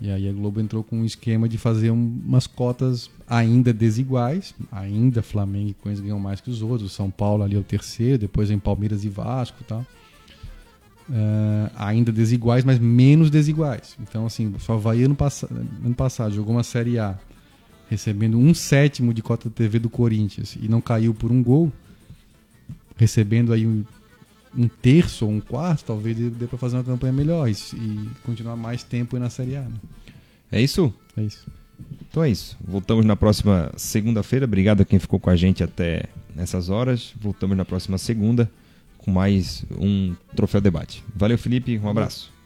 E 0.00 0.10
aí 0.10 0.28
a 0.28 0.32
Globo 0.32 0.60
entrou 0.60 0.84
com 0.84 1.00
um 1.00 1.04
esquema 1.04 1.48
de 1.48 1.58
fazer 1.58 1.90
umas 1.90 2.46
cotas 2.46 3.10
ainda 3.26 3.72
desiguais, 3.72 4.54
ainda 4.70 5.22
Flamengo 5.22 5.70
e 5.70 5.74
Corinthians 5.74 6.04
ganham 6.04 6.20
mais 6.20 6.40
que 6.40 6.50
os 6.50 6.62
outros, 6.62 6.92
São 6.92 7.10
Paulo 7.10 7.42
ali 7.42 7.56
é 7.56 7.58
o 7.58 7.64
terceiro, 7.64 8.18
depois 8.18 8.50
vem 8.50 8.58
Palmeiras 8.58 9.04
e 9.04 9.08
Vasco, 9.08 9.64
tal 9.66 9.84
uh, 11.10 11.70
ainda 11.76 12.12
desiguais, 12.12 12.64
mas 12.64 12.78
menos 12.78 13.30
desiguais. 13.30 13.96
Então, 14.00 14.26
assim, 14.26 14.54
só 14.58 14.76
vai 14.76 15.02
ano, 15.02 15.14
pass 15.14 15.42
ano 15.42 15.94
passado 15.94 16.34
jogou 16.34 16.54
uma 16.54 16.62
Série 16.62 16.98
A 16.98 17.18
recebendo 17.88 18.38
um 18.38 18.54
sétimo 18.54 19.12
de 19.12 19.20
cota 19.20 19.48
de 19.48 19.54
TV 19.54 19.80
do 19.80 19.90
Corinthians 19.90 20.56
e 20.60 20.68
não 20.68 20.80
caiu 20.80 21.12
por 21.12 21.32
um 21.32 21.42
gol, 21.42 21.72
recebendo 23.00 23.54
aí 23.54 23.66
um, 23.66 23.82
um 24.54 24.68
terço 24.68 25.24
ou 25.24 25.32
um 25.32 25.40
quarto, 25.40 25.86
talvez 25.86 26.14
dê 26.16 26.46
para 26.46 26.58
fazer 26.58 26.76
uma 26.76 26.84
campanha 26.84 27.14
melhor 27.14 27.48
e, 27.48 27.52
e, 27.52 28.10
continuar 28.22 28.56
mais 28.56 28.82
tempo 28.82 29.18
na 29.18 29.30
Série 29.30 29.56
A. 29.56 29.62
Né? 29.62 29.74
É 30.52 30.60
isso? 30.60 30.92
É 31.16 31.22
isso. 31.22 31.46
Então 32.10 32.22
é 32.22 32.28
isso. 32.28 32.58
Voltamos 32.62 33.06
na 33.06 33.16
próxima 33.16 33.72
segunda-feira. 33.74 34.44
Obrigado 34.44 34.82
a 34.82 34.84
quem 34.84 34.98
ficou 34.98 35.18
com 35.18 35.30
a 35.30 35.36
gente 35.36 35.64
até 35.64 36.04
nessas 36.36 36.68
horas. 36.68 37.14
Voltamos 37.18 37.56
na 37.56 37.64
próxima 37.64 37.96
segunda 37.96 38.50
com 38.98 39.10
mais 39.10 39.64
um 39.78 40.14
Troféu 40.36 40.60
Debate. 40.60 41.02
Valeu, 41.16 41.38
Felipe. 41.38 41.78
Um 41.78 41.88
abraço. 41.88 42.39